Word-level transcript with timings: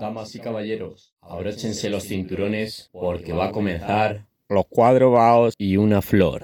Damas 0.00 0.32
y 0.36 0.38
caballeros, 0.38 1.14
abróchense 1.20 1.90
los 1.90 2.04
cinturones 2.04 2.88
porque 2.92 3.32
va 3.32 3.46
a 3.46 3.52
comenzar 3.52 4.26
los 4.48 4.64
cuatro 4.68 5.10
baos 5.10 5.54
y 5.58 5.76
una 5.76 6.02
flor. 6.02 6.42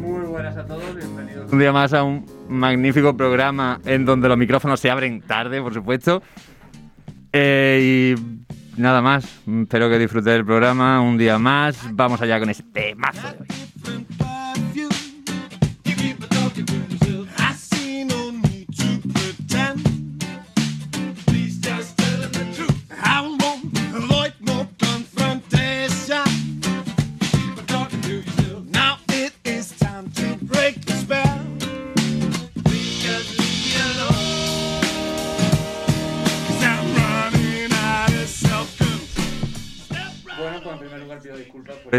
Muy 0.00 0.26
buenas 0.26 0.56
a 0.56 0.66
todos, 0.66 0.96
bienvenidos 0.96 1.52
un 1.52 1.58
día 1.58 1.72
más 1.72 1.92
a 1.92 2.02
un 2.02 2.39
magnífico 2.50 3.16
programa 3.16 3.80
en 3.84 4.04
donde 4.04 4.28
los 4.28 4.36
micrófonos 4.36 4.80
se 4.80 4.90
abren 4.90 5.22
tarde, 5.22 5.62
por 5.62 5.72
supuesto. 5.72 6.22
Eh, 7.32 8.16
y 8.16 8.80
nada 8.80 9.00
más, 9.00 9.24
espero 9.46 9.88
que 9.88 9.98
disfrutéis 9.98 10.34
del 10.34 10.44
programa 10.44 11.00
un 11.00 11.16
día 11.16 11.38
más. 11.38 11.78
Vamos 11.92 12.20
allá 12.20 12.38
con 12.38 12.50
este 12.50 12.64
temazo 12.64 13.36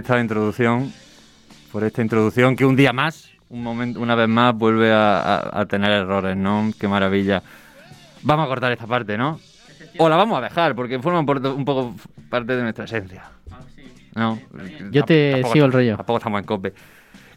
esta 0.02 0.20
introducción, 0.20 0.92
por 1.72 1.84
esta 1.84 2.02
introducción 2.02 2.56
que 2.56 2.66
un 2.66 2.76
día 2.76 2.92
más, 2.94 3.30
un 3.50 3.64
momento, 3.64 4.00
una 4.00 4.16
vez 4.16 4.28
más 4.28 4.54
vuelve 4.56 4.92
a, 4.92 5.20
a- 5.20 5.62
a 5.62 5.66
tener 5.66 5.92
errores, 5.92 6.36
¿no? 6.38 6.72
Qué 6.80 6.88
maravilla. 6.88 7.42
Vamos 8.24 8.46
a 8.46 8.48
cortar 8.50 8.72
esta 8.72 8.88
parte, 8.88 9.18
¿no? 9.18 9.40
O 9.98 10.08
la 10.10 10.16
vamos 10.16 10.38
a 10.38 10.42
dejar, 10.42 10.76
porque 10.76 11.00
forma 11.00 11.26
por- 11.26 11.46
un 11.46 11.66
poco 11.66 11.96
parte 12.30 12.56
de 12.56 12.62
nuestra 12.64 12.86
esencia. 12.86 13.24
No, 14.16 14.40
Yo 14.92 15.04
te 15.06 15.32
tampoco- 15.34 15.54
sigo 15.54 15.66
el 15.66 15.72
rollo. 15.72 15.96
Tampoco 15.98 16.18
estamos 16.18 16.40
en 16.40 16.46
cope. 16.46 16.74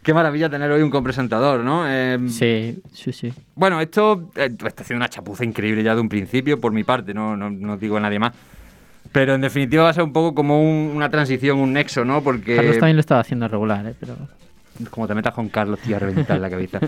Qué 0.03 0.13
maravilla 0.13 0.51
tener 0.51 0.71
hoy 0.71 0.83
un 0.83 0.91
copresentador, 0.91 1.61
¿no? 1.61 1.85
Eh, 1.89 2.19
Sí, 2.29 2.83
sí, 2.93 3.13
sí. 3.13 3.33
Bueno, 3.55 3.81
esto 3.81 4.31
eh, 4.37 4.51
está 4.67 4.83
haciendo 4.83 4.99
una 5.03 5.09
chapuza 5.09 5.45
increíble 5.45 5.83
ya 5.83 5.95
de 5.95 6.01
un 6.01 6.09
principio, 6.09 6.61
por 6.61 6.73
mi 6.73 6.85
parte, 6.85 7.15
no, 7.15 7.37
no, 7.37 7.49
no 7.49 7.77
digo 7.79 7.97
a 7.97 8.01
nadie 8.01 8.19
más. 8.19 8.33
Pero 9.15 9.35
en 9.37 9.41
definitiva 9.43 9.85
va 9.85 9.91
a 9.91 9.95
ser 9.95 10.03
un 10.03 10.13
poco 10.13 10.35
como 10.35 10.61
un- 10.61 10.91
una 10.97 11.09
transición, 11.09 11.59
un 11.59 11.73
nexo, 11.73 12.05
¿no? 12.05 12.21
Porque 12.23 12.57
Carlos 12.57 12.79
también 12.79 12.97
lo 12.97 13.01
estaba 13.01 13.21
haciendo 13.21 13.47
regular, 13.47 13.87
¿eh? 13.87 13.95
Pero... 13.99 14.17
como 14.91 15.07
te 15.07 15.15
metas 15.15 15.33
con 15.33 15.49
Carlos, 15.49 15.79
tío, 15.79 15.95
a 15.95 16.01
reventar 16.01 16.41
la 16.41 16.51
cabeza. 16.51 16.81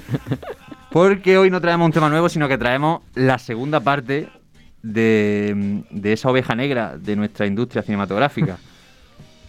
Porque 0.91 1.39
hoy 1.39 1.51
no 1.51 1.61
traemos 1.61 1.87
un 1.87 1.93
tema 1.93 2.09
nuevo, 2.09 2.29
sino 2.29 2.49
que 2.49 2.59
traemos 2.59 3.03
la 3.15 3.39
segunda 3.39 3.79
parte 3.79 4.29
de, 4.83 5.85
de 5.91 6.13
esa 6.13 6.29
oveja 6.31 6.57
negra 6.57 6.97
de 6.99 7.15
nuestra 7.15 7.47
industria 7.47 7.83
cinematográfica. 7.83 8.59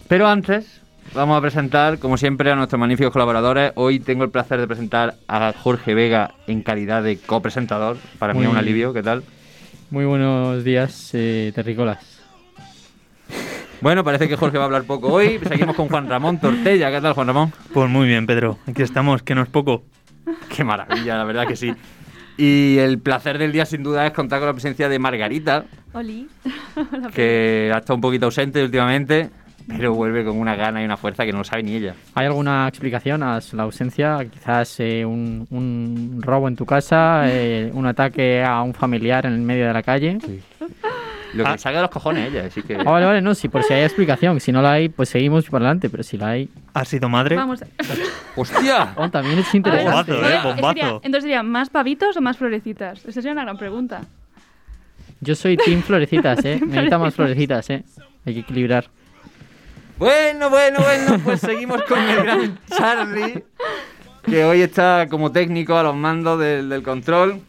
Pero 0.06 0.28
antes, 0.28 0.80
vamos 1.14 1.36
a 1.36 1.40
presentar, 1.40 1.98
como 1.98 2.16
siempre, 2.16 2.50
a 2.52 2.54
nuestros 2.54 2.78
magníficos 2.78 3.12
colaboradores. 3.12 3.72
Hoy 3.74 3.98
tengo 3.98 4.22
el 4.22 4.30
placer 4.30 4.60
de 4.60 4.68
presentar 4.68 5.16
a 5.26 5.52
Jorge 5.52 5.94
Vega 5.94 6.30
en 6.46 6.62
calidad 6.62 7.02
de 7.02 7.18
copresentador. 7.18 7.96
Para 8.20 8.34
mí 8.34 8.42
es 8.44 8.48
un 8.48 8.56
alivio, 8.56 8.92
¿qué 8.92 9.02
tal? 9.02 9.24
Muy 9.90 10.04
buenos 10.04 10.62
días, 10.62 11.10
eh, 11.14 11.50
terrícolas. 11.54 12.17
Bueno, 13.80 14.02
parece 14.02 14.28
que 14.28 14.36
Jorge 14.36 14.58
va 14.58 14.64
a 14.64 14.66
hablar 14.66 14.84
poco 14.84 15.12
hoy. 15.12 15.38
Seguimos 15.46 15.76
con 15.76 15.88
Juan 15.88 16.08
Ramón 16.08 16.38
Tortella. 16.38 16.90
¿Qué 16.90 17.00
tal, 17.00 17.12
Juan 17.12 17.28
Ramón? 17.28 17.52
Pues 17.72 17.88
muy 17.88 18.08
bien, 18.08 18.26
Pedro. 18.26 18.58
Aquí 18.66 18.82
estamos, 18.82 19.22
que 19.22 19.34
no 19.36 19.42
es 19.42 19.48
poco. 19.48 19.84
Qué 20.54 20.64
maravilla, 20.64 21.16
la 21.16 21.24
verdad 21.24 21.46
que 21.46 21.54
sí. 21.54 21.72
Y 22.36 22.78
el 22.78 22.98
placer 22.98 23.38
del 23.38 23.52
día, 23.52 23.66
sin 23.66 23.82
duda, 23.82 24.06
es 24.06 24.12
contar 24.12 24.40
con 24.40 24.46
la 24.48 24.52
presencia 24.52 24.88
de 24.88 24.98
Margarita, 24.98 25.64
Oli. 25.92 26.28
que 27.14 27.70
ha 27.72 27.78
estado 27.78 27.94
un 27.94 28.00
poquito 28.00 28.26
ausente 28.26 28.62
últimamente, 28.62 29.30
pero 29.66 29.94
vuelve 29.94 30.24
con 30.24 30.38
una 30.38 30.54
gana 30.54 30.82
y 30.82 30.84
una 30.84 30.96
fuerza 30.96 31.24
que 31.24 31.32
no 31.32 31.38
lo 31.38 31.44
sabe 31.44 31.62
ni 31.62 31.74
ella. 31.74 31.94
¿Hay 32.14 32.26
alguna 32.26 32.68
explicación 32.68 33.22
a 33.22 33.40
la 33.52 33.62
ausencia? 33.62 34.18
Quizás 34.30 34.78
eh, 34.80 35.04
un, 35.04 35.46
un 35.50 36.20
robo 36.20 36.48
en 36.48 36.56
tu 36.56 36.66
casa, 36.66 37.22
eh, 37.26 37.70
un 37.72 37.86
ataque 37.86 38.42
a 38.44 38.62
un 38.62 38.74
familiar 38.74 39.26
en 39.26 39.34
el 39.34 39.40
medio 39.40 39.66
de 39.66 39.72
la 39.72 39.82
calle. 39.82 40.18
Lo 41.34 41.44
que 41.44 41.50
Ah. 41.50 41.52
le 41.52 41.58
salga 41.58 41.78
de 41.80 41.82
los 41.82 41.90
cojones 41.90 42.30
ella, 42.32 42.46
así 42.46 42.62
que... 42.62 42.76
Ah, 42.76 42.82
vale, 42.84 43.04
vale, 43.06 43.20
no, 43.20 43.34
si 43.34 43.48
por 43.48 43.62
si 43.62 43.74
hay 43.74 43.82
explicación. 43.84 44.40
Si 44.40 44.50
no 44.52 44.62
la 44.62 44.72
hay, 44.72 44.88
pues 44.88 45.08
seguimos 45.10 45.44
para 45.46 45.66
adelante. 45.66 45.90
Pero 45.90 46.02
si 46.02 46.16
la 46.16 46.28
hay, 46.28 46.48
¿Has 46.74 46.88
sido 46.88 47.08
madre? 47.08 47.36
Vamos. 47.36 47.60
a- 47.62 47.66
¡Hostia! 48.36 48.94
oh, 48.96 49.08
también 49.10 49.38
es 49.40 49.54
interesante. 49.54 50.12
Bombazo, 50.12 50.28
¿eh? 50.30 50.36
entonces 50.36 50.60
Bombazo. 50.60 50.74
sería- 50.80 50.94
entonces 51.02 51.22
sería, 51.22 51.42
¿más 51.42 51.70
pavitos 51.70 52.16
o 52.16 52.20
más 52.20 52.36
florecitas? 52.38 53.00
Esa 53.00 53.12
sería 53.12 53.32
una 53.32 53.42
gran 53.42 53.58
pregunta. 53.58 54.02
Yo 55.20 55.34
soy 55.34 55.56
Team 55.56 55.82
Florecitas, 55.82 56.38
¿eh? 56.44 56.60
Necesita 56.64 56.98
más 56.98 57.14
Florecitas, 57.14 57.68
¿eh? 57.70 57.84
Hay 58.24 58.34
que 58.34 58.40
equilibrar. 58.40 58.86
Bueno, 59.98 60.48
bueno, 60.48 60.78
bueno, 60.80 61.18
pues 61.24 61.40
seguimos 61.40 61.82
con 61.82 61.98
el 61.98 62.22
gran 62.22 62.58
Charlie, 62.70 63.42
que 64.24 64.44
hoy 64.44 64.60
está 64.62 65.08
como 65.10 65.32
técnico 65.32 65.76
a 65.76 65.82
los 65.82 65.96
mandos 65.96 66.38
del, 66.38 66.68
del 66.68 66.82
control. 66.84 67.40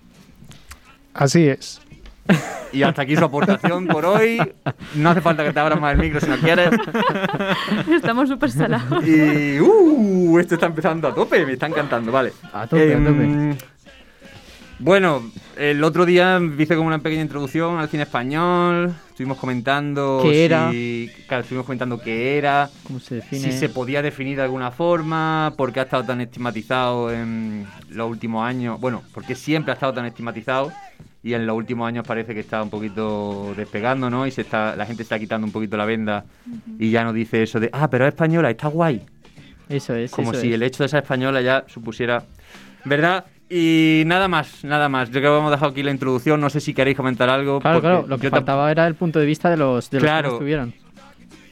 Así 1.14 1.48
es. 1.48 1.80
Y 2.72 2.84
hasta 2.84 3.02
aquí 3.02 3.16
su 3.16 3.26
aportación 3.26 3.88
por 3.88 4.06
hoy. 4.06 4.40
No 4.94 5.10
hace 5.10 5.22
falta 5.22 5.44
que 5.44 5.52
te 5.52 5.60
abras 5.60 5.80
más 5.82 5.94
el 5.94 6.00
micro 6.00 6.20
si 6.22 6.30
no 6.30 6.38
quieres. 6.38 6.70
Estamos 7.92 8.30
súper 8.30 8.52
salados. 8.52 9.04
Y 9.08 9.60
uh, 9.60 10.38
esto 10.38 10.54
está 10.54 10.68
empezando 10.68 11.08
a 11.08 11.16
tope, 11.16 11.46
me 11.46 11.54
está 11.54 11.66
encantando, 11.66 12.12
vale. 12.12 12.32
A 12.54 12.68
tope, 12.68 12.94
a 12.94 12.98
Em, 12.98 13.58
Bueno, 14.78 15.32
el 15.58 15.84
otro 15.84 16.06
día 16.06 16.40
hice 16.60 16.76
como 16.76 16.88
una 16.88 17.00
pequeña 17.00 17.24
introducción 17.24 17.80
al 17.80 17.90
cine 17.90 18.04
español. 18.04 18.94
Estuvimos 19.20 19.38
comentando 19.38 20.22
¿Qué 20.24 20.46
era? 20.46 20.72
si- 20.72 21.12
claro, 21.28 21.42
estuvimos 21.42 21.66
comentando 21.66 22.00
qué 22.00 22.38
era, 22.38 22.70
¿Cómo 22.84 23.02
se 23.02 23.16
define? 23.16 23.52
si 23.52 23.52
se 23.52 23.68
podía 23.68 24.02
definir 24.02 24.38
de 24.38 24.44
alguna 24.44 24.72
forma, 24.72 25.54
por 25.58 25.74
qué 25.74 25.82
ha 25.82 25.84
estado 25.84 26.06
tan 26.06 26.22
estigmatizado 26.22 27.12
en 27.12 27.68
los 27.90 28.10
últimos 28.10 28.48
años. 28.48 28.80
Bueno, 28.80 29.04
porque 29.14 29.36
siempre 29.36 29.72
ha 29.72 29.74
estado 29.74 29.92
tan 29.92 30.06
estigmatizado 30.06 30.72
y 31.22 31.34
en 31.34 31.46
los 31.46 31.58
últimos 31.58 31.86
años 31.86 32.08
parece 32.08 32.34
que 32.34 32.40
está 32.40 32.64
un 32.64 32.70
poquito 32.70 33.54
despegando, 33.58 34.10
¿no? 34.10 34.26
Y 34.26 34.32
se 34.32 34.40
está, 34.44 34.78
la 34.78 34.86
gente 34.86 35.04
está 35.04 35.20
quitando 35.20 35.46
un 35.46 35.52
poquito 35.52 35.76
la 35.76 35.84
venda 35.84 36.24
y 36.80 36.90
ya 36.90 37.04
no 37.04 37.12
dice 37.12 37.44
eso 37.44 37.60
de, 37.60 37.70
ah, 37.74 37.90
pero 37.90 38.06
es 38.06 38.14
española, 38.14 38.50
está 38.50 38.70
guay. 38.70 39.06
Eso 39.68 39.96
es. 39.96 40.12
Como 40.12 40.32
eso 40.32 40.40
si 40.40 40.48
es. 40.48 40.54
el 40.54 40.64
hecho 40.64 40.84
de 40.84 40.88
ser 40.88 41.04
española 41.04 41.42
ya 41.42 41.66
supusiera. 41.68 42.24
¿Verdad? 42.86 43.26
Y 43.50 44.04
nada 44.06 44.28
más, 44.28 44.64
nada 44.64 44.90
más. 44.90 45.10
Yo 45.10 45.20
creo 45.20 45.34
que 45.34 45.40
hemos 45.40 45.52
dejado 45.52 45.72
aquí 45.72 45.82
la 45.84 45.92
introducción. 45.92 46.40
No 46.40 46.50
sé 46.50 46.60
si 46.62 46.74
queréis 46.74 46.96
comentar 46.96 47.30
algo. 47.30 47.60
Claro, 47.60 47.82
claro. 47.82 48.06
Lo 48.08 48.18
que 48.20 48.30
faltaba 48.30 48.70
era 48.72 48.86
el 48.86 48.96
punto 48.96 49.20
de 49.20 49.26
vista 49.26 49.50
de 49.50 49.58
los, 49.58 49.90
de 49.90 49.98
los 49.98 50.04
Claro. 50.04 50.30
que 50.30 50.36
estuvieron. 50.36 50.74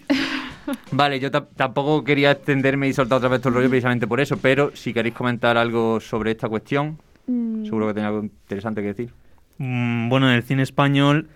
Vale, 0.91 1.19
yo 1.19 1.31
ta- 1.31 1.47
tampoco 1.55 2.03
quería 2.03 2.31
extenderme 2.31 2.87
y 2.87 2.93
soltar 2.93 3.17
otra 3.17 3.29
vez 3.29 3.39
todo 3.41 3.49
el 3.49 3.55
rollo 3.55 3.69
precisamente 3.69 4.05
por 4.05 4.19
eso, 4.19 4.37
pero 4.37 4.71
si 4.75 4.93
queréis 4.93 5.15
comentar 5.15 5.57
algo 5.57 5.99
sobre 5.99 6.31
esta 6.31 6.47
cuestión, 6.49 6.97
Mm, 7.29 7.65
seguro 7.65 7.87
que 7.87 7.93
tenéis 7.93 8.07
algo 8.07 8.23
interesante 8.23 8.81
que 8.81 8.87
decir. 8.87 9.09
Mm, 9.57 10.07
bueno, 10.07 10.29
en 10.29 10.35
el 10.35 10.43
cine 10.43 10.63
español, 10.63 11.27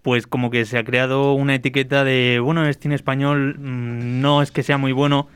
pues 0.00 0.26
como 0.26 0.50
que 0.50 0.64
se 0.64 0.78
ha 0.78 0.84
creado 0.84 1.34
una 1.34 1.54
etiqueta 1.54 2.02
de, 2.02 2.40
bueno, 2.42 2.64
el 2.66 2.74
cine 2.74 2.94
español 2.94 3.56
mm, 3.58 4.20
no 4.22 4.40
es 4.40 4.50
que 4.50 4.62
sea 4.62 4.78
muy 4.78 4.92
bueno 4.92 5.28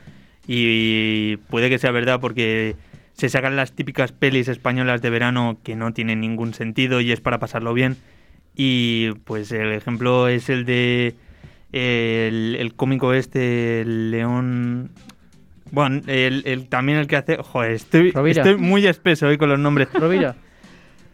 y 0.47 1.37
puede 1.51 1.69
que 1.69 1.77
sea 1.77 1.91
verdad 1.91 2.19
porque 2.19 2.75
se 3.19 3.29
sacan 3.29 3.55
las 3.55 3.73
típicas 3.73 4.11
pelis 4.11 4.47
españolas 4.47 5.01
de 5.03 5.09
verano 5.11 5.59
que 5.63 5.75
no 5.75 5.93
tienen 5.93 6.21
ningún 6.21 6.53
sentido 6.53 7.01
y 7.01 7.11
es 7.11 7.21
para 7.21 7.37
pasarlo 7.39 7.73
bien. 7.73 7.97
Y 8.55 9.11
pues 9.25 9.51
el 9.51 9.71
ejemplo 9.73 10.27
es 10.27 10.49
el 10.49 10.65
de 10.65 11.15
el, 11.71 12.55
el 12.59 12.73
cómico 12.75 13.13
este, 13.13 13.81
el 13.81 14.09
León... 14.11 14.89
Bueno, 15.71 16.01
el, 16.07 16.41
el- 16.47 16.67
también 16.67 16.97
el 16.97 17.05
que 17.07 17.15
hace... 17.17 17.37
Joder, 17.37 17.73
estoy, 17.73 18.11
estoy 18.27 18.55
muy 18.55 18.87
espeso 18.87 19.27
hoy 19.27 19.37
con 19.37 19.49
los 19.49 19.59
nombres. 19.59 19.87
Rovira, 19.93 20.35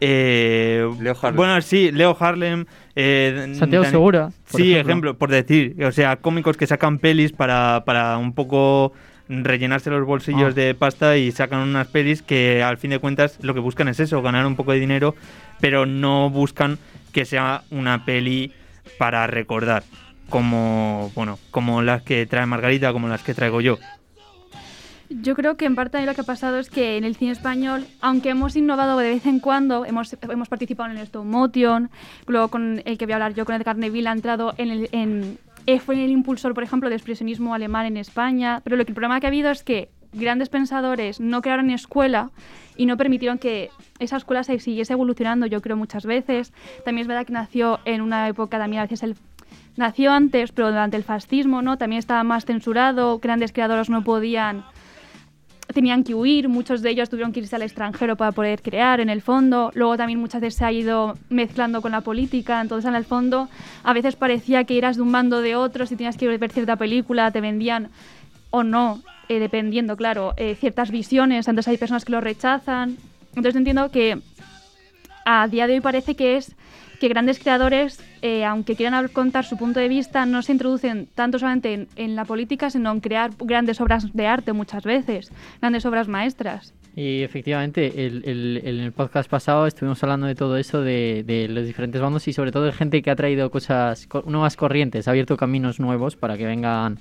Eh, 0.00 0.86
Leo 1.00 1.14
Harlem. 1.20 1.36
Bueno, 1.36 1.60
sí, 1.62 1.90
Leo 1.90 2.14
Harlem. 2.20 2.66
eh, 2.94 3.52
Santiago 3.58 3.82
Dan- 3.84 3.90
Segura. 3.92 4.30
por 4.50 4.60
Sí, 4.60 4.74
ejemplo. 4.74 5.16
por 5.16 5.30
decir. 5.30 5.82
O 5.84 5.90
sea, 5.92 6.16
cómicos 6.16 6.56
que 6.58 6.66
sacan 6.66 6.98
pelis 6.98 7.32
para, 7.32 7.82
para 7.86 8.18
un 8.18 8.34
poco 8.34 8.92
rellenarse 9.28 9.90
los 9.90 10.06
bolsillos 10.06 10.52
Ah. 10.52 10.54
de 10.54 10.74
pasta 10.74 11.16
y 11.16 11.32
sacan 11.32 11.60
unas 11.60 11.88
pelis 11.88 12.22
que 12.22 12.62
al 12.62 12.76
fin 12.78 12.90
de 12.90 12.98
cuentas 12.98 13.38
lo 13.42 13.54
que 13.54 13.60
buscan 13.60 13.88
es 13.88 14.00
eso, 14.00 14.22
ganar 14.22 14.46
un 14.46 14.56
poco 14.56 14.72
de 14.72 14.80
dinero, 14.80 15.14
pero 15.60 15.86
no 15.86 16.30
buscan 16.30 16.78
que 17.12 17.24
sea 17.24 17.62
una 17.70 18.04
peli 18.04 18.52
para 18.98 19.26
recordar. 19.26 19.82
Como, 20.28 21.12
bueno, 21.14 21.38
como 21.50 21.82
las 21.82 22.02
que 22.02 22.26
trae 22.26 22.46
Margarita, 22.46 22.92
como 22.92 23.08
las 23.08 23.22
que 23.22 23.32
traigo 23.34 23.60
yo. 23.60 23.78
Yo 25.08 25.36
creo 25.36 25.56
que 25.56 25.66
en 25.66 25.76
parte 25.76 26.04
lo 26.04 26.14
que 26.14 26.22
ha 26.22 26.24
pasado 26.24 26.58
es 26.58 26.68
que 26.68 26.96
en 26.96 27.04
el 27.04 27.14
cine 27.14 27.30
español, 27.30 27.86
aunque 28.00 28.30
hemos 28.30 28.56
innovado 28.56 28.98
de 28.98 29.10
vez 29.10 29.26
en 29.26 29.38
cuando, 29.38 29.84
hemos, 29.84 30.16
hemos 30.22 30.48
participado 30.48 30.90
en 30.90 30.96
el 30.98 31.04
stop 31.04 31.24
motion, 31.24 31.90
luego 32.26 32.48
con 32.48 32.82
el 32.84 32.98
que 32.98 33.06
voy 33.06 33.12
a 33.12 33.16
hablar 33.16 33.34
yo, 33.34 33.44
con 33.44 33.54
Edgar 33.54 33.76
Neville, 33.76 34.08
ha 34.08 34.12
entrado 34.12 34.54
en 34.58 34.70
el... 34.70 34.88
En, 34.90 35.38
eh, 35.66 35.80
fue 35.80 36.02
el 36.02 36.10
impulsor, 36.10 36.54
por 36.54 36.62
ejemplo, 36.62 36.88
del 36.88 36.96
expresionismo 36.96 37.54
alemán 37.54 37.86
en 37.86 37.96
España, 37.96 38.60
pero 38.64 38.76
lo 38.76 38.84
que 38.84 38.92
el 38.92 38.94
problema 38.94 39.20
que 39.20 39.26
ha 39.26 39.28
habido 39.28 39.50
es 39.50 39.62
que 39.62 39.90
grandes 40.12 40.48
pensadores 40.48 41.20
no 41.20 41.42
crearon 41.42 41.70
escuela 41.70 42.30
y 42.76 42.86
no 42.86 42.96
permitieron 42.96 43.38
que 43.38 43.70
esa 43.98 44.16
escuela 44.16 44.44
se 44.44 44.58
siguiese 44.58 44.92
evolucionando, 44.92 45.46
yo 45.46 45.60
creo, 45.60 45.76
muchas 45.76 46.06
veces. 46.06 46.52
También 46.84 47.02
es 47.02 47.08
verdad 47.08 47.26
que 47.26 47.32
nació 47.32 47.80
en 47.84 48.00
una 48.00 48.28
época, 48.28 48.58
también 48.58 48.80
a 48.80 48.84
veces 48.84 49.02
el 49.02 49.16
nació 49.76 50.12
antes, 50.12 50.52
pero 50.52 50.68
durante 50.68 50.96
el 50.96 51.04
fascismo, 51.04 51.62
¿no? 51.62 51.78
También 51.78 51.98
estaba 51.98 52.24
más 52.24 52.44
censurado, 52.44 53.18
grandes 53.18 53.52
creadores 53.52 53.90
no 53.90 54.02
podían 54.04 54.64
tenían 55.76 56.04
que 56.04 56.14
huir, 56.14 56.48
muchos 56.48 56.80
de 56.80 56.88
ellos 56.88 57.10
tuvieron 57.10 57.34
que 57.34 57.40
irse 57.40 57.54
al 57.54 57.60
extranjero 57.60 58.16
para 58.16 58.32
poder 58.32 58.62
crear 58.62 58.98
en 58.98 59.10
el 59.10 59.20
fondo, 59.20 59.70
luego 59.74 59.98
también 59.98 60.18
muchas 60.18 60.40
veces 60.40 60.58
se 60.58 60.64
ha 60.64 60.72
ido 60.72 61.18
mezclando 61.28 61.82
con 61.82 61.92
la 61.92 62.00
política, 62.00 62.62
entonces 62.62 62.88
en 62.88 62.94
el 62.94 63.04
fondo 63.04 63.50
a 63.84 63.92
veces 63.92 64.16
parecía 64.16 64.64
que 64.64 64.78
eras 64.78 64.96
de 64.96 65.02
un 65.02 65.12
bando 65.12 65.42
de 65.42 65.54
otro, 65.54 65.84
si 65.84 65.94
tenías 65.94 66.16
que 66.16 66.28
ver 66.28 66.50
cierta 66.50 66.76
película 66.76 67.30
te 67.30 67.42
vendían 67.42 67.90
o 68.48 68.64
no, 68.64 69.02
eh, 69.28 69.38
dependiendo, 69.38 69.98
claro, 69.98 70.32
eh, 70.38 70.56
ciertas 70.58 70.90
visiones, 70.90 71.46
entonces 71.46 71.68
hay 71.68 71.76
personas 71.76 72.06
que 72.06 72.12
lo 72.12 72.22
rechazan, 72.22 72.96
entonces 73.34 73.56
entiendo 73.56 73.90
que 73.90 74.18
a 75.26 75.46
día 75.46 75.66
de 75.66 75.74
hoy 75.74 75.80
parece 75.80 76.16
que 76.16 76.38
es 76.38 76.56
que 77.00 77.08
grandes 77.08 77.38
creadores, 77.38 78.00
eh, 78.22 78.44
aunque 78.44 78.76
quieran 78.76 79.08
contar 79.08 79.44
su 79.44 79.56
punto 79.56 79.80
de 79.80 79.88
vista, 79.88 80.26
no 80.26 80.42
se 80.42 80.52
introducen 80.52 81.08
tanto 81.14 81.38
solamente 81.38 81.86
en, 81.96 82.16
la 82.16 82.24
política, 82.24 82.70
sino 82.70 82.90
en 82.92 83.00
crear 83.00 83.30
grandes 83.38 83.80
obras 83.80 84.12
de 84.12 84.26
arte 84.26 84.52
muchas 84.52 84.84
veces, 84.84 85.30
grandes 85.60 85.84
obras 85.86 86.08
maestras. 86.08 86.72
Y 86.94 87.22
efectivamente, 87.22 88.06
en 88.06 88.80
el 88.80 88.92
podcast 88.92 89.28
pasado 89.28 89.66
estuvimos 89.66 90.02
hablando 90.02 90.26
de 90.26 90.34
todo 90.34 90.56
eso, 90.56 90.80
de, 90.80 91.24
de 91.26 91.46
los 91.48 91.66
diferentes 91.66 92.00
bandos 92.00 92.26
y 92.26 92.32
sobre 92.32 92.52
todo 92.52 92.64
de 92.64 92.72
gente 92.72 93.02
que 93.02 93.10
ha 93.10 93.16
traído 93.16 93.50
cosas, 93.50 94.06
co- 94.06 94.24
nuevas 94.26 94.56
corrientes, 94.56 95.06
ha 95.06 95.10
abierto 95.10 95.36
caminos 95.36 95.78
nuevos 95.78 96.16
para 96.16 96.38
que 96.38 96.46
vengan 96.46 96.98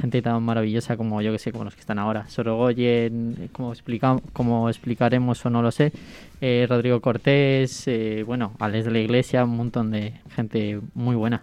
gente 0.00 0.22
tan 0.22 0.42
maravillosa 0.42 0.96
como 0.96 1.20
yo 1.22 1.32
que 1.32 1.38
sé, 1.38 1.52
como 1.52 1.64
los 1.64 1.74
que 1.74 1.80
están 1.80 1.98
ahora. 1.98 2.28
Sorogoyen, 2.28 3.50
como, 3.52 3.72
explica, 3.72 4.16
como 4.32 4.68
explicaremos 4.68 5.44
o 5.44 5.50
no 5.50 5.62
lo 5.62 5.70
sé, 5.70 5.92
eh, 6.40 6.66
Rodrigo 6.68 7.00
Cortés, 7.00 7.86
eh, 7.86 8.24
bueno, 8.26 8.52
Alex 8.58 8.86
de 8.86 8.90
la 8.90 8.98
Iglesia, 8.98 9.44
un 9.44 9.56
montón 9.56 9.90
de 9.90 10.14
gente 10.34 10.80
muy 10.94 11.16
buena. 11.16 11.40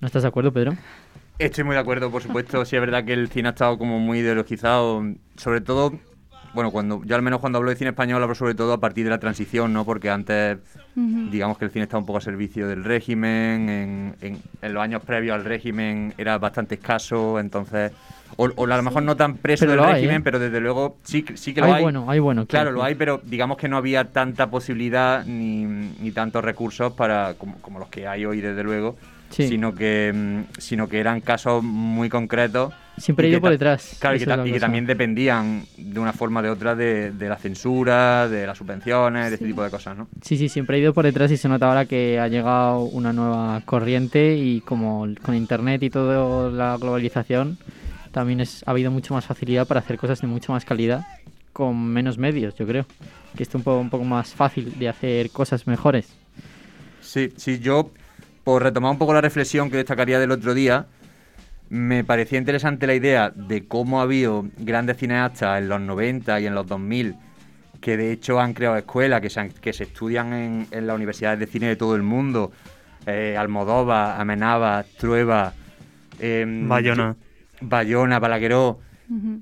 ¿No 0.00 0.06
estás 0.06 0.22
de 0.22 0.28
acuerdo, 0.28 0.52
Pedro? 0.52 0.76
Estoy 1.38 1.64
muy 1.64 1.74
de 1.74 1.80
acuerdo, 1.80 2.10
por 2.10 2.22
supuesto. 2.22 2.64
Sí, 2.64 2.76
es 2.76 2.80
verdad 2.80 3.04
que 3.04 3.12
el 3.12 3.28
cine 3.28 3.48
ha 3.48 3.52
estado 3.52 3.78
como 3.78 3.98
muy 3.98 4.18
ideologizado. 4.18 5.02
Sobre 5.36 5.60
todo, 5.60 5.98
bueno, 6.52 6.70
cuando 6.70 7.02
yo 7.04 7.14
al 7.16 7.22
menos 7.22 7.40
cuando 7.40 7.58
hablo 7.58 7.70
de 7.70 7.76
cine 7.76 7.90
español 7.90 8.22
hablo 8.22 8.34
sobre 8.34 8.54
todo 8.54 8.72
a 8.72 8.80
partir 8.80 9.04
de 9.04 9.10
la 9.10 9.18
transición, 9.18 9.72
¿no? 9.72 9.84
Porque 9.84 10.10
antes, 10.10 10.58
digamos 11.30 11.58
que 11.58 11.64
el 11.66 11.70
cine 11.70 11.84
estaba 11.84 12.00
un 12.00 12.06
poco 12.06 12.18
a 12.18 12.20
servicio 12.20 12.66
del 12.68 12.84
régimen. 12.84 13.68
En, 13.68 14.14
en- 14.20 14.42
en 14.62 14.74
los 14.74 14.82
años 14.82 15.02
previos 15.04 15.34
al 15.34 15.44
régimen 15.44 16.12
era 16.18 16.38
bastante 16.38 16.74
escaso, 16.76 17.38
entonces. 17.38 17.92
O, 18.36 18.48
o 18.54 18.64
a 18.64 18.76
lo 18.76 18.82
mejor 18.82 19.02
no 19.02 19.16
tan 19.16 19.36
preso 19.38 19.66
Pero 19.66 19.72
del 19.72 19.80
hay, 19.84 19.94
régimen, 19.94 20.18
¿eh? 20.18 20.24
pero 20.24 20.38
desde 20.38 20.60
luego 20.60 20.96
sí, 21.02 21.22
que- 21.22 21.36
sí 21.36 21.52
que 21.52 21.60
lo 21.60 21.66
Hay 21.66 21.72
hay. 21.74 21.82
bueno, 21.82 22.06
hay 22.08 22.18
bueno, 22.20 22.46
Claro, 22.46 22.66
claro. 22.66 22.76
lo 22.76 22.84
hay, 22.84 22.94
pero 22.94 23.20
digamos 23.24 23.56
que 23.56 23.68
no 23.68 23.76
había 23.76 24.04
tanta 24.12 24.48
posibilidad 24.50 25.24
ni, 25.26 25.64
ni 25.64 26.10
tantos 26.12 26.44
recursos 26.44 26.92
para 26.92 27.34
como, 27.34 27.60
como 27.60 27.78
los 27.80 27.88
que 27.88 28.06
hay 28.06 28.24
hoy, 28.24 28.40
desde 28.40 28.62
luego, 28.62 28.96
Sí. 29.30 29.48
sino 29.48 29.74
que 29.74 30.12
mm, 30.14 30.58
sino 30.58 30.88
que 30.88 30.98
eran 30.98 31.20
casos 31.20 31.62
muy 31.62 32.08
concretos. 32.08 32.74
Siempre 32.98 33.30
que 33.30 33.40
por 33.40 33.50
detrás. 33.50 33.96
Claro, 33.98 34.16
y 34.16 34.18
que, 34.18 34.56
y 34.56 34.60
también 34.60 34.84
dependían 34.84 35.64
de 35.78 36.00
una 36.00 36.12
forma 36.12 36.40
o 36.40 36.42
de 36.42 36.50
otra 36.50 36.74
de, 36.74 37.12
de 37.12 37.28
la 37.28 37.36
censura, 37.36 38.28
de 38.28 38.46
las 38.46 38.58
subvenciones, 38.58 39.28
de 39.28 39.34
este 39.34 39.46
tipo 39.46 39.62
de 39.62 39.70
cosas, 39.70 39.96
¿no? 39.96 40.08
Sí, 40.20 40.36
sí, 40.36 40.48
siempre 40.48 40.76
he 40.76 40.80
ido 40.80 40.92
por 40.92 41.04
detrás 41.04 41.30
y 41.30 41.36
se 41.36 41.48
nota 41.48 41.68
ahora 41.68 41.86
que 41.86 42.18
ha 42.18 42.28
llegado 42.28 42.80
una 42.80 43.12
nueva 43.12 43.62
corriente 43.64 44.36
y 44.36 44.60
como 44.60 45.06
con 45.22 45.34
internet 45.34 45.82
y 45.82 45.90
toda 45.90 46.50
la 46.50 46.76
globalización 46.76 47.56
también 48.12 48.40
es, 48.40 48.62
ha 48.66 48.72
habido 48.72 48.90
mucho 48.90 49.14
más 49.14 49.24
facilidad 49.24 49.66
para 49.66 49.80
hacer 49.80 49.96
cosas 49.96 50.20
de 50.20 50.26
mucho 50.26 50.52
más 50.52 50.64
calidad 50.64 51.06
con 51.52 51.84
menos 51.84 52.18
medios, 52.18 52.54
yo 52.54 52.66
creo. 52.66 52.86
Que 53.36 53.44
es 53.44 53.54
un 53.54 53.62
poco, 53.62 53.78
un 53.78 53.90
poco 53.90 54.04
más 54.04 54.34
fácil 54.34 54.78
de 54.78 54.88
hacer 54.88 55.30
cosas 55.30 55.66
mejores. 55.66 56.08
Sí, 57.00 57.32
sí, 57.36 57.58
yo, 57.58 57.90
por 58.44 58.62
retomar 58.62 58.92
un 58.92 58.98
poco 58.98 59.14
la 59.14 59.20
reflexión 59.20 59.70
que 59.70 59.76
destacaría 59.76 60.18
del 60.18 60.30
otro 60.30 60.54
día, 60.54 60.86
me 61.68 62.02
parecía 62.04 62.38
interesante 62.38 62.86
la 62.86 62.94
idea 62.94 63.30
de 63.30 63.66
cómo 63.66 64.00
ha 64.00 64.02
habido 64.02 64.46
grandes 64.58 64.96
cineastas 64.96 65.58
en 65.60 65.68
los 65.68 65.80
90 65.80 66.40
y 66.40 66.46
en 66.46 66.54
los 66.54 66.66
2000 66.66 67.16
que 67.80 67.96
de 67.96 68.12
hecho 68.12 68.38
han 68.40 68.52
creado 68.52 68.76
escuelas 68.76 69.20
que 69.22 69.30
se, 69.30 69.40
han- 69.40 69.50
que 69.50 69.72
se 69.72 69.84
estudian 69.84 70.32
en, 70.34 70.66
en 70.70 70.86
las 70.86 70.96
universidades 70.96 71.38
de 71.38 71.46
cine 71.46 71.66
de 71.68 71.76
todo 71.76 71.96
el 71.96 72.02
mundo. 72.02 72.52
Eh, 73.06 73.36
Almodóvar, 73.38 74.20
Amenábar, 74.20 74.84
Trueba, 74.98 75.54
em, 76.18 76.68
Bayona. 76.68 77.16
Bayona, 77.62 78.18
Balagueró. 78.18 78.80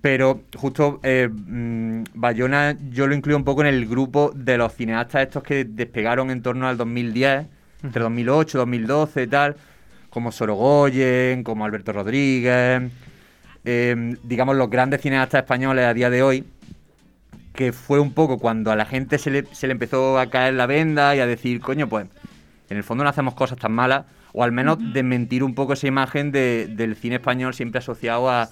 Pero 0.01 0.43
justo 0.57 1.01
eh, 1.03 1.29
mm, 1.29 2.05
Bayona 2.15 2.77
yo 2.91 3.07
lo 3.09 3.15
incluyo 3.15 3.37
un 3.37 3.45
poco 3.45 3.63
en 3.63 3.67
el 3.67 3.87
grupo 3.87 4.31
de 4.35 4.57
los 4.57 4.73
cineastas 4.75 5.23
estos 5.23 5.43
que 5.43 5.65
despegaron 5.65 6.31
en 6.31 6.41
torno 6.41 6.69
al 6.69 6.77
2010, 6.77 7.47
entre 7.83 8.03
2008, 8.03 8.59
2012 8.59 9.23
y 9.23 9.27
tal, 9.27 9.57
como 10.11 10.33
Sorogoyen, 10.33 11.43
como 11.45 11.65
Alberto 11.65 11.93
Rodríguez, 11.93 12.83
eh, 13.65 14.17
digamos 14.23 14.57
los 14.57 14.71
grandes 14.71 15.01
cineastas 15.03 15.43
españoles 15.43 15.85
a 15.85 15.95
día 15.95 16.11
de 16.11 16.23
hoy, 16.23 16.45
que 17.55 17.73
fue 17.73 17.99
un 17.99 18.13
poco 18.13 18.39
cuando 18.39 18.71
a 18.71 18.77
la 18.77 18.85
gente 18.87 19.19
se 19.19 19.31
le, 19.31 19.45
se 19.53 19.67
le 19.67 19.73
empezó 19.73 20.19
a 20.19 20.27
caer 20.31 20.55
la 20.55 20.67
venda 20.67 21.15
y 21.17 21.21
a 21.21 21.27
decir, 21.27 21.61
coño, 21.61 21.89
pues 21.89 22.07
en 22.71 22.77
el 22.77 22.85
fondo 22.85 23.03
no 23.05 23.11
hacemos 23.11 23.35
cosas 23.35 23.59
tan 23.59 23.73
malas, 23.73 24.05
o 24.33 24.45
al 24.45 24.53
menos 24.53 24.79
desmentir 24.93 25.43
un 25.43 25.55
poco 25.55 25.73
esa 25.73 25.87
imagen 25.87 26.31
de- 26.31 26.69
del 26.71 26.95
cine 26.97 27.17
español 27.17 27.55
siempre 27.55 27.79
asociado 27.79 28.31
a, 28.31 28.49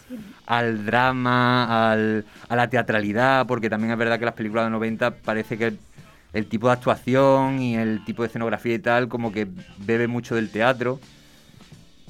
al 0.47 0.87
drama, 0.87 1.93
al- 1.93 2.25
a 2.49 2.57
la 2.57 2.69
teatralidad, 2.69 3.47
porque 3.47 3.71
también 3.71 3.93
es 3.93 3.99
verdad 3.99 4.19
que 4.19 4.25
las 4.25 4.35
películas 4.35 4.65
de 4.67 4.71
90 4.71 5.11
parece 5.17 5.57
que 5.59 5.75
el, 6.33 6.47
tipo 6.47 6.67
de 6.69 6.75
actuación 6.75 7.61
y 7.61 7.77
el 7.77 8.05
tipo 8.05 8.23
de 8.23 8.29
escenografía 8.29 8.75
y 8.75 8.79
tal 8.79 9.09
como 9.09 9.33
que 9.33 9.47
bebe 9.79 10.07
mucho 10.07 10.35
del 10.35 10.51
teatro. 10.51 11.01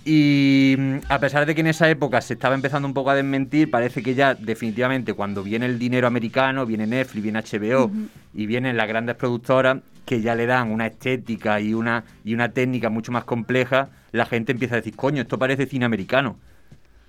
Y 0.04 0.76
mm, 0.78 0.98
a 1.08 1.18
pesar 1.18 1.46
de 1.46 1.54
que 1.54 1.62
en 1.62 1.66
esa 1.66 1.90
época 1.90 2.20
se 2.20 2.34
estaba 2.34 2.54
empezando 2.54 2.86
un 2.86 2.94
poco 2.94 3.10
a 3.10 3.14
desmentir, 3.14 3.70
parece 3.70 4.02
que 4.02 4.14
ya 4.14 4.34
definitivamente 4.34 5.14
cuando 5.14 5.42
viene 5.42 5.66
el 5.66 5.78
dinero 5.78 6.06
americano, 6.06 6.64
viene 6.64 6.86
Netflix, 6.86 7.22
viene 7.22 7.42
HBO 7.42 7.90
y 8.32 8.46
vienen 8.46 8.76
las 8.76 8.86
grandes 8.86 9.16
productoras 9.16 9.78
que 10.06 10.20
ya 10.22 10.36
le 10.36 10.46
dan 10.46 10.70
una 10.70 10.86
estética 10.86 11.60
y 11.60 11.74
una, 11.74 12.04
y 12.24 12.32
una 12.34 12.50
técnica 12.50 12.88
mucho 12.88 13.10
más 13.10 13.24
compleja, 13.24 13.88
la 14.12 14.24
gente 14.24 14.52
empieza 14.52 14.76
a 14.76 14.78
decir, 14.78 14.94
coño, 14.94 15.22
esto 15.22 15.38
parece 15.38 15.66
cine 15.66 15.84
americano. 15.84 16.38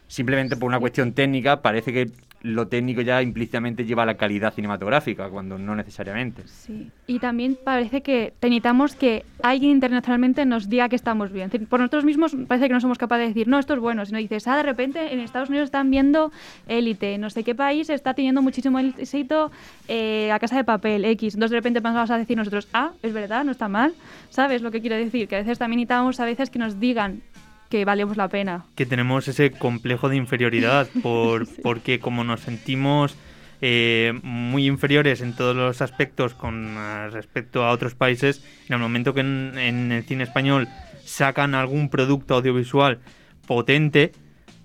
Simplemente 0.08 0.58
por 0.58 0.68
una 0.68 0.80
cuestión 0.80 1.14
técnica, 1.14 1.62
parece 1.62 1.94
que 1.94 2.10
lo 2.42 2.68
técnico 2.68 3.02
ya 3.02 3.22
implícitamente 3.22 3.86
lleva 3.86 4.04
a 4.04 4.06
la 4.06 4.16
calidad 4.16 4.54
cinematográfica, 4.54 5.30
cuando 5.30 5.58
no 5.58 5.76
necesariamente. 5.76 6.44
Sí. 6.48 6.90
Y 7.08 7.20
también 7.20 7.58
parece 7.62 8.02
que 8.02 8.34
necesitamos 8.42 8.96
que 8.96 9.26
alguien 9.42 9.72
internacionalmente 9.72 10.46
nos 10.46 10.70
diga 10.70 10.90
que 10.90 10.96
estamos 10.96 11.32
bien. 11.32 11.50
Por 11.70 11.80
nosotros 11.80 12.06
mismos 12.06 12.36
parece 12.48 12.68
que 12.68 12.74
no 12.74 12.82
somos 12.82 12.98
capaces 12.98 13.24
de 13.24 13.28
decir, 13.30 13.48
no, 13.48 13.60
esto 13.60 13.74
es 13.74 13.80
bueno. 13.80 14.06
Sino 14.06 14.20
dices, 14.20 14.48
ah, 14.48 14.56
de 14.56 14.64
repente 14.64 15.14
en 15.14 15.20
Estados 15.20 15.50
Unidos 15.50 15.66
están 15.66 15.90
viendo 15.90 16.32
élite, 16.68 17.18
no 17.18 17.30
sé 17.30 17.44
qué 17.44 17.56
país 17.56 17.90
está 17.90 18.14
teniendo 18.14 18.42
muchísimo 18.42 18.80
éxito 18.80 19.52
eh, 19.88 20.32
a 20.32 20.40
casa 20.40 20.58
de 20.58 20.64
papel, 20.64 21.06
X. 21.06 21.34
Entonces 21.34 21.52
de 21.52 21.58
repente 21.58 21.80
vamos 21.80 22.10
a 22.10 22.18
decir 22.18 22.38
nosotros, 22.38 22.68
ah, 22.74 22.92
es 23.02 23.14
verdad, 23.14 23.44
no 23.44 23.52
está 23.52 23.68
mal. 23.68 23.94
¿Sabes 24.30 24.62
lo 24.62 24.72
que 24.72 24.82
quiero 24.82 24.96
decir? 24.96 25.28
Que 25.28 25.38
a 25.38 25.40
veces 25.40 25.58
también 25.58 25.80
necesitamos 25.80 26.20
a 26.20 26.26
veces 26.26 26.50
que 26.50 26.60
nos 26.60 26.80
digan 26.80 27.22
que 27.70 27.84
valemos 27.86 28.18
la 28.18 28.28
pena. 28.30 28.66
que 28.76 28.86
tenemos 28.86 29.28
ese 29.28 29.52
complejo 29.52 30.10
de 30.10 30.16
inferioridad 30.16 30.88
por, 31.04 31.48
porque 31.62 32.00
como 32.00 32.24
nos 32.24 32.42
sentimos 32.42 33.16
eh, 33.62 34.14
muy 34.24 34.68
inferiores 34.68 35.22
en 35.22 35.36
todos 35.36 35.56
los 35.56 35.82
aspectos 35.82 36.34
con 36.34 36.76
eh, 36.78 37.10
respecto 37.10 37.64
a 37.64 37.72
otros 37.72 37.96
países, 37.96 38.44
en 38.68 38.76
el 38.76 38.80
momento 38.80 39.14
que 39.14 39.22
en, 39.22 39.58
en 39.58 39.92
el 39.92 40.04
cine 40.04 40.24
español 40.24 40.68
sacan 41.04 41.56
algún 41.56 41.90
producto 41.90 42.36
audiovisual 42.36 43.00
potente, 43.48 44.12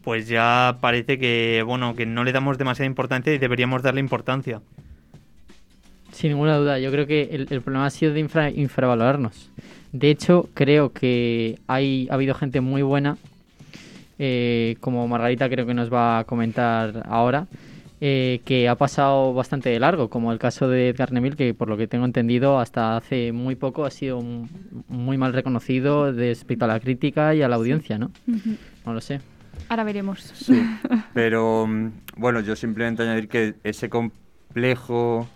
pues 0.02 0.28
ya 0.28 0.76
parece 0.80 1.18
que 1.18 1.62
bueno 1.64 1.94
que 1.94 2.04
no 2.06 2.24
le 2.24 2.32
damos 2.32 2.58
demasiada 2.58 2.86
importancia 2.86 3.32
y 3.32 3.38
deberíamos 3.38 3.82
darle 3.82 4.00
importancia. 4.00 4.60
Sin 6.12 6.30
ninguna 6.32 6.56
duda, 6.58 6.78
yo 6.78 6.90
creo 6.90 7.06
que 7.06 7.22
el, 7.32 7.46
el 7.50 7.62
problema 7.62 7.86
ha 7.86 7.90
sido 7.90 8.12
de 8.12 8.20
infra- 8.20 8.50
infravalorarnos. 8.54 9.50
De 9.92 10.10
hecho, 10.10 10.48
creo 10.54 10.92
que 10.92 11.58
hay, 11.66 12.08
ha 12.10 12.14
habido 12.14 12.34
gente 12.34 12.60
muy 12.60 12.82
buena, 12.82 13.18
eh, 14.18 14.76
como 14.80 15.06
Margarita 15.08 15.48
creo 15.48 15.66
que 15.66 15.74
nos 15.74 15.92
va 15.92 16.20
a 16.20 16.24
comentar 16.24 17.04
ahora, 17.08 17.46
eh, 18.00 18.40
que 18.44 18.68
ha 18.68 18.74
pasado 18.74 19.32
bastante 19.34 19.68
de 19.70 19.78
largo, 19.78 20.08
como 20.08 20.32
el 20.32 20.38
caso 20.38 20.68
de 20.68 20.88
Edgar 20.88 21.12
Neville, 21.12 21.36
que 21.36 21.54
por 21.54 21.68
lo 21.68 21.76
que 21.76 21.86
tengo 21.86 22.04
entendido 22.04 22.58
hasta 22.58 22.96
hace 22.96 23.32
muy 23.32 23.54
poco 23.54 23.84
ha 23.84 23.90
sido 23.90 24.18
un- 24.18 24.48
muy 24.88 25.16
mal 25.18 25.32
reconocido 25.32 26.10
respecto 26.10 26.64
a 26.64 26.68
la 26.68 26.80
crítica 26.80 27.34
y 27.34 27.42
a 27.42 27.48
la 27.48 27.56
audiencia, 27.56 27.98
¿no? 27.98 28.10
No 28.86 28.94
lo 28.94 29.00
sé. 29.00 29.20
Ahora 29.68 29.84
veremos. 29.84 30.20
Sí, 30.20 30.60
pero 31.14 31.66
mm, 31.66 31.90
bueno, 32.16 32.40
yo 32.40 32.56
simplemente 32.56 33.02
añadir 33.02 33.28
que 33.28 33.54
ese 33.62 33.88
complejo 33.88 35.28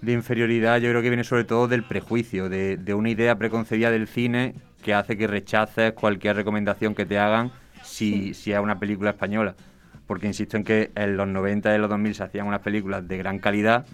de 0.00 0.12
inferioridad 0.12 0.78
yo 0.80 0.90
creo 0.90 1.02
que 1.02 1.08
viene 1.10 1.24
sobre 1.24 1.44
todo 1.44 1.66
del 1.68 1.82
prejuicio, 1.82 2.48
de, 2.48 2.76
de 2.76 2.94
una 2.94 3.10
idea 3.10 3.36
preconcebida 3.36 3.90
del 3.90 4.06
cine 4.06 4.54
que 4.82 4.94
hace 4.94 5.16
que 5.16 5.26
rechaces 5.26 5.92
cualquier 5.92 6.36
recomendación 6.36 6.94
que 6.94 7.04
te 7.04 7.18
hagan 7.18 7.50
si, 7.82 8.32
si 8.34 8.52
es 8.52 8.60
una 8.60 8.78
película 8.78 9.10
española. 9.10 9.54
Porque 10.06 10.26
insisto 10.26 10.56
en 10.56 10.64
que 10.64 10.90
en 10.94 11.16
los 11.16 11.26
90 11.26 11.70
y 11.72 11.74
en 11.74 11.80
los 11.82 11.90
2000 11.90 12.14
se 12.14 12.22
hacían 12.22 12.46
unas 12.46 12.60
películas 12.60 13.06
de 13.08 13.18
gran 13.18 13.38
calidad, 13.40 13.84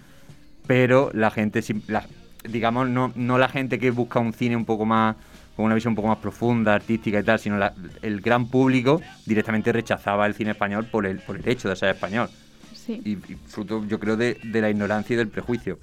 pero 0.67 1.09
la 1.13 1.31
gente, 1.31 1.61
la- 1.87 2.05
digamos, 2.47 2.87
no, 2.89 3.11
no 3.15 3.37
la 3.37 3.49
gente 3.49 3.79
que 3.79 3.91
busca 3.91 4.19
un 4.19 4.31
cine 4.33 4.55
un 4.55 4.65
poco 4.65 4.85
más, 4.85 5.15
con 5.55 5.65
una 5.65 5.75
visión 5.75 5.91
un 5.91 5.95
poco 5.95 6.07
más 6.09 6.17
profunda, 6.19 6.75
artística 6.75 7.19
y 7.19 7.23
tal, 7.23 7.39
sino 7.39 7.57
la- 7.57 7.73
el 8.01 8.21
gran 8.21 8.47
público 8.47 9.01
directamente 9.25 9.71
rechazaba 9.73 10.25
el 10.27 10.35
cine 10.35 10.51
español 10.51 10.85
por 10.91 11.05
el, 11.05 11.17
por 11.19 11.35
el 11.37 11.47
hecho 11.49 11.67
de 11.67 11.75
ser 11.75 11.89
español. 11.89 12.29
Sí. 12.73 13.01
Y, 13.03 13.11
y 13.13 13.35
fruto, 13.47 13.83
yo 13.87 13.99
creo, 13.99 14.15
de, 14.15 14.37
de 14.43 14.61
la 14.61 14.69
ignorancia 14.69 15.15
y 15.15 15.17
del 15.17 15.27
prejuicio. 15.29 15.79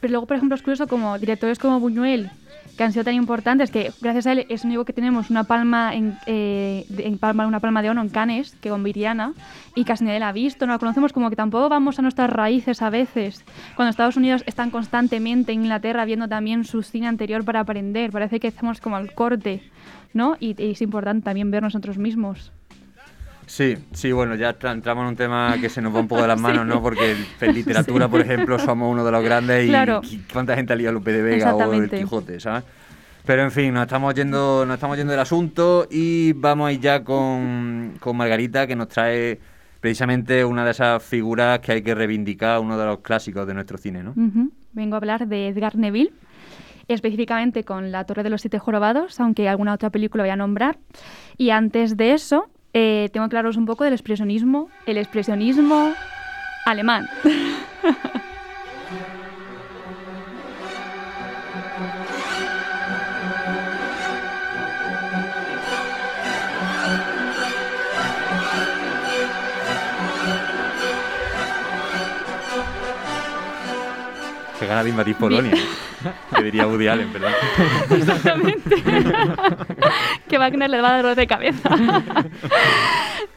Pero 0.00 0.12
luego, 0.12 0.26
por 0.26 0.36
ejemplo, 0.36 0.54
es 0.54 0.62
curioso 0.62 0.86
como 0.86 1.18
directores 1.18 1.58
como 1.58 1.80
Buñuel, 1.80 2.30
que 2.76 2.84
han 2.84 2.92
sido 2.92 3.04
tan 3.04 3.14
importantes, 3.14 3.72
que 3.72 3.92
gracias 4.00 4.26
a 4.28 4.32
él 4.32 4.46
es 4.48 4.64
único 4.64 4.84
que 4.84 4.92
tenemos 4.92 5.30
una 5.30 5.44
palma 5.44 5.94
en, 5.94 6.16
eh, 6.26 6.86
en 6.96 7.18
palma, 7.18 7.46
una 7.46 7.58
palma 7.58 7.82
de 7.82 7.90
oro 7.90 8.00
en 8.00 8.08
Cannes, 8.08 8.54
que 8.60 8.70
con 8.70 8.84
Viriana, 8.84 9.32
y 9.74 9.84
casi 9.84 10.04
nadie 10.04 10.20
la 10.20 10.28
ha 10.28 10.32
visto, 10.32 10.64
no 10.66 10.72
la 10.72 10.78
conocemos, 10.78 11.12
como 11.12 11.28
que 11.28 11.36
tampoco 11.36 11.68
vamos 11.68 11.98
a 11.98 12.02
nuestras 12.02 12.30
raíces 12.30 12.80
a 12.80 12.90
veces. 12.90 13.44
Cuando 13.74 13.90
Estados 13.90 14.16
Unidos 14.16 14.44
están 14.46 14.70
constantemente 14.70 15.52
en 15.52 15.62
Inglaterra 15.62 16.04
viendo 16.04 16.28
también 16.28 16.64
su 16.64 16.82
cine 16.82 17.08
anterior 17.08 17.44
para 17.44 17.60
aprender, 17.60 18.12
parece 18.12 18.38
que 18.38 18.48
hacemos 18.48 18.80
como 18.80 18.96
el 18.98 19.12
corte, 19.12 19.60
¿no? 20.14 20.36
Y, 20.38 20.54
y 20.62 20.70
es 20.70 20.80
importante 20.80 21.24
también 21.24 21.50
ver 21.50 21.64
nosotros 21.64 21.98
mismos. 21.98 22.52
Sí, 23.48 23.76
sí, 23.92 24.12
bueno, 24.12 24.34
ya 24.34 24.58
tra- 24.58 24.72
entramos 24.72 25.02
en 25.02 25.08
un 25.08 25.16
tema 25.16 25.56
que 25.60 25.68
se 25.70 25.80
nos 25.80 25.94
va 25.94 26.00
un 26.00 26.06
poco 26.08 26.22
de 26.22 26.28
las 26.28 26.40
manos, 26.40 26.66
¿no? 26.66 26.82
Porque 26.82 27.16
en 27.40 27.54
literatura, 27.54 28.06
por 28.06 28.20
ejemplo, 28.20 28.58
somos 28.58 28.92
uno 28.92 29.04
de 29.04 29.10
los 29.10 29.24
grandes 29.24 29.64
y 29.64 29.68
Claro. 29.68 30.02
¿cuánta 30.32 30.54
gente 30.54 30.74
ha 30.74 30.76
leído 30.76 30.92
Lope 30.92 31.12
de 31.12 31.22
Vega 31.22 31.54
o 31.54 31.72
el. 31.72 31.90
Quijote, 31.90 32.38
¿sabes? 32.40 32.64
Pero 33.24 33.42
en 33.42 33.50
fin, 33.50 33.74
nos 33.74 33.82
estamos 33.82 34.14
yendo, 34.14 34.64
nos 34.66 34.74
estamos 34.74 34.96
yendo 34.96 35.10
del 35.10 35.20
asunto 35.20 35.86
y 35.90 36.32
vamos 36.34 36.68
a 36.68 36.72
ir 36.72 36.80
ya 36.80 37.02
con, 37.04 37.94
con 38.00 38.16
Margarita, 38.16 38.66
que 38.66 38.76
nos 38.76 38.88
trae 38.88 39.38
precisamente 39.80 40.44
una 40.44 40.64
de 40.64 40.70
esas 40.72 41.02
figuras 41.02 41.58
que 41.60 41.72
hay 41.72 41.82
que 41.82 41.94
reivindicar, 41.94 42.58
uno 42.60 42.76
de 42.78 42.84
los 42.86 42.98
clásicos 43.00 43.46
de 43.46 43.54
nuestro 43.54 43.76
cine, 43.78 44.02
¿no? 44.02 44.10
Ujú. 44.10 44.50
Vengo 44.72 44.94
a 44.94 44.98
hablar 44.98 45.26
de 45.26 45.48
Edgar 45.48 45.76
Neville, 45.76 46.12
específicamente 46.86 47.64
con 47.64 47.92
La 47.92 48.04
Torre 48.04 48.22
de 48.22 48.30
los 48.30 48.40
Siete 48.40 48.58
Jorobados, 48.58 49.20
aunque 49.20 49.48
alguna 49.48 49.74
otra 49.74 49.90
película 49.90 50.22
voy 50.24 50.30
a 50.30 50.36
nombrar. 50.36 50.78
Y 51.36 51.50
antes 51.50 51.96
de 51.96 52.12
eso, 52.14 52.48
eh, 52.80 53.08
tengo 53.12 53.28
que 53.28 53.36
hablaros 53.36 53.56
un 53.56 53.66
poco 53.66 53.82
del 53.82 53.92
expresionismo, 53.92 54.70
el 54.86 54.98
expresionismo 54.98 55.94
alemán. 56.64 57.08
gana 74.68 74.84
de 74.84 74.90
invadir 74.90 75.16
Polonia, 75.16 75.52
¿eh? 75.52 76.36
que 76.36 76.42
diría 76.42 76.66
Woody 76.66 76.86
Allen, 76.86 77.12
¿verdad? 77.12 77.32
Exactamente. 77.90 78.82
que 80.28 80.38
Wagner 80.38 80.70
le 80.70 80.80
va 80.80 80.88
a 80.88 80.92
dar 80.92 81.02
dolor 81.02 81.16
de 81.16 81.26
cabeza. 81.26 81.70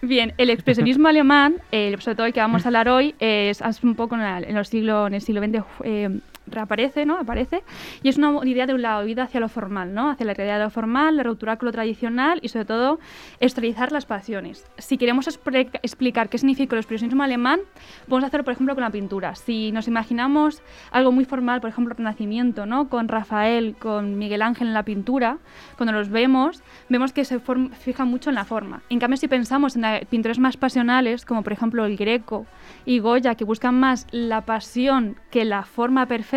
Bien, 0.02 0.34
el 0.38 0.50
expresionismo 0.50 1.08
alemán, 1.08 1.56
eh, 1.72 1.96
sobre 2.00 2.16
todo 2.16 2.28
el 2.28 2.34
que 2.34 2.40
vamos 2.40 2.66
a 2.66 2.70
hablar 2.70 2.90
hoy, 2.90 3.16
es, 3.20 3.62
es 3.62 3.84
un 3.84 3.96
poco 3.96 4.16
en, 4.16 4.56
los 4.56 4.68
siglos, 4.68 5.08
en 5.08 5.14
el 5.14 5.22
siglo 5.22 5.42
XX 5.42 5.64
eh, 5.84 6.20
reaparece, 6.48 7.06
¿no? 7.06 7.18
Aparece, 7.18 7.64
y 8.04 8.10
es 8.10 8.18
una 8.18 8.46
idea 8.46 8.66
de 8.66 8.78
la 8.78 9.00
huida 9.00 9.24
hacia 9.24 9.40
lo 9.40 9.50
formal, 9.50 9.94
¿no? 9.94 10.10
Hacia 10.10 10.26
la 10.26 10.34
realidad 10.34 10.58
de 10.58 10.66
lo 10.66 10.70
formal, 10.70 11.18
la 11.18 11.24
ruptura 11.24 11.58
con 11.58 11.68
lo 11.68 11.72
tradicional 11.72 12.40
y 12.42 12.50
sobre 12.50 12.66
todo 12.66 13.00
estrellizar 13.40 13.92
las 13.92 14.06
pasiones. 14.06 14.66
Si 14.78 14.98
queremos 14.98 15.28
explicar 15.28 16.30
qué 16.30 16.38
significa 16.38 16.76
el 16.76 16.80
expresionismo 16.80 17.24
alemán, 17.24 17.60
podemos 18.08 18.28
hacerlo, 18.28 18.44
por 18.44 18.54
ejemplo, 18.54 18.76
con 18.76 18.84
la 18.84 18.90
pintura. 18.90 19.36
Si 19.36 19.72
nos 19.72 19.88
imaginamos 19.88 20.62
algo 20.92 21.12
muy 21.12 21.26
formal, 21.26 21.62
por 21.62 21.70
ejemplo, 21.70 21.94
el 21.94 21.98
Renacimiento, 21.98 22.66
¿no? 22.66 22.90
Con 22.90 23.08
Rafael, 23.08 23.76
con 23.78 24.18
Miguel 24.18 24.42
Ángel 24.42 24.68
en 24.68 24.74
la 24.74 24.84
pintura, 24.84 25.38
cuando 25.78 25.94
los 25.94 26.10
vemos, 26.10 26.64
vemos 26.90 27.14
que 27.14 27.24
se 27.24 27.40
fijan 27.40 28.08
mucho 28.08 28.30
en 28.30 28.36
la 28.36 28.46
forma. 28.46 28.82
En 28.90 29.00
cambio, 29.00 29.18
si 29.18 29.28
pensamos 29.28 29.76
en 29.76 29.84
pintores 30.10 30.40
más 30.40 30.58
pasionales, 30.58 31.26
como 31.26 31.44
por 31.44 31.54
ejemplo 31.54 31.86
el 31.86 31.98
Greco 31.98 32.46
y 32.86 33.00
Goya, 33.00 33.36
que 33.36 33.46
buscan 33.46 33.80
más 33.80 34.08
la 34.12 34.42
pasión 34.42 35.18
que 35.30 35.46
la 35.46 35.64
forma 35.64 36.08
perfecta, 36.08 36.31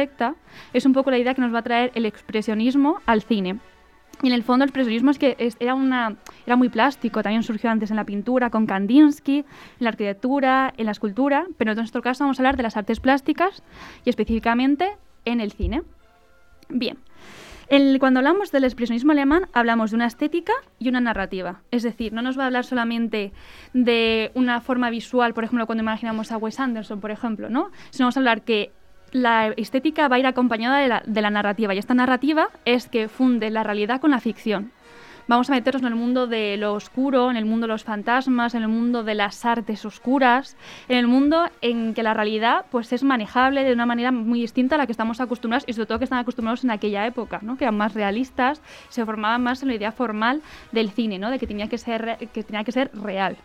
es 0.72 0.86
un 0.86 0.92
poco 0.92 1.10
la 1.10 1.18
idea 1.18 1.34
que 1.34 1.40
nos 1.40 1.54
va 1.54 1.60
a 1.60 1.62
traer 1.62 1.92
el 1.94 2.06
expresionismo 2.06 3.00
al 3.06 3.22
cine. 3.22 3.58
Y 4.22 4.28
en 4.28 4.32
el 4.32 4.42
fondo 4.42 4.64
el 4.64 4.68
expresionismo 4.68 5.10
es 5.10 5.18
que 5.18 5.36
era, 5.58 5.74
una, 5.74 6.16
era 6.46 6.56
muy 6.56 6.68
plástico, 6.68 7.22
también 7.22 7.42
surgió 7.42 7.70
antes 7.70 7.90
en 7.90 7.96
la 7.96 8.04
pintura 8.04 8.50
con 8.50 8.66
Kandinsky, 8.66 9.38
en 9.38 9.44
la 9.80 9.88
arquitectura, 9.90 10.72
en 10.76 10.86
la 10.86 10.92
escultura, 10.92 11.46
pero 11.58 11.72
en 11.72 11.78
nuestro 11.78 12.00
caso 12.00 12.24
vamos 12.24 12.38
a 12.38 12.42
hablar 12.42 12.56
de 12.56 12.62
las 12.62 12.76
artes 12.76 13.00
plásticas 13.00 13.62
y 14.04 14.10
específicamente 14.10 14.96
en 15.24 15.40
el 15.40 15.52
cine. 15.52 15.82
Bien, 16.68 16.98
cuando 17.98 18.20
hablamos 18.20 18.52
del 18.52 18.64
expresionismo 18.64 19.12
alemán 19.12 19.48
hablamos 19.52 19.90
de 19.90 19.96
una 19.96 20.06
estética 20.06 20.52
y 20.78 20.88
una 20.88 21.00
narrativa, 21.00 21.62
es 21.70 21.82
decir, 21.82 22.12
no 22.12 22.22
nos 22.22 22.38
va 22.38 22.44
a 22.44 22.46
hablar 22.46 22.64
solamente 22.64 23.32
de 23.72 24.30
una 24.34 24.60
forma 24.60 24.90
visual, 24.90 25.34
por 25.34 25.44
ejemplo, 25.44 25.66
cuando 25.66 25.82
imaginamos 25.82 26.30
a 26.30 26.36
Wes 26.36 26.60
Anderson, 26.60 27.00
por 27.00 27.10
ejemplo, 27.10 27.48
¿no? 27.50 27.70
sino 27.90 28.04
vamos 28.04 28.16
a 28.16 28.20
hablar 28.20 28.42
que 28.42 28.72
la 29.14 29.54
estética 29.56 30.08
va 30.08 30.16
a 30.16 30.18
ir 30.18 30.26
acompañada 30.26 31.02
de 31.06 31.22
la, 31.22 31.30
narrativa 31.30 31.72
y 31.72 31.78
esta 31.78 31.94
narrativa 31.94 32.48
es 32.64 32.88
que 32.88 33.08
funde 33.08 33.48
la 33.48 33.62
realidad 33.62 34.00
con 34.00 34.10
la 34.10 34.18
ficción. 34.18 34.72
Vamos 35.28 35.48
a 35.48 35.54
meternos 35.54 35.82
en 35.82 35.88
el 35.88 35.94
mundo 35.94 36.26
de 36.26 36.56
lo 36.58 36.74
oscuro, 36.74 37.30
en 37.30 37.36
el 37.36 37.46
mundo 37.46 37.66
de 37.66 37.72
los 37.72 37.84
fantasmas, 37.84 38.54
en 38.54 38.62
el 38.62 38.68
mundo 38.68 39.04
de 39.04 39.14
las 39.14 39.44
artes 39.44 39.84
oscuras, 39.84 40.56
en 40.88 40.98
el 40.98 41.06
mundo 41.06 41.48
en 41.62 41.94
que 41.94 42.02
la 42.02 42.12
realidad 42.12 42.66
pues 42.70 42.92
es 42.92 43.04
manejable 43.04 43.62
de 43.62 43.72
una 43.72 43.86
manera 43.86 44.10
muy 44.10 44.40
distinta 44.40 44.74
a 44.74 44.78
la 44.78 44.86
que 44.86 44.92
estamos 44.92 45.20
acostumbrados 45.20 45.64
y 45.68 45.72
sobre 45.72 45.86
todo 45.86 45.98
que 45.98 46.04
están 46.04 46.18
acostumbrados 46.18 46.64
en 46.64 46.72
aquella 46.72 47.06
época, 47.06 47.38
¿no? 47.40 47.56
que 47.56 47.64
eran 47.64 47.76
más 47.76 47.94
realistas, 47.94 48.60
se 48.88 49.04
formaban 49.06 49.44
más 49.44 49.62
en 49.62 49.68
la 49.68 49.76
idea 49.76 49.92
formal 49.92 50.42
del 50.72 50.90
cine, 50.90 51.20
¿no? 51.20 51.30
de 51.30 51.38
que 51.38 51.46
tenía 51.46 51.68
que 51.68 51.78
ser, 51.78 52.18
que 52.32 52.42
tenía 52.42 52.64
que 52.64 52.72
ser 52.72 52.90
real. 52.92 53.38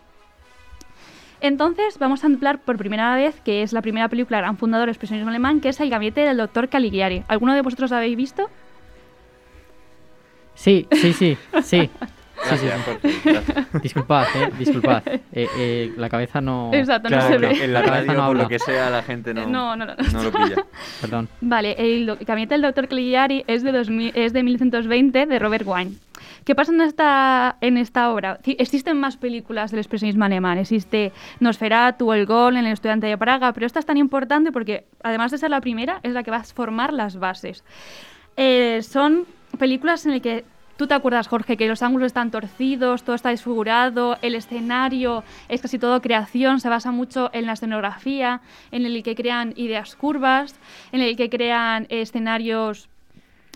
Entonces 1.40 1.98
vamos 1.98 2.22
a 2.22 2.26
hablar 2.26 2.58
por 2.60 2.76
primera 2.76 3.14
vez, 3.14 3.40
que 3.40 3.62
es 3.62 3.72
la 3.72 3.82
primera 3.82 4.08
película 4.08 4.38
gran 4.38 4.56
fundador 4.58 4.86
del 4.86 4.90
expresionismo 4.94 5.30
alemán, 5.30 5.60
que 5.60 5.70
es 5.70 5.80
El 5.80 5.90
gabinete 5.90 6.20
del 6.22 6.36
doctor 6.36 6.68
Caligari. 6.68 7.22
¿Alguno 7.28 7.54
de 7.54 7.62
vosotros 7.62 7.90
la 7.90 7.98
habéis 7.98 8.16
visto? 8.16 8.48
Sí, 10.54 10.86
sí, 10.92 11.12
sí, 11.12 11.36
sí. 11.62 11.90
Gracias, 12.42 12.84
Jorge, 12.86 13.12
gracias. 13.22 13.82
Disculpad, 13.82 14.24
eh, 14.34 14.50
disculpad. 14.58 15.02
Eh, 15.32 15.46
eh, 15.58 15.92
la 15.98 16.08
cabeza 16.08 16.40
no... 16.40 16.70
Exacto, 16.72 17.10
no 17.10 17.16
Claro, 17.18 17.34
se 17.34 17.38
ve. 17.38 17.64
en 17.64 17.72
la 17.74 17.82
cabeza 17.84 18.06
radio, 18.06 18.20
no 18.22 18.26
por 18.28 18.36
lo 18.36 18.42
habla. 18.44 18.48
que 18.48 18.58
sea, 18.58 18.88
la 18.90 19.02
gente 19.02 19.34
no, 19.34 19.46
No, 19.46 19.76
no, 19.76 19.84
no. 19.84 19.94
no 19.94 20.22
lo 20.22 20.32
pilla. 20.32 20.56
Perdón. 21.02 21.28
Vale, 21.42 21.76
el, 21.78 22.08
el 22.08 22.16
gabinete 22.24 22.54
del 22.54 22.62
doctor 22.62 22.88
Caligari 22.88 23.44
es 23.46 23.62
de, 23.62 23.72
2000 23.72 24.12
es 24.16 24.32
de 24.32 24.42
1920 24.42 25.26
de 25.26 25.38
Robert 25.38 25.64
Wine. 25.66 25.92
¿Qué 26.44 26.54
pasa 26.54 26.72
en 26.72 26.80
esta, 26.80 27.56
en 27.60 27.76
esta 27.76 28.10
obra? 28.10 28.40
Existen 28.44 28.98
más 28.98 29.16
películas 29.16 29.70
del 29.70 29.80
expresionismo 29.80 30.24
alemán. 30.24 30.58
Existe 30.58 31.12
Nosferatu, 31.38 32.12
El 32.12 32.26
Gol, 32.26 32.56
El 32.56 32.66
estudiante 32.66 33.06
de 33.06 33.18
Praga, 33.18 33.52
pero 33.52 33.66
esta 33.66 33.78
es 33.78 33.86
tan 33.86 33.96
importante 33.96 34.52
porque, 34.52 34.84
además 35.02 35.30
de 35.30 35.38
ser 35.38 35.50
la 35.50 35.60
primera, 35.60 36.00
es 36.02 36.12
la 36.12 36.22
que 36.22 36.30
va 36.30 36.38
a 36.38 36.44
formar 36.44 36.92
las 36.92 37.18
bases. 37.18 37.64
Eh, 38.36 38.80
son 38.82 39.26
películas 39.58 40.06
en 40.06 40.12
las 40.12 40.20
que 40.22 40.44
tú 40.80 40.86
te 40.86 40.94
acuerdas, 40.94 41.28
Jorge, 41.28 41.58
que 41.58 41.68
los 41.68 41.82
ángulos 41.82 42.06
están 42.06 42.30
torcidos, 42.30 43.02
todo 43.02 43.14
está 43.14 43.28
desfigurado, 43.28 44.16
el 44.22 44.34
escenario 44.34 45.24
es 45.50 45.60
casi 45.60 45.78
todo 45.78 46.00
creación, 46.00 46.58
se 46.58 46.70
basa 46.70 46.90
mucho 46.90 47.28
en 47.34 47.44
la 47.44 47.52
escenografía, 47.52 48.40
en 48.70 48.86
el 48.86 49.02
que 49.02 49.14
crean 49.14 49.52
ideas 49.56 49.94
curvas, 49.94 50.54
en 50.90 51.02
el 51.02 51.16
que 51.16 51.28
crean 51.28 51.86
escenarios 51.90 52.88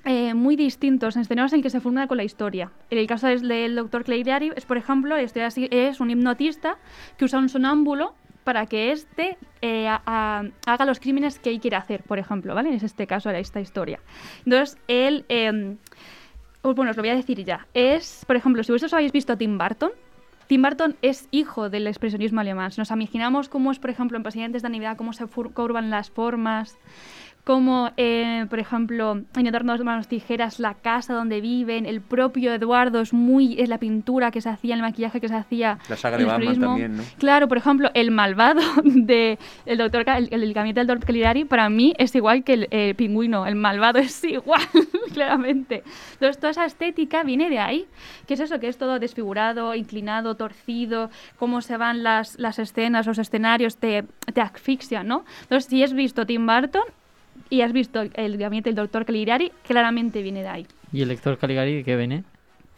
eh, 0.05 0.35
muy 0.35 0.57
distintos, 0.57 1.17
en 1.17 1.23
escenarios 1.23 1.53
en 1.53 1.63
que 1.63 1.71
se 1.71 1.81
forma 1.81 2.07
con 2.07 2.17
la 2.17 2.25
historia. 2.25 2.71
En 2.91 2.99
el 2.99 3.07
caso 3.07 3.27
del, 3.27 3.75
doctor 3.77 4.05
Caligari 4.05 4.53
es, 4.57 4.65
por 4.67 4.77
ejemplo, 4.77 5.17
así- 5.17 5.69
es 5.71 6.01
un 6.01 6.11
hipnotista 6.11 6.77
que 7.17 7.25
usa 7.25 7.39
un 7.39 7.49
sonámbulo 7.49 8.15
para 8.45 8.67
que 8.67 8.93
éste 8.93 9.39
eh, 9.63 9.89
a- 9.89 10.03
a- 10.05 10.45
haga 10.67 10.85
los 10.85 11.01
crímenes 11.01 11.39
que 11.39 11.49
él 11.51 11.61
quiere 11.61 11.77
hacer, 11.77 12.03
por 12.03 12.19
ejemplo, 12.19 12.55
¿vale? 12.55 12.75
Es 12.75 12.83
este 12.83 13.07
caso 13.07 13.31
de 13.31 13.41
esta 13.41 13.61
historia. 13.61 14.01
Entonces, 14.45 14.77
él... 14.89 15.25
eh, 15.29 15.77
bueno, 16.63 16.91
os 16.91 16.97
lo 16.97 17.03
voy 17.03 17.11
a 17.11 17.15
decir 17.15 17.45
ya. 17.45 17.67
Es, 17.75 18.25
por 18.27 18.37
ejemplo, 18.37 18.63
si 18.63 18.73
vosotros 18.73 18.95
habéis 18.95 19.13
visto 19.13 19.33
a 19.35 19.37
Tim 19.37 19.59
Burton, 19.59 19.91
Tim 20.47 20.63
Burton 20.63 20.97
es 21.03 21.29
hijo 21.31 21.71
del 21.71 21.87
expresionismo 21.87 22.41
alemán. 22.41 22.71
Si 22.71 22.81
nos 22.81 22.91
imaginamos 22.91 23.49
cómo 23.49 23.71
es, 23.71 23.79
por 23.79 23.91
ejemplo, 23.91 24.17
en 24.17 24.23
Presidentes 24.23 24.63
de 24.63 24.69
Navidad, 24.69 24.97
cómo 24.97 25.13
se 25.15 25.27
curvan 25.27 25.89
las 25.91 26.11
formas, 26.11 26.79
como, 27.45 27.91
eh, 27.99 28.47
por 28.49 28.59
ejemplo, 28.59 29.21
en 29.37 29.47
Eduardo 29.47 29.85
Manos 29.85 30.09
Tijeras, 30.09 30.59
la 30.59 30.73
casa 30.75 31.13
donde 31.13 31.43
viven, 31.43 31.85
el 31.85 32.01
propio 32.01 32.55
Eduardo 32.55 33.03
es 33.03 33.13
muy, 33.13 33.61
es 33.61 33.69
la 33.69 33.77
pintura 33.77 34.31
que 34.31 34.41
se 34.41 34.49
hacía, 34.49 34.75
el 34.75 34.81
maquillaje 34.81 35.21
que 35.21 35.29
se 35.29 35.35
hacía. 35.35 35.79
La 35.91 35.97
saga 35.97 36.17
el 36.17 36.23
de 36.23 36.27
Batman 36.27 36.61
también, 36.61 36.97
¿no? 36.97 37.03
Claro, 37.19 37.47
por 37.47 37.59
ejemplo, 37.59 37.91
el 37.93 38.11
malvado 38.11 38.63
de 38.85 39.39
el 39.67 39.77
doctor 39.77 40.07
Ca- 40.07 40.17
el, 40.17 40.29
el 40.33 40.55
gabinete 40.55 40.81
del 40.81 40.87
doctor 40.87 41.07
Caligari 41.07 41.45
para 41.45 41.69
mí 41.69 41.93
es 41.99 42.15
igual 42.15 42.45
que 42.45 42.55
el 42.55 42.69
eh, 42.71 42.95
pingüino, 42.97 43.47
el 43.47 43.57
malvado 43.57 43.99
es 43.99 44.25
igual, 44.25 44.63
claramente. 45.13 45.83
Entonces 46.15 46.39
toda 46.39 46.51
esa 46.53 46.65
estética 46.65 47.25
viene 47.25 47.51
de 47.51 47.59
ahí, 47.59 47.85
que 48.27 48.35
es 48.35 48.41
eso, 48.41 48.59
que 48.59 48.69
es 48.69 48.79
todo 48.79 48.99
desfigurado, 48.99 49.75
inclinado, 49.75 50.35
torcido, 50.37 51.11
cómo 51.39 51.61
se 51.61 51.77
van 51.77 52.03
las, 52.03 52.39
las 52.39 52.59
escenas, 52.59 53.07
los 53.07 53.19
escenarios, 53.19 53.77
te, 53.77 54.05
te 54.33 54.41
asfixian, 54.41 55.07
¿no? 55.07 55.25
Entonces 55.43 55.69
si 55.69 55.83
has 55.83 55.93
visto 55.93 56.25
Tim 56.25 56.47
Burton 56.47 56.85
y 57.51 57.61
has 57.61 57.73
visto 57.73 58.03
el 58.03 58.37
gabinete 58.39 58.71
del 58.71 58.77
doctor 58.77 59.05
Caligari, 59.05 59.53
claramente 59.67 60.23
viene 60.23 60.43
de 60.43 60.49
ahí. 60.49 60.67
¿Y 60.93 61.03
el 61.03 61.09
doctor 61.09 61.39
Caligari 61.39 61.77
de 61.77 61.85
qué 61.85 61.97
viene? 61.97 62.25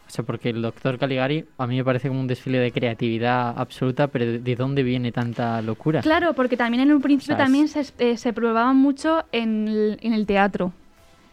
O 0.07 0.09
sea, 0.09 0.23
porque 0.25 0.49
el 0.49 0.61
doctor 0.61 0.97
Caligari 0.97 1.45
a 1.57 1.67
mí 1.67 1.75
me 1.77 1.83
parece 1.83 2.07
como 2.07 2.21
un 2.21 2.27
desfile 2.27 2.59
de 2.59 2.71
creatividad 2.71 3.53
absoluta, 3.57 4.07
pero 4.07 4.25
¿de, 4.25 4.39
de 4.39 4.55
dónde 4.55 4.81
viene 4.83 5.11
tanta 5.11 5.61
locura? 5.61 6.01
Claro, 6.01 6.33
porque 6.33 6.55
también 6.55 6.83
en 6.83 6.93
un 6.93 7.01
principio 7.01 7.35
O 7.35 7.37
sea, 7.37 7.43
es- 7.45 7.51
también 7.51 7.67
se, 7.67 7.85
eh, 7.99 8.15
se 8.17 8.31
probaba 8.33 8.71
mucho 8.73 9.25
en 9.33 9.67
el, 9.67 9.97
en 10.01 10.13
el 10.13 10.25
teatro. 10.25 10.71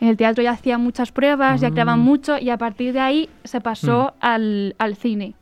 En 0.01 0.09
el 0.09 0.17
teatro 0.17 0.43
ya 0.43 0.51
hacían 0.51 0.81
muchas 0.81 1.13
pruebas, 1.13 1.61
ya 1.61 1.71
creaban 1.71 2.01
Mm. 2.01 2.03
mucho 2.03 2.37
y 2.39 2.51
a 2.51 2.59
partir 2.59 2.93
de 2.93 3.01
ahí 3.01 3.29
se 3.45 3.61
pasó 3.61 4.15
al, 4.21 4.75
al 4.79 4.97
cine. 4.97 5.35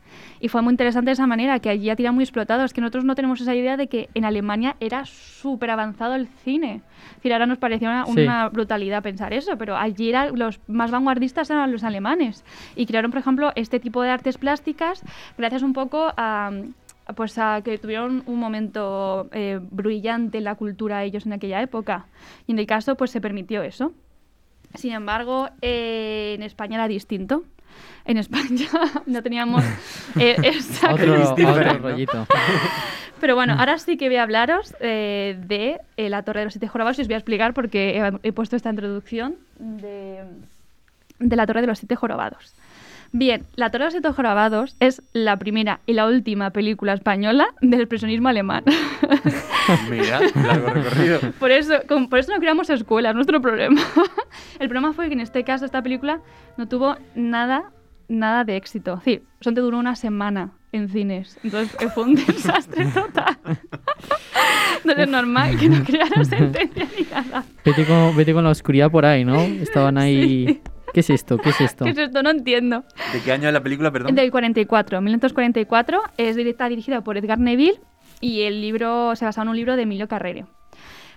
Y 0.42 0.48
fue 0.48 0.60
muy 0.60 0.72
interesante 0.72 1.10
de 1.10 1.12
esa 1.12 1.28
manera, 1.28 1.60
que 1.60 1.68
allí 1.70 1.84
ya 1.84 1.94
tiran 1.94 2.16
muy 2.16 2.24
explotados, 2.24 2.72
que 2.72 2.80
nosotros 2.80 3.04
no 3.04 3.14
tenemos 3.14 3.40
esa 3.40 3.54
idea 3.54 3.76
de 3.76 3.86
que 3.86 4.08
en 4.14 4.24
Alemania 4.24 4.74
era 4.80 5.04
súper 5.06 5.70
avanzado 5.70 6.16
el 6.16 6.26
cine. 6.26 6.80
Es 7.10 7.16
decir, 7.18 7.32
ahora 7.32 7.46
nos 7.46 7.58
parecía 7.58 7.88
una, 7.88 8.06
Sí. 8.06 8.22
una 8.24 8.48
brutalidad 8.48 9.04
pensar 9.04 9.32
eso, 9.32 9.56
pero 9.56 9.76
allí 9.76 10.08
era, 10.08 10.30
los 10.32 10.58
más 10.66 10.90
vanguardistas 10.90 11.48
eran 11.48 11.70
los 11.70 11.84
alemanes. 11.84 12.44
Y 12.74 12.86
crearon, 12.86 13.12
por 13.12 13.20
ejemplo, 13.20 13.52
este 13.54 13.78
tipo 13.78 14.02
de 14.02 14.10
artes 14.10 14.36
plásticas 14.36 15.04
gracias 15.38 15.62
un 15.62 15.74
poco 15.74 16.12
a, 16.16 16.50
pues 17.14 17.38
a 17.38 17.60
que 17.62 17.78
tuvieron 17.78 18.24
un 18.26 18.40
momento 18.40 19.28
eh, 19.30 19.60
brillante 19.70 20.38
en 20.38 20.44
la 20.44 20.56
cultura 20.56 21.04
ellos 21.04 21.24
en 21.24 21.34
aquella 21.34 21.62
época. 21.62 22.06
Y 22.48 22.52
en 22.52 22.58
el 22.58 22.66
caso, 22.66 22.96
pues 22.96 23.12
se 23.12 23.20
permitió 23.20 23.62
eso. 23.62 23.92
Sin 24.74 24.90
embargo, 24.92 25.50
eh, 25.60 26.32
en 26.34 26.42
España 26.42 26.74
era 26.78 26.88
distinto. 26.88 27.44
En 28.04 28.16
España 28.16 28.66
no 29.06 29.22
teníamos 29.22 29.64
eh, 30.18 30.36
esa 30.42 30.92
Otro, 30.94 31.22
otro 31.22 31.78
rollito. 31.78 32.26
pero 33.20 33.36
bueno, 33.36 33.54
ahora 33.58 33.78
sí 33.78 33.96
que 33.96 34.08
voy 34.08 34.16
a 34.16 34.24
hablaros 34.24 34.74
eh, 34.80 35.38
de 35.46 35.78
eh, 35.96 36.08
la 36.08 36.22
Torre 36.22 36.40
de 36.40 36.46
los 36.46 36.54
Siete 36.54 36.68
Jorobados 36.68 36.98
y 36.98 37.02
os 37.02 37.08
voy 37.08 37.14
a 37.14 37.18
explicar 37.18 37.54
porque 37.54 37.98
he, 37.98 38.28
he 38.28 38.32
puesto 38.32 38.56
esta 38.56 38.70
introducción 38.70 39.36
de, 39.58 40.24
de 41.20 41.36
la 41.36 41.46
Torre 41.46 41.60
de 41.60 41.68
los 41.68 41.78
Siete 41.78 41.94
Jorobados. 41.94 42.54
Bien, 43.14 43.44
la 43.56 43.70
Torre 43.70 43.84
de 43.84 43.86
los 43.86 43.92
Siete 43.92 44.10
Jorobados 44.12 44.74
es 44.80 45.02
la 45.12 45.36
primera 45.36 45.80
y 45.86 45.92
la 45.92 46.06
última 46.06 46.50
película 46.50 46.94
española 46.94 47.48
del 47.60 47.80
expresionismo 47.80 48.28
alemán. 48.28 48.64
Mira, 49.90 50.20
largo 50.46 50.68
recorrido. 50.68 51.20
por, 51.38 51.50
eso, 51.50 51.74
con- 51.86 52.08
por 52.08 52.18
eso 52.20 52.32
no 52.32 52.38
creamos 52.40 52.70
escuelas, 52.70 53.14
nuestro 53.14 53.40
problema. 53.42 53.82
El 54.58 54.68
problema 54.68 54.94
fue 54.94 55.08
que 55.08 55.12
en 55.14 55.20
este 55.20 55.44
caso 55.44 55.66
esta 55.66 55.82
película 55.82 56.20
no 56.56 56.66
tuvo 56.68 56.96
nada, 57.14 57.64
nada 58.08 58.44
de 58.44 58.56
éxito. 58.56 58.94
Es 58.94 58.98
decir, 59.00 59.22
solamente 59.40 59.60
duró 59.60 59.78
una 59.78 59.94
semana 59.94 60.52
en 60.72 60.88
cines. 60.88 61.38
Entonces 61.44 61.76
fue 61.92 62.04
un 62.04 62.14
desastre 62.26 62.86
total. 62.86 63.36
Entonces 64.78 65.04
es 65.04 65.08
normal 65.08 65.58
que 65.58 65.68
no 65.68 65.84
creara 65.84 66.24
sentencia 66.24 66.88
ni 66.98 67.04
nada. 67.10 67.44
Vete 67.62 67.84
con, 67.84 68.16
vete 68.16 68.32
con 68.32 68.42
la 68.44 68.50
oscuridad 68.50 68.90
por 68.90 69.04
ahí, 69.04 69.22
¿no? 69.24 69.38
Estaban 69.38 69.98
ahí... 69.98 70.62
¿Qué 70.92 71.00
es 71.00 71.10
esto? 71.10 71.38
¿Qué 71.38 71.50
es 71.50 71.60
esto? 71.60 71.84
¿Qué 71.84 71.90
es 71.90 71.98
esto? 71.98 72.22
No 72.22 72.30
entiendo. 72.30 72.84
¿De 73.12 73.20
qué 73.20 73.32
año 73.32 73.48
es 73.48 73.54
la 73.54 73.62
película, 73.62 73.90
perdón? 73.90 74.14
Del 74.14 74.30
44, 74.30 75.00
1944, 75.00 76.02
es 76.16 76.36
directa 76.36 76.68
dirigida 76.68 77.00
por 77.02 77.16
Edgar 77.16 77.38
Neville 77.38 77.80
y 78.20 78.42
el 78.42 78.60
libro 78.60 79.16
se 79.16 79.24
basa 79.24 79.42
en 79.42 79.48
un 79.48 79.56
libro 79.56 79.76
de 79.76 79.82
Emilio 79.82 80.08
Carrere. 80.08 80.44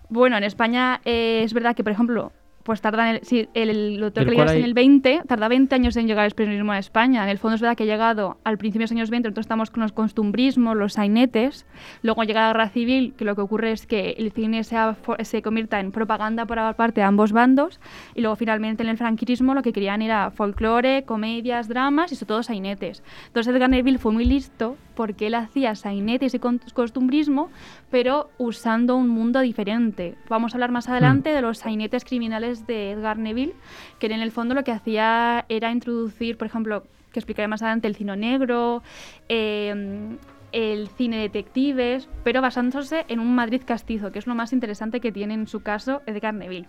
Bueno, 0.09 0.37
en 0.37 0.43
España 0.43 1.01
eh, 1.03 1.41
es 1.43 1.53
verdad 1.53 1.75
que, 1.75 1.83
por 1.83 1.91
ejemplo, 1.91 2.31
pues 2.65 2.81
tarda 2.81 3.09
en 3.11 3.15
el, 3.17 3.21
si 3.23 3.47
el, 3.53 3.69
el 3.69 3.99
doctor 3.99 4.25
que 4.25 4.31
leías 4.31 4.51
en 4.51 4.57
hay- 4.57 4.63
el 4.63 4.73
20, 4.73 5.21
tarda 5.27 5.47
20 5.47 5.75
años 5.75 5.95
en 5.97 6.07
llegar 6.07 6.25
el 6.25 6.29
expresionismo 6.29 6.71
a 6.71 6.79
España. 6.79 7.23
En 7.23 7.29
el 7.29 7.37
fondo 7.37 7.53
es 7.55 7.61
verdad 7.61 7.77
que 7.77 7.83
ha 7.83 7.85
llegado 7.85 8.37
al 8.43 8.57
principio 8.57 8.79
de 8.79 8.83
los 8.85 8.91
años 8.91 9.09
20, 9.11 9.27
entonces 9.27 9.45
estamos 9.45 9.69
con 9.69 9.83
los 9.83 9.91
costumbrismos, 9.91 10.75
los 10.75 10.93
sainetes. 10.93 11.67
Luego 12.01 12.23
llega 12.23 12.41
la 12.41 12.47
guerra 12.47 12.69
civil, 12.69 13.13
que 13.15 13.23
lo 13.23 13.35
que 13.35 13.41
ocurre 13.41 13.71
es 13.71 13.85
que 13.85 14.15
el 14.17 14.31
cine 14.31 14.63
se, 14.63 14.75
se 15.21 15.41
convierta 15.43 15.79
en 15.79 15.91
propaganda 15.91 16.45
por 16.47 16.57
parte 16.75 17.01
de 17.01 17.05
ambos 17.05 17.31
bandos. 17.31 17.79
Y 18.15 18.21
luego 18.21 18.35
finalmente 18.35 18.81
en 18.81 18.89
el 18.89 18.97
franquismo 18.97 19.53
lo 19.53 19.61
que 19.61 19.71
querían 19.71 20.01
era 20.01 20.31
folclore, 20.31 21.03
comedias, 21.03 21.67
dramas 21.67 22.11
y 22.11 22.15
sobre 22.15 22.27
todo 22.29 22.41
sainetes. 22.43 23.03
Entonces 23.27 23.53
Edgar 23.53 23.69
Neville 23.69 23.99
fue 23.99 24.11
muy 24.11 24.25
listo 24.25 24.75
porque 24.95 25.27
él 25.27 25.35
hacía 25.35 25.75
sainetes 25.75 26.33
y 26.33 26.39
costumbrismo, 26.39 27.49
pero 27.89 28.29
usando 28.37 28.95
un 28.95 29.07
mundo 29.07 29.41
diferente. 29.41 30.15
Vamos 30.29 30.53
a 30.53 30.57
hablar 30.57 30.71
más 30.71 30.89
adelante 30.89 31.29
de 31.29 31.41
los 31.41 31.59
sainetes 31.59 32.03
criminales 32.03 32.67
de 32.67 32.91
Edgar 32.91 33.17
Neville, 33.17 33.53
que 33.99 34.07
en 34.07 34.21
el 34.21 34.31
fondo 34.31 34.55
lo 34.55 34.63
que 34.63 34.71
hacía 34.71 35.45
era 35.49 35.71
introducir, 35.71 36.37
por 36.37 36.47
ejemplo, 36.47 36.83
que 37.11 37.19
explicaré 37.19 37.47
más 37.47 37.61
adelante, 37.61 37.87
el 37.87 37.95
cine 37.95 38.17
negro, 38.17 38.83
eh, 39.29 40.17
el 40.51 40.87
cine 40.89 41.17
detectives, 41.17 42.07
pero 42.23 42.41
basándose 42.41 43.05
en 43.07 43.19
un 43.19 43.35
Madrid 43.35 43.61
castizo, 43.65 44.11
que 44.11 44.19
es 44.19 44.27
lo 44.27 44.35
más 44.35 44.53
interesante 44.53 45.01
que 45.01 45.11
tiene 45.11 45.33
en 45.33 45.47
su 45.47 45.61
caso 45.61 46.01
Edgar 46.05 46.33
Neville. 46.33 46.67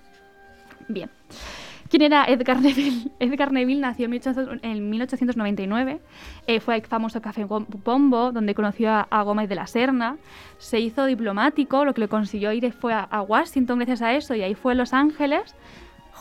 Bien. 0.89 1.11
¿Quién 1.89 2.03
era 2.03 2.25
Edgar 2.25 2.61
Neville? 2.63 3.11
Edgar 3.21 3.53
Neville 3.53 3.81
nació 3.81 4.07
en 4.07 4.11
1800 4.11 4.59
en 4.63 4.91
1899, 4.91 6.01
eh, 6.47 6.61
fue 6.61 6.75
al 6.75 6.83
famoso 6.83 7.21
Café 7.21 7.47
Pombo, 7.47 8.33
donde 8.33 8.55
conoció 8.55 8.91
a, 8.91 9.07
a 9.11 9.23
Gómez 9.23 9.49
de 9.49 9.55
la 9.55 9.67
Serna, 9.67 10.17
se 10.59 10.81
hizo 10.81 11.07
diplomático, 11.07 11.85
lo 11.85 11.95
que 11.95 12.03
le 12.03 12.09
consiguió 12.09 12.53
ir 12.53 12.73
fue 12.73 12.93
a, 12.93 13.01
a 13.01 13.23
Washington 13.23 13.79
gracias 13.79 14.03
a 14.03 14.15
eso, 14.15 14.35
y 14.35 14.43
ahí 14.43 14.55
fue 14.55 14.73
a 14.73 14.75
Los 14.75 14.93
Ángeles, 14.93 15.55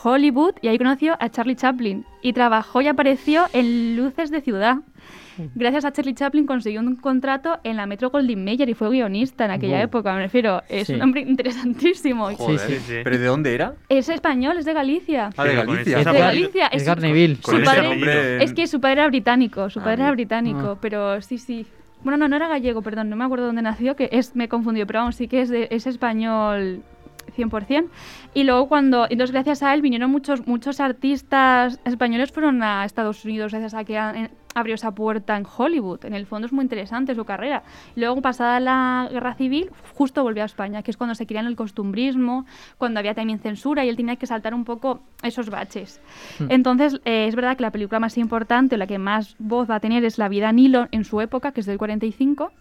Hollywood, 0.03 0.55
y 0.61 0.67
ahí 0.67 0.77
conoció 0.77 1.17
a 1.19 1.29
Charlie 1.29 1.55
Chaplin, 1.55 2.05
y 2.21 2.33
trabajó 2.33 2.81
y 2.81 2.87
apareció 2.87 3.45
en 3.53 3.95
Luces 3.95 4.29
de 4.29 4.41
Ciudad. 4.41 4.77
Gracias 5.55 5.85
a 5.85 5.91
Charlie 5.91 6.13
Chaplin 6.13 6.45
consiguió 6.45 6.79
un 6.81 6.95
contrato 6.95 7.59
en 7.63 7.77
la 7.77 7.85
Metro 7.85 8.09
Goldwyn 8.09 8.43
Mayer 8.43 8.69
y 8.69 8.73
fue 8.73 8.89
guionista 8.89 9.45
en 9.45 9.51
aquella 9.51 9.81
época, 9.81 10.13
me 10.13 10.21
refiero. 10.21 10.61
Es 10.69 10.87
Sí. 10.87 10.93
un 10.93 11.01
hombre 11.01 11.21
interesantísimo. 11.21 12.33
Joder, 12.35 12.59
sí, 12.59 12.75
sí. 12.79 12.93
¿Pero 13.03 13.17
de 13.17 13.25
dónde 13.25 13.53
era? 13.53 13.73
Es 13.89 14.09
español, 14.09 14.57
es 14.57 14.65
de 14.65 14.73
Galicia. 14.73 15.29
Ah, 15.37 15.43
de 15.43 15.55
Galicia. 15.55 15.99
Es 15.99 16.05
de 16.05 16.13
Galicia. 16.19 16.67
Es 16.67 16.83
Edgar 16.83 16.99
su- 16.99 17.05
Neville. 17.05 17.35
su 17.35 17.41
Con 17.41 17.55
ese 17.61 17.65
padre-. 17.65 18.43
Es 18.43 18.53
que 18.53 18.67
su 18.67 18.79
padre 18.81 18.93
era 19.01 19.07
británico, 19.07 19.69
su 19.69 19.79
Ah, 19.79 19.83
padre 19.83 20.03
era 20.03 20.11
británico, 20.11 20.71
Ah. 20.73 20.77
pero 20.81 21.21
sí, 21.21 21.37
sí. 21.37 21.65
Bueno, 22.03 22.17
no, 22.17 22.27
no 22.27 22.35
era 22.35 22.47
gallego, 22.47 22.81
perdón, 22.83 23.09
no 23.09 23.15
me 23.15 23.23
acuerdo 23.25 23.47
dónde 23.47 23.63
nació, 23.63 23.95
que 23.95 24.09
es, 24.11 24.35
me 24.35 24.43
he 24.43 24.47
confundido, 24.49 24.85
pero 24.85 24.99
vamos, 24.99 25.15
sí 25.15 25.27
que 25.27 25.41
es, 25.41 25.49
de- 25.49 25.67
es 25.71 25.87
español 25.87 26.81
100%. 27.35 27.89
Y 28.33 28.43
luego 28.43 28.67
cuando, 28.67 29.05
entonces 29.09 29.31
gracias 29.31 29.63
a 29.63 29.73
él 29.73 29.81
vinieron 29.81 30.11
muchos, 30.11 30.45
muchos 30.47 30.79
artistas 30.79 31.79
españoles 31.85 32.31
fueron 32.31 32.61
a 32.63 32.85
Estados 32.85 33.23
Unidos 33.25 33.51
gracias 33.51 33.73
a 33.73 33.83
que 33.83 33.97
a- 33.97 34.29
abrió 34.53 34.75
esa 34.75 34.95
puerta 34.95 35.35
en 35.35 35.45
Hollywood. 35.57 36.05
En 36.05 36.13
el 36.13 36.25
fondo 36.25 36.45
es 36.47 36.53
muy 36.53 36.63
interesante 36.63 37.13
su 37.13 37.25
carrera. 37.25 37.63
Y 37.95 37.99
luego 37.99 38.21
pasada 38.21 38.59
la 38.61 39.09
guerra 39.11 39.33
civil, 39.35 39.69
justo 39.95 40.23
volvió 40.23 40.43
a 40.43 40.45
España, 40.45 40.81
que 40.81 40.91
es 40.91 40.97
cuando 40.97 41.13
se 41.13 41.25
crean 41.27 41.45
el 41.45 41.57
costumbrismo, 41.57 42.45
cuando 42.77 42.99
había 42.99 43.13
también 43.13 43.39
censura 43.39 43.83
y 43.83 43.89
él 43.89 43.97
tenía 43.97 44.15
que 44.15 44.27
saltar 44.27 44.53
un 44.53 44.63
poco 44.63 45.01
esos 45.23 45.49
baches. 45.49 45.99
Entonces, 46.49 47.01
eh, 47.03 47.27
es 47.27 47.35
verdad 47.35 47.57
que 47.57 47.63
la 47.63 47.71
película 47.71 47.99
más 47.99 48.17
importante, 48.17 48.77
la 48.77 48.87
que 48.87 48.97
más 48.97 49.35
voz 49.39 49.69
va 49.69 49.75
a 49.75 49.79
tener, 49.81 50.05
es 50.05 50.17
La 50.17 50.29
vida 50.29 50.51
Nilo 50.53 50.87
en 50.91 51.03
su 51.03 51.19
época, 51.19 51.51
que 51.51 51.59
es 51.59 51.65
del 51.65 51.77
45. 51.77 52.51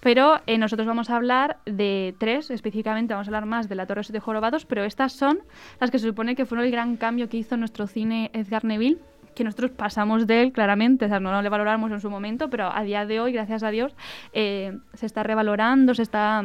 Pero 0.00 0.40
eh, 0.46 0.58
nosotros 0.58 0.86
vamos 0.86 1.10
a 1.10 1.16
hablar 1.16 1.58
de 1.66 2.14
tres, 2.18 2.50
específicamente 2.50 3.14
vamos 3.14 3.28
a 3.28 3.30
hablar 3.30 3.46
más 3.46 3.68
de 3.68 3.74
La 3.74 3.86
Torre 3.86 4.02
de 4.08 4.20
Jorobados, 4.20 4.66
pero 4.66 4.84
estas 4.84 5.12
son 5.12 5.38
las 5.80 5.90
que 5.90 5.98
se 5.98 6.06
supone 6.06 6.36
que 6.36 6.44
fueron 6.44 6.66
el 6.66 6.72
gran 6.72 6.96
cambio 6.96 7.28
que 7.28 7.36
hizo 7.36 7.56
nuestro 7.56 7.86
cine 7.86 8.30
Edgar 8.34 8.64
Neville, 8.64 8.98
que 9.34 9.44
nosotros 9.44 9.72
pasamos 9.72 10.26
de 10.26 10.42
él 10.42 10.52
claramente, 10.52 11.06
o 11.06 11.08
sea, 11.08 11.20
no, 11.20 11.30
no 11.30 11.42
le 11.42 11.48
valoramos 11.48 11.90
en 11.90 12.00
su 12.00 12.10
momento, 12.10 12.48
pero 12.50 12.70
a 12.72 12.82
día 12.82 13.04
de 13.06 13.20
hoy, 13.20 13.32
gracias 13.32 13.62
a 13.62 13.70
Dios, 13.70 13.94
eh, 14.32 14.78
se 14.94 15.06
está 15.06 15.22
revalorando, 15.22 15.94
se 15.94 16.02
está 16.02 16.44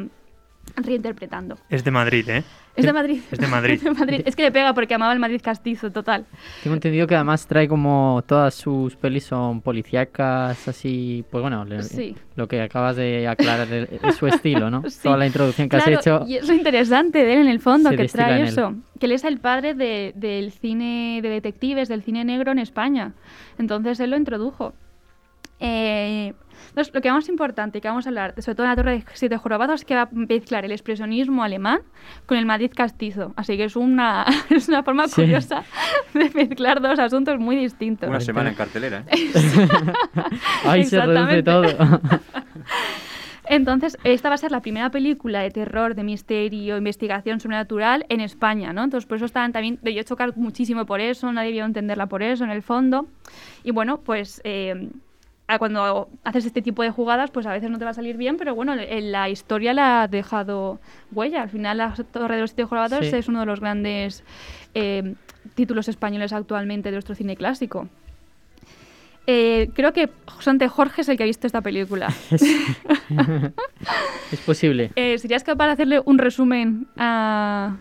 reinterpretando. 0.84 1.58
Es 1.70 1.84
de 1.84 1.92
Madrid, 1.92 2.28
¿eh? 2.30 2.44
Es 2.76 2.86
de 2.86 2.94
Madrid. 2.94 3.20
Es 3.30 3.40
de 3.40 3.48
Madrid. 3.48 3.74
Es 3.78 3.84
de 3.84 3.92
Madrid. 3.92 4.22
Es 4.26 4.36
que 4.36 4.44
le 4.44 4.52
pega 4.52 4.74
porque 4.74 4.94
amaba 4.94 5.12
el 5.12 5.20
Madrid 5.20 5.42
castizo, 5.44 5.92
total. 5.92 6.26
Tengo 6.64 6.76
entendido 6.76 7.08
que 7.08 7.16
además 7.16 7.46
trae 7.46 7.68
como 7.68 8.24
todas 8.26 8.54
sus 8.56 8.96
pelis 8.96 9.26
son 9.26 9.60
policíacas, 9.62 10.68
así, 10.68 11.26
pues 11.30 11.42
bueno, 11.42 11.66
le- 11.66 11.84
Sí. 11.84 12.16
lo 12.36 12.48
que 12.48 12.62
acabas 12.62 12.96
de 12.96 13.28
aclarar 13.28 13.68
es 13.74 14.16
su 14.16 14.28
estilo, 14.28 14.70
¿no? 14.70 14.84
Sí. 14.90 15.00
Toda 15.04 15.18
la 15.18 15.26
introducción 15.28 15.68
que 15.68 15.78
Claro, 15.78 15.94
has 15.98 16.00
hecho. 16.08 16.24
Y 16.28 16.36
es 16.36 16.48
lo 16.48 16.54
interesante 16.54 17.24
de 17.26 17.34
él 17.34 17.40
en 17.42 17.48
el 17.50 17.60
fondo, 17.60 17.90
que 17.90 18.08
trae 18.08 18.44
eso. 18.44 18.76
Que 19.00 19.08
él 19.08 19.12
es 19.14 19.24
el 19.26 19.40
padre 19.40 19.74
de- 19.74 20.14
del 20.16 20.52
cine 20.52 21.20
de 21.22 21.30
detectives, 21.30 21.90
del 21.90 22.04
cine 22.04 22.24
negro 22.24 22.52
en 22.54 22.60
España. 22.60 23.14
Entonces 23.58 24.00
él 24.00 24.12
lo 24.12 24.18
introdujo. 24.18 24.74
Eh, 25.60 26.34
entonces, 26.70 26.94
lo 26.94 27.02
que 27.02 27.12
más 27.12 27.28
importante 27.30 27.82
que 27.82 27.88
vamos 27.88 28.06
a 28.06 28.10
hablar, 28.10 28.36
sobre 28.42 28.56
todo 28.56 28.66
en 28.66 28.70
la 28.70 28.76
Torre 28.76 28.92
de 28.92 29.04
Siete 29.14 29.38
Jorobados, 29.38 29.82
es 29.82 29.86
que 29.86 29.96
va 29.96 30.04
a 30.04 30.10
mezclar 30.12 30.66
el 30.66 30.72
expresionismo 30.72 31.44
alemán 31.44 31.80
con 32.26 32.38
el 32.38 32.46
Madrid 32.46 32.72
castizo. 32.76 33.34
Así 33.36 33.58
que 33.58 33.64
es 33.66 33.76
una, 33.76 34.26
es 34.50 34.68
una 34.70 34.84
forma 34.84 35.08
Sí. 35.08 35.22
curiosa 35.22 35.64
de 36.14 36.30
mezclar 36.34 36.80
dos 36.82 37.00
asuntos 37.00 37.40
muy 37.40 37.56
distintos. 37.56 38.08
Una 38.08 38.20
semana 38.20 38.50
en 38.50 38.56
cartelera, 38.56 39.04
¿eh? 39.08 39.32
Ahí 40.66 40.84
se 40.86 41.02
reduce 41.02 41.44
todo. 41.44 41.64
Entonces, 43.46 43.98
esta 44.04 44.30
va 44.30 44.36
a 44.36 44.38
ser 44.38 44.52
la 44.52 44.62
primera 44.62 44.92
película 44.92 45.40
de 45.42 45.50
terror, 45.50 45.96
de 45.96 46.04
misterio, 46.04 46.78
investigación 46.78 47.40
sobrenatural 47.40 48.06
en 48.10 48.22
España, 48.22 48.74
¿no? 48.74 48.84
Entonces, 48.84 49.08
por 49.08 49.18
eso 49.18 49.26
estaban 49.26 49.52
también, 49.52 49.80
debió 49.82 50.04
chocar 50.04 50.38
muchísimo 50.38 50.86
por 50.86 51.02
eso, 51.02 51.32
nadie 51.32 51.48
debió 51.48 51.66
entenderla 51.66 52.06
por 52.06 52.22
eso, 52.22 52.44
en 52.44 52.52
el 52.52 52.62
fondo. 52.62 53.08
Y 53.64 53.72
bueno, 53.72 54.02
pues 54.02 54.40
eh, 54.44 54.90
cuando 55.58 56.10
haces 56.24 56.46
este 56.46 56.62
tipo 56.62 56.84
de 56.84 56.92
jugadas, 56.92 57.32
pues 57.32 57.48
a 57.48 57.52
veces 57.52 57.72
no 57.72 57.80
te 57.80 57.86
va 57.86 57.92
a 57.92 57.96
salir 57.96 58.18
bien, 58.18 58.38
pero 58.38 58.54
bueno, 58.54 58.76
en 58.78 59.12
la 59.12 59.30
historia 59.30 59.74
la 59.74 60.04
ha 60.04 60.08
dejado 60.08 60.80
huella. 61.12 61.42
Al 61.42 61.50
final, 61.50 61.78
La 61.80 61.96
Torre 62.12 62.36
de 62.36 62.42
los 62.42 62.52
Siete 62.52 62.66
Jorobados 62.66 63.08
Sí. 63.08 63.16
es 63.16 63.28
uno 63.28 63.40
de 63.40 63.46
los 63.48 63.60
grandes 63.60 64.24
eh, 64.76 65.16
títulos 65.56 65.88
españoles 65.88 66.34
actualmente 66.34 66.90
de 66.90 66.98
nuestro 66.98 67.16
cine 67.16 67.36
clásico. 67.36 67.88
Eh, 69.26 69.70
creo 69.74 69.92
que 69.94 70.10
Sante 70.40 70.68
Jorge 70.68 71.02
es 71.02 71.10
el 71.10 71.18
que 71.18 71.24
ha 71.24 71.26
visto 71.26 71.48
esta 71.48 71.62
película. 71.62 72.14
es 74.32 74.40
posible. 74.46 74.92
Eh, 74.96 75.18
¿Serías 75.18 75.44
capaz 75.44 75.68
de 75.68 75.72
hacerle 75.74 76.02
un 76.06 76.18
resumen 76.18 76.88
a 76.98 77.78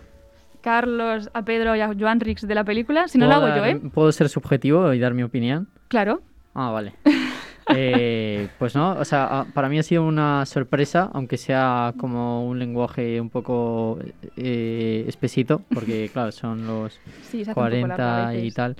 Carlos, 0.61 1.29
a 1.33 1.43
Pedro 1.43 1.75
y 1.75 1.81
a 1.81 1.93
Joan 1.97 2.19
Rix 2.19 2.47
de 2.47 2.55
la 2.55 2.63
película? 2.63 3.07
Si 3.07 3.17
no 3.17 3.27
lo 3.27 3.35
¿Puedo 3.39 3.53
hago 3.53 3.57
yo, 3.57 3.65
¿eh? 3.65 3.81
¿Puedo 3.93 4.11
ser 4.11 4.29
subjetivo 4.29 4.93
y 4.93 4.99
dar 4.99 5.13
mi 5.13 5.23
opinión? 5.23 5.67
Claro. 5.87 6.21
Ah, 6.53 6.71
vale. 6.71 6.93
Eh, 7.71 8.47
pues 8.57 8.75
no, 8.75 8.93
o 8.93 9.05
sea, 9.05 9.41
a- 9.41 9.45
para 9.45 9.69
mí 9.69 9.77
ha 9.79 9.83
sido 9.83 10.03
una 10.03 10.45
sorpresa, 10.45 11.09
aunque 11.13 11.37
sea 11.37 11.93
como 11.97 12.47
un 12.47 12.57
lenguaje 12.59 13.21
un 13.21 13.29
poco 13.29 13.99
eh, 14.37 15.05
espesito, 15.07 15.61
porque 15.73 16.09
claro, 16.13 16.31
son 16.31 16.65
los 16.65 16.99
Sí, 17.29 17.43
se 17.45 17.51
hace 17.51 17.59
un 17.59 17.65
poco 17.69 17.87
largo 17.87 17.93
a 17.93 17.97
40 18.25 18.35
y 18.45 18.51
tal, 18.51 18.75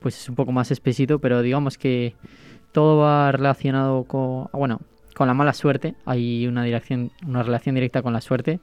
pues 0.00 0.18
es 0.20 0.28
un 0.28 0.34
poco 0.34 0.52
más 0.52 0.70
espesito, 0.70 1.18
pero 1.18 1.40
digamos 1.42 1.78
que 1.78 2.14
todo 2.72 2.98
va 2.98 3.32
relacionado 3.32 4.04
con, 4.04 4.44
ah, 4.52 4.56
bueno, 4.58 4.80
con 5.14 5.28
la 5.28 5.34
mala 5.34 5.52
suerte, 5.52 5.94
hay 6.04 6.46
una 6.46 6.64
dirección, 6.64 7.12
una 7.26 7.42
relación 7.44 7.76
directa 7.76 8.02
con 8.02 8.12
la 8.12 8.20
suerte. 8.20 8.58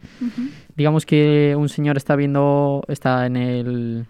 Digamos 0.75 1.05
que 1.05 1.55
un 1.57 1.69
señor 1.69 1.95
está 1.97 2.15
viendo, 2.17 2.83
está 2.89 3.25
en 3.25 3.37
el, 3.37 4.05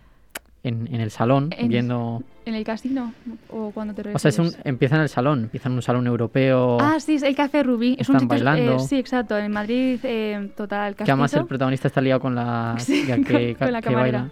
en, 0.64 0.88
en 0.94 1.02
el 1.02 1.12
salón, 1.12 1.50
En- 1.56 1.70
viendo... 1.70 2.24
¿En 2.46 2.56
el 2.56 2.64
casino? 2.64 3.14
¿O 3.50 3.72
cuando 3.72 3.94
te 3.94 4.02
O 4.14 4.18
sea, 4.20 4.30
es 4.30 4.40
un, 4.40 4.46
refieres? 4.46 4.66
empieza 4.66 4.96
en 4.96 5.02
el 5.04 5.10
salón, 5.10 5.44
empieza 5.44 5.70
en 5.70 5.76
un 5.76 5.82
salón 5.84 6.08
europeo. 6.08 6.78
Ah, 6.82 7.00
sí, 7.00 7.16
es 7.16 7.24
el 7.24 7.36
Café 7.36 7.62
Rubí. 7.62 7.96
Es 8.00 8.10
un 8.10 8.16
Están 8.16 8.30
sitio, 8.30 8.38
eh, 8.38 8.44
bailando. 8.52 8.80
sí, 8.80 8.98
exacto. 8.98 9.38
En 9.38 9.52
Madrid, 9.52 10.00
eh, 10.04 10.50
total, 10.58 10.96
que 10.96 11.04
además 11.04 11.34
el 11.36 11.46
protagonista 11.46 11.88
está 11.88 12.02
liado 12.02 12.20
con 12.20 12.34
la, 12.34 12.76
Sí, 12.80 13.04
con- 13.06 13.24
que, 13.24 13.56
con 13.56 13.72
la 13.72 13.82
que 13.82 13.94
baila. 13.94 14.30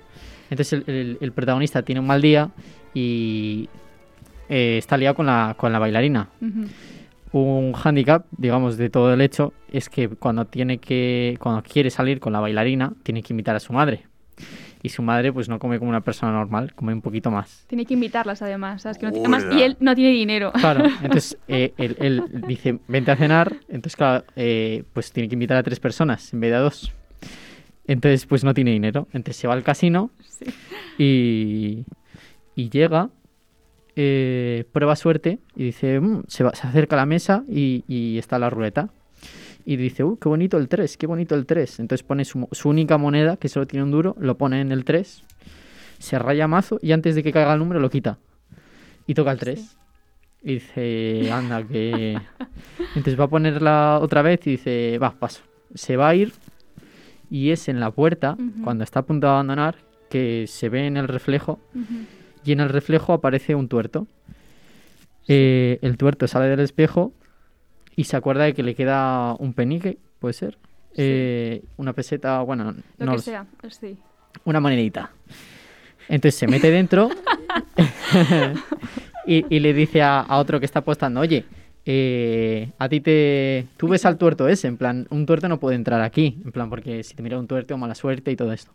Entonces 0.50 0.74
el, 0.74 0.84
el- 0.96 1.18
el 1.22 1.32
protagonista 1.32 1.84
tiene 1.84 2.02
un 2.02 2.08
mal 2.08 2.20
día 2.22 2.50
y 2.96 3.70
eh, 4.50 4.78
está 4.80 4.98
liado 4.98 5.14
con 5.16 5.28
la, 5.28 5.54
con 5.58 5.72
la 5.72 5.78
bailarina. 5.78 6.30
Un 7.32 7.74
hándicap, 7.74 8.26
digamos, 8.36 8.76
de 8.78 8.90
todo 8.90 9.14
el 9.14 9.22
hecho 9.22 9.54
es 9.72 9.88
que 9.88 10.10
cuando 10.10 10.46
tiene 10.46 10.80
que 10.80 11.38
cuando 11.40 11.62
quiere 11.62 11.92
salir 11.92 12.20
con 12.20 12.34
la 12.34 12.40
bailarina 12.40 12.92
tiene 13.04 13.22
que 13.22 13.34
invitar 13.34 13.56
a 13.56 13.60
su 13.60 13.72
madre. 13.72 14.08
Y 14.82 14.90
su 14.90 15.02
madre 15.02 15.34
pues 15.34 15.50
no 15.50 15.60
come 15.60 15.78
como 15.78 15.90
una 15.90 16.02
persona 16.02 16.32
normal, 16.32 16.74
come 16.74 16.94
un 16.94 17.02
poquito 17.02 17.30
más. 17.32 17.66
Tiene 17.68 17.86
que 17.86 17.96
invitarlas, 17.96 18.42
además. 18.42 18.82
¿sabes? 18.84 18.98
Que 18.98 19.08
no 19.08 19.12
además, 19.18 19.46
y 19.52 19.62
él 19.62 19.76
no 19.82 19.94
tiene 19.94 20.12
dinero. 20.12 20.52
Claro, 20.54 20.86
entonces 21.04 21.38
eh, 21.50 21.74
él, 21.78 21.98
él 22.00 22.24
dice, 22.48 22.80
vente 22.88 23.12
a 23.12 23.16
cenar, 23.18 23.58
entonces 23.68 23.96
claro, 23.98 24.24
eh, 24.38 24.84
pues 24.94 25.12
tiene 25.12 25.28
que 25.28 25.36
invitar 25.36 25.58
a 25.58 25.64
tres 25.64 25.80
personas 25.82 26.32
en 26.34 26.40
vez 26.40 26.52
de 26.52 26.56
a 26.56 26.60
dos. 26.60 26.94
Entonces 27.88 28.26
pues 28.26 28.44
no 28.44 28.54
tiene 28.54 28.72
dinero, 28.72 29.08
entonces 29.12 29.36
se 29.36 29.48
va 29.48 29.54
al 29.54 29.64
casino 29.64 30.12
Sí. 30.22 30.46
y, 30.98 31.86
y 32.56 32.70
llega, 32.70 33.10
eh, 33.98 34.64
prueba 34.72 34.96
suerte 34.96 35.40
y 35.56 35.66
dice, 35.66 36.00
"Mm", 36.00 36.24
se, 36.28 36.44
va- 36.46 36.54
se 36.56 36.66
acerca 36.68 36.96
a 36.96 37.00
la 37.00 37.06
mesa 37.06 37.44
y, 37.50 37.84
y 37.88 38.18
está 38.18 38.40
la 38.40 38.50
ruleta. 38.50 38.90
Y 39.70 39.78
dice, 39.78 40.04
uh, 40.04 40.18
qué 40.18 40.28
bonito 40.28 40.58
el 40.58 40.68
3, 40.68 40.98
qué 40.98 41.06
bonito 41.06 41.36
el 41.36 41.46
3. 41.46 41.82
Entonces 41.82 42.02
pone 42.04 42.26
su, 42.26 42.48
única 42.64 42.98
moneda, 42.98 43.38
que 43.38 43.50
solo 43.50 43.68
tiene 43.68 43.84
un 43.84 43.92
duro, 43.92 44.16
lo 44.20 44.36
pone 44.36 44.62
en 44.62 44.72
el 44.72 44.84
3, 44.84 45.22
se 46.00 46.18
raya 46.18 46.48
mazo 46.48 46.80
y 46.82 46.92
antes 46.92 47.14
de 47.14 47.22
que 47.22 47.32
caiga 47.32 47.54
el 47.54 47.60
número 47.60 47.80
lo 47.80 47.92
quita. 47.92 48.18
Y 49.06 49.14
toca 49.14 49.32
el 49.32 49.38
3. 49.38 49.78
Y 50.42 50.54
dice, 50.56 51.32
anda, 51.32 51.64
que... 51.68 52.18
Entonces 52.96 53.20
va 53.20 53.26
a 53.26 53.28
ponerla 53.28 54.00
otra 54.02 54.24
vez 54.24 54.40
y 54.48 54.52
dice, 54.54 54.98
va, 54.98 55.12
paso. 55.12 55.44
Se 55.76 55.98
va 55.98 56.10
a 56.10 56.16
ir 56.16 56.34
y 57.30 57.52
es 57.52 57.70
en 57.70 57.80
la 57.80 57.92
puerta, 57.92 58.38
cuando 58.64 58.84
está 58.84 59.02
a 59.02 59.06
punto 59.06 59.28
de 59.28 59.34
abandonar, 59.34 59.76
que 60.10 60.46
se 60.48 60.70
ve 60.70 60.88
en 60.88 60.98
el 60.98 61.08
reflejo 61.08 61.60
y 62.44 62.54
en 62.54 62.60
el 62.60 62.70
reflejo 62.70 63.14
aparece 63.14 63.54
un 63.54 63.68
tuerto. 63.70 64.08
Eh, 65.28 65.78
el 65.84 65.96
tuerto 65.96 66.28
sale 66.28 66.48
del 66.48 66.62
espejo 66.62 67.14
y 68.00 68.06
se 68.06 68.16
acuerda 68.16 68.46
de 68.46 68.54
que 68.54 68.64
le 68.64 68.76
queda 68.76 69.34
un 69.40 69.52
penique, 69.54 69.98
puede 70.20 70.32
ser. 70.32 70.58
Eh, 70.96 71.62
una 71.76 71.92
peseta, 71.92 72.40
bueno, 72.44 72.74
Lo 72.98 73.06
no 73.06 73.12
que 73.12 73.18
lo 73.18 73.22
sé, 73.22 73.32
sea. 73.32 73.46
Sí. 73.70 73.98
una 74.46 74.62
monedita. 74.62 75.12
Entonces 76.08 76.40
se 76.40 76.48
mete 76.48 76.72
dentro 76.72 77.10
y, 79.28 79.54
y 79.54 79.60
le 79.60 79.74
dice 79.74 80.02
a, 80.02 80.22
a 80.22 80.38
otro 80.38 80.62
que 80.62 80.66
está 80.66 80.80
apostando, 80.80 81.20
oye, 81.20 81.44
eh, 81.86 82.72
a 82.80 82.88
ti 82.88 83.02
te... 83.02 83.68
Tú 83.76 83.90
ves 83.90 84.06
al 84.06 84.18
tuerto 84.18 84.48
ese, 84.48 84.70
en 84.70 84.78
plan, 84.78 85.06
un 85.10 85.26
tuerto 85.26 85.50
no 85.50 85.60
puede 85.60 85.76
entrar 85.76 86.00
aquí, 86.00 86.40
en 86.46 86.54
plan, 86.54 86.70
porque 86.70 87.04
si 87.04 87.16
te 87.16 87.22
mira 87.22 87.38
un 87.38 87.48
tuerto, 87.48 87.78
mala 87.78 87.96
suerte 87.96 88.32
y 88.32 88.38
todo 88.38 88.54
esto. 88.54 88.72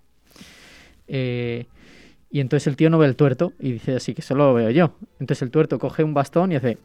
Eh, 1.09 1.65
y 2.35 2.41
entonces 2.41 2.67
el 2.67 2.75
tío 2.77 2.91
no 2.91 2.99
ve 2.99 3.07
el 3.07 3.15
tuerto 3.15 3.53
y 3.61 3.71
dice 3.71 3.95
así 3.95 4.13
que 4.13 4.21
solo 4.21 4.49
lo 4.49 4.55
veo 4.55 4.71
yo. 4.71 4.97
Entonces 5.21 5.43
el 5.43 5.53
tuerto 5.53 5.79
coge 5.79 6.03
un 6.03 6.15
bastón 6.15 6.51
y 6.51 6.57
hace 6.57 6.79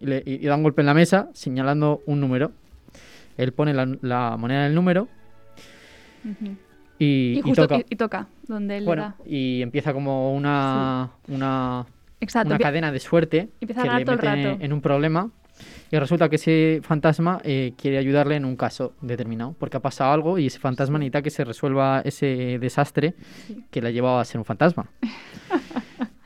y, 0.00 0.06
le- 0.06 0.22
y- 0.26 0.34
y 0.44 0.46
da 0.46 0.56
un 0.56 0.64
golpe 0.64 0.82
en 0.82 0.86
la 0.86 0.94
mesa 0.94 1.28
señalando 1.34 2.02
un 2.06 2.20
número. 2.20 2.50
Él 3.36 3.52
pone 3.52 3.72
la, 3.74 3.86
la 4.02 4.36
moneda 4.36 4.64
del 4.64 4.74
número 4.74 5.06
Ujú. 6.24 6.56
y, 6.98 7.04
Y, 7.04 7.38
y 7.38 7.42
justo 7.42 7.68
toca. 7.68 7.84
y, 7.88 7.94
toca, 7.96 8.26
donde 8.48 8.78
él 8.78 8.82
le 8.84 8.86
Bueno, 8.86 9.02
da. 9.02 9.16
y 9.24 9.62
empieza 9.62 9.92
como 9.92 10.34
una, 10.34 11.10
una, 11.28 11.86
una 12.44 12.58
cadena 12.58 12.90
de 12.90 12.98
suerte 12.98 13.48
empieza 13.60 13.82
que 13.82 13.88
le 13.90 14.02
el 14.02 14.06
mete 14.06 14.64
en 14.64 14.72
un 14.72 14.80
problema. 14.80 15.30
Y 15.90 15.98
resulta 15.98 16.28
que 16.28 16.36
ese 16.36 16.80
fantasma 16.82 17.40
eh, 17.44 17.72
quiere 17.76 17.98
ayudarle 17.98 18.36
en 18.36 18.44
un 18.44 18.56
caso 18.56 18.92
determinado, 19.00 19.54
porque 19.58 19.78
ha 19.78 19.80
pasado 19.80 20.12
algo 20.12 20.38
y 20.38 20.46
ese 20.46 20.58
fantasma 20.58 20.98
necesita 20.98 21.22
que 21.22 21.30
se 21.30 21.44
resuelva 21.44 22.02
ese 22.04 22.58
desastre 22.60 23.14
que 23.70 23.80
le 23.80 23.88
ha 23.88 23.90
llevado 23.90 24.18
a 24.18 24.24
ser 24.24 24.38
un 24.38 24.44
fantasma. 24.44 24.90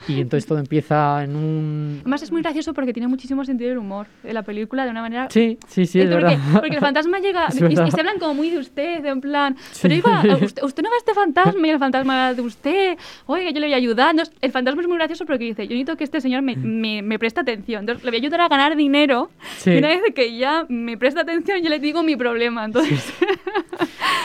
y 0.08 0.20
entonces 0.20 0.46
todo 0.46 0.58
empieza 0.58 1.22
en 1.24 1.36
un... 1.36 1.98
Además 2.02 2.22
es 2.22 2.32
muy 2.32 2.42
gracioso 2.42 2.72
porque 2.74 2.92
tiene 2.92 3.08
muchísimo 3.08 3.44
sentido 3.44 3.68
del 3.70 3.78
humor 3.78 4.06
de 4.22 4.32
la 4.32 4.42
película 4.42 4.84
de 4.84 4.90
una 4.90 5.02
manera... 5.02 5.28
Sí, 5.30 5.58
sí, 5.68 5.86
sí, 5.86 6.00
es 6.00 6.06
porque, 6.10 6.24
verdad. 6.24 6.38
porque 6.60 6.74
el 6.76 6.80
fantasma 6.80 7.18
llega 7.20 7.48
y, 7.52 7.72
y 7.72 7.90
se 7.90 8.00
hablan 8.00 8.18
como 8.18 8.34
muy 8.34 8.50
de 8.50 8.58
usted, 8.58 9.04
en 9.04 9.20
plan, 9.20 9.56
Sí. 9.72 9.80
pero 9.82 9.94
iba, 9.94 10.22
usted, 10.44 10.62
usted 10.62 10.82
no 10.82 10.90
ve 10.90 10.96
a 10.96 10.98
este 10.98 11.14
fantasma 11.14 11.66
y 11.66 11.70
el 11.70 11.78
fantasma 11.78 12.34
de 12.34 12.42
usted, 12.42 12.98
oiga, 13.26 13.50
yo 13.50 13.60
le 13.60 13.66
voy 13.66 13.74
a 13.74 13.76
ayudar. 13.76 14.10
Entonces, 14.10 14.34
el 14.40 14.50
fantasma 14.52 14.82
es 14.82 14.88
muy 14.88 14.96
gracioso 14.96 15.24
porque 15.26 15.44
dice, 15.44 15.64
yo 15.66 15.70
necesito 15.74 15.96
que 15.96 16.04
este 16.04 16.20
señor 16.20 16.42
me, 16.42 16.56
me, 16.56 17.02
me 17.02 17.18
preste 17.18 17.40
atención, 17.40 17.80
entonces 17.80 18.04
le 18.04 18.10
voy 18.10 18.18
a 18.18 18.20
ayudar 18.20 18.40
a 18.42 18.48
ganar 18.48 18.76
dinero 18.76 19.30
Sí. 19.58 19.70
y 19.72 19.78
una 19.78 19.88
vez 19.88 20.00
que 20.14 20.36
ya 20.36 20.66
me 20.68 20.96
presta 20.98 21.20
atención 21.22 21.62
yo 21.62 21.68
le 21.70 21.78
digo 21.78 22.02
mi 22.02 22.16
problema. 22.16 22.64
Entonces, 22.64 23.12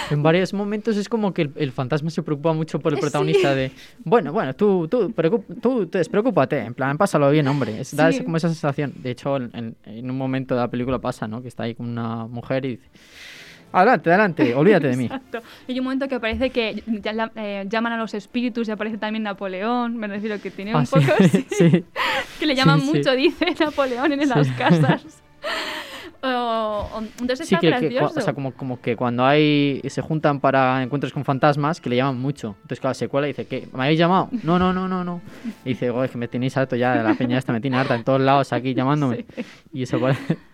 En 0.10 0.24
varios 0.24 0.54
momentos 0.54 0.96
es 0.98 1.10
como 1.10 1.34
que 1.34 1.44
el, 1.44 1.52
el 1.56 1.72
fantasma 1.72 2.10
se 2.10 2.24
preocupa 2.24 2.54
mucho 2.54 2.80
por 2.80 2.94
el 2.94 2.98
Sí. 2.98 3.02
protagonista 3.02 3.54
de, 3.54 3.72
bueno, 4.04 4.32
bueno, 4.32 4.54
tú, 4.56 4.88
tú, 4.88 5.10
preocup- 5.10 5.44
tú, 5.62 5.67
tú 5.68 5.90
despreocúpate, 5.90 6.60
en 6.60 6.74
plan, 6.74 6.98
pásalo 6.98 7.30
bien, 7.32 7.48
hombre. 7.48 7.80
Es, 7.82 7.96
da 7.96 8.12
Sí. 8.12 8.24
como 8.24 8.38
esa 8.38 8.48
sensación. 8.50 8.94
De 8.98 9.12
hecho, 9.12 9.38
en, 9.38 9.76
en- 9.86 10.10
un 10.12 10.18
momento 10.18 10.56
de 10.56 10.62
la 10.62 10.68
película 10.70 11.00
pasa, 11.00 11.28
¿no? 11.28 11.42
Que 11.42 11.48
está 11.48 11.64
ahí 11.64 11.76
con 11.76 11.88
una 11.90 12.26
mujer 12.28 12.66
y 12.66 12.70
dice, 12.78 12.90
adelante, 13.72 14.10
adelante, 14.10 14.56
olvídate 14.56 14.88
de 14.88 14.98
mí. 14.98 15.06
Exacto. 15.06 15.42
Y 15.68 15.74
hay 15.74 15.80
un 15.80 15.84
momento 15.86 16.08
que 16.08 16.16
aparece 16.16 16.50
que 16.50 16.84
ya 16.88 17.14
la- 17.14 17.32
eh, 17.36 17.66
llaman 17.70 17.94
a 17.94 17.98
los 17.98 18.14
espíritus 18.14 18.68
y 18.68 18.72
aparece 18.72 18.98
también 18.98 19.24
Napoleón, 19.24 19.98
me 19.98 20.08
refiero 20.08 20.40
que 20.42 20.52
tiene 20.52 20.72
Ah, 20.74 20.78
un 20.80 20.86
sí, 20.86 20.96
poco... 20.96 21.14
sí, 21.50 21.86
que 22.40 22.46
le 22.46 22.56
llaman 22.56 22.86
mucho, 22.86 23.12
dice 23.16 23.56
Napoleón 23.60 24.14
en 24.14 24.30
las 24.30 24.48
casas. 24.54 25.04
O- 26.36 26.82
o- 26.98 27.02
entonces 27.20 27.48
Sí, 27.48 27.56
está 27.56 27.60
que, 27.62 27.68
que 27.90 27.96
gracioso. 27.96 28.20
o 28.20 28.22
sea, 28.22 28.34
como, 28.34 28.52
como 28.54 28.80
que 28.82 28.96
cuando 28.96 29.26
hay 29.26 29.82
se 29.88 30.02
juntan 30.02 30.40
para 30.40 30.82
encuentros 30.84 31.14
con 31.14 31.24
fantasmas, 31.26 31.80
que 31.82 31.90
le 31.90 31.96
llaman 31.98 32.20
mucho. 32.20 32.56
Entonces, 32.62 32.80
claro, 32.80 32.94
se 32.94 33.08
cuela 33.08 33.28
y 33.28 33.32
dice, 33.32 33.46
¿qué? 33.48 33.68
¿Me 33.74 33.84
habéis 33.84 34.00
llamado? 34.00 34.30
No, 34.44 34.58
no, 34.60 34.74
no, 34.74 34.88
no, 34.88 35.04
no. 35.04 35.22
Y 35.66 35.70
dice, 35.70 35.90
"Joder, 35.90 36.06
es 36.06 36.12
que 36.12 36.18
me 36.18 36.28
tenéis 36.28 36.56
harto 36.58 36.76
ya 36.76 36.96
la 37.04 37.14
peña 37.16 37.38
esta, 37.38 37.54
me 37.54 37.62
tiene 37.62 37.78
harta 37.78 37.96
en 37.96 38.04
todos 38.04 38.22
lados 38.22 38.54
aquí 38.54 38.74
llamándome. 38.74 39.26
Y 39.74 39.84
eso 39.84 40.00
parece 40.00 40.38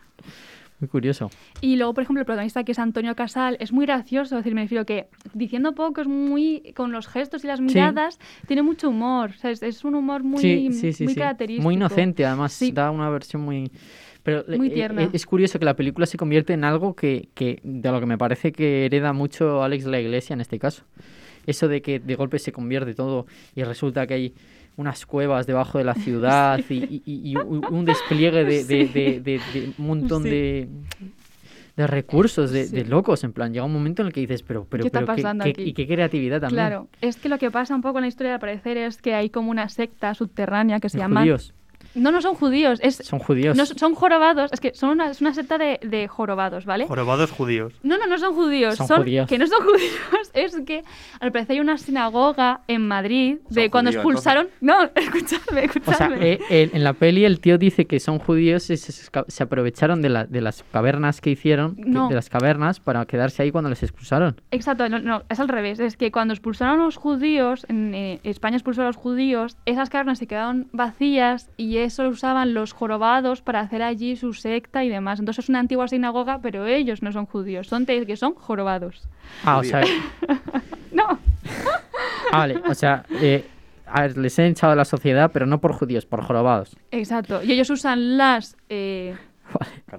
Muy 0.80 0.90
curioso. 0.90 1.30
Y 1.62 1.78
luego, 1.78 1.94
por 1.94 2.04
ejemplo, 2.04 2.20
el 2.22 2.26
protagonista 2.26 2.66
que 2.66 2.74
es 2.74 2.80
Antonio 2.80 3.16
Casal 3.16 3.56
es 3.62 3.72
muy 3.72 3.86
gracioso, 3.86 4.36
es 4.36 4.44
decir, 4.44 4.54
me 4.54 4.64
refiero 4.64 4.86
que 4.86 5.08
diciendo 5.34 5.74
poco 5.74 6.02
es 6.02 6.08
muy 6.08 6.74
con 6.76 6.92
los 6.92 7.08
gestos 7.08 7.46
y 7.46 7.48
las 7.48 7.62
miradas, 7.62 8.20
tiene 8.48 8.64
mucho 8.64 8.90
humor, 8.90 9.30
o 9.30 9.40
sea, 9.40 9.52
es, 9.52 9.64
es 9.64 9.86
un 9.86 9.96
humor 9.96 10.24
muy, 10.24 10.42
sí, 10.42 10.72
sí, 10.74 10.92
sí, 10.92 11.04
muy 11.06 11.14
sí. 11.14 11.20
característico. 11.20 11.64
Muy 11.64 11.76
inocente, 11.76 12.26
además. 12.26 12.52
Sí. 12.52 12.72
Da 12.74 12.92
una 12.92 13.10
versión 13.10 13.44
muy... 13.44 13.72
Pero 14.24 14.44
Muy 14.58 14.68
eh, 14.68 14.72
tierna. 14.72 15.04
eh, 15.04 15.10
es 15.14 15.26
curioso 15.26 15.60
que 15.60 15.66
la 15.66 15.76
película 15.76 16.06
se 16.06 16.18
convierte 16.18 16.54
en 16.54 16.64
algo 16.64 16.96
que, 16.96 17.28
que 17.34 17.60
de 17.64 17.92
lo 17.92 18.00
que 18.00 18.06
me 18.06 18.18
parece 18.18 18.52
que 18.54 18.86
hereda 18.86 19.12
mucho 19.14 19.62
Alex 19.64 19.86
la 19.86 20.00
Iglesia 20.00 20.34
en 20.34 20.42
este 20.42 20.60
caso. 20.60 20.84
Eso 21.46 21.68
de 21.68 21.82
que 21.82 22.00
de 22.00 22.16
golpe 22.16 22.40
se 22.40 22.54
convierte 22.54 22.94
todo 22.96 23.26
y 23.54 23.64
resulta 23.64 24.08
que 24.08 24.14
hay 24.14 24.34
unas 24.78 25.06
cuevas 25.06 25.46
debajo 25.46 25.78
de 25.78 25.84
la 25.84 25.94
ciudad 25.96 26.60
y, 26.70 26.74
y- 26.76 27.02
y- 27.06 27.32
y 27.32 27.36
un 27.36 27.84
despliegue 27.86 28.46
de, 28.46 28.64
de- 28.64 28.88
de- 28.88 29.20
de- 29.20 29.42
de 29.54 29.74
un 29.78 29.86
montón 29.86 30.24
Sí. 30.24 30.30
de, 30.30 30.68
de 31.76 31.88
recursos, 31.88 32.52
de, 32.52 32.66
Sí. 32.66 32.76
de 32.78 32.86
locos. 32.86 33.24
En 33.24 33.34
plan, 33.34 33.52
llega 33.52 33.66
un 33.66 33.74
momento 33.74 34.04
en 34.04 34.08
el 34.08 34.14
que 34.14 34.22
dices, 34.22 34.42
pero, 34.44 34.66
pero, 34.70 34.84
¿Qué 34.84 34.88
está 34.88 35.00
pero 35.00 35.08
pasando 35.16 35.44
qué, 35.44 35.50
aquí? 35.50 35.64
y 35.64 35.74
qué 35.74 35.86
creatividad 35.88 36.40
también. 36.40 36.66
Claro, 36.68 36.88
es 37.02 37.18
que 37.18 37.30
lo 37.30 37.38
que 37.40 37.52
pasa 37.52 37.76
un 37.76 37.82
poco 37.82 37.98
en 37.98 38.04
la 38.04 38.08
historia 38.08 38.36
al 38.36 38.40
parecer 38.40 38.78
es 38.78 39.02
que 39.02 39.16
hay 39.16 39.30
como 39.30 39.52
una 39.52 39.68
secta 39.70 40.14
subterránea 40.14 40.80
que 40.80 40.88
se 40.90 40.98
Los 40.98 41.04
llama... 41.04 41.22
judíos 41.22 41.53
No, 41.96 42.12
no 42.12 42.22
son 42.22 42.36
judíos, 42.36 42.80
es... 42.82 42.96
son 42.96 43.20
judíos. 43.20 43.56
no, 43.56 43.66
son 43.66 43.94
jorobados, 43.96 44.52
es 44.52 44.60
que 44.60 44.74
son 44.74 44.90
una, 44.90 45.12
es 45.12 45.22
una 45.22 45.34
secta 45.34 45.58
de, 45.58 45.80
de 45.84 46.08
jorobados, 46.08 46.66
¿vale? 46.66 46.88
Jorobados 46.88 47.32
judíos. 47.32 47.74
No, 47.84 47.98
no, 47.98 48.08
no 48.08 48.18
son 48.18 48.34
judíos. 48.34 48.76
Son 48.76 48.88
Son, 48.88 48.98
judíos. 49.02 49.28
Que 49.30 49.38
no 49.38 49.48
son 49.48 49.62
judíos. 49.66 50.32
Es 50.34 50.56
que 50.66 50.84
al 51.20 51.32
parecer 51.32 51.54
hay 51.56 51.60
una 51.60 51.78
sinagoga 51.78 52.62
en 52.68 52.88
Madrid 52.88 53.38
de 53.50 53.62
Son 53.64 53.70
cuando 53.70 53.92
judíos, 53.92 54.04
expulsaron. 54.06 54.48
No, 54.62 54.84
escuchadme, 54.96 55.42
O 55.46 55.54
sea, 55.54 55.62
escuchadme. 55.64 56.32
eh, 56.34 56.40
eh, 56.50 56.70
en 56.74 56.84
la 56.84 56.94
peli 56.94 57.26
el 57.26 57.40
tío 57.40 57.58
dice 57.58 57.86
que 57.86 58.00
son 58.00 58.20
judíos 58.20 58.70
y 58.70 58.78
se, 58.78 58.92
se 59.28 59.44
aprovecharon 59.44 60.02
de, 60.02 60.10
la- 60.10 60.26
de 60.26 60.42
las 60.42 60.64
cavernas 60.72 61.22
que 61.22 61.30
hicieron, 61.30 61.76
que- 61.76 61.84
No. 61.86 62.10
de 62.10 62.16
las 62.16 62.30
cavernas, 62.30 62.80
para 62.80 63.06
quedarse 63.06 63.44
ahí 63.44 63.52
cuando 63.52 63.70
les 63.70 63.84
expulsaron. 63.84 64.42
Exacto, 64.52 64.90
no, 64.90 65.00
no, 65.00 65.24
es 65.30 65.40
al 65.40 65.48
revés. 65.50 65.80
Es 65.80 65.98
que 65.98 66.12
cuando 66.12 66.34
expulsaron 66.34 66.80
a 66.82 66.84
los 66.86 66.98
judíos, 66.98 67.66
en 67.70 67.94
eh, 67.94 68.20
España 68.24 68.58
expulsó 68.58 68.82
a 68.82 68.86
los 68.86 68.96
judíos, 68.96 69.58
esas 69.66 69.90
cavernas 69.90 70.18
se 70.20 70.28
quedaron 70.28 70.68
vacías 70.72 71.50
y 71.58 71.78
eso 71.84 72.04
lo 72.04 72.10
usaban 72.10 72.54
los 72.54 72.74
jorobados 72.74 73.41
para 73.41 73.60
hacer 73.62 73.82
allí 73.84 74.15
su 74.15 74.34
secta 74.34 74.84
y 74.84 74.89
demás. 74.89 75.19
Entonces 75.19 75.46
es 75.46 75.50
una 75.50 75.60
antigua 75.60 75.88
sinagoga, 75.88 76.39
pero 76.41 76.65
ellos 76.65 77.02
no 77.02 77.12
son 77.12 77.26
judíos, 77.26 77.67
son 77.67 77.86
te- 77.86 78.06
que 78.06 78.17
son 78.17 78.34
jorobados. 78.36 79.08
Ah, 79.46 79.58
o 79.60 79.63
sea, 79.63 79.82
No, 80.91 81.06
ah, 82.32 82.38
vale, 82.38 82.62
o 82.67 82.74
sea, 82.74 83.04
eh, 83.22 83.46
a 83.88 84.02
ver, 84.04 84.17
les 84.17 84.38
he 84.39 84.48
echado 84.48 84.74
a 84.74 84.76
la 84.76 84.86
sociedad, 84.86 85.32
pero 85.34 85.46
no 85.46 85.60
por 85.60 85.74
judíos, 85.74 86.06
por 86.06 86.22
jorobados. 86.24 86.76
exacto. 86.91 87.43
Y 87.43 87.52
ellos 87.52 87.69
usan 87.69 88.17
las... 88.17 88.56
eh, 88.69 89.15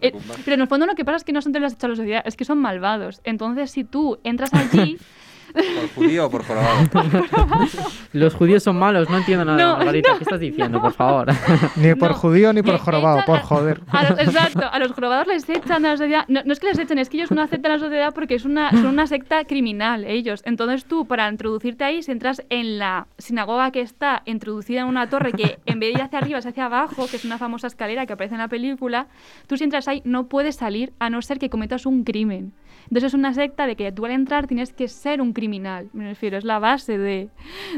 Eh, 0.01 0.12
pero 0.44 0.55
en 0.55 0.61
el 0.62 0.66
fondo 0.68 0.87
lo 0.87 0.94
que 0.94 1.05
pasa 1.05 1.16
es 1.18 1.25
que 1.25 1.33
no 1.33 1.40
son 1.42 1.53
de 1.53 1.61
las 1.61 1.73
hechas 1.75 1.85
a 1.85 1.88
la 1.88 1.97
sociedad, 1.97 2.23
es 2.25 2.35
que 2.37 2.44
son 2.44 2.59
malvados. 2.59 3.20
Entonces, 3.25 3.70
si 3.70 3.85
tú 3.85 4.18
entras 4.25 4.53
allí, 4.53 4.99
¿Por 5.55 5.88
judío 5.95 6.27
o 6.27 6.31
por 6.31 6.45
jorobado? 6.45 6.79
Los 8.12 8.35
judíos 8.35 8.62
son 8.62 8.77
malos, 8.79 9.09
no 9.09 9.19
entiendo 9.19 9.45
nada, 9.45 9.59
No, 9.62 9.77
Margarita, 9.77 10.12
¿qué 10.19 10.25
estás 10.25 10.40
diciendo, 10.40 10.81
por 10.81 10.93
favor? 10.93 11.29
Ni 11.77 11.95
por 11.95 12.11
No, 12.11 12.17
judío 12.17 12.53
ni 12.53 12.62
por 12.62 12.77
jorobado, 12.79 13.23
por 13.25 13.38
a- 13.38 13.43
joder. 13.43 13.81
a 13.90 14.11
los- 14.11 14.19
exacto, 14.21 14.62
a 14.71 14.79
los 14.79 14.93
jorobados 14.93 15.27
les 15.29 15.49
echan 15.49 15.83
de 15.83 15.88
la 15.88 15.97
sociedad. 15.97 16.25
No, 16.29 16.40
no 16.45 16.53
es 16.53 16.61
que 16.61 16.67
les 16.69 16.79
echen, 16.79 16.99
es 16.99 17.09
que 17.09 17.19
ellos 17.19 17.31
no 17.31 17.40
aceptan 17.43 17.73
la 17.73 17.79
sociedad 17.79 18.12
porque 18.14 18.35
es 18.35 18.45
una, 18.45 18.71
son 18.73 18.87
una 18.87 19.07
secta 19.07 19.45
criminal, 19.45 20.05
ellos. 20.05 20.43
Entonces 20.45 20.85
tú, 20.87 21.07
para 21.07 21.29
introducirte 21.29 21.85
ahí, 21.85 22.03
si 22.03 22.11
entras 22.11 22.43
en 22.51 22.79
la 22.79 23.07
sinagoga 23.19 23.71
que 23.71 23.81
está 23.81 24.23
introducida 24.27 24.81
en 24.83 24.87
una 24.88 25.09
torre 25.09 25.33
que 25.33 25.59
en 25.67 25.79
vez 25.81 25.93
de 25.95 25.99
ir 25.99 26.03
hacia 26.03 26.19
arriba 26.19 26.38
es 26.38 26.47
hacia 26.47 26.67
abajo, 26.67 27.07
que 27.09 27.17
es 27.17 27.25
una 27.25 27.38
famosa 27.38 27.67
escalera 27.69 28.07
que 28.07 28.12
aparece 28.12 28.35
en 28.35 28.40
la 28.40 28.49
película, 28.49 29.07
tú 29.47 29.57
si 29.57 29.64
entras 29.64 29.87
ahí 29.88 30.03
no 30.05 30.27
puedes 30.27 30.57
salir 30.57 30.93
a 30.99 31.11
no 31.11 31.23
ser 31.23 31.38
que 31.38 31.49
cometas 31.51 31.87
un 31.87 32.05
crimen. 32.05 32.53
Entonces 32.85 33.05
es 33.05 33.14
una 33.14 33.33
secta 33.33 33.67
de 33.67 33.77
que 33.77 33.93
tú 33.93 34.05
al 34.05 34.12
entrar 34.12 34.47
tienes 34.47 34.73
que 34.75 34.88
ser 34.88 35.23
un 35.23 35.33
criminal. 35.45 35.91
Me 35.93 36.05
refiero, 36.09 36.39
es 36.39 36.45
la 36.45 36.59
base 36.59 36.97
de... 36.97 37.29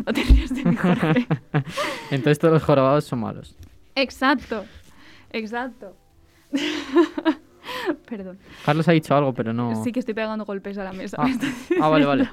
No 0.07 0.13
de. 0.13 0.23
Entonces 2.11 2.39
todos 2.39 2.55
los 2.55 2.63
jorobados 2.63 3.05
son 3.05 3.21
malos. 3.21 3.57
Exacto, 3.97 4.65
exacto. 5.33 5.97
Perdón. 8.09 8.39
Carlos 8.65 8.87
ha 8.87 8.93
dicho 8.93 9.17
algo, 9.17 9.35
pero 9.35 9.53
no... 9.53 9.83
Sí 9.83 9.91
que 9.91 9.99
estoy 9.99 10.15
pegando 10.15 10.45
golpes 10.45 10.79
a 10.79 10.85
la 10.85 10.93
mesa. 10.93 11.17
Ah, 11.19 11.29
ah, 11.81 11.89
vale, 11.89 12.07
vale. 12.07 12.29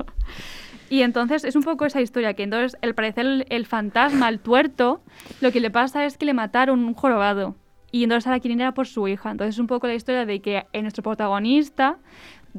Y 0.91 1.01
entonces 1.01 1.43
es 1.43 1.55
un 1.55 1.63
poco 1.63 1.85
esa 1.85 2.01
historia, 2.01 2.35
que 2.35 2.43
entonces 2.43 2.77
al 2.83 2.93
parecer 2.93 3.25
el, 3.25 3.45
el 3.49 3.65
fantasma, 3.65 4.29
el 4.29 4.39
tuerto, 4.39 5.01
lo 5.41 5.51
que 5.51 5.59
le 5.59 5.71
pasa 5.71 6.05
es 6.05 6.19
que 6.19 6.25
le 6.27 6.35
mataron 6.35 6.79
un 6.85 6.93
jorobado. 6.93 7.55
Y 7.91 8.03
entonces 8.03 8.27
ahora 8.27 8.39
quieren 8.39 8.59
ir 8.59 8.65
a 8.65 8.73
por 8.75 8.85
su 8.85 9.07
hija. 9.07 9.31
Entonces 9.31 9.55
es 9.55 9.59
un 9.59 9.67
poco 9.67 9.87
la 9.87 9.95
historia 9.95 10.27
de 10.27 10.41
que 10.41 10.65
nuestro 10.73 11.01
protagonista 11.01 11.97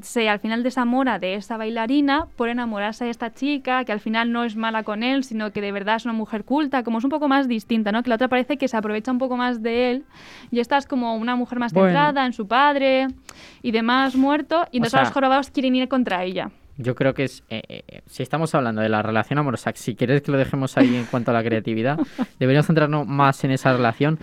se 0.03 0.29
al 0.29 0.41
final 0.41 0.63
desamora 0.63 1.19
de 1.19 1.35
esa 1.35 1.57
bailarina 1.57 2.27
por 2.37 2.49
enamorarse 2.49 3.05
de 3.05 3.11
esta 3.11 3.33
chica, 3.33 3.85
que 3.85 3.93
al 3.93 4.01
final 4.01 4.33
no 4.33 4.43
es 4.45 4.57
mala 4.57 4.83
con 4.83 5.03
él, 5.03 5.23
sino 5.25 5.53
que 5.53 5.61
de 5.61 5.71
verdad 5.73 5.97
es 5.97 6.05
una 6.05 6.15
mujer 6.15 6.45
culta, 6.45 6.83
como 6.83 6.99
es 6.99 7.05
un 7.05 7.11
poco 7.11 7.29
más 7.29 7.47
distinta, 7.49 7.93
¿no? 7.93 8.03
Que 8.03 8.09
la 8.09 8.17
otra 8.17 8.29
parece 8.29 8.57
que 8.57 8.67
se 8.69 8.77
aprovecha 8.77 9.13
un 9.13 9.19
poco 9.19 9.37
más 9.37 9.63
de 9.63 9.91
él 9.93 10.05
y 10.51 10.61
esta 10.61 10.77
es 10.79 10.87
como 10.87 11.15
una 11.17 11.37
mujer 11.37 11.59
más 11.59 11.73
Bueno. 11.73 11.89
centrada 11.89 12.27
en 12.27 12.33
su 12.33 12.47
padre 12.49 13.07
y 13.63 13.71
demás 13.71 14.17
muerto, 14.17 14.67
y 14.73 14.79
entonces 14.79 14.91
sea- 14.91 15.01
ahora 15.01 15.09
los 15.11 15.15
jorobados 15.15 15.51
quieren 15.51 15.77
ir 15.77 15.89
contra 15.89 16.25
ella. 16.25 16.51
Yo 16.77 16.97
creo 16.97 17.15
que 17.15 17.23
es, 17.23 17.45
eh, 17.51 17.63
eh, 17.69 18.03
si 18.07 18.25
estamos 18.25 18.53
hablando 18.57 18.81
de 18.83 18.89
la 18.89 19.01
relación 19.01 19.39
amorosa, 19.39 19.71
si 19.77 19.95
quieres 19.95 20.23
que 20.23 20.33
lo 20.33 20.39
dejemos 20.39 20.77
ahí 20.77 20.97
en 20.97 21.05
cuanto 21.05 21.31
a 21.31 21.35
la 21.35 21.45
creatividad, 21.45 21.97
deberíamos 22.41 22.67
centrarnos 22.67 23.07
más 23.07 23.45
en 23.45 23.53
esa 23.53 23.73
relación. 23.73 24.19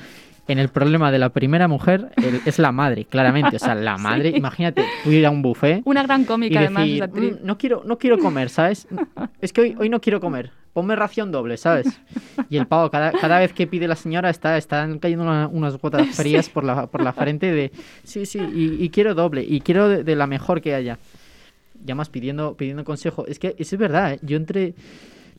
En 0.52 0.60
el 0.60 0.68
problema 0.70 1.12
de 1.12 1.20
la 1.20 1.30
primera 1.30 1.68
mujer 1.68 2.12
el- 2.18 2.42
es 2.46 2.60
la 2.60 2.72
madre, 2.72 3.06
claramente. 3.06 3.56
O 3.56 3.60
sea, 3.60 3.74
la 3.76 3.98
madre, 3.98 4.30
imagínate, 4.36 4.84
tú 5.04 5.12
ir 5.12 5.26
a 5.26 5.30
un 5.30 5.42
buffet 5.42 5.82
Una 5.86 6.04
gran 6.04 6.22
y 6.24 6.26
cómica, 6.26 6.60
además, 6.60 6.84
decir, 6.86 7.04
actriz. 7.04 7.34
"Mm, 7.42 7.46
no, 7.46 7.58
quiero, 7.58 7.84
no 7.86 7.98
quiero 7.98 8.20
comer, 8.20 8.50
¿sabes? 8.50 8.88
Es 9.42 9.54
que 9.54 9.62
hoy, 9.62 9.76
hoy 9.80 9.90
no 9.90 10.02
quiero 10.02 10.20
comer. 10.20 10.52
Ponme 10.74 10.96
ración 10.96 11.32
doble, 11.32 11.58
¿sabes? 11.58 12.00
Y 12.50 12.56
el 12.58 12.66
pavo, 12.68 12.90
cada, 12.92 13.12
cada 13.12 13.40
vez 13.40 13.52
que 13.54 13.68
pide 13.68 13.88
la 13.88 13.96
señora, 13.96 14.30
está, 14.30 14.58
están 14.58 15.00
cayendo 15.00 15.24
una- 15.26 15.48
unas 15.48 15.78
gotas 15.78 16.08
frías 16.16 16.48
por, 16.50 16.64
la, 16.64 16.88
por 16.88 17.02
la 17.04 17.12
frente 17.14 17.52
de, 17.52 17.72
sí, 18.04 18.26
sí, 18.26 18.40
y, 18.40 18.84
y 18.84 18.90
quiero 18.90 19.14
doble, 19.16 19.44
y 19.48 19.60
quiero 19.62 19.90
de, 19.90 20.04
de 20.04 20.16
la 20.16 20.28
mejor 20.28 20.62
que 20.62 20.74
haya. 20.76 20.98
Ya 21.84 21.96
más 21.96 22.10
pidiendo, 22.10 22.56
pidiendo 22.56 22.84
consejo. 22.84 23.26
Es 23.26 23.40
que 23.40 23.56
eso 23.58 23.76
es 23.76 23.80
verdad, 23.80 24.14
¿eh? 24.14 24.20
Yo 24.22 24.38
entré, 24.38 24.74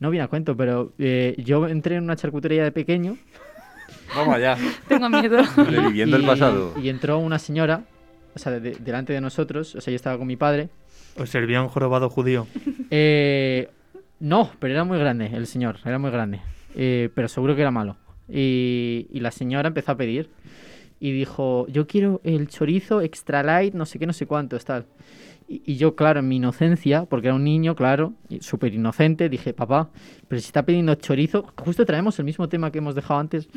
no 0.01 0.11
viene 0.11 0.25
a 0.25 0.29
cuento, 0.29 0.57
pero 0.57 0.93
eh, 0.99 1.35
yo 1.39 1.69
entré 1.69 1.97
en 1.97 2.03
una 2.05 2.17
charcutería 2.17 2.65
de 2.65 2.73
pequeño 2.73 3.17
Vamos 4.15 4.35
allá. 4.35 4.57
Tengo 4.89 5.09
miedo. 5.09 5.39
Reviviendo 5.57 6.17
el 6.17 6.23
y- 6.23 6.27
pasado. 6.27 6.75
Y 6.81 6.89
entró 6.89 7.19
una 7.19 7.39
señora, 7.39 7.85
o 8.35 8.39
sea, 8.39 8.53
de- 8.59 8.77
delante 8.81 9.13
de 9.13 9.21
nosotros, 9.21 9.75
o 9.75 9.81
sea, 9.81 9.91
yo 9.91 9.97
estaba 9.97 10.19
con 10.19 10.27
mi 10.27 10.37
padre. 10.37 10.69
Os 11.19 11.29
servía 11.31 11.61
un 11.63 11.69
jorobado 11.69 12.09
judío. 12.11 12.47
Eh, 12.95 13.71
no, 14.21 14.51
pero 14.59 14.75
era 14.75 14.85
muy 14.85 14.99
grande 14.99 15.31
el 15.33 15.47
señor, 15.47 15.79
era 15.85 15.99
muy 15.99 16.11
grande. 16.11 16.41
Eh, 16.75 17.09
pero 17.15 17.27
seguro 17.27 17.55
que 17.57 17.63
era 17.63 17.71
malo. 17.71 17.97
Y, 18.29 19.07
y 19.11 19.21
la 19.21 19.31
señora 19.31 19.69
empezó 19.69 19.93
a 19.93 19.97
pedir 19.97 20.29
y 21.01 21.11
dijo, 21.13 21.67
yo 21.69 21.87
quiero 21.87 22.21
el 22.23 22.49
chorizo 22.49 23.01
extra 23.01 23.43
light, 23.43 23.73
no 23.75 23.87
sé 23.87 23.99
qué, 23.99 24.07
no 24.07 24.13
sé 24.13 24.27
cuántos, 24.27 24.65
tal. 24.67 24.85
Y, 25.53 25.63
y 25.67 25.77
yo, 25.77 25.95
claro, 25.97 26.21
en 26.21 26.29
mi 26.29 26.37
inocencia, 26.37 27.05
porque 27.05 27.27
era 27.27 27.35
un 27.35 27.45
niño, 27.45 27.75
claro, 27.77 28.15
y 28.31 28.41
súper 28.41 28.73
inocente, 28.73 29.29
dije, 29.29 29.53
papá, 29.53 29.91
pero 30.29 30.41
si 30.41 30.47
está 30.47 30.65
pidiendo 30.65 30.95
chorizo, 30.95 31.45
justo 31.59 31.85
traemos 31.85 32.19
el 32.19 32.25
mismo 32.25 32.49
tema 32.49 32.71
que 32.71 32.79
hemos 32.79 32.95
dejado 32.95 33.21
antes. 33.21 33.49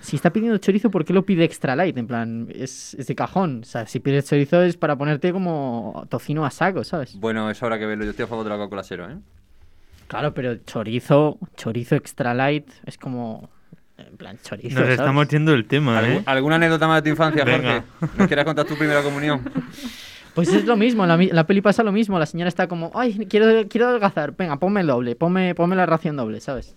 Si 0.00 0.14
está 0.16 0.32
pidiendo 0.32 0.58
chorizo, 0.58 0.90
¿por 0.90 1.04
qué 1.04 1.12
lo 1.12 1.24
pide 1.24 1.42
extra 1.44 1.74
light? 1.74 1.96
En 1.98 2.06
plan, 2.06 2.46
es, 2.54 2.94
es 2.94 3.06
de 3.08 3.14
cajón. 3.14 3.60
O 3.62 3.64
sea, 3.64 3.86
si 3.86 3.98
pides 4.00 4.28
chorizo 4.28 4.62
es 4.62 4.76
para 4.76 4.96
ponerte 4.96 5.32
como 5.32 6.06
tocino 6.08 6.44
a 6.44 6.50
saco, 6.50 6.84
¿sabes? 6.84 7.16
Bueno, 7.18 7.50
eso 7.50 7.64
habrá 7.66 7.78
que 7.78 7.86
verlo. 7.86 8.04
Yo 8.04 8.10
estoy 8.10 8.24
a 8.24 8.28
favor 8.28 8.44
de 8.44 8.50
la 8.50 8.56
Coca-Cola 8.56 8.82
cero, 8.84 9.08
¿eh? 9.10 9.16
Claro, 10.06 10.34
pero 10.34 10.56
chorizo, 10.66 11.38
chorizo 11.56 11.96
extra 11.96 12.34
light 12.34 12.68
es 12.86 12.96
como. 12.98 13.48
En 13.96 14.16
plan, 14.16 14.36
chorizo. 14.42 14.70
Nos 14.74 14.84
¿sabes? 14.84 14.98
estamos 14.98 15.28
yendo 15.28 15.52
del 15.52 15.66
tema, 15.66 15.98
¿Algún- 15.98 16.16
¿eh? 16.18 16.22
¿Alguna 16.26 16.56
anécdota 16.56 16.86
más 16.88 16.96
de 17.02 17.02
tu 17.02 17.08
infancia, 17.10 17.44
Venga. 17.44 17.84
Jorge? 18.00 18.16
¿Nos 18.18 18.26
quieres 18.26 18.44
contar 18.44 18.66
tu 18.66 18.76
primera 18.76 19.02
comunión? 19.02 19.40
Pues 20.34 20.52
es 20.52 20.64
lo 20.64 20.76
mismo, 20.76 21.04
en 21.04 21.08
la, 21.08 21.14
en 21.14 21.34
la 21.34 21.46
peli 21.46 21.60
pasa 21.60 21.82
lo 21.82 21.92
mismo. 21.92 22.18
La 22.18 22.26
señora 22.26 22.48
está 22.48 22.66
como, 22.66 22.90
ay, 22.94 23.26
quiero, 23.28 23.68
quiero 23.68 23.88
adelgazar, 23.88 24.36
venga, 24.36 24.56
ponme 24.56 24.80
el 24.80 24.88
doble, 24.88 25.14
ponme, 25.14 25.54
ponme 25.54 25.76
la 25.76 25.86
ración 25.86 26.16
doble, 26.16 26.40
¿sabes? 26.40 26.74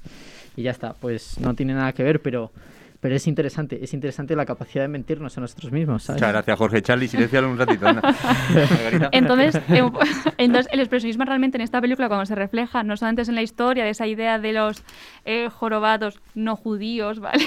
Y 0.56 0.64
ya 0.64 0.72
está, 0.72 0.94
pues 0.94 1.40
no 1.40 1.54
tiene 1.56 1.74
nada 1.74 1.92
que 1.94 2.04
ver, 2.04 2.22
pero, 2.22 2.52
pero 3.00 3.16
es 3.16 3.28
interesante, 3.28 3.84
es 3.84 3.94
interesante 3.94 4.36
la 4.36 4.46
capacidad 4.46 4.84
de 4.84 4.88
mentirnos 4.88 5.38
a 5.38 5.42
nosotros 5.42 5.72
mismos, 5.72 6.04
¿sabes? 6.04 6.22
Muchas 6.22 6.34
gracias, 6.34 6.58
Jorge. 6.58 6.82
Charlie, 6.82 7.08
silencialo 7.08 7.50
un 7.50 7.58
ratito. 7.58 7.86
Entonces, 9.12 9.56
eh, 9.70 9.84
entonces, 10.38 10.72
el 10.72 10.80
expresionismo 10.80 11.26
realmente 11.26 11.58
en 11.58 11.62
esta 11.62 11.82
película, 11.82 12.08
cuando 12.08 12.26
se 12.26 12.36
refleja, 12.36 12.84
no 12.84 12.96
solamente 12.98 13.24
es 13.24 13.30
en 13.30 13.36
la 13.36 13.44
historia 13.44 13.84
de 13.84 13.92
esa 13.92 14.08
idea 14.08 14.40
de 14.40 14.54
los 14.54 14.84
eh, 15.26 15.50
jorobados 15.50 16.20
no 16.36 16.56
judíos, 16.56 17.20
¿vale? 17.22 17.44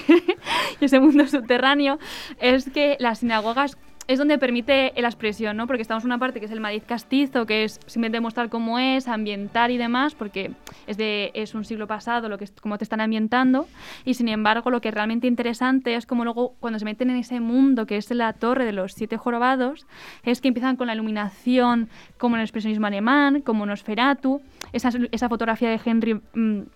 y 0.81 0.85
ese 0.85 0.99
mundo 0.99 1.27
subterráneo, 1.27 1.99
es 2.41 2.69
que 2.71 2.97
las 2.99 3.21
sinagogas 3.21 3.77
es 4.11 4.19
donde 4.19 4.39
permite 4.39 4.93
la 4.97 5.07
expresión, 5.07 5.57
¿no? 5.57 5.69
Porque 5.69 5.83
estamos 5.83 6.03
en 6.03 6.09
una 6.09 6.19
parte 6.19 6.41
que 6.41 6.47
es 6.47 6.51
el 6.51 6.59
Madrid 6.59 6.83
castizo, 6.85 7.47
que 7.47 7.63
es 7.63 7.79
simplemente 7.87 8.19
mostrar 8.19 8.49
cómo 8.49 8.81
es, 8.81 9.07
ambientar 9.07 9.71
y 9.71 9.77
demás, 9.77 10.17
porque 10.17 10.51
es, 10.89 10.97
de, 10.97 11.31
es 11.33 11.55
un 11.55 11.65
siglo 11.65 11.87
pasado 11.87 12.29
lo 12.29 12.37
que 12.37 12.43
es, 12.43 12.53
cómo 12.61 12.77
te 12.77 12.83
están 12.83 13.01
ambientando. 13.01 13.69
Y 14.05 14.15
sin 14.15 14.27
embargo, 14.27 14.69
lo 14.71 14.81
que 14.81 14.89
es 14.89 14.95
realmente 14.95 15.29
interesante 15.29 15.95
es 15.95 16.07
como 16.07 16.25
luego, 16.25 16.57
cuando 16.59 16.81
se 16.81 16.85
meten 16.85 17.11
en 17.11 17.19
ese 17.19 17.39
mundo 17.39 17.87
que 17.87 17.99
es 17.99 18.11
la 18.11 18.33
torre 18.33 18.65
de 18.65 18.73
los 18.73 18.95
siete 18.95 19.17
jorobados, 19.17 19.87
es 20.25 20.41
que 20.41 20.49
empiezan 20.49 20.75
con 20.75 20.89
la 20.89 20.95
iluminación, 20.95 21.89
como 22.19 22.35
en 22.35 22.41
el 22.41 22.47
expresionismo 22.47 22.89
alemán, 22.89 23.43
como 23.43 23.65
Nosferatu, 23.65 24.43
esa, 24.73 24.91
esa 25.13 25.29
fotografía 25.29 25.71
de 25.71 25.81
Henry. 25.85 26.15
mm, 26.15 26.21
mm, 26.35 26.67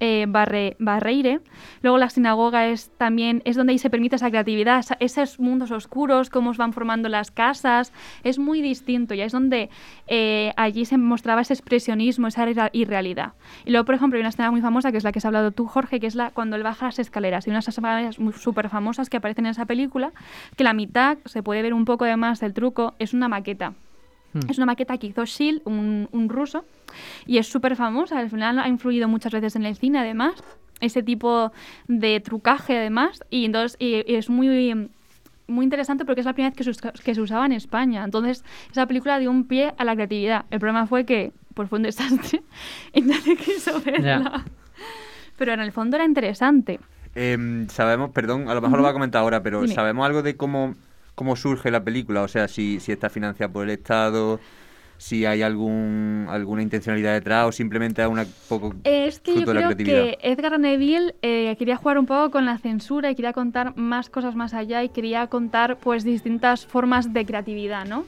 eh, 0.00 0.26
Barre- 0.28 0.76
Barreire. 0.78 1.40
Luego 1.82 1.98
la 1.98 2.10
sinagoga 2.10 2.66
es 2.66 2.90
también 2.98 3.42
es 3.44 3.56
donde 3.56 3.72
ahí 3.72 3.78
se 3.78 3.90
permite 3.90 4.16
esa 4.16 4.30
creatividad, 4.30 4.84
esos 5.00 5.40
mundos 5.40 5.70
oscuros, 5.70 6.30
cómo 6.30 6.52
se 6.54 6.58
van 6.58 6.72
formando 6.72 7.08
las 7.08 7.30
casas, 7.30 7.92
es 8.22 8.38
muy 8.38 8.60
distinto 8.60 9.14
y 9.14 9.20
es 9.20 9.32
donde 9.32 9.70
eh, 10.06 10.52
allí 10.56 10.84
se 10.84 10.98
mostraba 10.98 11.40
ese 11.40 11.54
expresionismo, 11.54 12.28
esa 12.28 12.46
irrealidad. 12.72 13.32
Y 13.64 13.70
luego, 13.70 13.84
por 13.84 13.94
ejemplo, 13.94 14.16
hay 14.16 14.20
una 14.20 14.28
escena 14.28 14.50
muy 14.50 14.60
famosa 14.60 14.92
que 14.92 14.98
es 14.98 15.04
la 15.04 15.12
que 15.12 15.18
has 15.18 15.24
hablado 15.24 15.50
tú, 15.50 15.66
Jorge, 15.66 16.00
que 16.00 16.06
es 16.06 16.14
la 16.14 16.30
cuando 16.30 16.56
él 16.56 16.62
baja 16.62 16.86
las 16.86 16.98
escaleras. 16.98 17.46
Hay 17.46 17.50
unas 17.50 17.68
escaleras 17.68 18.16
súper 18.36 18.68
famosas 18.68 19.08
que 19.10 19.16
aparecen 19.16 19.46
en 19.46 19.50
esa 19.52 19.66
película, 19.66 20.12
que 20.56 20.64
la 20.64 20.74
mitad, 20.74 21.18
se 21.24 21.42
puede 21.42 21.62
ver 21.62 21.74
un 21.74 21.84
poco 21.84 22.04
además 22.04 22.40
del 22.40 22.54
truco, 22.54 22.94
es 22.98 23.14
una 23.14 23.28
maqueta. 23.28 23.74
Hmm. 24.34 24.50
Es 24.50 24.58
una 24.58 24.66
maqueta 24.66 24.98
que 24.98 25.06
hizo 25.06 25.24
Shield, 25.24 25.62
un, 25.64 26.08
un 26.12 26.28
ruso, 26.28 26.64
y 27.26 27.38
es 27.38 27.46
súper 27.46 27.76
famosa. 27.76 28.18
Al 28.18 28.28
final 28.28 28.58
ha 28.58 28.68
influido 28.68 29.08
muchas 29.08 29.32
veces 29.32 29.56
en 29.56 29.64
el 29.64 29.76
cine, 29.76 30.00
además. 30.00 30.34
Ese 30.80 31.02
tipo 31.02 31.52
de 31.88 32.20
trucaje, 32.20 32.76
además. 32.76 33.22
Y 33.30 33.44
entonces 33.46 33.76
y- 33.78 34.02
y 34.10 34.16
es 34.16 34.28
muy, 34.28 34.90
muy 35.46 35.64
interesante 35.64 36.04
porque 36.04 36.20
es 36.20 36.26
la 36.26 36.32
primera 36.34 36.50
vez 36.54 36.56
que 36.66 36.74
se, 36.74 37.02
que 37.04 37.14
se 37.14 37.20
usaba 37.20 37.46
en 37.46 37.52
España. 37.52 38.04
Entonces, 38.04 38.44
esa 38.70 38.86
película 38.86 39.18
dio 39.18 39.30
un 39.30 39.44
pie 39.44 39.72
a 39.78 39.84
la 39.84 39.94
creatividad. 39.94 40.44
El 40.50 40.58
problema 40.58 40.86
fue 40.86 41.04
que 41.06 41.32
pues, 41.54 41.68
fue 41.70 41.78
un 41.78 41.84
desastre 41.84 42.42
y 42.92 43.02
nadie 43.02 43.36
quiso 43.36 43.80
verla. 43.80 44.44
Pero 45.36 45.52
en 45.52 45.60
el 45.60 45.72
fondo 45.72 45.96
era 45.96 46.04
interesante. 46.04 46.80
Em, 47.14 47.68
sabemos, 47.68 48.10
perdón, 48.10 48.48
a 48.48 48.54
lo 48.54 48.60
mejor 48.60 48.78
lo 48.78 48.82
va 48.84 48.90
a 48.90 48.92
comentar 48.92 49.20
ahora, 49.22 49.42
pero 49.42 49.62
Dime. 49.62 49.74
¿sabemos 49.74 50.04
algo 50.04 50.22
de 50.22 50.36
cómo, 50.36 50.74
cómo 51.14 51.36
surge 51.36 51.70
la 51.70 51.82
película? 51.84 52.22
O 52.22 52.28
sea, 52.28 52.48
si, 52.48 52.80
si 52.80 52.92
está 52.92 53.10
financiada 53.10 53.52
por 53.52 53.64
el 53.64 53.70
Estado, 53.70 54.40
si 54.96 55.26
hay 55.26 55.42
algún 55.42 56.26
alguna 56.30 56.62
intencionalidad 56.62 57.12
detrás 57.14 57.48
o 57.48 57.52
simplemente 57.52 58.00
es 58.02 58.08
una 58.08 58.24
poco 58.48 58.74
Es 58.84 59.18
que 59.20 59.32
yo 59.32 59.36
fruto 59.38 59.50
de 59.50 59.54
la 59.54 59.60
creo 59.74 59.76
creatividad. 59.76 60.18
que 60.18 60.18
Edgar 60.30 60.60
Neville 60.60 61.14
eh, 61.22 61.56
quería 61.58 61.76
jugar 61.76 61.98
un 61.98 62.06
poco 62.06 62.30
con 62.30 62.44
la 62.46 62.58
censura 62.58 63.10
y 63.10 63.14
quería 63.16 63.32
contar 63.32 63.76
más 63.76 64.08
cosas 64.08 64.34
más 64.36 64.54
allá 64.54 64.82
y 64.84 64.88
quería 64.90 65.26
contar 65.26 65.78
pues 65.78 66.04
distintas 66.04 66.64
formas 66.66 67.12
de 67.12 67.26
creatividad, 67.26 67.86
¿no? 67.86 68.06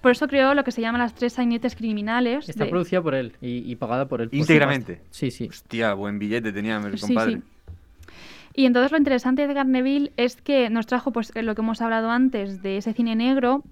Por 0.00 0.12
eso 0.12 0.28
creó 0.28 0.54
lo 0.54 0.62
que 0.62 0.70
se 0.70 0.80
llama 0.80 0.96
las 0.96 1.12
tres 1.14 1.32
sainetes 1.32 1.74
criminales. 1.74 2.48
Está 2.48 2.64
de- 2.64 2.70
producida 2.70 3.02
por 3.02 3.16
él 3.16 3.32
y, 3.40 3.70
y 3.70 3.74
pagada 3.74 4.06
por 4.06 4.20
él. 4.22 4.28
Íntegramente. 4.30 5.02
Sí, 5.10 5.32
sí. 5.32 5.48
Hostia, 5.50 5.92
buen 5.94 6.20
billete 6.20 6.52
tenía 6.52 6.76
el 6.76 6.96
Sí, 6.98 7.06
compadre. 7.06 7.32
sí. 7.32 7.42
Y 8.58 8.66
entonces 8.66 8.90
lo 8.90 8.98
interesante 8.98 9.42
de 9.42 9.52
Edgar 9.52 9.66
Neville 9.66 10.10
es 10.16 10.34
que 10.34 10.68
nos 10.68 10.88
trajo 10.88 11.12
pues 11.12 11.32
lo 11.36 11.54
que 11.54 11.60
hemos 11.60 11.80
hablado 11.80 12.10
antes 12.10 12.60
de 12.60 12.78
ese 12.78 12.92
cine 12.92 13.14
negro 13.14 13.62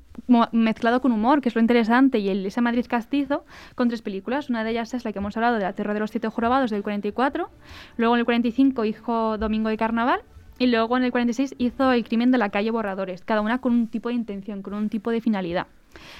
mezclado 0.52 1.00
con 1.00 1.10
humor, 1.10 1.40
que 1.40 1.48
es 1.48 1.56
lo 1.56 1.60
interesante, 1.60 2.20
y 2.20 2.28
el, 2.28 2.46
ese 2.46 2.60
Madrid 2.60 2.86
castizo 2.88 3.44
con 3.74 3.88
tres 3.88 4.02
películas. 4.02 4.48
Una 4.48 4.62
de 4.62 4.70
ellas 4.70 4.94
es 4.94 5.04
la 5.04 5.10
que 5.10 5.18
hemos 5.18 5.36
hablado 5.36 5.56
de 5.56 5.62
La 5.64 5.72
Tierra 5.72 5.92
de 5.92 5.98
los 5.98 6.12
Siete 6.12 6.28
Jorobados 6.28 6.70
del 6.70 6.84
44, 6.84 7.50
luego 7.96 8.14
en 8.14 8.20
el 8.20 8.24
45 8.26 8.84
hizo 8.84 9.38
Domingo 9.38 9.70
de 9.70 9.76
Carnaval 9.76 10.20
y 10.56 10.68
luego 10.68 10.96
en 10.96 11.02
el 11.02 11.10
46 11.10 11.56
hizo 11.58 11.90
El 11.90 12.04
crimen 12.04 12.30
de 12.30 12.38
la 12.38 12.50
calle 12.50 12.70
Borradores, 12.70 13.24
cada 13.24 13.40
una 13.40 13.60
con 13.60 13.72
un 13.72 13.88
tipo 13.88 14.10
de 14.10 14.14
intención, 14.14 14.62
con 14.62 14.72
un 14.72 14.88
tipo 14.88 15.10
de 15.10 15.20
finalidad. 15.20 15.66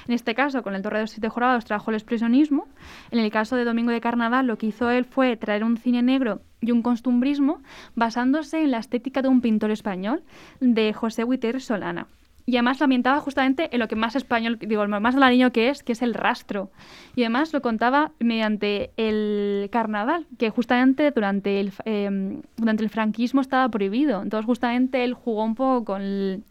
En 0.09 0.15
este 0.15 0.35
caso, 0.35 0.65
con 0.65 0.75
el 0.75 0.83
Torre 0.83 0.99
de 0.99 1.03
los 1.05 1.11
Siete 1.13 1.29
Jorobados 1.29 1.65
trajo 1.65 1.93
el 1.93 1.97
expresionismo. 1.97 2.67
En 3.13 3.21
el 3.21 3.31
caso 3.31 3.55
de 3.55 3.65
Domingo 3.65 3.93
de 3.93 4.01
Carnaval, 4.01 4.47
lo 4.47 4.59
que 4.59 4.67
hizo 4.67 4.91
él 4.91 5.05
fue 5.05 5.37
traer 5.37 5.63
un 5.63 5.77
cine 5.77 6.03
negro 6.03 6.41
y 6.67 6.73
un 6.73 6.83
costumbrismo 6.83 7.61
basándose 7.95 8.63
en 8.63 8.73
la 8.73 8.79
estética 8.79 9.23
de 9.23 9.29
un 9.29 9.41
pintor 9.41 9.71
español, 9.71 10.23
de 10.61 10.93
José 10.93 11.25
Huiter 11.25 11.61
Solana. 11.61 12.07
Y 12.49 12.57
además 12.57 12.79
lo 12.79 12.85
ambientaba 12.85 13.21
justamente 13.21 13.69
en 13.73 13.81
lo 13.81 13.89
que 13.89 13.97
más 13.97 14.15
español, 14.15 14.57
digo, 14.61 14.87
lo 14.87 15.01
más 15.01 15.17
niño 15.17 15.51
que 15.51 15.69
es, 15.69 15.83
que 15.83 15.93
es 15.93 16.01
el 16.03 16.15
rastro. 16.15 16.71
Y 17.17 17.23
además 17.23 17.53
lo 17.53 17.61
contaba 17.61 18.13
mediante 18.21 18.93
el 18.97 19.69
carnaval, 19.73 20.27
que 20.39 20.51
justamente 20.51 21.11
durante 21.11 21.59
el, 21.59 21.73
eh, 21.85 22.41
durante 22.57 22.85
el 22.85 22.91
franquismo 22.91 23.41
estaba 23.41 23.69
prohibido. 23.69 24.23
Entonces 24.23 24.47
justamente 24.47 25.03
él 25.03 25.15
jugó 25.15 25.43
un 25.43 25.57
poco 25.57 25.85
con, 25.85 26.45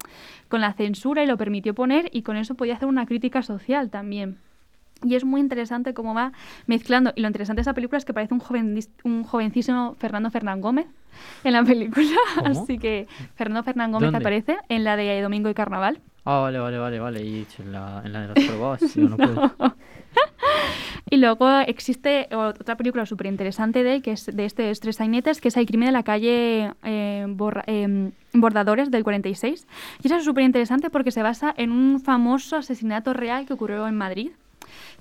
con 0.49 0.59
la 0.59 0.73
censura 0.73 1.23
y 1.23 1.27
lo 1.27 1.37
permitió 1.37 1.73
poner 1.73 2.09
y 2.11 2.23
con 2.23 2.35
eso 2.35 2.55
podía 2.55 2.75
hacer 2.75 2.89
una 2.89 3.05
crítica 3.05 3.41
social 3.41 3.89
también. 3.89 4.37
Y 5.05 5.15
es 5.15 5.23
muy 5.23 5.39
interesante 5.39 5.93
cómo 5.93 6.13
va 6.13 6.31
mezclando. 6.67 7.13
Y 7.15 7.21
lo 7.21 7.27
interesante 7.27 7.59
de 7.59 7.61
esa 7.61 7.73
película 7.73 7.97
es 7.97 8.05
que 8.05 8.13
parece 8.13 8.33
un, 8.33 8.39
joven, 8.39 8.77
un 9.03 9.23
jovencísimo 9.23 9.95
Fernando 9.99 10.31
Fernán 10.31 10.61
Gómez 10.61 10.87
en 11.43 11.53
la 11.53 11.63
película. 11.63 12.07
¿Cómo? 12.35 12.47
Así 12.63 12.77
que 12.77 13.07
Fernando 13.35 13.63
Fernán 13.63 13.91
Gómez 13.91 14.07
¿Dónde? 14.07 14.17
aparece 14.17 14.57
en 14.69 14.83
la 14.83 14.95
de 14.97 15.21
Domingo 15.21 15.49
y 15.49 15.53
Carnaval. 15.53 16.01
Ah, 16.25 16.39
vale, 16.39 16.57
vale, 16.57 16.79
vale, 16.79 16.99
vale. 16.99 17.23
Y 17.23 17.45
en 17.59 17.71
la, 17.71 18.01
en 18.03 18.11
la 18.13 18.21
de 18.21 18.27
los 18.33 18.45
probados. 18.45 18.93
Digo, 18.95 19.09
no 19.09 19.17
puedo. 19.17 19.51
Y 21.09 21.17
luego 21.17 21.47
existe 21.67 22.27
otra 22.35 22.75
película 22.77 23.05
súper 23.05 23.27
interesante 23.27 23.83
de 23.83 23.95
él, 23.95 24.01
que 24.01 24.13
es 24.13 24.25
de 24.25 24.45
este 24.45 24.73
Tres 24.73 24.95
Sainetes, 24.95 25.39
que 25.39 25.49
es 25.49 25.57
El 25.57 25.67
crimen 25.67 25.87
de 25.87 25.91
la 25.91 26.01
calle 26.03 26.71
eh, 26.83 27.25
Borra- 27.29 27.63
eh, 27.67 28.11
Bordadores 28.33 28.89
del 28.89 29.03
46. 29.03 29.67
Y 30.01 30.07
eso 30.07 30.15
es 30.15 30.23
súper 30.25 30.43
interesante 30.43 30.89
porque 30.89 31.11
se 31.11 31.21
basa 31.21 31.53
en 31.57 31.71
un 31.71 31.99
famoso 32.01 32.55
asesinato 32.55 33.13
real 33.13 33.45
que 33.45 33.53
ocurrió 33.53 33.87
en 33.87 33.95
Madrid, 33.95 34.31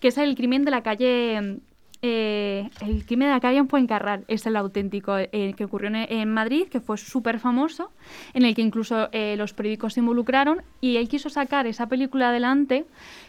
que 0.01 0.09
es 0.09 0.19
el 0.19 0.35
crimen 0.35 0.65
de 0.65 0.71
la 0.71 0.83
calle... 0.83 1.61
eh, 2.03 2.69
el 2.83 3.07
crimen 3.07 3.29
de 3.29 3.35
la 3.35 3.41
calle 3.41 3.59
en 3.59 3.69
Fuencarral 3.69 4.25
es 4.29 4.45
el 4.45 4.57
auténtico 4.57 5.17
eh, 5.17 5.55
que 5.57 5.65
ocurrió 5.65 5.91
en, 5.95 6.31
Madrid, 6.31 6.67
que 6.69 6.81
fue 6.81 6.99
súper 6.99 7.39
famoso, 7.39 7.93
en 8.35 8.45
el 8.45 8.55
que 8.55 8.61
incluso 8.61 9.09
eh, 9.13 9.37
los 9.39 9.55
periódicos 9.55 9.95
se 9.95 10.01
involucraron 10.01 10.63
y 10.83 10.99
él 10.99 11.09
quiso 11.09 11.31
sacar 11.31 11.67
esa 11.67 11.87
película 11.89 12.29
adelante. 12.29 12.85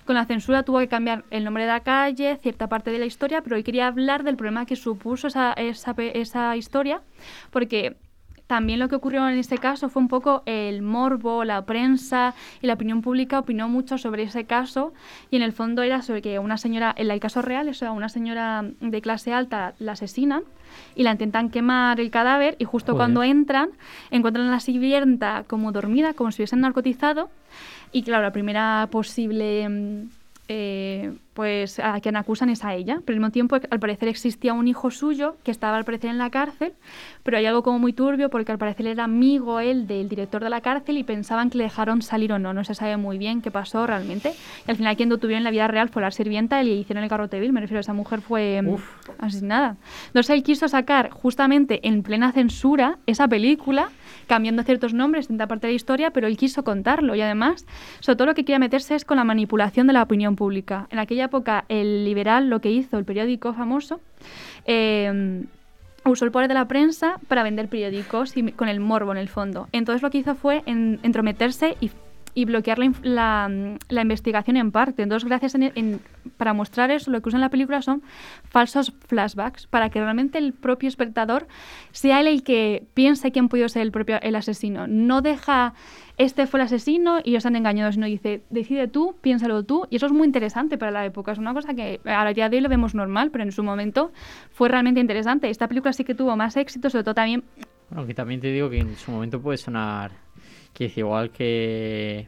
Con 0.05 0.15
la 0.15 0.25
censura 0.25 0.63
tuvo 0.63 0.79
que 0.79 0.89
cambiar 0.89 1.23
el 1.31 1.45
nombre 1.45 1.63
de 1.63 1.69
la 1.69 1.79
calle, 1.79 2.37
cierta 2.41 2.67
parte 2.67 2.91
de 2.91 2.99
la 2.99 3.05
historia, 3.05 3.41
pero 3.41 3.55
él 3.55 3.63
quería 3.63 3.87
hablar 3.87 4.23
del 4.23 4.35
problema 4.35 4.65
que 4.65 4.75
supuso 4.75 5.27
esa, 5.27 5.53
esa, 5.53 5.95
esa 5.97 6.57
historia, 6.57 7.01
porque 7.51 7.95
también 8.47 8.79
lo 8.79 8.89
que 8.89 8.95
ocurrió 8.95 9.27
en 9.27 9.37
este 9.37 9.57
caso 9.57 9.89
fue 9.89 10.01
un 10.01 10.07
poco 10.07 10.43
el 10.45 10.81
morbo, 10.81 11.43
la 11.43 11.65
prensa 11.65 12.35
y 12.61 12.67
la 12.67 12.73
opinión 12.73 13.01
pública 13.01 13.39
opinó 13.39 13.67
mucho 13.69 13.97
sobre 13.97 14.23
ese 14.23 14.45
caso 14.45 14.93
y 15.31 15.37
en 15.37 15.41
el 15.41 15.51
fondo 15.51 15.81
era 15.81 16.01
sobre 16.01 16.21
que 16.21 16.37
una 16.37 16.57
señora, 16.57 16.93
en 16.95 17.09
el 17.09 17.19
caso 17.19 17.41
real, 17.41 17.67
eso, 17.67 17.87
a 17.87 17.91
una 17.91 18.09
señora 18.09 18.63
de 18.79 19.01
clase 19.01 19.33
alta 19.33 19.73
la 19.79 19.93
asesinan 19.93 20.43
y 20.95 21.03
la 21.03 21.11
intentan 21.11 21.49
quemar 21.49 21.99
el 21.99 22.11
cadáver 22.11 22.55
y 22.59 22.65
justo 22.65 22.91
Joder. 22.91 22.99
cuando 22.99 23.23
entran 23.23 23.69
encuentran 24.11 24.47
a 24.47 24.51
la 24.51 24.59
sirvienta 24.59 25.43
como 25.47 25.71
dormida, 25.71 26.13
como 26.13 26.31
si 26.31 26.41
hubiesen 26.41 26.61
narcotizado 26.61 27.29
y 27.91 28.03
claro, 28.03 28.23
la 28.23 28.31
primera 28.31 28.87
posible 28.91 29.67
mm, 29.67 30.09
eh, 30.47 31.13
pues 31.33 31.79
a 31.79 31.99
quien 31.99 32.15
acusan 32.15 32.49
es 32.49 32.63
a 32.63 32.73
ella. 32.73 33.01
Pero 33.05 33.15
al 33.15 33.19
mismo 33.19 33.31
tiempo, 33.31 33.57
al 33.69 33.79
parecer 33.79 34.07
existía 34.07 34.53
un 34.53 34.67
hijo 34.67 34.91
suyo 34.91 35.35
que 35.43 35.51
estaba 35.51 35.75
al 35.77 35.83
parecer 35.83 36.09
en 36.09 36.17
la 36.17 36.29
cárcel, 36.29 36.73
pero 37.23 37.37
hay 37.37 37.45
algo 37.45 37.63
como 37.63 37.79
muy 37.79 37.93
turbio 37.93 38.29
porque 38.29 38.51
al 38.51 38.57
parecer 38.57 38.87
era 38.87 39.03
amigo 39.03 39.59
él 39.59 39.87
del 39.87 40.07
director 40.07 40.43
de 40.43 40.49
la 40.49 40.61
cárcel 40.61 40.97
y 40.97 41.03
pensaban 41.03 41.49
que 41.49 41.57
le 41.57 41.65
dejaron 41.65 42.01
salir 42.01 42.31
o 42.31 42.39
no. 42.39 42.53
No 42.53 42.63
se 42.63 42.75
sabe 42.75 42.95
muy 42.97 43.17
bien 43.17 43.41
qué 43.41 43.51
pasó 43.51 43.85
realmente. 43.85 44.33
Y 44.67 44.71
al 44.71 44.77
final 44.77 44.95
quien 44.95 45.09
detuvieron 45.09 45.39
en 45.39 45.43
la 45.43 45.51
vida 45.51 45.67
real 45.67 45.89
fue 45.89 46.01
la 46.01 46.11
sirvienta 46.11 46.61
y 46.63 46.67
le 46.67 46.75
hicieron 46.75 47.03
el 47.03 47.09
garrote 47.09 47.39
vil. 47.39 47.51
Me 47.51 47.61
refiero, 47.61 47.81
esa 47.81 47.93
mujer 47.93 48.21
fue 48.21 48.61
mm, 48.61 48.69
Uf. 48.69 49.09
asesinada. 49.19 49.75
Entonces 50.07 50.29
él 50.29 50.43
quiso 50.43 50.67
sacar 50.69 51.09
justamente 51.09 51.87
en 51.87 52.03
plena 52.03 52.31
censura 52.31 52.97
esa 53.07 53.27
película 53.27 53.89
cambiando 54.27 54.63
ciertos 54.63 54.93
nombres, 54.93 55.23
distinta 55.23 55.47
parte 55.47 55.67
de 55.67 55.73
la 55.73 55.75
historia, 55.75 56.11
pero 56.11 56.27
él 56.27 56.37
quiso 56.37 56.63
contarlo 56.63 57.15
y 57.15 57.21
además, 57.21 57.65
sobre 57.99 58.15
todo 58.17 58.27
lo 58.27 58.33
que 58.35 58.43
quería 58.43 58.59
meterse 58.59 58.95
es 58.95 59.05
con 59.05 59.17
la 59.17 59.23
manipulación 59.23 59.87
de 59.87 59.93
la 59.93 60.03
opinión 60.03 60.35
pública. 60.35 60.87
En 60.91 60.99
aquella 60.99 61.25
época, 61.25 61.65
el 61.69 62.05
liberal 62.05 62.49
lo 62.49 62.59
que 62.61 62.71
hizo, 62.71 62.97
el 62.97 63.05
periódico 63.05 63.53
famoso, 63.53 63.99
eh, 64.65 65.43
usó 66.05 66.25
el 66.25 66.31
poder 66.31 66.47
de 66.47 66.53
la 66.53 66.67
prensa 66.67 67.19
para 67.27 67.41
vender 67.43 67.67
periódicos 67.67 68.37
y 68.37 68.51
con 68.51 68.67
el 68.69 68.79
morbo 68.79 69.11
en 69.11 69.17
el 69.17 69.27
fondo. 69.27 69.67
Entonces 69.71 70.01
lo 70.03 70.09
que 70.11 70.19
hizo 70.19 70.35
fue 70.35 70.61
en- 70.65 70.99
entrometerse 71.03 71.75
y, 71.81 71.89
y 72.35 72.45
bloquear 72.45 72.77
la, 72.77 72.91
la, 73.01 73.77
la 73.89 74.01
investigación 74.01 74.57
en 74.57 74.71
parte. 74.71 75.01
Entonces, 75.01 75.27
gracias 75.27 75.55
en, 75.55 75.63
en- 75.73 75.99
para 76.37 76.53
mostrar 76.53 76.91
eso, 76.91 77.09
lo 77.09 77.21
que 77.21 77.29
usan 77.29 77.39
en 77.39 77.43
la 77.45 77.49
película 77.49 77.81
son 77.81 78.03
falsos 78.49 78.93
flashbacks 79.07 79.65
para 79.67 79.89
que 79.89 79.99
realmente 80.01 80.37
el 80.37 80.53
propio 80.53 80.87
espectador 80.89 81.47
sea 81.91 82.19
él 82.19 82.27
el 82.27 82.43
que 82.43 82.83
piense 82.93 83.31
quién 83.31 83.47
pudo 83.49 83.67
ser 83.69 83.81
el 83.83 83.91
propio 83.91 84.19
el 84.21 84.35
asesino. 84.35 84.85
No 84.87 85.21
deja 85.21 85.73
este 86.17 86.45
fue 86.47 86.59
el 86.61 86.65
asesino 86.65 87.19
y 87.23 87.35
os 87.35 87.45
han 87.45 87.55
engañado, 87.57 87.91
sino 87.91 88.05
dice, 88.05 88.41
decide 88.49 88.87
tú, 88.87 89.15
piénsalo 89.21 89.63
tú. 89.63 89.85
Y 89.89 89.97
eso 89.97 90.05
es 90.05 90.11
muy 90.13 90.25
interesante 90.25 90.77
para 90.77 90.91
la 90.91 91.05
época. 91.05 91.31
Es 91.33 91.37
una 91.39 91.53
cosa 91.53 91.73
que 91.73 91.99
a 92.05 92.33
día 92.33 92.47
de 92.49 92.55
hoy 92.57 92.61
lo 92.63 92.69
vemos 92.69 92.95
normal, 92.95 93.31
pero 93.31 93.43
en 93.43 93.51
su 93.51 93.63
momento 93.63 94.11
fue 94.51 94.69
realmente 94.69 94.99
interesante. 95.01 95.49
Esta 95.49 95.67
película 95.67 95.91
sí 95.93 96.03
que 96.05 96.15
tuvo 96.15 96.35
más 96.37 96.55
éxito, 96.57 96.89
sobre 96.89 97.03
todo 97.03 97.15
también 97.15 97.43
Bueno, 97.89 98.07
que 98.07 98.13
también 98.13 98.39
te 98.41 98.47
digo 98.51 98.69
que 98.69 98.79
en 98.79 98.95
su 98.95 99.11
momento 99.11 99.41
puede 99.41 99.57
sonar 99.57 100.11
que 100.75 100.85
es 100.85 100.97
igual 100.97 101.31
que 101.31 102.27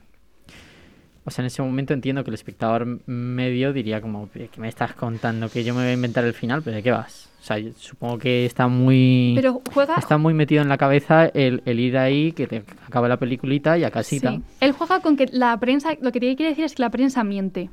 O 1.26 1.30
sea, 1.30 1.44
en 1.44 1.48
ese 1.48 1.62
momento 1.62 1.94
entiendo 1.94 2.24
que 2.24 2.30
el 2.30 2.36
espectador 2.36 3.02
medio 3.06 3.74
diría 3.74 4.00
como, 4.00 4.30
"¿Qué 4.32 4.50
me 4.58 4.70
estás 4.70 4.94
contando? 4.94 5.50
Que 5.50 5.66
yo 5.66 5.74
me 5.74 5.82
voy 5.82 5.90
a 5.90 5.94
inventar 5.94 6.24
el 6.24 6.34
final, 6.34 6.62
pero 6.64 6.78
¿de 6.78 6.82
qué 6.84 6.92
vas? 6.92 7.30
O 7.42 7.44
sea, 7.44 7.58
yo 7.60 7.72
supongo 7.78 8.18
que 8.18 8.46
está 8.46 8.70
muy... 8.70 9.34
Pero 9.36 9.62
juega... 9.74 9.96
Está 9.96 10.18
muy 10.18 10.34
metido 10.34 10.62
en 10.62 10.70
la 10.70 10.78
cabeza 10.78 11.26
el, 11.26 11.62
el 11.66 11.80
ir 11.82 11.98
ahí, 11.98 12.32
que 12.32 12.48
te 12.48 12.64
acabe 12.86 13.10
la 13.10 13.18
peliculita 13.18 13.78
y 13.78 13.84
a 13.84 13.92
casita. 13.92 14.32
Sí. 14.32 14.42
Él 14.62 14.72
juega 14.72 15.02
con 15.02 15.18
que 15.18 15.28
la 15.32 15.58
prensa, 15.60 15.90
lo 16.02 16.14
que 16.14 16.22
te 16.22 16.36
quiere 16.38 16.52
decir 16.52 16.64
es 16.64 16.76
que 16.76 16.82
la 16.82 16.90
prensa 16.90 17.26
miente. 17.26 17.70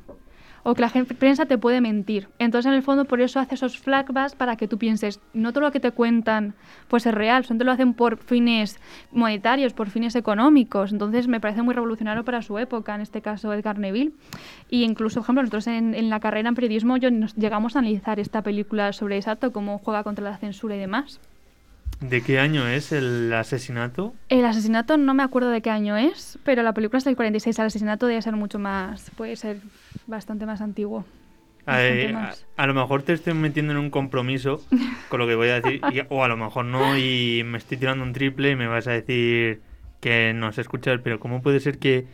O 0.67 0.73
que 0.73 0.81
la 0.81 0.89
prensa 0.89 1.45
te 1.45 1.59
puede 1.59 1.79
mentir. 1.79 2.27
Entonces, 2.39 2.67
en 2.67 2.73
el 2.73 2.81
fondo, 2.81 3.05
por 3.05 3.21
eso 3.21 3.39
hace 3.39 3.53
esos 3.53 3.77
flashbacks 3.77 4.33
para 4.33 4.55
que 4.55 4.67
tú 4.67 4.79
pienses, 4.79 5.19
no 5.31 5.53
todo 5.53 5.61
lo 5.61 5.71
que 5.71 5.79
te 5.79 5.91
cuentan 5.91 6.55
pues 6.87 7.05
es 7.05 7.13
real, 7.13 7.45
son 7.45 7.59
lo 7.59 7.71
hacen 7.71 7.93
por 7.93 8.17
fines 8.17 8.79
monetarios, 9.11 9.73
por 9.73 9.91
fines 9.91 10.15
económicos. 10.15 10.91
Entonces, 10.91 11.27
me 11.27 11.39
parece 11.39 11.61
muy 11.61 11.75
revolucionario 11.75 12.25
para 12.25 12.41
su 12.41 12.57
época, 12.57 12.95
en 12.95 13.01
este 13.01 13.21
caso 13.21 13.53
Edgar 13.53 13.77
Neville. 13.77 14.13
Y 14.67 14.83
incluso, 14.83 15.19
por 15.19 15.25
ejemplo, 15.25 15.43
nosotros 15.43 15.67
en, 15.67 15.93
en 15.93 16.09
la 16.09 16.19
carrera 16.19 16.49
en 16.49 16.55
periodismo 16.55 16.97
yo 16.97 17.11
nos 17.11 17.35
llegamos 17.35 17.75
a 17.75 17.79
analizar 17.79 18.19
esta 18.19 18.41
película 18.41 18.91
sobre 18.91 19.17
exacto 19.17 19.51
cómo 19.51 19.77
juega 19.77 20.03
contra 20.03 20.25
la 20.25 20.37
censura 20.37 20.75
y 20.75 20.79
demás. 20.79 21.19
¿De 22.01 22.21
qué 22.21 22.39
año 22.39 22.67
es 22.67 22.91
el 22.91 23.31
asesinato? 23.33 24.13
El 24.29 24.45
asesinato 24.45 24.97
no 24.97 25.13
me 25.13 25.23
acuerdo 25.23 25.49
de 25.49 25.61
qué 25.61 25.69
año 25.69 25.95
es, 25.97 26.37
pero 26.43 26.61
la 26.61 26.73
película 26.73 26.97
es 26.97 27.05
del 27.05 27.15
46. 27.15 27.57
El 27.59 27.65
asesinato 27.65 28.05
debe 28.07 28.21
ser 28.21 28.33
mucho 28.35 28.59
más, 28.59 29.09
puede 29.15 29.35
ser 29.35 29.57
bastante 30.05 30.45
más 30.45 30.61
antiguo. 30.61 31.05
Bastante 31.65 32.03
Eh, 32.05 32.09
a, 32.09 32.11
más. 32.13 32.45
a 32.57 32.67
lo 32.67 32.73
mejor 32.73 33.01
te 33.03 33.13
estoy 33.13 33.33
metiendo 33.33 33.71
en 33.71 33.79
un 33.79 33.89
compromiso 33.89 34.61
con 35.09 35.19
lo 35.19 35.27
que 35.27 35.35
voy 35.35 35.47
a 35.49 35.61
decir, 35.61 35.81
y- 35.89 36.01
o 36.09 36.23
a 36.23 36.27
lo 36.27 36.37
mejor 36.37 36.65
no, 36.65 36.97
y 36.97 37.43
me 37.45 37.57
estoy 37.57 37.77
tirando 37.77 38.03
un 38.03 38.13
triple 38.13 38.51
y 38.51 38.55
me 38.55 38.67
vas 38.67 38.87
a 38.87 38.91
decir 38.91 39.61
que 40.01 40.33
no 40.35 40.47
has 40.47 40.57
escuchado, 40.57 41.01
pero 41.01 41.19
¿cómo 41.19 41.41
puede 41.41 41.59
ser 41.59 41.79
que 41.79 42.05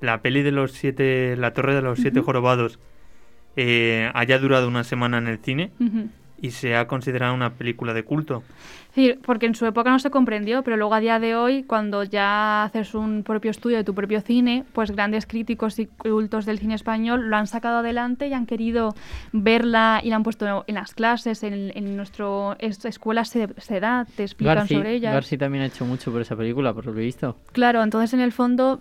la 0.00 0.22
peli 0.22 0.42
de 0.42 0.52
los 0.52 0.72
siete, 0.72 1.36
la 1.36 1.52
torre 1.52 1.74
de 1.74 1.82
los 1.82 1.98
siete 1.98 2.20
jorobados, 2.20 2.78
eh, 3.56 4.10
haya 4.14 4.38
durado 4.38 4.68
una 4.68 4.84
semana 4.84 5.18
en 5.18 5.28
el 5.28 5.38
cine 5.38 5.70
Ujú. 5.80 6.08
y 6.40 6.50
sea 6.52 6.86
considerada 6.86 7.32
una 7.32 7.54
película 7.54 7.92
de 7.94 8.04
culto? 8.04 8.42
Sí, 8.94 9.14
porque 9.24 9.46
en 9.46 9.56
su 9.56 9.66
época 9.66 9.90
no 9.90 9.98
se 9.98 10.10
comprendió, 10.10 10.62
pero 10.62 10.76
luego 10.76 10.94
a 10.94 11.00
día 11.00 11.18
de 11.18 11.34
hoy, 11.34 11.64
cuando 11.64 12.04
ya 12.04 12.62
haces 12.62 12.94
un 12.94 13.24
propio 13.24 13.50
estudio 13.50 13.76
de 13.76 13.82
tu 13.82 13.92
propio 13.92 14.20
cine, 14.20 14.64
pues 14.72 14.92
grandes 14.92 15.26
críticos 15.26 15.80
y 15.80 15.86
cultos 15.86 16.46
del 16.46 16.60
cine 16.60 16.76
español 16.76 17.28
lo 17.28 17.36
han 17.36 17.48
sacado 17.48 17.78
adelante 17.78 18.28
y 18.28 18.32
han 18.34 18.46
querido 18.46 18.94
verla 19.32 20.00
y 20.02 20.10
la 20.10 20.16
han 20.16 20.22
puesto 20.22 20.64
en 20.68 20.74
las 20.76 20.94
clases, 20.94 21.42
en, 21.42 21.72
en 21.76 21.96
nuestro 21.96 22.54
es- 22.60 22.84
escuela 22.84 23.24
se, 23.24 23.48
se 23.58 23.80
da, 23.80 24.06
te 24.16 24.22
explican 24.22 24.58
Garci, 24.58 24.74
sobre 24.76 24.94
ella. 24.94 25.12
Garci 25.12 25.36
también 25.38 25.64
ha 25.64 25.66
hecho 25.66 25.84
mucho 25.84 26.12
por 26.12 26.20
esa 26.20 26.36
película, 26.36 26.72
por 26.72 26.86
lo 26.86 26.94
que 26.94 27.00
he 27.00 27.04
visto. 27.04 27.36
Claro, 27.52 27.82
entonces 27.82 28.14
en 28.14 28.20
el 28.20 28.30
fondo 28.30 28.80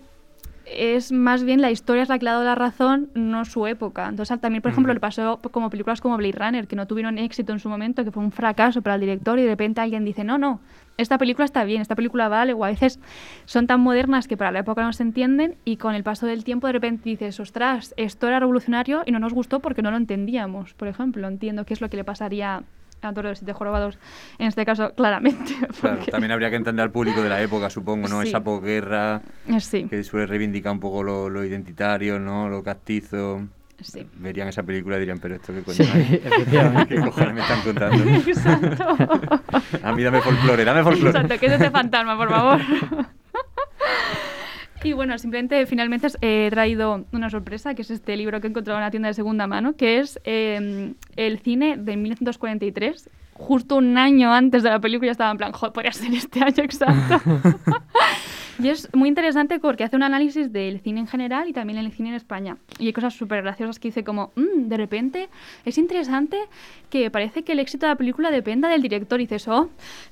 es 0.65 1.11
más 1.11 1.43
bien 1.43 1.61
la 1.61 1.71
historia 1.71 2.03
es 2.03 2.09
la 2.09 2.17
que 2.17 2.25
le 2.25 2.29
ha 2.31 2.33
dado 2.33 2.45
la 2.45 2.55
razón, 2.55 3.09
no 3.13 3.45
su 3.45 3.67
época. 3.67 4.07
Entonces 4.07 4.39
también, 4.39 4.61
por 4.61 4.71
ejemplo, 4.71 4.93
le 4.93 4.99
pasó 4.99 5.39
como 5.51 5.69
películas 5.69 6.01
como 6.01 6.17
Blade 6.17 6.33
Runner, 6.37 6.67
que 6.67 6.75
no 6.75 6.87
tuvieron 6.87 7.17
éxito 7.17 7.51
en 7.53 7.59
su 7.59 7.69
momento, 7.69 8.03
que 8.03 8.11
fue 8.11 8.23
un 8.23 8.31
fracaso 8.31 8.81
para 8.81 8.95
el 8.95 9.01
director 9.01 9.39
y 9.39 9.43
de 9.43 9.49
repente 9.49 9.81
alguien 9.81 10.05
dice, 10.05 10.23
no, 10.23 10.37
no, 10.37 10.61
esta 10.97 11.17
película 11.17 11.45
está 11.45 11.63
bien, 11.63 11.81
esta 11.81 11.95
película 11.95 12.27
vale, 12.27 12.53
o 12.53 12.63
a 12.63 12.69
veces 12.69 12.99
son 13.45 13.67
tan 13.67 13.81
modernas 13.81 14.27
que 14.27 14.37
para 14.37 14.51
la 14.51 14.59
época 14.59 14.83
no 14.83 14.93
se 14.93 15.03
entienden 15.03 15.55
y 15.65 15.77
con 15.77 15.95
el 15.95 16.03
paso 16.03 16.25
del 16.27 16.43
tiempo 16.43 16.67
de 16.67 16.73
repente 16.73 17.09
dices, 17.09 17.39
ostras, 17.39 17.93
esto 17.97 18.27
era 18.27 18.39
revolucionario 18.39 19.03
y 19.05 19.11
no 19.11 19.19
nos 19.19 19.33
gustó 19.33 19.59
porque 19.59 19.81
no 19.81 19.91
lo 19.91 19.97
entendíamos, 19.97 20.73
por 20.73 20.87
ejemplo. 20.87 21.27
Entiendo 21.27 21.65
qué 21.65 21.73
es 21.73 21.81
lo 21.81 21.89
que 21.89 21.97
le 21.97 22.03
pasaría 22.03 22.63
Torre 23.11 23.27
de 23.27 23.31
los 23.31 23.39
Siete 23.39 23.53
Jorobados, 23.53 23.97
en 24.37 24.47
este 24.47 24.65
caso, 24.65 24.93
claramente. 24.95 25.53
Claro, 25.81 26.05
también 26.09 26.31
habría 26.31 26.49
que 26.49 26.55
entender 26.55 26.83
al 26.83 26.91
público 26.91 27.21
de 27.21 27.29
la 27.29 27.41
época, 27.41 27.69
supongo, 27.69 28.07
¿no? 28.07 28.21
Sí. 28.21 28.29
Esa 28.29 28.41
posguerra 28.43 29.21
Eh, 29.47 29.59
Sí, 29.59 29.85
que 29.89 30.03
suele 30.03 30.27
reivindicar 30.27 30.71
un 30.71 30.79
poco 30.79 31.03
lo, 31.03 31.29
lo 31.29 31.43
identitario, 31.43 32.19
¿no? 32.19 32.47
Lo 32.47 32.63
castizo. 32.63 33.47
sí. 33.81 34.07
Verían 34.15 34.47
esa 34.47 34.63
película 34.63 34.95
y 34.97 34.99
dirían, 34.99 35.19
pero 35.19 35.35
esto 35.35 35.51
qué 35.53 35.61
coño 35.63 35.75
Sí? 35.77 35.83
¿Qué 36.87 36.99
cojones 37.01 37.33
me 37.33 37.41
están 37.41 37.61
contando? 37.61 38.03
Exacto. 38.27 38.97
A 39.83 39.91
mí 39.93 40.03
dame 40.03 40.21
folclore, 40.21 40.63
dame 40.63 40.83
folclore. 40.83 41.09
Exacto, 41.09 41.39
que 41.39 41.45
es 41.47 41.51
este 41.53 41.71
fantasma, 41.71 42.15
por 42.15 42.29
favor. 42.29 42.61
Y 44.83 44.93
bueno, 44.93 45.17
simplemente 45.17 45.65
finalmente 45.65 46.07
he 46.21 46.49
traído 46.49 47.05
una 47.13 47.29
sorpresa, 47.29 47.73
que 47.73 47.83
es 47.83 47.91
este 47.91 48.17
libro 48.17 48.41
que 48.41 48.47
he 48.47 48.49
encontrado 48.49 48.79
en 48.79 48.83
la 48.83 48.91
tienda 48.91 49.07
de 49.07 49.13
segunda 49.13 49.47
mano, 49.47 49.75
que 49.75 49.99
es 49.99 50.19
eh, 50.25 50.93
el 51.15 51.39
cine 51.39 51.77
de 51.77 51.95
1943, 51.95 53.09
justo 53.33 53.77
un 53.77 53.97
año 53.97 54.33
antes 54.33 54.61
de 54.63 54.69
la 54.69 54.79
película, 54.79 55.11
estaba 55.11 55.31
en 55.31 55.37
plan, 55.37 55.51
joder, 55.53 55.73
podría 55.73 55.91
ser 55.93 56.13
este 56.13 56.43
año 56.43 56.63
exacto. 56.63 57.21
y 58.61 58.69
es 58.69 58.89
muy 58.93 59.09
interesante 59.09 59.59
porque 59.59 59.83
hace 59.83 59.95
un 59.95 60.03
análisis 60.03 60.51
del 60.51 60.79
cine 60.79 60.99
en 61.01 61.07
general 61.07 61.47
y 61.47 61.53
también 61.53 61.79
el 61.79 61.91
cine 61.91 62.09
en 62.09 62.15
España. 62.15 62.57
Y 62.79 62.87
hay 62.87 62.93
cosas 62.93 63.13
súper 63.13 63.41
graciosas 63.43 63.79
que 63.79 63.87
dice 63.89 64.03
como, 64.03 64.31
"Mm, 64.35 64.67
de 64.69 64.77
repente 64.77 65.29
es 65.65 65.77
interesante 65.77 66.37
que 66.89 67.09
parece 67.09 67.43
que 67.43 67.53
el 67.53 67.59
éxito 67.59 67.85
de 67.87 67.91
la 67.93 67.95
película 67.95 68.29
dependa 68.29 68.69
del 68.69 68.81
director. 68.81 69.19
Y 69.19 69.23
dices, 69.23 69.47
oh, 69.47 69.69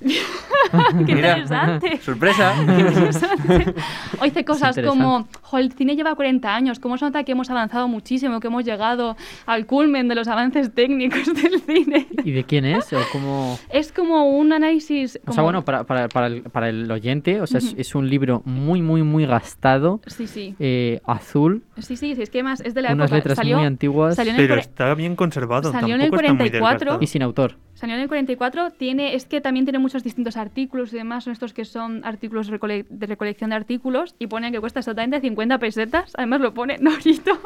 qué 1.06 1.12
interesante. 1.12 1.98
sorpresa. 2.02 2.52
Qué 2.66 2.72
interesante. 2.80 3.74
O 4.20 4.24
dice 4.24 4.44
cosas 4.44 4.76
como, 4.86 5.28
"Jo, 5.42 5.58
el 5.58 5.72
cine 5.72 5.94
lleva 5.96 6.14
40 6.14 6.54
años, 6.54 6.78
¿cómo 6.78 6.96
se 6.98 7.04
nota 7.04 7.24
que 7.24 7.32
hemos 7.32 7.50
avanzado 7.50 7.86
muchísimo, 7.88 8.40
que 8.40 8.46
hemos 8.48 8.64
llegado 8.64 9.16
al 9.46 9.66
culmen 9.66 10.08
de 10.08 10.14
los 10.14 10.28
avances 10.28 10.72
técnicos 10.74 11.24
del 11.34 11.60
cine? 11.60 12.06
¿Y 12.24 12.32
de 12.32 12.44
quién 12.44 12.64
es? 12.64 12.92
¿O 12.92 12.98
cómo...? 13.12 13.58
Es 13.70 13.92
como 13.92 14.24
un 14.36 14.52
análisis... 14.52 15.18
O 15.26 15.32
sea, 15.32 15.36
como- 15.36 15.44
bueno, 15.44 15.64
para, 15.64 15.84
para, 15.84 16.08
para, 16.08 16.26
el, 16.26 16.42
para 16.42 16.68
el 16.68 16.90
oyente, 16.90 17.40
o 17.40 17.46
sea, 17.46 17.58
es, 17.58 17.74
es 17.76 17.94
un 17.94 18.08
libro 18.08 18.31
muy, 18.46 18.80
muy, 18.80 19.02
muy 19.02 19.26
gastado, 19.26 20.00
Sí, 20.06 20.26
sí. 20.26 20.54
eh, 20.58 21.00
azul, 21.04 21.62
Sí, 21.78 21.96
sí, 21.96 22.14
sí, 22.14 22.22
es 22.22 22.30
que 22.30 22.38
además 22.38 22.62
es 22.62 22.72
de 22.72 22.80
la 22.82 22.92
unas 22.94 23.10
época. 23.10 23.16
letras 23.16 23.36
salió, 23.36 23.58
muy 23.58 23.66
antiguas 23.66 24.16
salió 24.16 24.32
el 24.32 24.36
Pero 24.38 24.54
cuare- 24.54 24.60
está 24.60 24.94
bien 24.94 25.14
conservado, 25.16 25.70
Salió 25.72 25.94
en 25.96 26.00
el 26.00 26.10
tampoco 26.10 26.20
está 26.22 26.32
muy 26.32 26.38
44. 26.38 26.78
desgastado. 26.78 26.98
y 27.02 27.06
sin 27.08 27.22
autor. 27.22 27.56
En 27.90 28.00
el 28.00 28.08
44, 28.08 28.70
tiene, 28.70 29.14
es 29.14 29.26
que 29.26 29.40
también 29.40 29.64
tiene 29.66 29.78
muchos 29.78 30.02
distintos 30.04 30.36
artículos 30.36 30.92
y 30.92 30.96
demás, 30.96 31.24
son 31.24 31.32
estos 31.32 31.52
que 31.52 31.64
son 31.64 32.04
artículos 32.04 32.50
recole- 32.50 32.86
de 32.88 33.06
recolección 33.06 33.50
de 33.50 33.56
artículos 33.56 34.14
y 34.18 34.26
pone 34.28 34.52
que 34.52 34.60
cuesta 34.60 34.80
exactamente 34.80 35.20
50 35.20 35.58
pesetas, 35.58 36.12
además 36.16 36.40
lo 36.40 36.54
pone 36.54 36.78
Norito. 36.80 37.38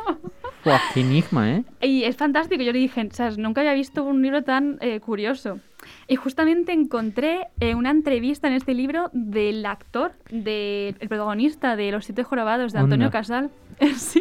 Buah, 0.64 0.78
qué 0.94 1.00
enigma, 1.00 1.50
¿eh? 1.50 1.64
Y 1.80 2.02
es 2.04 2.16
fantástico, 2.16 2.62
yo 2.62 2.72
le 2.72 2.78
dije, 2.80 3.08
¿sabes? 3.12 3.38
nunca 3.38 3.60
había 3.60 3.74
visto 3.74 4.02
un 4.04 4.20
libro 4.22 4.42
tan 4.42 4.78
eh, 4.80 5.00
curioso. 5.00 5.60
Y 6.08 6.16
justamente 6.16 6.72
encontré 6.72 7.46
eh, 7.60 7.74
una 7.76 7.90
entrevista 7.90 8.48
en 8.48 8.54
este 8.54 8.74
libro 8.74 9.08
del 9.12 9.64
actor, 9.64 10.12
del 10.30 10.96
el 10.98 11.08
protagonista 11.08 11.76
de 11.76 11.92
Los 11.92 12.06
Siete 12.06 12.24
Jorobados, 12.24 12.72
de 12.72 12.80
Antonio 12.80 13.06
Onda. 13.06 13.18
Casal. 13.18 13.50
sí, 13.96 14.20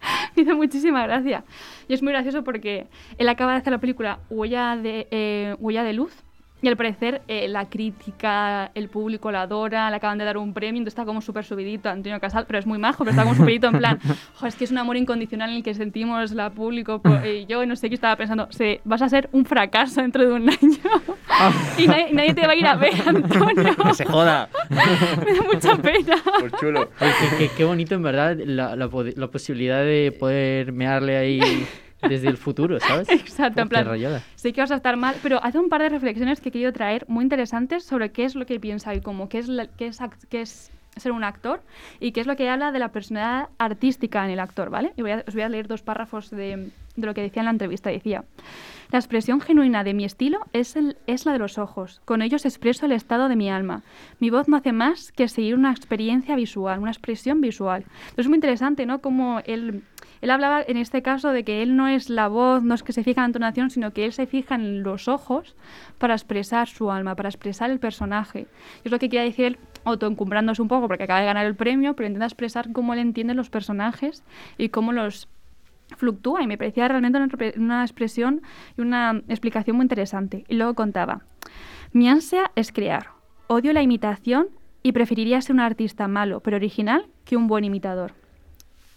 me 0.36 0.42
hizo 0.42 0.56
muchísima 0.56 1.02
gracia. 1.04 1.44
Y 1.88 1.94
es 1.94 2.02
muy 2.02 2.12
gracioso 2.12 2.44
porque 2.44 2.86
él 3.18 3.28
acaba 3.28 3.52
de 3.52 3.58
hacer 3.58 3.72
la 3.72 3.80
película 3.80 4.20
Huella 4.30 4.76
de, 4.76 5.08
eh, 5.10 5.56
Huella 5.58 5.84
de 5.84 5.92
Luz. 5.92 6.12
Y 6.62 6.68
al 6.68 6.76
parecer 6.76 7.22
eh, 7.26 7.48
la 7.48 7.68
crítica, 7.68 8.70
el 8.74 8.88
público 8.88 9.30
la 9.32 9.42
adora, 9.42 9.88
le 9.90 9.96
acaban 9.96 10.18
de 10.18 10.24
dar 10.24 10.36
un 10.36 10.52
premio, 10.52 10.78
entonces 10.78 10.92
está 10.92 11.04
como 11.06 11.20
súper 11.22 11.44
subidito 11.44 11.88
Antonio 11.88 12.20
Casal, 12.20 12.44
pero 12.46 12.58
es 12.58 12.66
muy 12.66 12.78
majo, 12.78 12.98
pero 12.98 13.10
está 13.12 13.22
como 13.22 13.34
subidito 13.34 13.68
en 13.68 13.78
plan, 13.78 13.98
"Jo, 14.34 14.46
es 14.46 14.54
que 14.56 14.64
es 14.64 14.70
un 14.70 14.78
amor 14.78 14.96
incondicional 14.96 15.50
en 15.50 15.56
el 15.56 15.62
que 15.62 15.72
sentimos 15.74 16.32
la 16.32 16.50
público 16.50 17.00
y 17.24 17.46
yo, 17.46 17.62
y 17.62 17.66
no 17.66 17.76
sé 17.76 17.88
qué 17.88 17.94
estaba 17.94 18.16
pensando, 18.16 18.46
"Se- 18.50 18.80
vas 18.84 19.00
a 19.02 19.08
ser 19.08 19.28
un 19.32 19.44
fracaso 19.46 20.02
dentro 20.02 20.22
de 20.26 20.32
un 20.32 20.48
año 20.50 20.58
y 21.78 21.86
nadie, 21.86 22.08
nadie 22.12 22.34
te 22.34 22.46
va 22.46 22.52
a 22.52 22.56
ir 22.56 22.66
a 22.66 22.76
ver, 22.76 22.92
Antonio. 23.06 23.76
¡Que 23.86 23.94
se 23.94 24.04
joda! 24.04 24.48
Me 24.68 24.76
da 24.76 25.42
mucha 25.52 25.76
pena. 25.76 26.16
Por 26.40 26.52
chulo. 26.58 26.80
Oye, 27.00 27.12
qué, 27.20 27.36
qué- 27.38 27.50
qué 27.56 27.64
bonito, 27.64 27.94
en 27.94 28.02
verdad, 28.02 28.36
la, 28.44 28.76
la, 28.76 28.88
la 29.16 29.26
posibilidad 29.28 29.80
de 29.80 30.14
poder 30.18 30.72
mearle 30.72 31.16
ahí 31.16 31.66
desde 32.08 32.28
el 32.28 32.36
futuro, 32.36 32.78
¿sabes? 32.80 33.08
Exacto, 33.10 33.60
en 33.62 33.68
plan, 33.68 33.86
rayada. 33.86 34.22
sé 34.36 34.52
que 34.52 34.60
vas 34.60 34.70
a 34.70 34.76
estar 34.76 34.96
mal, 34.96 35.14
pero 35.22 35.42
hace 35.42 35.58
un 35.58 35.68
par 35.68 35.82
de 35.82 35.88
reflexiones 35.88 36.40
que 36.40 36.48
he 36.48 36.52
querido 36.52 36.72
traer 36.72 37.04
muy 37.08 37.22
interesantes 37.24 37.84
sobre 37.84 38.10
qué 38.12 38.24
es 38.24 38.34
lo 38.34 38.46
que 38.46 38.58
piensa 38.60 38.94
y 38.94 39.00
cómo, 39.00 39.28
qué 39.28 39.38
es, 39.38 39.48
la- 39.48 39.66
qué 39.66 39.86
es, 39.86 40.00
act- 40.00 40.26
qué 40.28 40.40
es 40.42 40.70
ser 40.96 41.12
un 41.12 41.22
actor 41.24 41.62
y 42.00 42.10
qué 42.12 42.20
es 42.20 42.26
lo 42.26 42.34
que 42.36 42.48
habla 42.48 42.72
de 42.72 42.78
la 42.80 42.88
personalidad 42.88 43.48
artística 43.58 44.24
en 44.24 44.30
el 44.32 44.40
actor, 44.40 44.70
¿vale? 44.70 44.92
Y 44.96 45.02
voy 45.02 45.12
a- 45.12 45.24
os 45.26 45.34
voy 45.34 45.42
a 45.44 45.48
leer 45.48 45.68
dos 45.68 45.82
párrafos 45.82 46.30
de, 46.30 46.70
de 46.96 47.06
lo 47.06 47.14
que 47.14 47.22
decía 47.22 47.40
en 47.42 47.44
la 47.46 47.52
entrevista. 47.52 47.90
Decía, 47.90 48.24
la 48.90 48.98
expresión 48.98 49.40
genuina 49.40 49.84
de 49.84 49.94
mi 49.94 50.04
estilo 50.04 50.40
es, 50.52 50.76
el, 50.76 50.96
es 51.06 51.26
la 51.26 51.32
de 51.32 51.38
los 51.38 51.58
ojos. 51.58 52.00
Con 52.04 52.22
ellos 52.22 52.44
expreso 52.44 52.86
el 52.86 52.92
estado 52.92 53.28
de 53.28 53.36
mi 53.36 53.50
alma. 53.50 53.82
Mi 54.18 54.30
voz 54.30 54.48
no 54.48 54.56
hace 54.56 54.72
más 54.72 55.12
que 55.12 55.28
seguir 55.28 55.54
una 55.54 55.70
experiencia 55.70 56.34
visual, 56.36 56.80
una 56.80 56.90
expresión 56.90 57.40
visual. 57.40 57.84
Entonces 57.84 58.18
es 58.18 58.28
muy 58.28 58.36
interesante, 58.36 58.86
¿no? 58.86 59.00
Como 59.00 59.40
él, 59.44 59.84
él 60.20 60.30
hablaba 60.30 60.62
en 60.62 60.76
este 60.76 61.02
caso 61.02 61.30
de 61.30 61.44
que 61.44 61.62
él 61.62 61.76
no 61.76 61.88
es 61.88 62.10
la 62.10 62.28
voz, 62.28 62.62
no 62.62 62.74
es 62.74 62.82
que 62.82 62.92
se 62.92 63.04
fija 63.04 63.20
en 63.20 63.24
la 63.24 63.26
entonación, 63.26 63.70
sino 63.70 63.92
que 63.92 64.04
él 64.04 64.12
se 64.12 64.26
fija 64.26 64.56
en 64.56 64.82
los 64.82 65.08
ojos 65.08 65.54
para 65.98 66.14
expresar 66.14 66.68
su 66.68 66.90
alma, 66.90 67.14
para 67.14 67.28
expresar 67.28 67.70
el 67.70 67.78
personaje. 67.78 68.48
Y 68.82 68.88
es 68.88 68.92
lo 68.92 68.98
que 68.98 69.08
quería 69.08 69.22
decir 69.22 69.44
él, 69.44 69.58
autoencumbrándose 69.84 70.62
un 70.62 70.68
poco 70.68 70.88
porque 70.88 71.04
acaba 71.04 71.20
de 71.20 71.26
ganar 71.26 71.46
el 71.46 71.54
premio, 71.54 71.94
pero 71.94 72.06
intenta 72.06 72.26
expresar 72.26 72.72
cómo 72.72 72.92
él 72.92 72.98
entiende 72.98 73.34
los 73.34 73.50
personajes 73.50 74.24
y 74.58 74.68
cómo 74.70 74.92
los 74.92 75.28
fluctúa 75.96 76.42
y 76.42 76.46
me 76.46 76.58
parecía 76.58 76.88
realmente 76.88 77.18
una, 77.18 77.28
una 77.56 77.82
expresión 77.82 78.42
y 78.76 78.80
una 78.80 79.22
explicación 79.28 79.76
muy 79.76 79.84
interesante. 79.84 80.44
Y 80.48 80.54
luego 80.54 80.74
contaba, 80.74 81.22
mi 81.92 82.08
ansia 82.08 82.50
es 82.56 82.72
crear, 82.72 83.08
odio 83.48 83.72
la 83.72 83.82
imitación 83.82 84.48
y 84.82 84.92
preferiría 84.92 85.40
ser 85.40 85.54
un 85.54 85.60
artista 85.60 86.08
malo 86.08 86.40
pero 86.40 86.56
original 86.56 87.06
que 87.24 87.36
un 87.36 87.46
buen 87.48 87.64
imitador. 87.64 88.12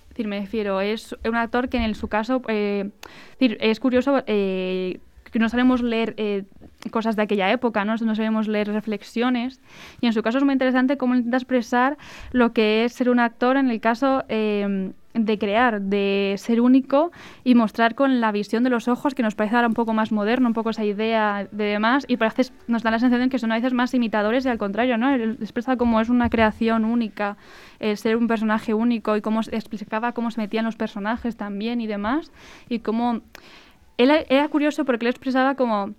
Es 0.03 0.09
decir, 0.09 0.27
me 0.27 0.39
refiero, 0.39 0.79
es 0.79 1.15
un 1.27 1.35
actor 1.35 1.69
que 1.69 1.77
en 1.77 1.83
el- 1.83 1.95
su 1.95 2.07
caso, 2.07 2.41
eh, 2.47 2.91
es 3.31 3.39
decir, 3.39 3.57
es 3.59 3.79
curioso 3.79 4.23
eh, 4.27 4.99
que 5.31 5.39
no 5.39 5.49
sabemos 5.49 5.81
leer 5.81 6.13
eh, 6.17 6.43
cosas 6.91 7.15
de 7.15 7.23
aquella 7.23 7.51
época, 7.51 7.83
¿no? 7.83 7.95
no 7.95 8.13
sabemos 8.13 8.47
leer 8.47 8.67
reflexiones. 8.67 9.59
Y 10.01 10.05
en 10.05 10.13
su 10.13 10.21
caso 10.21 10.37
es 10.37 10.43
muy 10.43 10.53
interesante 10.53 10.97
cómo 10.97 11.15
intenta 11.15 11.37
expresar 11.37 11.97
lo 12.31 12.53
que 12.53 12.85
es 12.85 12.93
ser 12.93 13.09
un 13.09 13.19
actor 13.19 13.57
en 13.57 13.71
el 13.71 13.79
caso 13.81 14.23
eh, 14.29 14.91
de 15.13 15.37
crear, 15.37 15.81
de 15.81 16.35
ser 16.37 16.59
único 16.61 17.11
y 17.43 17.55
mostrar 17.55 17.95
con 17.95 18.19
la 18.19 18.31
visión 18.31 18.63
de 18.63 18.69
los 18.69 18.87
ojos, 18.87 19.13
que 19.13 19.23
nos 19.23 19.35
parece 19.35 19.55
ahora 19.55 19.67
un 19.67 19.73
poco 19.73 19.93
más 19.93 20.11
moderno, 20.11 20.47
un 20.47 20.53
poco 20.53 20.71
esa 20.71 20.83
idea 20.83 21.47
de 21.51 21.65
demás, 21.65 22.05
y 22.07 22.17
parece, 22.17 22.51
nos 22.67 22.83
da 22.83 22.91
la 22.91 22.99
sensación 22.99 23.29
que 23.29 23.39
son 23.39 23.51
a 23.51 23.55
veces 23.55 23.73
más 23.73 23.93
imitadores 23.93 24.45
y 24.45 24.49
al 24.49 24.57
contrario, 24.57 24.97
¿no? 24.97 25.13
Expresa 25.13 25.77
cómo 25.77 26.01
es 26.01 26.09
una 26.09 26.29
creación 26.29 26.85
única, 26.85 27.37
el 27.79 27.97
ser 27.97 28.17
un 28.17 28.27
personaje 28.27 28.73
único 28.73 29.15
y 29.15 29.21
cómo 29.21 29.41
explicaba 29.51 30.13
cómo 30.13 30.31
se 30.31 30.41
metían 30.41 30.65
los 30.65 30.75
personajes 30.75 31.37
también 31.37 31.81
y 31.81 31.87
demás, 31.87 32.31
y 32.69 32.79
cómo... 32.79 33.21
Él 33.97 34.09
era 34.29 34.47
curioso 34.49 34.85
porque 34.85 35.05
él 35.05 35.11
expresaba 35.11 35.53
como 35.53 35.93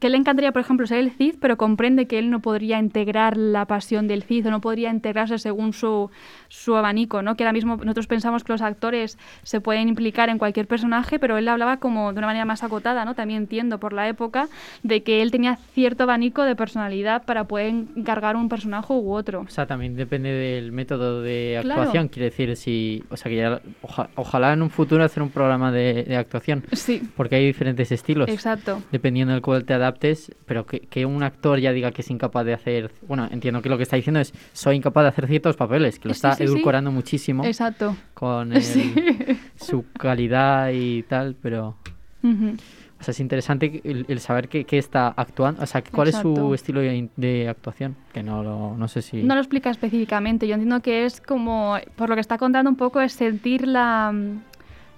que 0.00 0.08
le 0.10 0.16
encantaría, 0.16 0.52
por 0.52 0.60
ejemplo, 0.60 0.86
ser 0.86 0.98
el 0.98 1.10
Cid, 1.10 1.36
pero 1.40 1.56
comprende 1.56 2.06
que 2.06 2.18
él 2.18 2.30
no 2.30 2.40
podría 2.40 2.78
integrar 2.78 3.36
la 3.36 3.64
pasión 3.66 4.08
del 4.08 4.22
Cid 4.22 4.46
o 4.46 4.50
no 4.50 4.60
podría 4.60 4.90
integrarse 4.90 5.38
según 5.38 5.72
su, 5.72 6.10
su 6.48 6.76
abanico, 6.76 7.22
¿no? 7.22 7.36
Que 7.36 7.44
ahora 7.44 7.52
mismo 7.52 7.76
nosotros 7.76 8.06
pensamos 8.06 8.44
que 8.44 8.52
los 8.52 8.62
actores 8.62 9.18
se 9.42 9.60
pueden 9.60 9.88
implicar 9.88 10.28
en 10.28 10.38
cualquier 10.38 10.66
personaje, 10.66 11.18
pero 11.18 11.38
él 11.38 11.48
hablaba 11.48 11.78
como 11.78 12.12
de 12.12 12.18
una 12.18 12.26
manera 12.26 12.44
más 12.44 12.62
acotada, 12.62 13.04
¿no? 13.04 13.14
También 13.14 13.42
entiendo 13.42 13.78
por 13.78 13.92
la 13.92 14.08
época 14.08 14.48
de 14.82 15.02
que 15.02 15.22
él 15.22 15.30
tenía 15.30 15.56
cierto 15.74 16.04
abanico 16.04 16.42
de 16.42 16.56
personalidad 16.56 17.24
para 17.24 17.44
poder 17.44 17.66
encargar 17.96 18.36
un 18.36 18.48
personaje 18.48 18.92
u 18.92 19.12
otro. 19.12 19.40
O 19.42 19.48
sea, 19.50 19.66
también 19.66 19.96
depende 19.96 20.30
del 20.30 20.72
método 20.72 21.22
de 21.22 21.58
Claro. 21.62 21.80
actuación. 21.82 22.08
Quiere 22.08 22.26
decir, 22.30 22.56
si. 22.56 23.02
O 23.10 23.16
sea, 23.16 23.30
que 23.30 23.36
ya. 23.36 23.60
oja- 23.82 24.08
ojalá 24.14 24.52
en 24.52 24.62
un 24.62 24.70
futuro 24.70 25.04
hacer 25.04 25.22
un 25.22 25.30
programa 25.30 25.72
de, 25.72 26.04
de 26.04 26.16
actuación. 26.16 26.64
Sí, 26.72 27.02
Porque 27.16 27.36
hay 27.36 27.46
diferentes 27.46 27.90
estilos. 27.92 28.28
exacto. 28.28 28.82
Dependiendo 28.92 29.32
del 29.32 29.42
cual 29.42 29.64
te 29.64 29.74
adaptes. 29.86 30.32
Pero 30.46 30.66
que, 30.66 30.80
que 30.80 31.06
un 31.06 31.22
actor 31.22 31.58
ya 31.58 31.72
diga 31.72 31.90
que 31.92 32.02
es 32.02 32.10
incapaz 32.10 32.44
de 32.44 32.54
hacer. 32.54 32.92
Bueno, 33.06 33.28
entiendo 33.30 33.62
que 33.62 33.68
lo 33.68 33.76
que 33.76 33.82
está 33.84 33.96
diciendo 33.96 34.20
es: 34.20 34.32
soy 34.52 34.76
incapaz 34.76 35.04
de 35.04 35.08
hacer 35.08 35.26
ciertos 35.28 35.56
papeles. 35.56 35.98
Que 35.98 36.08
lo 36.08 36.12
está 36.12 36.32
sí, 36.32 36.38
sí. 36.38 36.44
edulcorando 36.44 36.90
muchísimo 36.90 37.44
Exacto. 37.44 37.96
con 38.14 38.52
el- 38.56 38.62
su 39.56 39.84
calidad 39.98 40.70
y 40.72 41.02
tal. 41.04 41.36
Pero. 41.40 41.76
O 42.98 43.02
sea, 43.02 43.12
es 43.12 43.20
interesante 43.20 43.82
el, 43.84 44.06
el 44.08 44.20
saber 44.20 44.48
que, 44.48 44.64
que 44.64 44.78
está 44.78 45.08
actuando. 45.08 45.62
O 45.62 45.66
sea, 45.66 45.82
cuál 45.84 46.08
es 46.08 46.16
su 46.16 46.54
estilo 46.54 46.80
de, 46.80 47.08
de 47.16 47.48
actuación. 47.48 47.94
Que 48.12 48.22
no 48.22 48.42
lo, 48.42 48.74
no 48.76 48.88
sé 48.88 49.02
si. 49.02 49.22
No 49.22 49.34
lo 49.34 49.40
explica 49.40 49.70
específicamente. 49.70 50.48
Yo 50.48 50.54
entiendo 50.54 50.80
que 50.80 51.04
es 51.04 51.20
como, 51.20 51.76
por 51.94 52.08
lo 52.08 52.14
que 52.16 52.22
está 52.22 52.38
contando 52.38 52.70
un 52.70 52.76
poco, 52.76 53.00
es 53.02 53.12
sentir 53.12 53.68
la, 53.68 54.12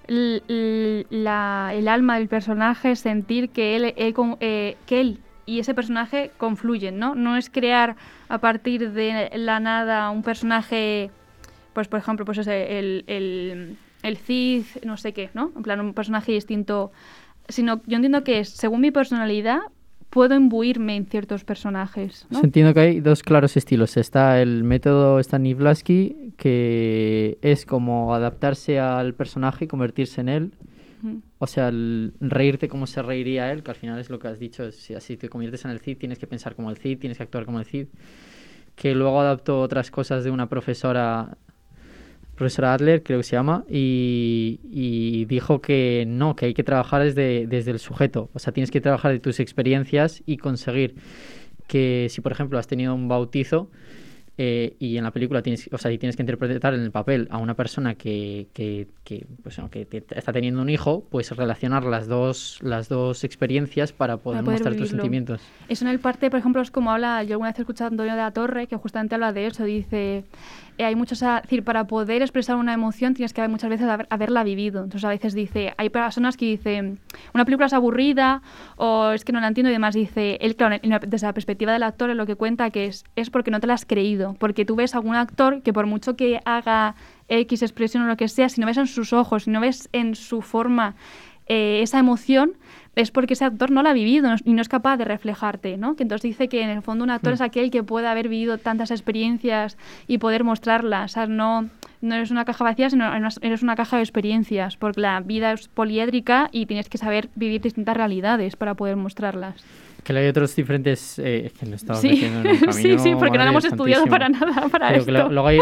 el 0.08 1.88
alma 1.88 2.18
del 2.18 2.28
personaje, 2.28 2.96
sentir 2.96 3.50
que 3.50 3.76
él, 3.76 3.94
él 3.96 4.14
eh, 4.40 4.76
que 4.86 5.00
él 5.00 5.20
y 5.48 5.60
ese 5.60 5.74
personaje 5.74 6.30
confluyen, 6.36 6.98
¿no? 6.98 7.14
No 7.14 7.36
es 7.36 7.48
crear 7.48 7.96
a 8.28 8.38
partir 8.38 8.92
de 8.92 9.30
la 9.34 9.60
nada 9.60 10.10
un 10.10 10.22
personaje, 10.22 11.10
pues 11.72 11.88
por 11.88 11.98
ejemplo, 11.98 12.26
pues 12.26 12.36
ese, 12.36 12.78
el, 12.78 13.04
el, 13.06 13.78
el 14.02 14.16
Cid, 14.18 14.64
no 14.84 14.98
sé 14.98 15.14
qué, 15.14 15.30
¿no? 15.32 15.50
En 15.56 15.62
plan, 15.62 15.80
un 15.80 15.94
personaje 15.94 16.32
distinto. 16.32 16.92
Sino, 17.48 17.80
yo 17.86 17.96
entiendo 17.96 18.24
que 18.24 18.40
es, 18.40 18.50
según 18.50 18.82
mi 18.82 18.90
personalidad, 18.90 19.60
puedo 20.10 20.34
imbuirme 20.34 20.96
en 20.96 21.06
ciertos 21.06 21.44
personajes, 21.44 22.26
¿no? 22.30 22.40
Entiendo 22.42 22.74
que 22.74 22.80
hay 22.80 23.00
dos 23.00 23.22
claros 23.22 23.56
estilos. 23.56 23.96
Está 23.96 24.40
el 24.40 24.64
método 24.64 25.22
Stanislavski, 25.22 26.34
que 26.36 27.38
es 27.42 27.66
como 27.66 28.14
adaptarse 28.14 28.78
al 28.78 29.14
personaje 29.14 29.66
y 29.66 29.68
convertirse 29.68 30.20
en 30.20 30.28
él. 30.28 30.52
O 31.38 31.46
sea, 31.46 31.68
el 31.68 32.12
reírte 32.18 32.68
como 32.68 32.88
se 32.88 33.02
reiría 33.02 33.52
él, 33.52 33.62
que 33.62 33.70
al 33.70 33.76
final 33.76 34.00
es 34.00 34.10
lo 34.10 34.18
que 34.18 34.28
has 34.28 34.38
dicho. 34.38 34.72
Si 34.72 34.94
así 34.94 35.16
te 35.16 35.28
conviertes 35.28 35.64
en 35.64 35.70
el 35.70 35.78
Cid, 35.78 35.98
tienes 35.98 36.18
que 36.18 36.26
pensar 36.26 36.56
como 36.56 36.70
el 36.70 36.76
Cid, 36.76 36.98
tienes 36.98 37.18
que 37.18 37.22
actuar 37.22 37.44
como 37.44 37.60
el 37.60 37.66
Cid. 37.66 37.86
Que 38.74 38.94
luego 38.94 39.20
adaptó 39.20 39.60
otras 39.60 39.90
cosas 39.90 40.24
de 40.24 40.30
una 40.30 40.48
profesora, 40.48 41.36
profesora 42.38 42.72
Adler, 42.74 43.02
creo 43.02 43.18
que 43.18 43.24
se 43.24 43.36
llama, 43.36 43.64
y, 43.68 44.60
y 44.70 45.24
dijo 45.26 45.60
que 45.60 46.04
no, 46.06 46.36
que 46.36 46.46
hay 46.46 46.54
que 46.54 46.62
trabajar 46.64 47.02
desde, 47.02 47.46
desde 47.46 47.72
el 47.72 47.78
sujeto. 47.80 48.30
O 48.32 48.38
sea, 48.38 48.52
tienes 48.52 48.70
que 48.70 48.80
trabajar 48.80 49.10
de 49.12 49.18
tus 49.20 49.40
experiencias 49.40 50.22
y 50.24 50.36
conseguir 50.38 50.94
que 51.66 52.06
si, 52.10 52.20
por 52.20 52.32
ejemplo, 52.32 52.58
has 52.58 52.66
tenido 52.66 52.94
un 52.94 53.08
bautizo 53.08 53.70
eh, 54.40 54.76
y 54.78 54.96
en 54.98 55.02
la 55.02 55.10
película 55.10 55.42
tienes, 55.42 55.68
o 55.72 55.78
sea, 55.78 55.90
y 55.90 55.98
tienes 55.98 56.14
que 56.14 56.22
interpretar 56.22 56.72
en 56.72 56.80
el 56.82 56.92
papel 56.92 57.26
a 57.30 57.38
una 57.38 57.54
persona 57.54 57.96
que, 57.96 58.46
que, 58.52 58.86
que, 59.02 59.26
pues, 59.42 59.58
no, 59.58 59.68
que 59.68 59.84
te- 59.84 60.04
está 60.16 60.32
teniendo 60.32 60.62
un 60.62 60.70
hijo, 60.70 61.04
pues 61.10 61.32
relacionar 61.36 61.82
las 61.84 62.06
dos, 62.06 62.60
las 62.62 62.88
dos 62.88 63.24
experiencias 63.24 63.92
para 63.92 64.16
poder, 64.18 64.44
poder 64.44 64.60
mostrar 64.60 64.76
tus 64.76 64.90
sentimientos. 64.90 65.40
Eso 65.68 65.84
en 65.84 65.90
el 65.90 65.98
parte, 65.98 66.30
por 66.30 66.38
ejemplo, 66.38 66.62
es 66.62 66.70
como 66.70 66.92
habla, 66.92 67.24
yo 67.24 67.32
alguna 67.34 67.50
vez 67.50 67.58
he 67.58 67.62
escuchado 67.62 67.88
a 67.88 67.90
Antonio 67.90 68.12
de 68.12 68.18
la 68.18 68.30
Torre, 68.30 68.68
que 68.68 68.76
justamente 68.76 69.16
habla 69.16 69.32
de 69.32 69.46
eso, 69.48 69.64
dice, 69.64 70.22
hay 70.84 70.94
muchos, 70.94 71.22
es 71.22 71.42
decir, 71.42 71.64
para 71.64 71.86
poder 71.86 72.22
expresar 72.22 72.56
una 72.56 72.72
emoción 72.72 73.14
tienes 73.14 73.32
que 73.32 73.46
muchas 73.48 73.70
veces 73.70 73.86
haber- 73.88 74.06
haberla 74.10 74.44
vivido. 74.44 74.82
Entonces 74.84 75.04
a 75.04 75.08
veces 75.08 75.34
dice, 75.34 75.74
hay 75.76 75.90
personas 75.90 76.36
que 76.36 76.46
dicen, 76.46 76.98
una 77.34 77.44
película 77.44 77.66
es 77.66 77.72
aburrida 77.72 78.42
o 78.76 79.10
es 79.10 79.24
que 79.24 79.32
no 79.32 79.40
la 79.40 79.48
entiendo 79.48 79.70
y 79.70 79.72
demás. 79.72 79.94
Dice, 79.94 80.38
él, 80.40 80.56
claro, 80.56 80.76
en 80.82 80.98
desde 81.08 81.26
la 81.26 81.32
perspectiva 81.32 81.72
del 81.72 81.82
actor, 81.82 82.08
lo 82.14 82.26
que 82.26 82.36
cuenta 82.36 82.70
que 82.70 82.86
es, 82.86 83.04
es 83.16 83.30
porque 83.30 83.50
no 83.50 83.60
te 83.60 83.66
la 83.66 83.74
has 83.74 83.84
creído, 83.84 84.36
porque 84.38 84.64
tú 84.64 84.76
ves 84.76 84.94
a 84.94 84.98
algún 84.98 85.14
actor 85.16 85.62
que 85.62 85.72
por 85.72 85.86
mucho 85.86 86.16
que 86.16 86.40
haga 86.44 86.94
X 87.28 87.62
expresión 87.62 88.04
o 88.04 88.06
lo 88.06 88.16
que 88.16 88.28
sea, 88.28 88.48
si 88.48 88.60
no 88.60 88.66
ves 88.66 88.76
en 88.78 88.86
sus 88.86 89.12
ojos, 89.12 89.44
si 89.44 89.50
no 89.50 89.60
ves 89.60 89.88
en 89.92 90.14
su 90.14 90.42
forma 90.42 90.94
eh, 91.46 91.80
esa 91.82 91.98
emoción, 91.98 92.52
es 92.98 93.12
porque 93.12 93.34
ese 93.34 93.44
actor 93.44 93.70
no 93.70 93.84
la 93.84 93.90
ha 93.90 93.92
vivido 93.92 94.28
y 94.44 94.54
no 94.54 94.60
es 94.60 94.68
capaz 94.68 94.96
de 94.96 95.04
reflejarte, 95.04 95.76
¿no? 95.76 95.94
Que 95.94 96.02
entonces 96.02 96.30
dice 96.30 96.48
que 96.48 96.62
en 96.62 96.68
el 96.68 96.82
fondo 96.82 97.04
un 97.04 97.10
actor 97.10 97.32
es 97.32 97.40
aquel 97.40 97.70
que 97.70 97.84
puede 97.84 98.08
haber 98.08 98.28
vivido 98.28 98.58
tantas 98.58 98.90
experiencias 98.90 99.78
y 100.08 100.18
poder 100.18 100.42
mostrarlas, 100.42 101.12
o 101.12 101.14
sea, 101.14 101.26
no, 101.28 101.68
no 102.00 102.14
eres 102.16 102.32
una 102.32 102.44
caja 102.44 102.64
vacía, 102.64 102.90
sino 102.90 103.08
eres 103.40 103.62
una 103.62 103.76
caja 103.76 103.98
de 103.98 104.02
experiencias, 104.02 104.76
porque 104.76 105.00
la 105.00 105.20
vida 105.20 105.52
es 105.52 105.68
poliédrica 105.68 106.48
y 106.50 106.66
tienes 106.66 106.88
que 106.88 106.98
saber 106.98 107.28
vivir 107.36 107.60
distintas 107.60 107.96
realidades 107.96 108.56
para 108.56 108.74
poder 108.74 108.96
mostrarlas. 108.96 109.64
Que 110.04 110.16
hay 110.16 110.28
otros 110.28 110.54
diferentes... 110.56 111.18
Eh, 111.18 111.52
que 111.58 111.66
me 111.66 111.76
estaba 111.76 111.98
Sí, 112.00 112.24
en 112.24 112.42
camino, 112.60 112.72
sí, 112.72 112.98
sí, 112.98 113.14
porque 113.18 113.36
no 113.36 113.44
lo 113.44 113.50
hemos 113.50 113.64
estudiado 113.64 114.06
para 114.06 114.28
nada 114.28 114.66
para 114.68 114.88
Pero 114.90 115.04
que 115.04 115.10
esto. 115.10 115.12
lo- 115.12 115.28
luego, 115.30 115.48
hay, 115.48 115.58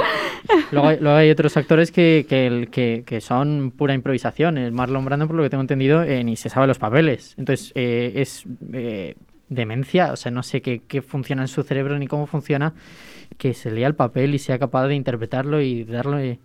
luego, 0.71 0.89
hay, 0.89 0.99
luego 1.01 1.17
hay 1.17 1.31
otros 1.31 1.57
actores 1.57 1.91
que, 1.91 2.27
que, 2.29 2.69
que, 2.71 3.03
que 3.05 3.21
son 3.21 3.73
pura 3.77 3.95
improvisación. 3.95 4.57
El 4.59 4.73
Marlon 4.73 5.05
Brando, 5.05 5.27
por 5.27 5.37
lo 5.37 5.43
que 5.43 5.51
tengo 5.51 5.63
entendido, 5.63 6.03
eh, 6.03 6.23
ni 6.23 6.37
se 6.37 6.49
sabe 6.49 6.67
los 6.69 6.79
papeles. 6.79 7.35
Entonces, 7.39 7.73
eh, 7.75 8.13
es 8.17 8.45
eh, 8.73 9.15
demencia, 9.49 10.13
o 10.13 10.17
sea, 10.17 10.31
no 10.31 10.43
sé 10.43 10.61
qué, 10.63 10.83
qué 10.87 11.03
funciona 11.03 11.43
en 11.43 11.49
su 11.49 11.63
cerebro 11.65 11.99
ni 11.99 12.07
cómo 12.07 12.27
funciona, 12.27 12.75
que 13.39 13.53
se 13.55 13.71
lea 13.73 13.89
el 13.89 13.95
papel 13.95 14.35
y 14.35 14.39
sea 14.39 14.59
capaz 14.59 14.87
de 14.87 14.95
interpretarlo 14.95 15.61
y 15.61 15.83
darlo... 15.85 16.25
y- 16.25 16.39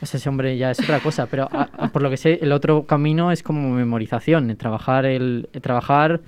o 0.00 0.06
sea, 0.06 0.18
ese 0.18 0.28
hombre 0.28 0.56
ya 0.56 0.72
es 0.72 0.80
otra 0.80 0.98
cosa, 0.98 1.26
pero 1.26 1.48
a- 1.52 1.68
a- 1.78 1.88
por 1.92 2.02
lo 2.02 2.10
que 2.10 2.16
sé, 2.16 2.40
el 2.42 2.50
otro 2.50 2.86
camino 2.86 3.30
es 3.30 3.44
como 3.44 3.70
memorización, 3.70 4.54
trabajar, 4.56 5.06
el 5.06 5.48
trabajar 5.60 6.20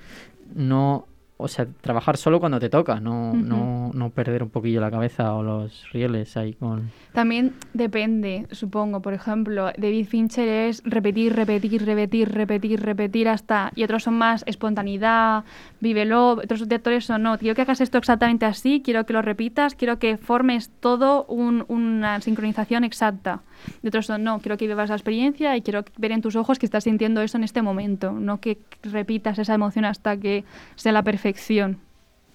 no, 0.55 1.07
o 1.37 1.49
sea, 1.49 1.67
trabajar 1.81 2.17
solo 2.17 2.39
cuando 2.39 2.61
te 2.61 2.69
toca, 2.69 3.01
no, 3.01 3.35
no, 3.35 3.91
no 3.93 4.11
perder 4.11 4.45
un 4.45 4.51
poquillo 4.51 4.81
la 4.81 4.91
cabeza 4.91 5.35
o 5.35 5.43
los 5.43 5.91
rieles 5.93 6.37
ahí 6.37 6.53
con... 6.53 6.93
También 7.13 7.55
depende, 7.73 8.47
supongo. 8.53 9.03
Por 9.03 9.15
ejemplo, 9.15 9.73
David 9.77 10.07
Fincher 10.07 10.49
es 10.49 10.83
repetir, 10.85 11.35
repetir, 11.35 11.85
repetir, 11.85 12.33
repetir, 12.33 12.81
repetir 12.81 13.29
hasta. 13.29 13.73
Y 13.75 13.83
otros 13.83 14.05
son 14.05 14.15
más 14.15 14.45
espontaneidad, 14.47 15.45
vívelo. 15.85 16.31
Otros 16.31 16.63
directores 16.65 17.05
son 17.05 17.23
no. 17.23 17.39
Quiero 17.39 17.55
que 17.55 17.63
hagas 17.63 17.81
esto 17.81 17.99
exactamente 17.99 18.45
así, 18.45 18.83
quiero 18.85 19.07
que 19.07 19.13
lo 19.13 19.23
repitas, 19.23 19.77
quiero 19.77 20.01
que 20.01 20.17
formes 20.19 20.71
todo 20.81 21.25
un- 21.27 21.65
una 21.69 22.21
sincronización 22.21 22.83
exacta. 22.83 23.43
Y 23.85 23.87
otros 23.89 24.07
son 24.07 24.25
no. 24.25 24.41
Quiero 24.41 24.57
que 24.57 24.67
vivas 24.67 24.89
la 24.89 24.97
experiencia 24.97 25.57
y 25.57 25.63
quiero 25.63 25.85
ver 25.97 26.11
en 26.11 26.21
tus 26.23 26.35
ojos 26.35 26.59
que 26.59 26.67
estás 26.67 26.83
sintiendo 26.85 27.21
eso 27.23 27.37
en 27.39 27.45
este 27.45 27.63
momento. 27.63 28.11
No 28.11 28.41
que 28.41 28.59
repitas 28.83 29.39
esa 29.39 29.55
emoción 29.55 29.85
hasta 29.85 30.17
que 30.17 30.43
sea 30.75 30.91
la 30.91 31.05
perfección. 31.05 31.79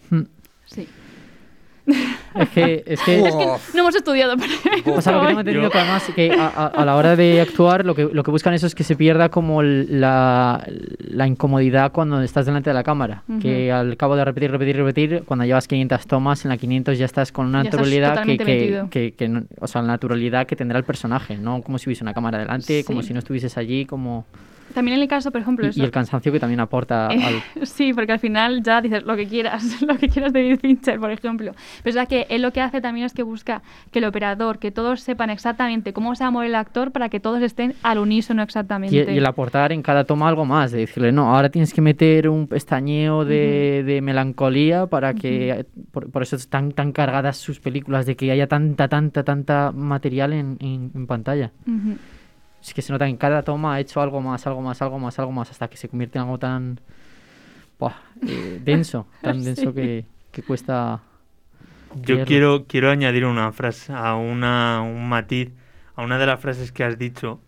Hmm. 0.10 0.24
Sí. 0.66 0.88
Es 2.36 2.50
que, 2.50 2.84
es 2.86 3.02
que, 3.02 3.20
Es 3.28 3.36
que 3.36 3.46
no 3.74 3.80
hemos 3.80 3.96
estudiado 3.96 4.36
para 4.38 4.98
o 4.98 5.02
sea, 5.02 5.14
lo 5.14 5.22
que 5.22 5.28
tengo 5.28 5.40
entendido 5.42 5.70
que 5.70 5.78
además 5.78 6.04
que 6.16 6.32
a, 6.32 6.48
a- 6.48 6.68
a 6.68 6.86
la 6.86 6.96
hora 6.96 7.16
de 7.16 7.42
actuar 7.42 7.86
lo 7.86 7.96
que, 7.96 8.08
lo 8.12 8.24
que 8.24 8.32
buscan 8.32 8.54
eso 8.54 8.68
es 8.68 8.76
que 8.76 8.84
se 8.84 8.96
pierda 8.96 9.30
como 9.30 9.62
la, 9.64 10.66
la 11.00 11.28
incomodidad 11.28 11.92
cuando 11.92 12.22
estás 12.22 12.46
delante 12.46 12.70
de 12.70 12.74
la 12.74 12.84
cámara. 12.84 13.24
Que 13.42 13.72
al 13.72 13.98
cabo 13.98 14.16
de 14.16 14.26
repetir, 14.26 14.52
repetir, 14.52 14.76
repetir, 14.78 15.24
cuando 15.26 15.46
llevas 15.46 15.68
500 15.68 16.08
tomas, 16.08 16.46
en 16.46 16.50
la 16.50 16.58
500 16.58 16.98
ya 16.98 17.06
estás 17.06 17.32
con 17.32 17.48
una 17.48 17.60
Ya 17.60 17.66
naturalidad 17.66 18.24
que, 18.24 18.38
que, 18.38 18.84
que- 18.90 19.12
que 19.14 19.28
no- 19.30 19.44
o 19.60 19.68
sea, 19.68 19.82
la 19.82 19.88
naturalidad 19.90 20.46
que 20.48 20.56
tendrá 20.56 20.78
el 20.78 20.84
personaje, 20.86 21.38
no 21.38 21.62
como 21.62 21.78
si 21.78 21.90
hubiese 21.90 22.04
una 22.04 22.14
cámara 22.14 22.38
delante, 22.40 22.84
como 22.84 23.02
Sí. 23.02 23.08
si 23.10 23.14
no 23.14 23.20
estuvieses 23.20 23.58
allí, 23.58 23.86
como... 23.86 24.26
también 24.74 24.98
en 24.98 25.04
el 25.04 25.08
caso, 25.08 25.32
por 25.32 25.42
ejemplo, 25.42 25.66
Y, 25.66 25.70
eso- 25.70 25.80
y 25.80 25.84
el 25.84 25.92
cansancio 25.92 26.32
que 26.32 26.40
también 26.40 26.60
aporta 26.60 27.10
Eh, 27.12 27.20
al... 27.58 27.66
Sí, 27.68 27.94
porque 27.94 28.12
al 28.14 28.20
final 28.20 28.62
ya 28.64 28.82
dices 28.82 29.04
lo 29.04 29.16
que 29.16 29.28
quieras, 29.28 29.82
lo 29.88 29.98
que 29.98 30.10
quieras 30.10 30.34
de 30.34 30.44
David 30.44 30.60
Fincher, 30.60 31.00
por 31.00 31.12
ejemplo. 31.12 31.54
Pero 31.84 32.00
es 32.02 32.08
que 32.08 32.26
él 32.30 32.42
lo 32.42 32.52
que 32.52 32.62
hace 32.62 32.82
también 32.82 33.06
es 33.06 33.14
que 33.14 33.24
busca 33.24 33.62
que 33.92 34.00
el 34.00 34.06
operador, 34.06 34.60
que 34.60 34.72
todos 34.72 35.02
sepan 35.02 35.30
exactamente 35.30 35.94
cómo 35.94 36.16
se 36.16 36.24
va 36.24 36.28
a 36.30 36.32
mover 36.32 36.48
el 36.50 36.56
actor 36.56 36.92
para 36.92 37.10
que 37.10 37.20
todos 37.20 37.42
estén 37.42 37.74
al 37.84 37.98
unísono 38.00 38.42
exactamente. 38.44 38.96
Y, 38.96 39.16
y 39.16 39.18
el 39.18 39.26
aportar 39.26 39.72
en 39.72 39.82
cada 39.82 40.04
toma 40.04 40.28
algo 40.28 40.46
más, 40.46 40.72
de 40.72 40.80
decirle, 40.80 41.12
no, 41.12 41.36
ahora 41.36 41.50
tienes 41.50 41.74
que 41.74 41.82
meter 41.82 42.30
un 42.30 42.48
pestañeo 42.48 43.26
de, 43.26 43.84
de 43.86 44.02
melancolía 44.02 44.86
para 44.88 45.14
que... 45.14 45.66
Por, 45.92 46.10
por 46.12 46.22
eso 46.24 46.36
están 46.36 46.72
tan 46.72 46.92
cargadas 46.92 47.38
sus 47.38 47.60
películas, 47.60 48.06
de 48.06 48.16
que 48.16 48.32
haya 48.32 48.48
tanta, 48.48 48.88
tanta, 48.88 49.24
tanta 49.24 49.72
material 49.72 50.34
en, 50.34 50.58
en- 50.60 50.92
en 50.94 51.08
pantalla. 51.08 51.52
Ujú. 51.68 51.98
Es 52.62 52.74
que 52.74 52.82
se 52.82 52.92
nota 52.92 53.06
que 53.06 53.12
en 53.12 53.18
cada 53.18 53.42
toma 53.44 53.76
ha 53.76 53.80
hecho 53.80 54.02
algo 54.02 54.22
más, 54.22 54.46
algo 54.48 54.62
más, 54.62 54.82
algo 54.82 55.00
más, 55.00 55.18
algo 55.20 55.32
más, 55.32 55.50
hasta 55.52 55.68
que 55.70 55.78
se 55.78 55.88
convierte 55.90 56.18
en 56.18 56.24
algo 56.26 56.38
tan... 56.38 56.80
buah, 57.80 57.94
eh, 58.28 58.60
denso, 58.66 59.08
tan 59.22 59.44
denso 59.44 59.70
Sí. 59.72 59.74
que, 59.76 60.06
que 60.32 60.44
cuesta... 60.44 61.02
Yo 61.96 62.16
leerlo. 62.16 62.26
quiero, 62.26 62.66
quiero 62.68 62.92
añadir 62.92 63.26
una 63.26 63.52
frase, 63.52 63.92
a 63.94 64.16
una, 64.16 64.82
un 64.84 65.10
matiz, 65.10 65.50
a 65.96 66.04
una 66.04 66.20
de 66.20 66.26
las 66.28 66.40
frases 66.40 66.72
que 66.72 66.84
has 66.84 67.00
dicho, 67.00 67.40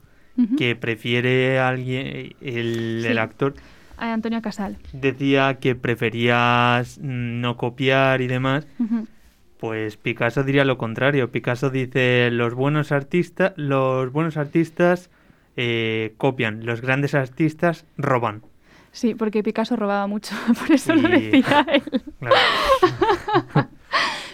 que 0.57 0.75
prefiere 0.75 1.59
a 1.59 1.67
alguien, 1.67 2.33
el, 2.41 3.01
Sí. 3.03 3.07
el 3.07 3.19
actor, 3.19 3.53
A 3.97 4.11
Antonio 4.13 4.41
Casal. 4.41 4.77
decía 4.93 5.59
que 5.59 5.75
preferías 5.75 6.97
no 6.99 7.55
copiar 7.57 8.21
y 8.21 8.27
demás. 8.27 8.65
Ujú. 8.79 9.05
Pues 9.61 9.95
Picasso 9.95 10.43
diría 10.43 10.65
lo 10.65 10.79
contrario. 10.79 11.31
Picasso 11.31 11.69
dice 11.69 12.31
los 12.31 12.55
buenos 12.55 12.91
artistas, 12.91 13.53
los 13.57 14.11
buenos 14.11 14.35
artistas 14.35 15.11
eh, 15.55 16.15
copian, 16.17 16.65
los 16.65 16.81
grandes 16.81 17.13
artistas 17.13 17.85
roban. 17.95 18.41
Sí, 18.91 19.13
porque 19.13 19.43
Picasso 19.43 19.75
robaba 19.75 20.07
mucho, 20.07 20.35
por 20.59 20.71
eso 20.71 20.95
lo 20.95 21.07
decía 21.07 21.63
él. 21.71 21.83
Claro. 22.17 22.35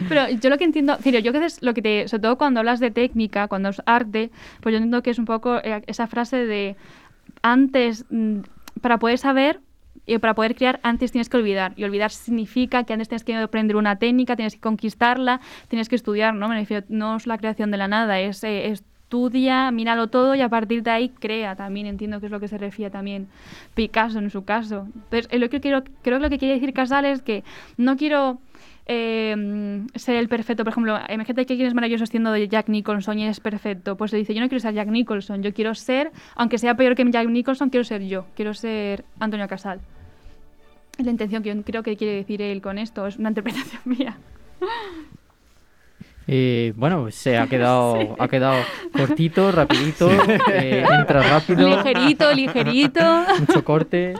Pero 0.08 0.30
yo 0.30 0.50
lo 0.50 0.58
que 0.58 0.64
entiendo, 0.64 0.96
Cirio, 0.96 1.20
yo 1.20 1.34
que 1.34 1.44
es 1.44 1.62
lo 1.62 1.74
que 1.74 1.82
te, 1.82 2.08
sobre 2.08 2.22
todo 2.22 2.38
cuando 2.38 2.62
hablas 2.62 2.80
de 2.80 2.92
técnica, 2.92 3.50
cuando 3.50 3.68
es 3.68 3.82
arte, 3.86 4.32
pues 4.62 4.72
yo 4.72 4.78
entiendo 4.78 5.04
que 5.04 5.10
es 5.10 5.20
un 5.20 5.26
poco 5.26 5.58
eh, 5.58 5.84
esa 5.88 6.08
frase 6.08 6.46
de 6.46 6.78
antes, 7.42 8.06
mm, 8.10 8.40
para 8.80 8.98
poder 8.98 9.18
saber 9.18 9.60
y 10.08 10.18
para 10.20 10.34
poder 10.34 10.56
crear, 10.56 10.80
antes 10.84 11.12
tienes 11.12 11.30
que 11.30 11.38
olvidar. 11.38 11.74
Y 11.76 11.84
olvidar 11.84 12.12
significa 12.12 12.86
que 12.86 12.94
antes 12.94 13.10
tienes 13.10 13.24
que 13.24 13.36
aprender 13.36 13.76
una 13.76 13.98
técnica, 13.98 14.36
tienes 14.36 14.56
que 14.56 14.62
conquistarla, 14.62 15.42
tienes 15.68 15.90
que 15.90 15.96
estudiar, 15.96 16.34
¿no? 16.34 16.48
Me 16.48 16.56
refiero, 16.56 16.86
no 16.90 17.18
es 17.18 17.28
la 17.28 17.38
creación 17.38 17.72
de 17.72 17.78
la 17.78 17.88
nada, 17.88 18.20
es 18.20 18.44
eh, 18.44 18.72
estudia, 19.08 19.72
míralo 19.72 20.08
todo 20.08 20.36
y 20.36 20.42
a 20.42 20.50
partir 20.50 20.84
de 20.84 20.92
ahí 20.92 21.10
crea 21.10 21.56
también. 21.56 21.88
Entiendo 21.88 22.20
que 22.20 22.28
es 22.28 22.32
lo 22.32 22.40
que 22.40 22.48
se 22.48 22.58
refiere 22.58 22.90
también 22.90 23.28
Picasso 23.74 24.20
en 24.20 24.30
su 24.30 24.44
caso. 24.46 24.88
Entonces, 24.96 25.28
eh, 25.32 25.40
lo 25.40 25.50
que 25.50 25.60
quiero, 25.62 25.84
creo 26.02 26.18
que 26.18 26.24
lo 26.24 26.30
que 26.30 26.38
quiere 26.38 26.56
decir 26.56 26.74
Casal 26.74 27.06
es 27.06 27.22
que 27.22 27.44
no 27.78 27.98
quiero 27.98 28.40
eh, 28.86 29.86
ser 29.96 30.16
el 30.16 30.28
perfecto. 30.30 30.64
Por 30.64 30.72
ejemplo, 30.72 30.98
imagínate 31.10 31.46
que 31.46 31.56
quien 31.56 31.68
es 31.68 31.74
maravilloso 31.74 32.06
siendo 32.06 32.32
de 32.32 32.48
Jack 32.48 32.70
Nicholson 32.70 33.20
y 33.20 33.28
es 33.28 33.40
perfecto. 33.40 33.98
Pues 33.98 34.12
le 34.14 34.20
dice, 34.20 34.34
yo 34.34 34.42
no 34.42 34.48
quiero 34.48 34.62
ser 34.62 34.74
Jack 34.74 34.88
Nicholson, 34.88 35.44
yo 35.44 35.54
quiero 35.54 35.76
ser, 35.76 36.12
aunque 36.36 36.58
sea 36.58 36.76
peor 36.76 36.96
que 36.96 37.10
Jack 37.10 37.28
Nicholson, 37.28 37.70
quiero 37.70 37.84
ser 37.84 38.04
yo, 38.04 38.26
quiero 38.36 38.54
ser 38.54 39.06
Antonio 39.20 39.48
Casal. 39.48 39.80
La 40.98 41.12
intención 41.12 41.44
que 41.44 41.54
yo 41.54 41.62
creo 41.64 41.84
que 41.84 41.96
quiere 41.96 42.16
decir 42.16 42.42
él 42.42 42.62
con 42.62 42.78
esto, 42.78 43.06
es 43.08 43.18
una 43.18 43.30
interpretación 43.30 43.82
mía. 43.86 44.18
Eh, 46.30 46.74
bueno, 46.76 47.04
pues 47.04 47.16
se 47.16 47.38
ha 47.38 47.48
quedado, 47.48 48.16
ha 48.20 48.28
quedado 48.28 48.62
cortito, 48.92 49.50
rapidito, 49.52 50.10
eh, 50.52 50.86
entra 51.00 51.22
rápido, 51.22 51.70
Ligerito, 51.70 52.34
ligerito. 52.34 53.00
mucho 53.40 53.64
corte. 53.64 54.14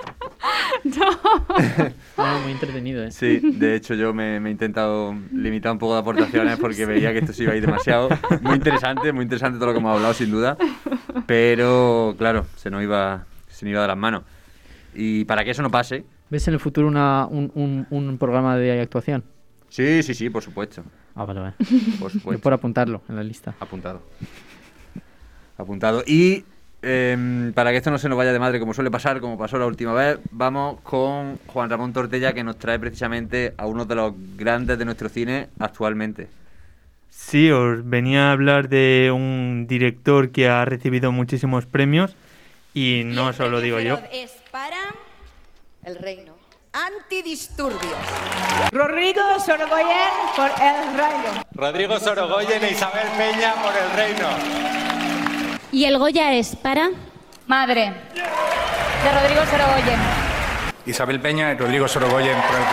Ah, 2.16 2.40
muy 2.44 2.54
entretenido, 2.54 3.04
¿eh? 3.04 3.12
Sí, 3.12 3.40
de 3.40 3.76
hecho 3.76 3.94
yo 3.94 4.14
me, 4.14 4.40
me 4.40 4.50
he 4.50 4.52
intentado 4.54 5.14
limitar 5.34 5.74
un 5.74 5.80
poco 5.80 5.96
de 5.96 6.00
aportaciones 6.00 6.58
porque 6.58 6.86
veía 6.86 7.12
que 7.12 7.20
esto 7.20 7.34
se 7.34 7.44
iba 7.44 7.52
a 7.52 7.56
ir 7.58 7.66
demasiado. 7.66 8.08
Muy 8.42 8.56
interesante, 8.56 9.12
muy 9.12 9.24
interesante 9.24 9.58
todo 9.58 9.68
lo 9.68 9.74
que 9.74 9.80
hemos 9.80 9.96
hablado, 9.96 10.14
sin 10.14 10.32
duda. 10.32 10.56
Pero, 11.26 12.16
claro, 12.18 12.46
se 12.56 12.70
nos 12.70 12.82
iba, 12.84 13.26
se 13.50 13.66
nos 13.66 13.72
iba 13.72 13.82
de 13.82 13.88
las 13.88 13.98
manos. 13.98 14.24
Y 14.96 15.26
para 15.26 15.44
que 15.44 15.52
eso 15.52 15.62
no 15.62 15.70
pase, 15.70 16.06
¿Ves 16.30 16.48
en 16.48 16.54
el 16.56 16.60
futuro 16.60 16.88
una, 16.88 17.26
un, 17.28 17.52
un, 17.56 17.88
un 17.90 18.18
programa 18.18 18.58
de 18.58 18.82
actuación? 18.82 19.24
sí, 19.70 20.02
sí, 20.04 20.14
sí, 20.14 20.30
por 20.30 20.44
supuesto. 20.44 20.84
Ah, 21.16 21.26
vale, 21.26 21.40
vale. 21.40 21.54
Por 22.00 22.12
Yo 22.12 22.20
supuesto. 22.20 22.44
por 22.44 22.54
apuntarlo 22.54 23.02
en 23.10 23.16
la 23.16 23.24
lista. 23.24 23.56
Apuntado. 23.60 24.02
Apuntado. 25.58 26.04
Y 26.06 26.44
em, 26.82 27.52
para 27.54 27.72
que 27.72 27.78
esto 27.78 27.90
no 27.92 27.98
se 27.98 28.08
nos 28.08 28.18
vaya 28.18 28.32
de 28.32 28.40
madre 28.40 28.60
como 28.60 28.74
suele 28.74 28.92
pasar, 28.92 29.20
como 29.20 29.38
pasó 29.38 29.58
la 29.58 29.66
última 29.66 29.94
vez, 29.94 30.20
vamos 30.32 30.80
con 30.82 31.38
Juan 31.48 31.70
Ramón 31.70 31.92
Tortella 31.94 32.34
que 32.34 32.44
nos 32.44 32.58
trae 32.58 32.78
precisamente 32.80 33.54
a 33.58 33.66
uno 33.66 33.86
de 33.86 33.96
los 33.96 34.14
grandes 34.38 34.78
de 34.78 34.86
nuestro 34.86 35.10
cine 35.10 35.48
actualmente. 35.60 36.28
Sí, 37.10 37.50
os 37.50 37.88
venía 37.90 38.30
a 38.30 38.32
hablar 38.34 38.70
de 38.70 39.12
un 39.14 39.66
director 39.68 40.30
que 40.30 40.48
ha 40.48 40.64
recibido 40.66 41.12
muchísimos 41.12 41.66
premios 41.66 42.16
y 42.76 43.02
no 43.06 43.34
solo 43.34 43.60
digo 43.60 43.80
yo. 43.80 44.00
Es 44.14 44.37
el 45.88 45.96
reino. 45.96 46.36
Antidisturbios. 46.74 47.82
Rodrigo 48.74 49.22
Sorogoyen 49.40 50.12
por 50.36 50.50
El 50.62 50.98
Reino. 50.98 51.44
Rodrigo 51.54 51.98
Sorogoyen 51.98 52.62
e 52.66 52.72
Isabel 52.72 53.08
Peña 53.18 53.54
por 53.64 53.72
el 53.74 53.90
reino. 53.96 54.28
Y 55.72 55.86
el 55.86 55.98
Goya 55.98 56.34
es 56.34 56.56
para... 56.58 56.90
Madre 57.48 57.94
de 58.14 59.12
Rodrigo 59.14 59.46
Sorogoyen. 59.50 60.00
Isabel 60.86 61.22
Peña 61.22 61.54
y 61.54 61.56
Rodrigo 61.56 61.88
Sorogoyen 61.88 62.36
por 62.42 62.56
el 62.58 62.66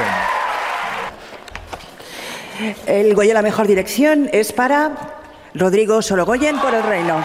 reino. 2.58 2.74
El 2.86 3.14
Goya 3.14 3.34
la 3.34 3.42
mejor 3.42 3.68
dirección 3.68 4.28
es 4.32 4.52
para 4.52 4.90
Rodrigo 5.54 6.02
Sorogoyen 6.02 6.58
por 6.58 6.74
el 6.74 6.82
Reino. 6.82 7.24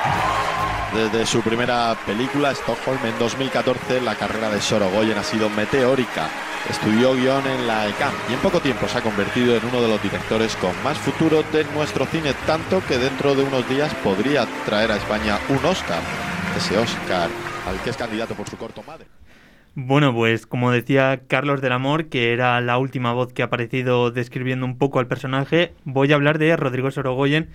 Desde 0.93 1.25
su 1.27 1.41
primera 1.41 1.95
película, 2.05 2.51
Stockholm, 2.51 2.99
en 3.05 3.17
2014, 3.19 4.01
la 4.01 4.15
carrera 4.15 4.49
de 4.49 4.59
Sorogoyen 4.59 5.19
ha 5.19 5.23
sido 5.23 5.47
meteórica. 5.49 6.29
Estudió 6.67 7.13
guion 7.13 7.45
en 7.45 7.67
la 7.67 7.87
ECAM 7.87 8.11
y 8.27 8.33
en 8.33 8.39
poco 8.39 8.59
tiempo 8.59 8.87
se 8.87 8.97
ha 8.97 9.01
convertido 9.01 9.55
en 9.55 9.65
uno 9.65 9.81
de 9.81 9.87
los 9.87 10.01
directores 10.01 10.55
con 10.55 10.71
más 10.83 10.97
futuro 10.97 11.43
de 11.53 11.63
nuestro 11.75 12.07
cine, 12.07 12.33
tanto 12.47 12.81
que 12.87 12.97
dentro 12.97 13.35
de 13.35 13.43
unos 13.43 13.69
días 13.69 13.93
podría 14.03 14.47
traer 14.65 14.91
a 14.91 14.97
España 14.97 15.37
un 15.49 15.63
Oscar. 15.63 16.01
Ese 16.57 16.75
Oscar 16.77 17.29
al 17.67 17.79
que 17.83 17.91
es 17.91 17.97
candidato 17.97 18.33
por 18.33 18.49
su 18.49 18.57
corto 18.57 18.81
madre. 18.81 19.05
Bueno, 19.75 20.13
pues 20.13 20.47
como 20.47 20.71
decía 20.71 21.21
Carlos 21.27 21.61
del 21.61 21.71
Amor, 21.71 22.09
que 22.09 22.33
era 22.33 22.59
la 22.61 22.79
última 22.79 23.13
voz 23.13 23.31
que 23.31 23.43
ha 23.43 23.45
aparecido 23.45 24.09
describiendo 24.09 24.65
un 24.65 24.79
poco 24.79 24.99
al 24.99 25.07
personaje, 25.07 25.73
voy 25.83 26.11
a 26.11 26.15
hablar 26.15 26.39
de 26.39 26.57
Rodrigo 26.57 26.89
Sorogoyen 26.89 27.49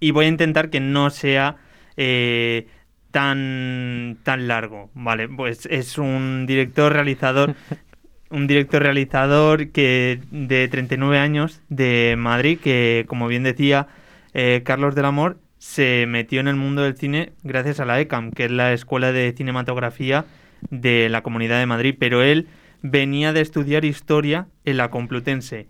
y 0.00 0.12
voy 0.12 0.24
a 0.24 0.28
intentar 0.28 0.70
que 0.70 0.80
no 0.80 1.10
sea 1.10 1.56
eh, 2.02 2.66
tan, 3.10 4.16
tan 4.22 4.48
largo. 4.48 4.90
Vale, 4.94 5.28
pues 5.28 5.66
es 5.66 5.98
un 5.98 6.46
director 6.46 6.94
realizador, 6.94 7.54
un 8.30 8.46
director 8.46 8.82
realizador 8.82 9.70
que 9.70 10.20
de 10.30 10.66
39 10.68 11.18
años 11.18 11.60
de 11.68 12.14
Madrid, 12.16 12.58
que 12.58 13.04
como 13.06 13.28
bien 13.28 13.42
decía 13.42 13.88
eh, 14.32 14.62
Carlos 14.64 14.94
del 14.94 15.04
Amor, 15.04 15.40
se 15.58 16.06
metió 16.08 16.40
en 16.40 16.48
el 16.48 16.56
mundo 16.56 16.80
del 16.80 16.96
cine 16.96 17.34
gracias 17.42 17.80
a 17.80 17.84
la 17.84 18.00
ECAM, 18.00 18.30
que 18.30 18.46
es 18.46 18.50
la 18.50 18.72
Escuela 18.72 19.12
de 19.12 19.34
Cinematografía 19.36 20.24
de 20.70 21.10
la 21.10 21.22
Comunidad 21.22 21.58
de 21.58 21.66
Madrid, 21.66 21.96
pero 21.98 22.22
él 22.22 22.48
venía 22.80 23.34
de 23.34 23.42
estudiar 23.42 23.84
historia 23.84 24.46
en 24.64 24.78
la 24.78 24.88
Complutense. 24.88 25.66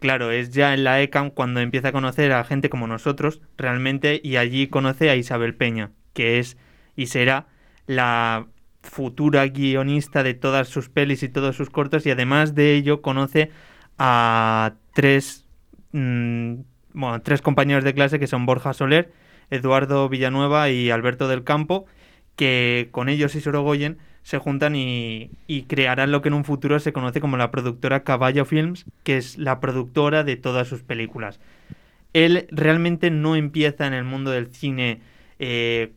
Claro, 0.00 0.30
es 0.30 0.50
ya 0.50 0.72
en 0.72 0.82
la 0.84 1.02
ECAM 1.02 1.30
cuando 1.30 1.60
empieza 1.60 1.88
a 1.88 1.92
conocer 1.92 2.32
a 2.32 2.42
gente 2.44 2.70
como 2.70 2.86
nosotros, 2.86 3.42
realmente, 3.58 4.18
y 4.24 4.36
allí 4.36 4.66
conoce 4.66 5.10
a 5.10 5.16
Isabel 5.16 5.54
Peña, 5.54 5.92
que 6.14 6.38
es 6.38 6.56
y 6.96 7.06
será 7.06 7.48
la 7.86 8.46
futura 8.82 9.46
guionista 9.48 10.22
de 10.22 10.32
todas 10.32 10.68
sus 10.68 10.88
pelis 10.88 11.22
y 11.22 11.28
todos 11.28 11.54
sus 11.54 11.68
cortos, 11.68 12.06
y 12.06 12.10
además 12.10 12.54
de 12.54 12.74
ello 12.76 13.02
conoce 13.02 13.50
a 13.98 14.72
tres, 14.94 15.44
mm, 15.92 16.54
bueno, 16.94 17.20
tres 17.22 17.42
compañeros 17.42 17.84
de 17.84 17.92
clase 17.92 18.18
que 18.18 18.26
son 18.26 18.46
Borja 18.46 18.72
Soler, 18.72 19.12
Eduardo 19.50 20.08
Villanueva 20.08 20.70
y 20.70 20.90
Alberto 20.90 21.28
del 21.28 21.44
Campo, 21.44 21.84
que 22.36 22.88
con 22.90 23.10
ellos 23.10 23.34
y 23.34 23.42
Sorogoyen 23.42 23.98
se 24.22 24.38
juntan 24.38 24.76
y, 24.76 25.30
y 25.46 25.62
crearán 25.62 26.12
lo 26.12 26.22
que 26.22 26.28
en 26.28 26.34
un 26.34 26.44
futuro 26.44 26.78
se 26.80 26.92
conoce 26.92 27.20
como 27.20 27.36
la 27.36 27.50
productora 27.50 28.04
Caballo 28.04 28.44
Films, 28.44 28.84
que 29.02 29.16
es 29.16 29.38
la 29.38 29.60
productora 29.60 30.24
de 30.24 30.36
todas 30.36 30.68
sus 30.68 30.82
películas. 30.82 31.40
Él 32.12 32.46
realmente 32.50 33.10
no 33.10 33.36
empieza 33.36 33.86
en 33.86 33.94
el 33.94 34.04
mundo 34.04 34.30
del 34.30 34.48
cine 34.48 35.00
eh, 35.38 35.92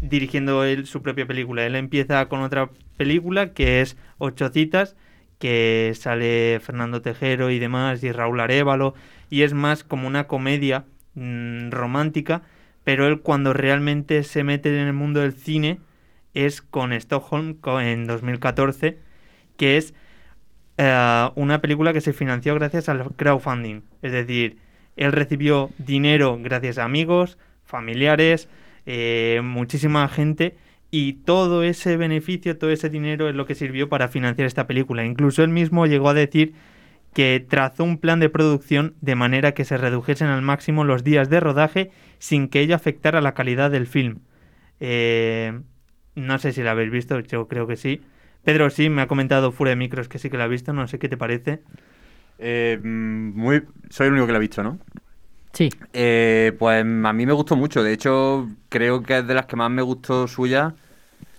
dirigiendo 0.00 0.64
él 0.64 0.86
su 0.86 1.02
propia 1.02 1.26
película. 1.26 1.66
Él 1.66 1.74
empieza 1.74 2.26
con 2.28 2.40
otra 2.40 2.70
película 2.96 3.52
que 3.52 3.80
es 3.80 3.96
Ocho 4.18 4.48
citas, 4.50 4.96
que 5.38 5.92
sale 5.94 6.60
Fernando 6.60 7.02
Tejero 7.02 7.50
y 7.50 7.58
demás, 7.58 8.02
y 8.02 8.12
Raúl 8.12 8.40
Arevalo, 8.40 8.94
y 9.30 9.42
es 9.42 9.52
más 9.52 9.84
como 9.84 10.06
una 10.06 10.24
comedia 10.26 10.84
mm, 11.14 11.70
romántica, 11.70 12.42
pero 12.84 13.06
él 13.06 13.20
cuando 13.20 13.52
realmente 13.52 14.22
se 14.22 14.44
mete 14.44 14.68
en 14.68 14.86
el 14.86 14.92
mundo 14.92 15.20
del 15.20 15.32
cine 15.32 15.78
es 16.34 16.62
con 16.62 16.92
Stockholm 16.92 17.56
en 17.80 18.06
2014, 18.06 18.98
que 19.56 19.76
es 19.76 19.94
eh, 20.76 21.28
una 21.36 21.60
película 21.60 21.92
que 21.92 22.00
se 22.00 22.12
financió 22.12 22.54
gracias 22.54 22.88
al 22.88 23.14
crowdfunding. 23.14 23.82
Es 24.02 24.12
decir, 24.12 24.58
él 24.96 25.12
recibió 25.12 25.70
dinero 25.78 26.38
gracias 26.40 26.78
a 26.78 26.84
amigos, 26.84 27.38
familiares, 27.64 28.48
eh, 28.86 29.40
muchísima 29.42 30.06
gente 30.08 30.56
y 30.90 31.14
todo 31.14 31.62
ese 31.62 31.96
beneficio, 31.96 32.56
todo 32.56 32.70
ese 32.70 32.90
dinero 32.90 33.28
es 33.28 33.34
lo 33.34 33.46
que 33.46 33.54
sirvió 33.54 33.88
para 33.88 34.08
financiar 34.08 34.46
esta 34.46 34.66
película. 34.66 35.04
Incluso 35.04 35.42
él 35.42 35.50
mismo 35.50 35.86
llegó 35.86 36.08
a 36.08 36.14
decir 36.14 36.54
que 37.12 37.44
trazó 37.48 37.84
un 37.84 37.98
plan 37.98 38.20
de 38.20 38.28
producción 38.28 38.94
de 39.00 39.14
manera 39.14 39.54
que 39.54 39.64
se 39.64 39.76
redujesen 39.76 40.28
al 40.28 40.42
máximo 40.42 40.84
los 40.84 41.04
días 41.04 41.30
de 41.30 41.40
rodaje 41.40 41.90
sin 42.18 42.48
que 42.48 42.60
ello 42.60 42.74
afectara 42.74 43.20
la 43.20 43.34
calidad 43.34 43.70
del 43.70 43.86
film. 43.86 44.18
Eh, 44.80 45.60
no 46.14 46.38
sé 46.38 46.52
si 46.52 46.62
la 46.62 46.72
habéis 46.72 46.90
visto, 46.90 47.20
yo 47.20 47.48
creo 47.48 47.66
que 47.66 47.76
sí. 47.76 48.00
Pedro 48.44 48.70
sí, 48.70 48.90
me 48.90 49.02
ha 49.02 49.06
comentado 49.06 49.52
fuera 49.52 49.70
de 49.70 49.76
micros 49.76 50.08
que 50.08 50.18
sí 50.18 50.30
que 50.30 50.36
la 50.36 50.44
ha 50.44 50.48
visto, 50.48 50.72
no 50.72 50.86
sé 50.86 50.98
qué 50.98 51.08
te 51.08 51.16
parece. 51.16 51.62
Eh, 52.38 52.78
mm, 52.82 53.32
muy, 53.34 53.62
soy 53.90 54.08
el 54.08 54.12
único 54.12 54.26
que 54.26 54.32
la 54.32 54.38
ha 54.38 54.40
visto, 54.40 54.62
¿no? 54.62 54.78
Sí. 55.52 55.70
Eh, 55.92 56.52
pues 56.58 56.82
a 56.82 57.12
mí 57.12 57.26
me 57.26 57.32
gustó 57.32 57.56
mucho. 57.56 57.82
De 57.82 57.92
hecho, 57.92 58.48
creo 58.68 59.02
que 59.02 59.18
es 59.18 59.26
de 59.26 59.34
las 59.34 59.46
que 59.46 59.56
más 59.56 59.70
me 59.70 59.82
gustó 59.82 60.26
suya, 60.26 60.74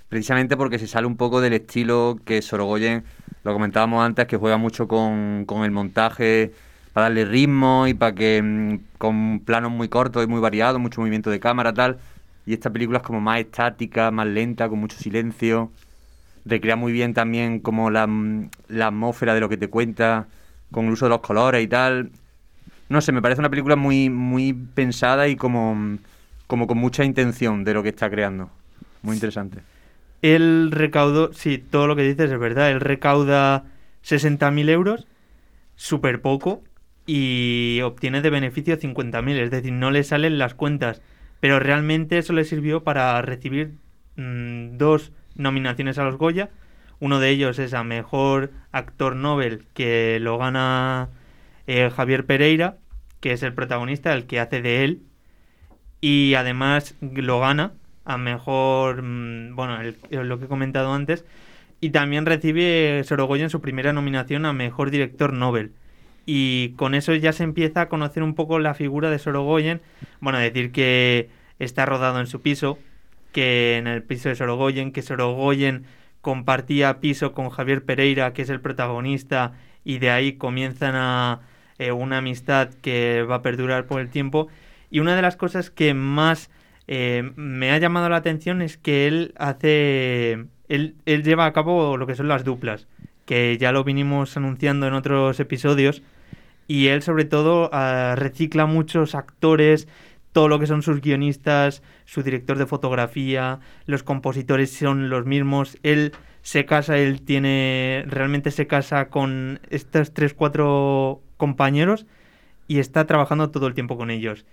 precisamente 0.09 0.57
porque 0.57 0.79
se 0.79 0.87
sale 0.87 1.05
un 1.05 1.17
poco 1.17 1.41
del 1.41 1.53
estilo 1.53 2.17
que 2.25 2.41
Sorogoyen, 2.41 3.03
lo 3.43 3.53
comentábamos 3.53 4.03
antes, 4.03 4.25
que 4.25 4.37
juega 4.37 4.57
mucho 4.57 4.87
con, 4.87 5.43
con 5.45 5.63
el 5.63 5.71
montaje 5.71 6.53
para 6.93 7.07
darle 7.07 7.25
ritmo 7.25 7.87
y 7.87 7.93
para 7.93 8.15
que 8.15 8.41
mm, 8.41 8.97
con 8.97 9.41
planos 9.41 9.71
muy 9.71 9.89
cortos 9.89 10.23
y 10.23 10.27
muy 10.27 10.39
variados, 10.39 10.79
mucho 10.79 11.01
movimiento 11.01 11.29
de 11.29 11.39
cámara, 11.41 11.73
tal. 11.73 11.99
Y 12.45 12.53
esta 12.53 12.69
película 12.69 12.99
es 12.99 13.03
como 13.03 13.21
más 13.21 13.39
estática, 13.39 14.11
más 14.11 14.27
lenta, 14.27 14.69
con 14.69 14.79
mucho 14.79 14.97
silencio. 14.97 15.71
Recrea 16.45 16.75
muy 16.75 16.91
bien 16.91 17.13
también 17.13 17.59
como 17.59 17.89
la, 17.89 18.05
mm, 18.05 18.49
la 18.69 18.87
atmósfera 18.87 19.33
de 19.33 19.39
lo 19.39 19.49
que 19.49 19.57
te 19.57 19.67
cuenta, 19.67 20.27
con 20.71 20.85
el 20.85 20.91
uso 20.91 21.05
de 21.05 21.09
los 21.09 21.21
colores 21.21 21.63
y 21.63 21.67
tal. 21.67 22.11
No 22.89 23.01
sé, 23.01 23.11
me 23.11 23.21
parece 23.21 23.41
una 23.41 23.49
película 23.49 23.75
muy, 23.75 24.09
muy 24.09 24.53
pensada 24.53 25.27
y 25.27 25.35
como, 25.35 25.97
como 26.45 26.67
con 26.67 26.77
mucha 26.77 27.03
intención 27.03 27.63
de 27.63 27.73
lo 27.73 27.81
que 27.81 27.89
está 27.89 28.09
creando. 28.09 28.51
Muy 29.01 29.15
interesante. 29.15 29.59
Él 30.21 30.69
recaudó, 30.71 31.33
sí, 31.33 31.57
todo 31.57 31.87
lo 31.87 31.95
que 31.95 32.03
dices 32.03 32.31
es 32.31 32.39
verdad, 32.39 32.71
él 32.71 32.79
recauda 32.79 33.65
60.000 34.03 34.69
euros, 34.69 35.07
súper 35.75 36.21
poco, 36.21 36.63
y 37.05 37.79
obtiene 37.83 38.21
de 38.21 38.29
beneficio 38.29 38.77
50.000, 38.77 39.37
es 39.37 39.51
decir, 39.51 39.71
no 39.71 39.91
le 39.91 40.03
salen 40.03 40.37
las 40.37 40.55
cuentas, 40.55 41.01
pero 41.39 41.59
realmente 41.59 42.17
eso 42.17 42.33
le 42.33 42.43
sirvió 42.45 42.83
para 42.83 43.21
recibir 43.21 43.73
mm, 44.15 44.77
dos 44.77 45.11
nominaciones 45.35 45.97
a 45.97 46.03
los 46.03 46.17
Goya, 46.17 46.49
uno 46.99 47.19
de 47.19 47.29
ellos 47.29 47.59
es 47.59 47.73
a 47.73 47.83
Mejor 47.83 48.51
Actor 48.71 49.15
Nobel, 49.15 49.65
que 49.73 50.19
lo 50.21 50.37
gana 50.37 51.09
eh, 51.67 51.89
Javier 51.95 52.25
Pereira, 52.25 52.77
que 53.19 53.31
es 53.33 53.43
el 53.43 53.53
protagonista, 53.53 54.13
el 54.13 54.25
que 54.25 54.39
hace 54.39 54.61
de 54.61 54.83
él, 54.85 55.01
y 56.01 56.35
además 56.35 56.95
lo 57.01 57.39
gana 57.39 57.73
a 58.05 58.17
mejor, 58.17 59.01
mm, 59.01 59.55
bueno, 59.55 59.81
el- 59.81 59.97
lo 60.27 60.39
que 60.39 60.45
he 60.45 60.47
comentado 60.47 60.93
antes, 60.93 61.25
y 61.81 61.89
también 61.89 62.25
recibe 62.25 63.03
Sorogoyen 63.03 63.49
su 63.49 63.61
primera 63.61 63.93
nominación 63.93 64.45
a 64.45 64.53
mejor 64.53 64.91
director 64.91 65.33
Nobel. 65.33 65.73
Y 66.25 66.69
con 66.75 66.95
eso 66.95 67.13
ya 67.13 67.33
se 67.33 67.43
empieza 67.43 67.81
a 67.81 67.89
conocer 67.89 68.23
un 68.23 68.33
poco 68.33 68.59
la 68.59 68.73
figura 68.73 69.09
de 69.09 69.19
Sorogoyen. 69.19 69.81
Bueno, 70.21 70.39
decir 70.39 70.71
que 70.71 71.29
está 71.59 71.85
rodado 71.85 72.19
en 72.19 72.27
su 72.27 72.41
piso, 72.41 72.79
que 73.31 73.77
en 73.77 73.87
el 73.87 74.01
piso 74.03 74.29
de 74.29 74.35
Sorogoyen, 74.35 74.91
que 74.91 75.01
Sorogoyen 75.01 75.85
compartía 76.21 76.99
piso 76.99 77.33
con 77.33 77.49
Javier 77.49 77.83
Pereira, 77.85 78.33
que 78.33 78.41
es 78.41 78.49
el 78.49 78.59
protagonista, 78.59 79.53
y 79.83 79.99
de 79.99 80.09
ahí 80.09 80.33
comienzan 80.33 80.95
a 80.95 81.41
eh, 81.77 81.91
una 81.91 82.17
amistad 82.17 82.69
que 82.81 83.23
va 83.23 83.35
a 83.35 83.41
perdurar 83.41 83.85
por 83.85 84.01
el 84.01 84.09
tiempo. 84.09 84.47
Y 84.89 84.99
una 84.99 85.15
de 85.15 85.21
las 85.21 85.35
cosas 85.35 85.69
que 85.69 85.93
más 85.93 86.49
eh, 86.87 87.31
me 87.35 87.71
ha 87.71 87.77
llamado 87.77 88.09
la 88.09 88.15
atención 88.17 88.61
es 88.61 88.77
que 88.77 89.07
él 89.07 89.33
hace. 89.37 90.45
Él, 90.67 90.95
él 91.05 91.23
lleva 91.23 91.45
a 91.45 91.53
cabo 91.53 91.97
lo 91.97 92.07
que 92.07 92.15
son 92.15 92.27
las 92.27 92.43
duplas, 92.43 92.87
que 93.25 93.57
ya 93.59 93.71
lo 93.71 93.83
vinimos 93.83 94.35
anunciando 94.35 94.87
en 94.87 94.93
otros 94.93 95.39
episodios. 95.39 96.01
Y 96.67 96.87
él, 96.87 97.01
sobre 97.01 97.25
todo, 97.25 97.69
ah, 97.73 98.15
recicla 98.17 98.65
muchos 98.65 99.15
actores, 99.15 99.87
todo 100.31 100.47
lo 100.47 100.59
que 100.59 100.67
son 100.67 100.81
sus 100.81 101.01
guionistas, 101.01 101.81
su 102.05 102.21
director 102.21 102.57
de 102.57 102.65
fotografía, 102.65 103.59
los 103.85 104.03
compositores 104.03 104.71
son 104.71 105.09
los 105.09 105.25
mismos. 105.25 105.77
Él 105.83 106.11
se 106.41 106.65
casa, 106.65 106.97
él 106.97 107.21
tiene. 107.21 108.03
Realmente 108.07 108.51
se 108.51 108.67
casa 108.67 109.09
con 109.09 109.61
estos 109.69 110.13
tres, 110.13 110.33
cuatro 110.33 111.21
compañeros 111.37 112.05
y 112.67 112.79
está 112.79 113.05
trabajando 113.05 113.51
todo 113.51 113.67
el 113.67 113.75
tiempo 113.75 113.97
con 113.97 114.11
ellos. 114.11 114.45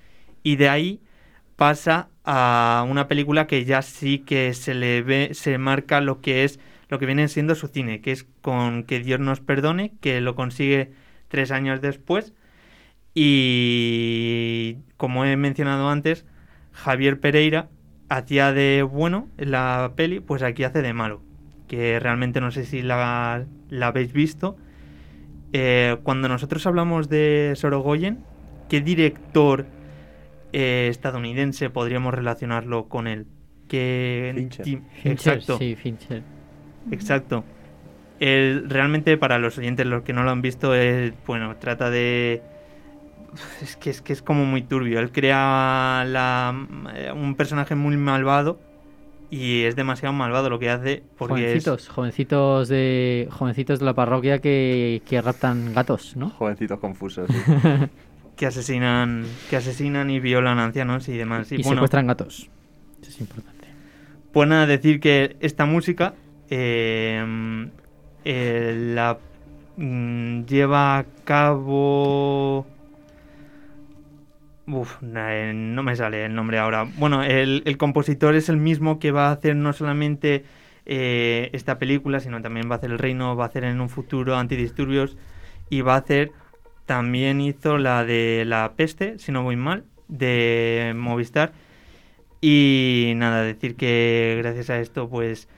Y 0.42 0.56
de 0.56 0.68
ahí 0.68 1.00
pasa 1.56 2.08
a 2.24 2.86
una 2.88 3.08
película 3.08 3.46
que 3.46 3.64
ya 3.64 3.82
sí 3.82 4.18
que 4.20 4.54
se 4.54 4.74
le 4.74 5.02
ve, 5.02 5.30
se 5.32 5.58
marca 5.58 6.00
lo 6.00 6.20
que 6.20 6.44
es, 6.44 6.60
lo 6.88 6.98
que 6.98 7.06
viene 7.06 7.28
siendo 7.28 7.54
su 7.54 7.68
cine, 7.68 8.00
que 8.00 8.12
es 8.12 8.24
con 8.40 8.84
Que 8.84 9.00
Dios 9.00 9.20
nos 9.20 9.40
perdone, 9.40 9.92
que 10.00 10.20
lo 10.20 10.34
consigue 10.34 10.92
tres 11.32 11.50
años 11.50 11.80
después. 11.80 12.34
Y 13.14 14.76
como 14.98 15.24
he 15.24 15.36
mencionado 15.36 15.88
antes, 15.88 16.26
Javier 16.72 17.20
Pereira 17.20 17.70
hacía 18.10 18.52
de 18.52 18.82
bueno 18.82 19.28
en 19.38 19.50
la 19.50 19.94
peli, 19.96 20.20
pues 20.20 20.42
aquí 20.42 20.62
hace 20.62 20.82
de 20.82 20.92
malo. 20.92 21.22
Que 21.68 21.98
realmente 21.98 22.42
no 22.42 22.50
sé 22.50 22.66
si 22.66 22.82
la, 22.82 23.46
la 23.70 23.86
habéis 23.86 24.12
visto. 24.12 24.58
Eh, 25.54 25.96
cuando 26.02 26.28
nosotros 26.28 26.66
hablamos 26.66 27.08
de 27.08 27.54
Sorogoyen, 27.56 28.24
¿qué 28.68 28.82
director 28.82 29.64
eh, 30.52 30.88
estadounidense 30.90 31.70
podríamos 31.70 32.12
relacionarlo 32.12 32.88
con 32.88 33.06
él? 33.06 33.26
¿Qué 33.68 34.32
Fincher, 34.36 34.82
Exacto. 35.04 35.56
sí, 35.56 35.76
Fincher. 35.76 36.22
Exacto. 36.90 37.42
El, 38.24 38.70
realmente 38.70 39.16
para 39.16 39.38
los 39.40 39.58
oyentes, 39.58 39.84
los 39.84 40.02
que 40.04 40.12
no 40.12 40.22
lo 40.22 40.30
han 40.30 40.42
visto, 40.42 40.74
es, 40.76 41.12
bueno, 41.26 41.56
trata 41.56 41.90
de... 41.90 42.40
Es 43.62 43.76
que, 43.76 43.90
es 43.90 44.00
que 44.02 44.12
es 44.12 44.22
como 44.22 44.44
muy 44.44 44.62
turbio. 44.62 45.00
Él 45.00 45.10
crea 45.10 46.04
la- 46.06 46.54
un 47.14 47.34
personaje 47.34 47.74
muy 47.74 47.96
malvado 47.96 48.60
y 49.30 49.62
es 49.62 49.74
demasiado 49.74 50.12
malvado 50.12 50.50
lo 50.50 50.58
que 50.58 50.68
hace 50.70 51.02
porque 51.16 51.56
es- 51.56 51.64
Jovencitos, 51.64 51.88
jovencitos 51.88 52.68
de 52.68 53.26
jovencitos 53.30 53.78
de 53.80 53.86
la 53.86 53.94
parroquia 53.94 54.38
que, 54.40 55.00
que 55.08 55.20
raptan 55.22 55.72
gatos, 55.74 56.14
¿no? 56.16 56.30
Jovencitos 56.30 56.78
confusos. 56.78 57.28
que 58.36 58.46
asesinan 58.46 59.24
que 59.50 59.56
asesinan 59.56 60.10
y 60.10 60.20
violan 60.20 60.58
ancianos 60.58 61.08
y 61.08 61.16
demás. 61.16 61.50
y 61.50 61.56
Y, 61.56 61.62
bueno, 61.62 61.78
secuestran 61.80 62.06
gatos. 62.06 62.50
Eso 63.00 63.10
es 63.10 63.20
importante. 63.20 63.66
Pues 64.32 64.48
nada, 64.48 64.66
decir 64.66 65.00
que 65.00 65.36
esta 65.40 65.64
música 65.64 66.14
eh, 66.50 67.70
eh, 68.24 68.92
la 68.94 69.18
mm, 69.76 70.44
lleva 70.44 70.98
a 70.98 71.04
cabo... 71.24 72.66
Uf, 74.66 74.96
eh, 75.02 75.52
no 75.54 75.82
me 75.82 75.96
sale 75.96 76.24
el 76.24 76.34
nombre 76.34 76.58
ahora. 76.58 76.88
Bueno, 76.96 77.22
el, 77.22 77.62
el 77.66 77.76
compositor 77.76 78.34
es 78.34 78.48
el 78.48 78.56
mismo 78.56 78.98
que 78.98 79.10
va 79.10 79.28
a 79.28 79.32
hacer 79.32 79.56
no 79.56 79.72
solamente 79.72 80.44
eh, 80.84 81.50
esta 81.52 81.78
película, 81.78 82.20
sino 82.20 82.42
también 82.42 82.68
va 82.70 82.74
a 82.74 82.78
hacer 82.78 82.90
El 82.90 82.98
Reino, 82.98 83.36
va 83.36 83.44
a 83.44 83.48
hacer 83.48 83.64
en 83.64 83.80
un 83.80 83.88
futuro 83.88 84.36
Antidisturbios 84.36 85.16
y 85.70 85.82
va 85.82 85.94
a 85.94 85.98
hacer, 85.98 86.32
también 86.86 87.40
hizo 87.40 87.78
la 87.78 88.04
de 88.04 88.44
La 88.46 88.72
Peste, 88.76 89.18
si 89.18 89.32
no 89.32 89.42
voy 89.42 89.56
mal, 89.56 89.84
de 90.08 90.92
Movistar. 90.96 91.52
Y 92.40 93.12
nada, 93.16 93.42
decir 93.42 93.76
que 93.76 94.34
gracias 94.38 94.70
a 94.70 94.80
esto, 94.80 95.08
pues 95.08 95.48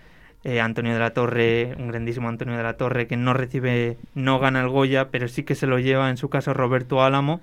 eh, 0.44 0.60
Antonio 0.60 0.92
de 0.92 0.98
la 0.98 1.14
Torre, 1.14 1.74
un 1.78 1.88
grandísimo 1.88 2.28
Antonio 2.28 2.56
de 2.56 2.62
la 2.62 2.76
Torre, 2.76 3.06
que 3.06 3.16
no 3.16 3.34
recibe, 3.34 3.96
no 4.14 4.38
gana 4.38 4.60
el 4.60 4.68
Goya, 4.68 5.10
pero 5.10 5.28
sí 5.28 5.42
que 5.42 5.54
se 5.54 5.66
lo 5.66 5.78
lleva 5.78 6.10
en 6.10 6.16
su 6.16 6.28
caso 6.28 6.54
Roberto 6.54 7.02
Álamo 7.02 7.40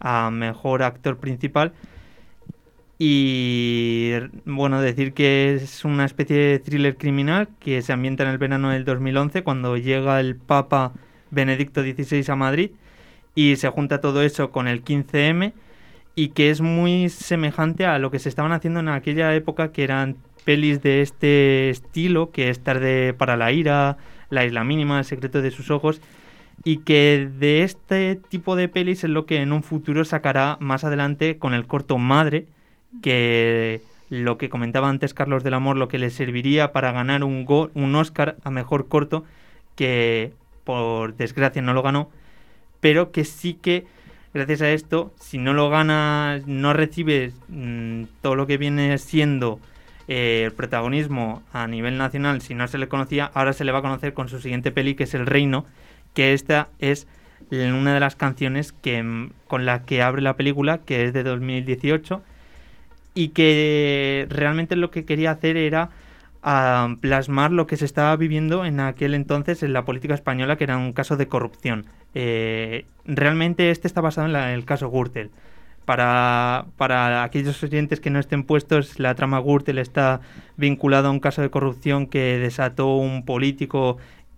a 0.00 0.30
mejor 0.30 0.82
actor 0.82 1.18
principal. 1.18 1.72
Y 2.98 4.12
bueno, 4.44 4.80
decir 4.80 5.12
que 5.12 5.54
es 5.54 5.84
una 5.84 6.04
especie 6.04 6.36
de 6.36 6.58
thriller 6.58 6.96
criminal 6.96 7.48
que 7.60 7.80
se 7.82 7.92
ambienta 7.92 8.24
en 8.24 8.30
el 8.30 8.38
verano 8.38 8.70
del 8.70 8.84
2011, 8.84 9.44
cuando 9.44 9.76
llega 9.76 10.18
el 10.18 10.34
Papa 10.36 10.92
Benedicto 11.30 11.82
XVI 11.82 12.24
a 12.28 12.36
Madrid 12.36 12.70
y 13.34 13.56
se 13.56 13.68
junta 13.68 14.00
todo 14.00 14.22
eso 14.22 14.50
con 14.50 14.66
el 14.66 14.84
15M 14.84 15.52
y 16.16 16.30
que 16.30 16.50
es 16.50 16.60
muy 16.60 17.08
semejante 17.08 17.86
a 17.86 17.98
lo 18.00 18.10
que 18.10 18.18
se 18.18 18.28
estaban 18.28 18.52
haciendo 18.52 18.80
en 18.80 18.88
aquella 18.88 19.32
época 19.34 19.70
que 19.70 19.84
eran 19.84 20.16
pelis 20.48 20.80
de 20.80 21.02
este 21.02 21.68
estilo, 21.68 22.30
que 22.30 22.48
es 22.48 22.60
Tarde 22.60 23.12
para 23.12 23.36
la 23.36 23.52
ira, 23.52 23.98
La 24.30 24.46
isla 24.46 24.64
mínima, 24.64 24.98
El 24.98 25.04
secreto 25.04 25.42
de 25.42 25.50
sus 25.50 25.70
ojos 25.70 26.00
y 26.64 26.78
que 26.78 27.28
de 27.38 27.64
este 27.64 28.18
tipo 28.30 28.56
de 28.56 28.66
pelis 28.68 29.04
es 29.04 29.10
lo 29.10 29.26
que 29.26 29.42
en 29.42 29.52
un 29.52 29.62
futuro 29.62 30.06
sacará 30.06 30.56
más 30.58 30.84
adelante 30.84 31.36
con 31.36 31.52
el 31.52 31.66
corto 31.66 31.98
Madre, 31.98 32.46
que 33.02 33.82
lo 34.08 34.38
que 34.38 34.48
comentaba 34.48 34.88
antes 34.88 35.12
Carlos 35.12 35.44
del 35.44 35.52
Amor, 35.52 35.76
lo 35.76 35.88
que 35.88 35.98
le 35.98 36.08
serviría 36.08 36.72
para 36.72 36.92
ganar 36.92 37.24
un, 37.24 37.44
go- 37.44 37.70
un 37.74 37.94
Oscar 37.94 38.36
a 38.42 38.50
mejor 38.50 38.88
corto, 38.88 39.24
que 39.76 40.32
por 40.64 41.14
desgracia 41.14 41.60
no 41.60 41.74
lo 41.74 41.82
ganó, 41.82 42.08
pero 42.80 43.12
que 43.12 43.24
sí 43.26 43.52
que 43.52 43.84
gracias 44.32 44.62
a 44.62 44.70
esto, 44.70 45.12
si 45.20 45.36
no 45.36 45.52
lo 45.52 45.68
ganas, 45.68 46.46
no 46.46 46.72
recibes 46.72 47.34
mm, 47.48 48.04
todo 48.22 48.34
lo 48.34 48.46
que 48.46 48.56
viene 48.56 48.96
siendo 48.96 49.60
eh, 50.08 50.44
el 50.46 50.52
protagonismo 50.52 51.42
a 51.52 51.66
nivel 51.66 51.98
nacional, 51.98 52.40
si 52.40 52.54
no 52.54 52.66
se 52.66 52.78
le 52.78 52.88
conocía, 52.88 53.30
ahora 53.34 53.52
se 53.52 53.64
le 53.64 53.72
va 53.72 53.78
a 53.78 53.82
conocer 53.82 54.14
con 54.14 54.28
su 54.28 54.40
siguiente 54.40 54.72
peli, 54.72 54.94
que 54.94 55.04
es 55.04 55.14
El 55.14 55.26
Reino, 55.26 55.66
que 56.14 56.32
esta 56.32 56.68
es 56.78 57.06
una 57.50 57.94
de 57.94 58.00
las 58.00 58.16
canciones 58.16 58.72
que, 58.72 59.02
mm, 59.02 59.30
con 59.46 59.66
la 59.66 59.84
que 59.84 60.02
abre 60.02 60.22
la 60.22 60.36
película, 60.36 60.78
que 60.78 61.04
es 61.04 61.12
de 61.12 61.22
2018, 61.22 62.22
y 63.14 63.28
que 63.28 64.26
realmente 64.30 64.76
lo 64.76 64.90
que 64.90 65.04
quería 65.04 65.32
hacer 65.32 65.56
era 65.56 65.90
ah, 66.42 66.94
plasmar 67.00 67.50
lo 67.50 67.66
que 67.66 67.76
se 67.76 67.84
estaba 67.84 68.14
viviendo 68.16 68.64
en 68.64 68.80
aquel 68.80 69.12
entonces 69.14 69.62
en 69.62 69.72
la 69.72 69.84
política 69.84 70.14
española, 70.14 70.56
que 70.56 70.64
era 70.64 70.76
un 70.78 70.92
caso 70.92 71.16
de 71.16 71.26
corrupción. 71.26 71.86
Eh, 72.14 72.86
realmente 73.04 73.70
este 73.70 73.88
está 73.88 74.00
basado 74.00 74.28
en 74.28 74.36
el 74.36 74.64
caso 74.64 74.90
Gürtel. 74.90 75.30
Para, 75.88 76.66
para 76.76 77.22
aquellos 77.22 77.62
oyentes 77.62 77.98
que 77.98 78.10
no 78.10 78.18
estén 78.18 78.44
puestos, 78.44 79.00
la 79.00 79.14
trama 79.14 79.38
Gürtel 79.40 79.78
está 79.78 80.20
vinculada 80.58 81.08
a 81.08 81.10
un 81.10 81.18
caso 81.18 81.40
de 81.40 81.48
corrupción 81.48 82.06
que 82.06 82.38
desató 82.38 82.96
un 82.96 83.24
político 83.24 83.96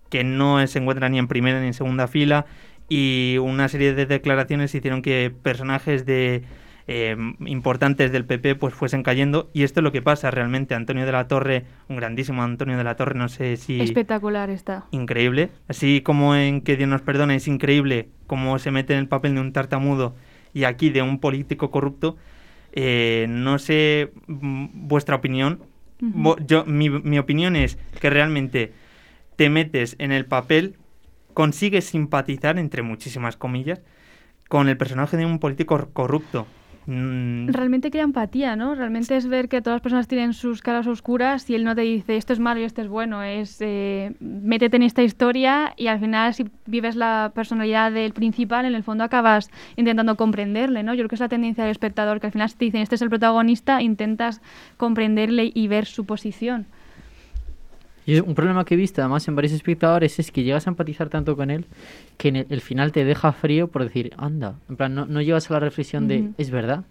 que 0.09 0.23
no 0.23 0.65
se 0.65 0.79
encuentra 0.79 1.09
ni 1.09 1.19
en 1.19 1.27
primera 1.27 1.59
ni 1.59 1.67
en 1.67 1.73
segunda 1.73 2.07
fila 2.07 2.45
y 2.87 3.35
una 3.41 3.67
serie 3.67 3.93
de 3.93 4.05
declaraciones 4.05 4.73
hicieron 4.73 5.01
que 5.01 5.29
personajes 5.43 6.05
de 6.05 6.43
eh, 6.87 7.17
importantes 7.45 8.13
del 8.13 8.23
PP 8.23 8.55
pues 8.55 8.73
fuesen 8.73 9.03
cayendo 9.03 9.49
y 9.53 9.63
esto 9.63 9.81
es 9.81 9.83
lo 9.83 9.91
que 9.91 10.01
pasa 10.01 10.31
realmente 10.31 10.73
Antonio 10.73 11.05
de 11.05 11.11
la 11.11 11.27
Torre 11.27 11.65
un 11.89 11.97
grandísimo 11.97 12.43
Antonio 12.43 12.77
de 12.77 12.85
la 12.85 12.95
Torre 12.95 13.15
no 13.19 13.27
sé 13.27 13.57
si 13.57 13.81
Espectacular 13.81 14.49
está. 14.49 14.85
increíble. 14.91 15.49
Así 15.67 15.99
como 15.99 16.33
en 16.33 16.61
Que 16.61 16.77
Dios 16.77 16.87
nos 16.87 17.01
perdone 17.01 17.35
es 17.35 17.49
increíble 17.49 18.07
cómo 18.25 18.57
se 18.57 18.71
mete 18.71 18.93
en 18.93 18.99
el 18.99 19.09
papel 19.09 19.35
de 19.35 19.41
un 19.41 19.51
tartamudo 19.51 20.15
y 20.53 20.63
aquí 20.63 20.89
de 20.89 21.01
un 21.01 21.19
político 21.19 21.71
corrupto. 21.71 22.17
Eh, 22.73 23.25
no 23.29 23.59
sé 23.59 24.11
mm, 24.27 24.87
vuestra 24.87 25.15
opinión. 25.15 25.61
Yo, 26.47 26.65
mi, 26.65 26.89
mi 26.89 27.19
opinión 27.19 27.55
es 27.55 27.77
que 27.99 28.09
realmente 28.09 28.73
te 29.35 29.49
metes 29.49 29.95
en 29.99 30.11
el 30.11 30.25
papel, 30.25 30.77
consigues 31.35 31.85
simpatizar, 31.85 32.57
entre 32.57 32.81
muchísimas 32.81 33.37
comillas, 33.37 33.81
con 34.49 34.67
el 34.67 34.77
personaje 34.77 35.15
de 35.15 35.25
un 35.25 35.39
político 35.39 35.89
corrupto. 35.93 36.47
Mm, 36.87 37.49
Realmente 37.49 37.91
crea 37.91 38.03
empatía, 38.03 38.55
¿no? 38.55 38.73
Realmente 38.73 39.15
es 39.15 39.27
ver 39.27 39.49
que 39.49 39.61
todas 39.61 39.75
las 39.75 39.81
personas 39.81 40.07
tienen 40.07 40.33
sus 40.33 40.61
caras 40.61 40.87
oscuras 40.87 41.47
y 41.49 41.55
él 41.55 41.63
no 41.63 41.75
te 41.75 41.81
dice 41.81 42.17
esto 42.17 42.33
es 42.33 42.39
malo 42.39 42.59
y 42.59 42.63
esto 42.63 42.81
es 42.81 42.87
bueno. 42.87 43.21
Es 43.21 43.57
eh, 43.61 44.15
métete 44.19 44.77
en 44.77 44.83
esta 44.83 45.03
historia 45.03 45.73
y 45.77 45.87
al 45.87 45.99
final 45.99 46.33
si 46.33 46.49
vives 46.65 46.95
la 46.95 47.31
personalidad 47.35 47.91
del 47.91 48.13
principal, 48.13 48.65
en 48.65 48.73
el 48.73 48.83
fondo 48.83 49.03
acabas 49.03 49.51
intentando 49.75 50.15
comprenderle, 50.17 50.81
¿no? 50.83 50.93
Yo 50.93 50.99
creo 51.01 51.09
que 51.09 51.15
es 51.15 51.21
la 51.21 51.29
tendencia 51.29 51.63
del 51.63 51.71
espectador, 51.71 52.19
que 52.19 52.27
al 52.27 52.33
final 52.33 52.49
si 52.49 52.55
te 52.55 52.65
dicen 52.65 52.81
este 52.81 52.95
es 52.95 53.01
el 53.01 53.09
protagonista, 53.09 53.81
intentas 53.81 54.41
comprenderle 54.77 55.51
y 55.53 55.67
ver 55.67 55.85
su 55.85 56.05
posición. 56.05 56.65
Y 58.05 58.19
un 58.19 58.33
problema 58.33 58.65
que 58.65 58.73
he 58.73 58.77
visto 58.77 59.01
además 59.01 59.27
en 59.27 59.35
varios 59.35 59.53
espectadores 59.53 60.17
es 60.19 60.31
que 60.31 60.43
llegas 60.43 60.65
a 60.65 60.71
empatizar 60.71 61.09
tanto 61.09 61.35
con 61.35 61.51
él 61.51 61.65
que 62.17 62.29
en 62.29 62.35
el, 62.37 62.47
el 62.49 62.61
final 62.61 62.91
te 62.91 63.05
deja 63.05 63.31
frío 63.31 63.67
por 63.67 63.83
decir, 63.83 64.11
anda. 64.17 64.55
En 64.69 64.75
plan, 64.75 64.95
no, 64.95 65.05
no 65.05 65.21
llegas 65.21 65.49
a 65.51 65.53
la 65.53 65.59
reflexión 65.59 66.07
de, 66.07 66.19
es 66.37 66.49
verdad. 66.51 66.83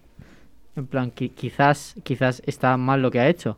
En 0.77 0.87
plan, 0.87 1.11
qui- 1.13 1.31
quizás, 1.35 1.97
quizás 2.05 2.43
está 2.47 2.77
mal 2.77 3.03
lo 3.03 3.11
que 3.11 3.19
ha 3.21 3.29
hecho. 3.29 3.57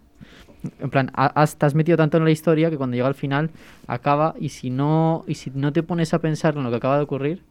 En 0.80 0.88
plan, 0.90 1.10
ha- 1.14 1.26
has, 1.26 1.56
te 1.58 1.66
has 1.66 1.74
metido 1.74 1.96
tanto 1.98 2.16
en 2.16 2.24
la 2.24 2.30
historia 2.30 2.70
que 2.70 2.76
cuando 2.78 2.94
llega 2.96 3.08
al 3.08 3.14
final 3.14 3.50
acaba 3.86 4.34
y 4.40 4.48
si 4.48 4.70
no 4.70 5.24
y 5.26 5.34
si 5.34 5.50
no 5.54 5.72
te 5.72 5.82
pones 5.82 6.14
a 6.14 6.20
pensar 6.20 6.56
en 6.56 6.62
lo 6.62 6.70
que 6.70 6.76
acaba 6.76 6.96
de 6.96 7.02
ocurrir, 7.02 7.42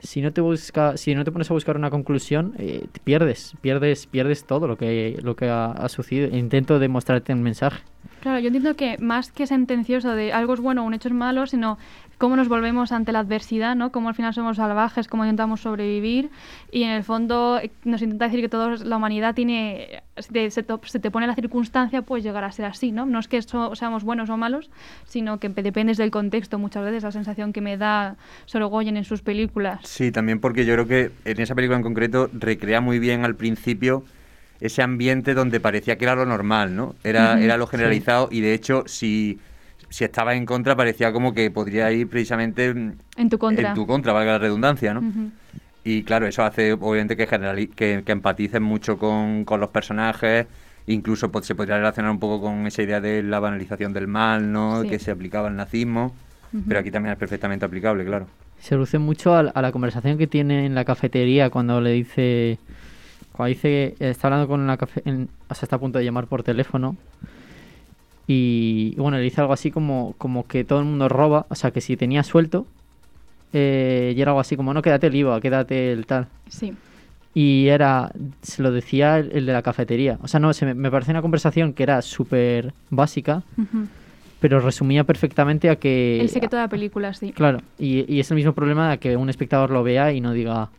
si 0.00 0.20
no 0.22 0.32
te 0.32 0.40
busca, 0.40 0.96
si 0.96 1.14
no 1.14 1.22
te 1.24 1.30
pones 1.32 1.50
a 1.50 1.54
buscar 1.54 1.76
una 1.76 1.90
conclusión, 1.90 2.54
eh, 2.58 2.86
te 2.90 3.00
pierdes, 3.00 3.54
pierdes, 3.60 4.06
pierdes 4.06 4.44
todo 4.44 4.66
lo 4.66 4.76
que 4.76 5.18
lo 5.22 5.36
que 5.36 5.48
ha, 5.48 5.66
ha 5.72 5.88
sucedido. 5.88 6.34
Intento 6.36 6.78
demostrarte 6.78 7.32
un 7.32 7.42
mensaje. 7.42 7.82
Claro, 8.20 8.38
yo 8.38 8.46
entiendo 8.46 8.74
que 8.74 8.96
más 8.98 9.30
que 9.30 9.46
sentencioso 9.46 10.14
de 10.14 10.32
algo 10.32 10.54
es 10.54 10.60
bueno 10.60 10.82
o 10.82 10.86
un 10.86 10.94
hecho 10.94 11.08
es 11.08 11.14
malo, 11.14 11.46
sino 11.46 11.76
cómo 12.16 12.36
nos 12.36 12.48
volvemos 12.48 12.90
ante 12.90 13.12
la 13.12 13.18
adversidad, 13.18 13.76
¿no? 13.76 13.92
Cómo 13.92 14.08
al 14.08 14.14
final 14.14 14.32
somos 14.32 14.56
salvajes, 14.56 15.08
cómo 15.08 15.24
intentamos 15.24 15.60
sobrevivir 15.60 16.30
y 16.72 16.84
en 16.84 16.90
el 16.90 17.02
fondo 17.02 17.58
eh, 17.62 17.70
nos 17.84 18.00
intenta 18.00 18.24
decir 18.26 18.40
que 18.40 18.48
toda 18.48 18.76
la 18.76 18.96
humanidad 18.96 19.34
tiene, 19.34 20.02
se 20.16 20.50
se 20.50 20.62
te 21.00 21.10
pone 21.10 21.26
la 21.26 21.34
circunstancia, 21.34 22.00
pues 22.00 22.24
llegar 22.24 22.44
a 22.44 22.52
ser 22.52 22.64
así, 22.64 22.92
¿no? 22.92 23.04
No 23.04 23.18
es 23.18 23.28
que 23.28 23.42
so- 23.42 23.74
seamos 23.74 24.04
buenos 24.04 24.30
o 24.30 24.38
malos, 24.38 24.70
sino 25.04 25.38
que 25.38 25.50
dependes 25.50 25.98
del 25.98 26.10
contexto 26.10 26.58
muchas 26.58 26.82
veces, 26.84 27.02
la 27.02 27.12
sensación 27.12 27.52
que 27.52 27.60
me 27.60 27.76
da 27.76 28.16
Sorogoyen 28.46 28.96
en 28.96 29.04
sus 29.04 29.20
películas. 29.20 29.80
Sí, 29.82 30.12
también 30.12 30.40
porque 30.40 30.64
yo 30.64 30.72
creo 30.74 30.86
que 30.86 31.10
en 31.30 31.40
esa 31.40 31.54
película 31.54 31.76
en 31.76 31.82
concreto 31.82 32.30
recrea 32.32 32.80
muy 32.80 32.98
bien 32.98 33.24
al 33.26 33.34
principio 33.34 34.02
ese 34.60 34.82
ambiente 34.82 35.34
donde 35.34 35.60
parecía 35.60 35.96
que 35.98 36.04
era 36.04 36.14
lo 36.14 36.26
normal, 36.26 36.74
¿no? 36.74 36.94
Era, 37.04 37.40
era 37.40 37.56
lo 37.56 37.66
sí. 37.66 37.72
generalizado 37.72 38.28
y 38.30 38.40
de 38.40 38.54
hecho 38.54 38.84
si, 38.86 39.38
si 39.90 40.04
estaba 40.04 40.34
en 40.34 40.46
contra 40.46 40.74
parecía 40.76 41.12
como 41.12 41.34
que 41.34 41.50
podría 41.50 41.90
ir 41.92 42.08
precisamente 42.08 42.68
En 42.68 43.28
tu 43.30 43.38
contra. 43.38 43.68
en 43.68 43.74
tu 43.74 43.86
contra, 43.86 44.12
valga 44.12 44.32
la 44.32 44.38
redundancia, 44.38 44.94
¿no? 44.94 45.02
Y 45.86 46.02
claro, 46.04 46.26
eso 46.26 46.42
hace 46.44 46.72
obviamente 46.72 47.16
que, 47.16 47.28
generali- 47.28 47.68
que, 47.74 48.02
que 48.06 48.12
empatices 48.12 48.60
mucho 48.60 48.96
con, 48.96 49.44
con 49.44 49.60
los 49.60 49.68
personajes, 49.68 50.46
incluso 50.86 51.30
pues, 51.30 51.44
se 51.44 51.54
podría 51.54 51.76
relacionar 51.76 52.10
un 52.10 52.18
poco 52.18 52.40
con 52.40 52.66
esa 52.66 52.82
idea 52.82 53.00
de 53.02 53.22
la 53.22 53.38
banalización 53.38 53.92
del 53.92 54.06
mal, 54.08 54.50
¿no? 54.50 54.80
Sí. 54.82 54.88
Que 54.88 54.98
se 54.98 55.10
aplicaba 55.10 55.48
al 55.48 55.56
nazismo, 55.56 56.14
pero 56.66 56.80
aquí 56.80 56.90
también 56.90 57.12
es 57.12 57.18
perfectamente 57.18 57.66
aplicable, 57.66 58.04
claro. 58.04 58.26
Se 58.60 58.74
reduce 58.76 58.98
mucho 58.98 59.34
a 59.34 59.42
la 59.60 59.72
conversación 59.72 60.16
que 60.16 60.26
tiene 60.26 60.64
en 60.64 60.74
la 60.74 60.86
cafetería 60.86 61.50
cuando 61.50 61.82
le 61.82 61.90
dice. 61.92 62.58
Cuando 63.36 63.48
dice 63.48 63.94
que 63.98 64.10
está 64.10 64.28
hablando 64.28 64.46
con 64.48 64.66
la 64.66 64.76
cafe, 64.76 65.02
en- 65.04 65.28
o 65.48 65.54
sea, 65.54 65.66
está 65.66 65.76
a 65.76 65.80
punto 65.80 65.98
de 65.98 66.04
llamar 66.04 66.26
por 66.26 66.42
teléfono. 66.42 66.96
Y, 68.26 68.94
y 68.96 69.00
bueno, 69.00 69.18
le 69.18 69.22
dice 69.22 69.40
algo 69.40 69.52
así 69.52 69.70
como, 69.70 70.14
como 70.18 70.46
que 70.46 70.64
todo 70.64 70.78
el 70.78 70.86
mundo 70.86 71.08
roba, 71.08 71.46
o 71.50 71.54
sea, 71.54 71.70
que 71.72 71.80
si 71.80 71.96
tenía 71.96 72.22
suelto, 72.22 72.66
eh, 73.52 74.14
y 74.16 74.20
era 74.20 74.30
algo 74.30 74.40
así 74.40 74.56
como, 74.56 74.72
no, 74.72 74.82
quédate 74.82 75.08
el 75.08 75.14
IVA, 75.16 75.40
quédate 75.40 75.92
el 75.92 76.06
tal. 76.06 76.28
Sí. 76.48 76.72
Y 77.34 77.66
era, 77.68 78.12
se 78.42 78.62
lo 78.62 78.70
decía 78.70 79.18
el, 79.18 79.32
el 79.32 79.46
de 79.46 79.52
la 79.52 79.62
cafetería. 79.62 80.18
O 80.22 80.28
sea, 80.28 80.40
no, 80.40 80.52
se 80.52 80.64
me, 80.66 80.74
me 80.74 80.90
parece 80.90 81.10
una 81.10 81.20
conversación 81.22 81.72
que 81.72 81.82
era 81.82 82.00
súper 82.00 82.72
básica, 82.90 83.42
pero 84.40 84.60
resumía 84.60 85.04
perfectamente 85.04 85.68
a 85.68 85.76
que... 85.76 86.20
El 86.20 86.28
secreto 86.28 86.56
de 86.56 86.62
la 86.62 86.68
película, 86.68 87.12
sí. 87.12 87.32
Claro, 87.32 87.58
y, 87.78 88.10
y 88.12 88.20
es 88.20 88.30
el 88.30 88.36
mismo 88.36 88.52
problema 88.52 88.90
de 88.92 88.98
que 88.98 89.16
un 89.16 89.28
espectador 89.28 89.70
lo 89.70 89.82
vea 89.82 90.12
y 90.12 90.20
no 90.20 90.32
diga, 90.32 90.70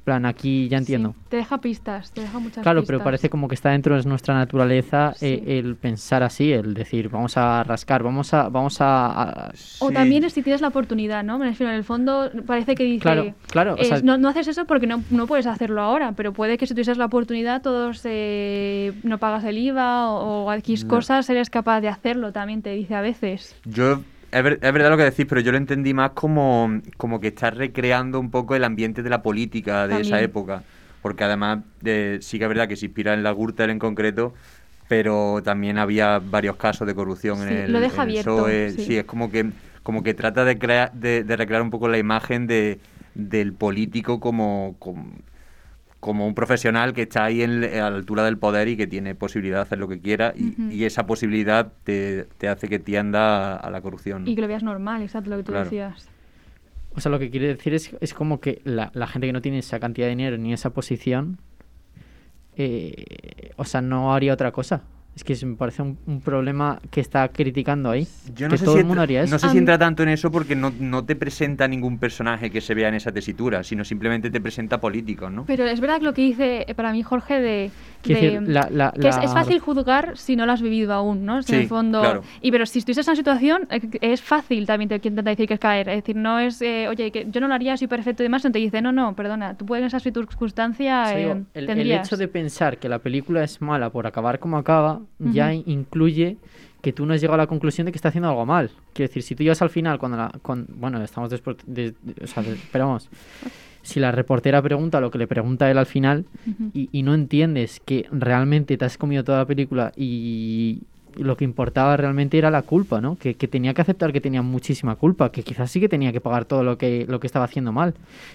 plan, 0.00 0.26
aquí 0.26 0.68
ya 0.68 0.78
entiendo. 0.78 1.14
Te 1.28 1.36
deja 1.36 1.58
pistas, 1.60 2.12
te 2.12 2.20
deja 2.22 2.38
muchas 2.38 2.62
Claro, 2.62 2.80
pistas. 2.80 2.94
pero 2.96 3.04
parece 3.04 3.30
como 3.30 3.48
que 3.48 3.54
está 3.54 3.70
dentro 3.70 3.96
de 3.96 4.08
nuestra 4.08 4.34
naturaleza 4.34 5.14
eh, 5.20 5.58
el 5.58 5.76
pensar 5.76 6.22
así, 6.22 6.52
el 6.52 6.74
decir, 6.74 7.08
vamos 7.08 7.36
a 7.36 7.62
rascar, 7.64 8.02
vamos 8.02 8.34
a... 8.34 8.48
Vamos 8.48 8.80
a, 8.80 9.22
a- 9.22 9.52
O 9.80 9.90
también 9.90 10.24
es 10.24 10.32
si 10.32 10.42
tienes 10.42 10.60
la 10.60 10.68
oportunidad, 10.68 11.22
¿no? 11.24 11.38
Me 11.38 11.46
refiero, 11.46 11.70
en 11.72 11.78
el 11.78 11.84
fondo 11.84 12.30
parece 12.46 12.74
que 12.74 12.84
dice... 12.84 13.00
Claro, 13.02 13.34
claro, 13.48 13.74
o 13.74 13.78
eh, 13.78 13.84
sea- 13.84 14.00
no, 14.02 14.18
no 14.18 14.28
haces 14.28 14.48
eso 14.48 14.64
porque 14.66 14.86
no, 14.86 15.02
no 15.10 15.26
puedes 15.26 15.46
hacerlo 15.46 15.82
ahora, 15.82 16.12
pero 16.12 16.32
puede 16.32 16.58
que 16.58 16.66
si 16.66 16.74
tuvieses 16.74 16.98
la 16.98 17.06
oportunidad 17.06 17.62
todos 17.62 18.00
eh, 18.04 18.92
no 19.02 19.18
pagas 19.18 19.44
el 19.44 19.58
IVA 19.58 20.08
o, 20.10 20.44
o 20.46 20.52
X 20.54 20.84
No. 20.84 20.90
cosas, 20.90 21.28
eres 21.30 21.50
capaz 21.50 21.80
de 21.80 21.88
hacerlo, 21.88 22.32
también 22.32 22.62
te 22.62 22.70
dice 22.70 22.94
a 22.94 23.00
veces. 23.00 23.56
Yo, 23.64 24.02
es, 24.30 24.42
ver- 24.42 24.58
es 24.62 24.72
verdad 24.72 24.90
lo 24.90 24.96
que 24.96 25.04
decís, 25.04 25.26
pero 25.28 25.40
yo 25.40 25.52
lo 25.52 25.58
entendí 25.58 25.94
más 25.94 26.10
como, 26.12 26.70
como 26.96 27.20
que 27.20 27.28
estás 27.28 27.54
recreando 27.56 28.20
un 28.20 28.30
poco 28.30 28.54
el 28.54 28.64
ambiente 28.64 29.02
de 29.02 29.10
la 29.10 29.22
política 29.22 29.88
de 29.88 30.00
esa 30.00 30.20
época. 30.20 30.64
Porque 31.00 31.24
además 31.24 31.60
eh, 31.84 32.18
sí 32.20 32.38
que 32.38 32.44
es 32.44 32.48
verdad 32.48 32.68
que 32.68 32.76
se 32.76 32.86
inspira 32.86 33.14
en 33.14 33.22
la 33.22 33.32
Gürtel 33.32 33.70
en 33.70 33.78
concreto, 33.78 34.34
pero 34.88 35.42
también 35.44 35.78
había 35.78 36.18
varios 36.20 36.56
casos 36.56 36.86
de 36.86 36.94
corrupción 36.94 37.42
Sí, 37.42 37.44
en 37.44 37.48
el, 37.48 37.72
lo 37.72 37.80
deja 37.80 38.02
en 38.02 38.04
el 38.04 38.14
abierto, 38.14 38.14
PSOE. 38.14 38.76
sí. 38.76 38.78
Sí, 38.78 38.98
es 38.98 39.04
como 39.04 39.30
que, 39.30 39.52
como 39.82 40.02
que 40.02 40.14
trata 40.14 40.44
de, 40.44 40.58
crear, 40.58 40.92
de, 40.92 41.24
de 41.24 41.36
recrear 41.36 41.62
un 41.62 41.70
poco 41.70 41.88
la 41.88 41.98
imagen 41.98 42.46
de, 42.46 42.80
del 43.14 43.54
político 43.54 44.20
como, 44.20 44.76
como, 44.78 45.12
como 46.00 46.26
un 46.26 46.34
profesional 46.34 46.94
que 46.94 47.02
está 47.02 47.24
ahí 47.24 47.42
en, 47.42 47.62
a 47.62 47.90
la 47.90 47.96
altura 47.96 48.24
del 48.24 48.38
poder 48.38 48.68
y 48.68 48.76
que 48.76 48.86
tiene 48.86 49.14
posibilidad 49.14 49.58
de 49.58 49.62
hacer 49.62 49.78
lo 49.78 49.86
que 49.86 50.00
quiera 50.00 50.32
y, 50.34 50.84
esa 50.84 51.06
posibilidad 51.06 51.72
te, 51.84 52.24
te 52.38 52.48
hace 52.48 52.68
que 52.68 52.78
tienda 52.78 53.54
a, 53.54 53.56
a 53.56 53.70
la 53.70 53.82
corrupción. 53.82 54.24
¿no? 54.24 54.30
Y 54.30 54.34
que 54.34 54.40
lo 54.40 54.48
veas 54.48 54.62
normal, 54.62 55.02
exacto 55.02 55.28
lo 55.30 55.36
que 55.36 55.42
tú 55.42 55.52
Claro. 55.52 55.64
decías. 55.64 56.08
O 56.94 57.00
sea, 57.00 57.12
lo 57.12 57.18
que 57.18 57.30
quiere 57.30 57.48
decir 57.48 57.74
es, 57.74 57.94
es 58.00 58.14
como 58.14 58.40
que 58.40 58.62
la, 58.64 58.90
la 58.94 59.06
gente 59.06 59.26
que 59.26 59.32
no 59.32 59.42
tiene 59.42 59.58
esa 59.58 59.78
cantidad 59.78 60.06
de 60.06 60.10
dinero 60.10 60.38
ni 60.38 60.52
esa 60.52 60.70
posición, 60.70 61.38
eh, 62.56 63.52
o 63.56 63.64
sea, 63.64 63.80
no 63.80 64.12
haría 64.14 64.32
otra 64.32 64.52
cosa. 64.52 64.82
Es 65.20 65.24
que 65.40 65.44
me 65.46 65.54
parece 65.54 65.82
un, 65.82 65.98
un 66.06 66.22
problema 66.22 66.80
que 66.90 67.02
está 67.02 67.28
criticando 67.28 67.90
ahí. 67.90 68.08
Yo 68.34 68.46
no 68.46 68.52
que 68.52 68.58
sé 68.58 68.64
todo 68.64 68.74
si 68.76 68.80
el 68.80 68.86
mundo 68.86 69.02
entra- 69.02 69.18
haría 69.18 69.22
eso. 69.24 69.34
No 69.34 69.38
sé 69.38 69.50
si 69.50 69.58
entra 69.58 69.76
tanto 69.78 70.02
en 70.02 70.08
eso 70.08 70.30
porque 70.30 70.56
no, 70.56 70.72
no 70.80 71.04
te 71.04 71.14
presenta 71.14 71.68
ningún 71.68 71.98
personaje 71.98 72.50
que 72.50 72.62
se 72.62 72.72
vea 72.72 72.88
en 72.88 72.94
esa 72.94 73.12
tesitura, 73.12 73.62
sino 73.62 73.84
simplemente 73.84 74.30
te 74.30 74.40
presenta 74.40 74.80
políticos, 74.80 75.30
¿no? 75.30 75.44
Pero 75.44 75.66
es 75.66 75.78
verdad 75.78 75.98
que 75.98 76.04
lo 76.04 76.14
que 76.14 76.22
dice 76.22 76.64
eh, 76.66 76.74
para 76.74 76.90
mí 76.92 77.02
Jorge 77.02 77.38
de, 77.38 77.70
de- 78.08 78.14
decir, 78.14 78.42
la- 78.48 78.68
la- 78.70 78.92
que 78.92 79.08
es, 79.08 79.16
la- 79.16 79.22
es 79.24 79.32
fácil 79.32 79.58
juzgar 79.60 80.16
si 80.16 80.34
no 80.36 80.46
lo 80.46 80.52
has 80.52 80.62
vivido 80.62 80.92
aún, 80.92 81.24
¿no? 81.26 81.42
Si 81.42 81.52
en 81.52 81.58
Sí, 81.58 81.62
el 81.64 81.68
fondo 81.68 82.00
claro. 82.00 82.22
y 82.40 82.50
pero 82.50 82.66
si 82.66 82.78
estuvieses 82.80 83.06
en 83.06 83.12
esa 83.12 83.16
situación 83.16 83.68
eh, 83.70 83.80
es 84.00 84.22
fácil 84.22 84.66
también 84.66 84.88
te 84.88 84.94
intenta 84.96 85.22
decir 85.22 85.46
que 85.46 85.54
es 85.54 85.60
caer, 85.60 85.88
es 85.88 85.96
decir, 85.96 86.16
no 86.16 86.38
es 86.38 86.60
eh, 86.62 86.88
oye 86.88 87.10
que 87.10 87.26
yo 87.30 87.40
no 87.40 87.48
lo 87.48 87.54
haría, 87.54 87.76
soy 87.76 87.88
perfecto 87.88 88.22
y 88.22 88.24
demás, 88.24 88.44
no 88.44 88.52
te 88.52 88.58
dice 88.58 88.80
no 88.82 88.92
no, 88.92 89.14
perdona, 89.14 89.54
tú 89.56 89.66
puedes 89.66 89.82
en 89.82 89.86
esa 89.88 90.00
circunstancia 90.00 91.02
O 91.02 91.06
sea, 91.06 91.18
eh, 91.18 91.44
el, 91.54 91.92
hecho 91.92 92.16
de 92.16 92.28
pensar 92.28 92.78
que 92.78 92.88
la 92.88 92.98
película 93.00 93.44
es 93.44 93.60
mala 93.60 93.90
por 93.90 94.06
acabar 94.06 94.38
como 94.38 94.56
acaba 94.56 95.00
ya 95.18 95.52
incluye 95.52 96.36
que 96.82 96.92
tú 96.94 97.04
no 97.04 97.12
has 97.12 97.20
llegado 97.20 97.34
a 97.34 97.44
la 97.44 97.46
conclusión 97.46 97.84
de 97.84 97.92
que 97.92 97.96
está 97.98 98.08
haciendo 98.08 98.30
algo 98.30 98.46
mal. 98.46 98.70
Quiero 98.94 99.08
decir, 99.08 99.22
si 99.22 99.34
tú 99.34 99.42
llegas 99.42 99.60
al 99.60 99.68
final, 99.68 99.98
cuando 99.98 100.16
la, 100.16 100.32
con- 100.40 100.66
bueno, 100.76 101.02
estamos 101.02 101.28
después, 101.28 101.58
de, 101.66 101.92
de- 102.00 102.24
o 102.24 102.26
sea, 102.26 102.42
vamos, 102.72 103.10
si 103.82 104.00
la 104.00 104.12
reportera 104.12 104.60
pregunta 104.62 105.00
lo 105.00 105.10
que 105.10 105.18
le 105.18 105.26
pregunta 105.26 105.70
él 105.70 105.78
al 105.78 105.86
final 105.86 106.24
y, 106.74 106.88
y 106.92 107.02
no 107.02 107.14
entiendes 107.14 107.80
que 107.84 108.06
realmente 108.12 108.76
te 108.76 108.84
has 108.84 108.98
comido 108.98 109.24
toda 109.24 109.38
la 109.38 109.46
película 109.46 109.92
y 109.96 110.82
lo 111.16 111.36
que 111.36 111.44
importaba 111.44 111.96
realmente 111.96 112.38
era 112.38 112.50
la 112.50 112.62
culpa, 112.62 113.00
¿no? 113.00 113.16
Que, 113.16 113.34
que 113.34 113.48
tenía 113.48 113.74
que 113.74 113.82
aceptar 113.82 114.12
que 114.12 114.20
tenía 114.20 114.42
muchísima 114.42 114.96
culpa, 114.96 115.32
que 115.32 115.42
quizás 115.42 115.70
sí 115.70 115.80
que 115.80 115.88
tenía 115.88 116.12
que 116.12 116.20
pagar 116.20 116.44
todo 116.44 116.62
lo 116.62 116.78
que, 116.78 117.06
lo 117.08 117.20
que 117.20 117.26
estaba 117.26 117.44
haciendo 117.44 117.72
mal, 117.72 117.94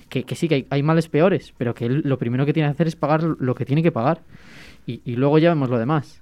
que, 0.09 0.23
que 0.23 0.35
sí 0.35 0.47
que 0.47 0.55
hay, 0.55 0.67
hay 0.69 0.83
males 0.83 1.07
peores, 1.07 1.53
pero 1.57 1.73
que 1.73 1.85
él 1.85 2.01
lo 2.03 2.17
primero 2.17 2.45
que 2.45 2.53
tiene 2.53 2.69
que 2.69 2.73
hacer 2.73 2.87
es 2.87 2.95
pagar 2.95 3.23
lo 3.23 3.55
que 3.55 3.65
tiene 3.65 3.83
que 3.83 3.91
pagar 3.91 4.21
y, 4.85 5.01
y 5.05 5.15
luego 5.15 5.37
ya 5.37 5.49
vemos 5.49 5.69
lo 5.69 5.79
demás. 5.79 6.21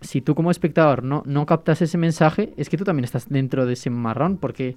Si 0.00 0.22
tú 0.22 0.34
como 0.34 0.50
espectador 0.50 1.02
no, 1.02 1.22
no 1.26 1.44
captas 1.44 1.82
ese 1.82 1.98
mensaje, 1.98 2.54
es 2.56 2.70
que 2.70 2.78
tú 2.78 2.84
también 2.84 3.04
estás 3.04 3.28
dentro 3.28 3.66
de 3.66 3.74
ese 3.74 3.90
marrón, 3.90 4.38
porque 4.38 4.76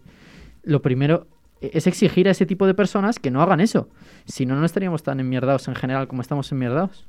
lo 0.63 0.81
primero 0.81 1.27
es 1.73 1.87
exigir 1.87 2.27
a 2.27 2.31
ese 2.31 2.45
tipo 2.45 2.67
de 2.67 2.73
personas 2.73 3.19
que 3.19 3.31
no 3.31 3.41
hagan 3.41 3.59
eso. 3.59 3.87
Si 4.25 4.45
no, 4.45 4.55
no 4.55 4.65
estaríamos 4.65 5.03
tan 5.03 5.19
enmierdados 5.19 5.67
en 5.67 5.75
general 5.75 6.07
como 6.07 6.21
estamos 6.21 6.51
enmierdados. 6.51 7.05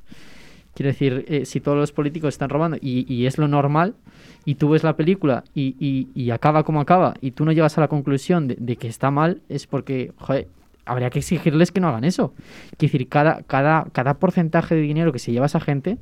Quiero 0.75 0.89
decir, 0.91 1.25
eh, 1.29 1.45
si 1.47 1.61
todos 1.61 1.79
los 1.79 1.93
políticos 1.93 2.35
están 2.35 2.51
robando 2.51 2.77
y, 2.81 3.07
y 3.13 3.27
es 3.27 3.39
lo 3.39 3.47
normal, 3.47 3.95
y 4.45 4.57
tú 4.57 4.71
ves 4.71 4.83
la 4.83 4.97
película 4.97 5.45
y, 5.55 6.09
y- 6.15 6.31
acaba 6.33 6.65
como 6.65 6.81
acaba, 6.81 7.15
y 7.21 7.31
tú 7.31 7.45
no 7.45 7.53
llegas 7.53 7.79
a 7.79 7.81
la 7.81 7.89
conclusión 7.89 8.49
de, 8.49 8.57
de 8.59 8.77
que 8.77 8.89
está 8.89 9.11
mal, 9.13 9.41
es 9.49 9.67
porque, 9.69 10.13
joder, 10.19 10.49
habría 10.85 11.11
que 11.11 11.21
exigirles 11.21 11.71
que 11.71 11.79
no 11.81 11.89
hagan 11.89 12.03
eso. 12.05 12.35
Quiero 12.77 12.93
decir, 12.93 13.09
cada, 13.09 13.43
cada, 13.43 13.87
cada 13.93 14.15
porcentaje 14.15 14.75
de 14.75 14.81
dinero 14.81 15.13
que 15.13 15.21
se 15.21 15.31
lleva 15.31 15.47
esa 15.47 15.61
gente, 15.61 15.97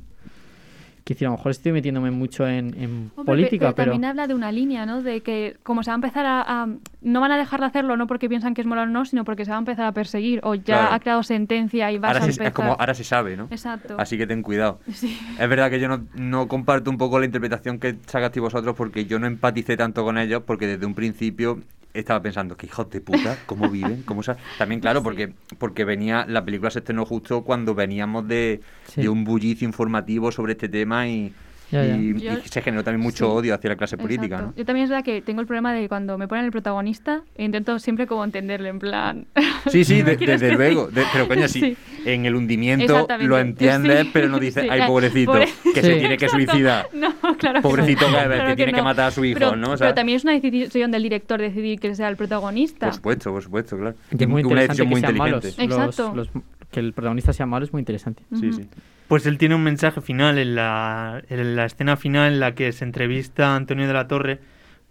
decir, 1.05 1.27
a 1.27 1.31
lo 1.31 1.37
mejor 1.37 1.51
estoy 1.51 1.71
metiéndome 1.73 2.11
mucho 2.11 2.47
en, 2.47 2.67
en 2.81 2.91
Hombre, 2.93 3.11
pe- 3.17 3.23
política, 3.25 3.73
pero... 3.75 3.91
también 3.91 4.09
habla 4.09 4.25
de 4.27 4.33
una 4.33 4.51
línea, 4.51 4.85
¿no? 4.85 5.01
De 5.01 5.21
que 5.21 5.57
como 5.63 5.83
se 5.83 5.89
va 5.91 5.95
a 5.95 5.95
empezar 5.95 6.25
a, 6.25 6.41
a- 6.63 6.67
no 7.01 7.19
van 7.19 7.31
a 7.33 7.37
dejar 7.37 7.59
de 7.59 7.65
hacerlo 7.65 7.97
no 7.97 8.07
porque 8.07 8.29
piensan 8.29 8.53
que 8.53 8.61
es 8.61 8.67
moral 8.67 8.87
o 8.87 8.91
no, 8.91 9.03
sino 9.05 9.25
porque 9.25 9.43
se 9.45 9.51
va 9.51 9.57
a 9.57 9.59
empezar 9.59 9.85
a 9.85 9.91
perseguir 9.91 10.39
o 10.43 10.55
ya 10.55 10.63
Claro. 10.63 10.93
ha 10.93 10.99
creado 10.99 11.23
sentencia 11.23 11.91
y 11.91 11.97
vas 11.99 12.09
Ahora 12.13 12.19
a 12.19 12.21
se, 12.23 12.29
empezar. 12.31 12.47
es 12.47 12.53
como, 12.53 12.71
ahora 12.79 12.93
se 12.93 13.03
sabe, 13.03 13.35
¿no? 13.35 13.47
Exacto. 13.51 13.95
Así 13.99 14.17
que 14.17 14.25
ten 14.27 14.41
cuidado. 14.41 14.79
Sí. 14.93 15.19
Es 15.39 15.49
verdad 15.49 15.69
que 15.69 15.79
yo 15.79 15.87
no, 15.89 16.05
no 16.15 16.47
comparto 16.47 16.89
un 16.89 16.97
poco 16.97 17.19
la 17.19 17.25
interpretación 17.25 17.79
que 17.79 17.95
sacaste 18.05 18.39
vosotros 18.39 18.75
porque 18.75 19.05
yo 19.05 19.19
no 19.19 19.27
empaticé 19.27 19.75
tanto 19.75 20.03
con 20.05 20.17
ellos 20.17 20.43
porque 20.45 20.67
desde 20.67 20.85
un 20.85 20.93
principio 20.93 21.59
estaba 21.93 22.21
pensando 22.21 22.57
que 22.57 22.65
hijos 22.65 22.89
de 22.89 23.01
puta, 23.01 23.37
cómo 23.45 23.69
viven, 23.69 24.03
cómo 24.03 24.23
sa-". 24.23 24.37
También 24.57 24.81
claro, 24.81 25.03
porque, 25.03 25.33
porque 25.57 25.85
venía, 25.85 26.25
la 26.27 26.43
película 26.43 26.71
se 26.71 26.79
estrenó 26.79 27.05
justo 27.05 27.43
cuando 27.43 27.75
veníamos 27.75 28.27
de, 28.27 28.61
Sí. 28.87 29.01
de 29.01 29.09
un 29.09 29.23
bullicio 29.23 29.67
informativo 29.67 30.31
sobre 30.31 30.53
este 30.53 30.69
tema 30.69 31.07
y, 31.07 31.33
Ya, 31.73 31.85
ya. 31.85 31.97
y- 31.97 32.19
Yo- 32.19 32.33
y 32.45 32.47
se 32.47 32.61
generó 32.61 32.83
también 32.83 33.01
mucho 33.01 33.25
sí. 33.25 33.31
odio 33.31 33.55
hacia 33.55 33.69
la 33.71 33.75
clase 33.75 33.97
política. 33.97 34.53
Yo 34.55 34.63
también 34.65 34.85
es 34.85 34.89
verdad 34.89 35.03
que 35.03 35.21
tengo 35.21 35.41
el 35.41 35.47
problema 35.47 35.73
de 35.73 35.87
cuando 35.89 36.17
me 36.17 36.27
ponen 36.27 36.45
el 36.45 36.51
protagonista, 36.51 37.21
intento 37.37 37.79
siempre 37.79 38.07
como 38.07 38.23
entenderle, 38.23 38.69
en 38.69 38.79
plan... 38.79 39.25
Sí, 39.69 39.83
sí, 39.85 39.95
¿qué 39.97 40.03
de- 40.03 40.17
quieres 40.17 40.39
desde 40.41 40.51
que 40.53 40.57
luego. 40.57 40.87
de- 40.87 41.03
pero 41.11 41.27
coño, 41.27 41.47
sí, 41.47 41.59
Sí. 41.59 41.77
en 42.05 42.25
el 42.25 42.35
hundimiento 42.35 43.07
lo 43.21 43.37
entiendes, 43.39 44.01
sí. 44.03 44.09
pero 44.13 44.29
no 44.29 44.39
dices, 44.39 44.63
Sí, 44.63 44.69
ay, 44.69 44.81
pobrecito, 44.87 45.31
pobre- 45.33 45.47
que 45.73 45.81
se 45.81 45.95
tiene 45.99 46.17
que 46.17 46.29
suicidar. 46.29 46.87
No, 46.93 47.13
claro 47.37 47.59
que 47.59 47.61
Pobrecito 47.63 48.09
no. 48.09 48.17
que, 48.17 48.45
que 48.47 48.55
tiene 48.55 48.71
que, 48.71 48.77
no. 48.77 48.83
matar 48.83 49.07
a 49.07 49.11
su 49.11 49.25
hijo, 49.25 49.39
pero, 49.39 49.55
¿no? 49.55 49.73
O 49.73 49.77
pero 49.77 49.93
también 49.93 50.17
es 50.17 50.23
una 50.23 50.33
decisión 50.33 50.91
del 50.91 51.03
director 51.03 51.39
decidir 51.41 51.79
que 51.79 51.95
sea 51.95 52.07
el 52.09 52.15
protagonista. 52.17 52.87
Por 52.87 52.95
supuesto, 52.95 53.31
por 53.31 53.43
supuesto, 53.43 53.77
claro. 53.77 53.95
Y 54.11 54.21
es 54.23 54.29
muy 54.29 54.43
una 54.43 54.61
interesante 54.63 54.83
decisión 54.83 54.87
que 54.87 54.91
muy 54.91 54.99
inteligente. 54.99 55.61
malos. 55.67 55.89
Exacto. 55.89 56.13
los- 56.15 56.29
que 56.71 56.79
el 56.79 56.93
protagonista 56.93 57.33
sea 57.33 57.45
malo 57.45 57.65
es 57.65 57.71
muy 57.71 57.79
interesante. 57.81 58.23
Sí, 58.39 58.51
sí. 58.51 58.67
Pues 59.13 59.27
él 59.27 59.37
tiene 59.37 59.53
un 59.53 59.61
mensaje 59.61 60.01
final 60.01 60.39
en 60.39 60.55
la, 60.55 61.21
en 61.29 61.55
la 61.55 61.65
escena 61.65 61.97
final 61.97 62.33
en 62.33 62.39
la 62.39 62.55
que 62.55 62.71
se 62.71 62.83
entrevista 62.83 63.53
a 63.53 63.55
Antonio 63.57 63.85
de 63.85 63.93
la 63.93 64.07
Torre 64.07 64.39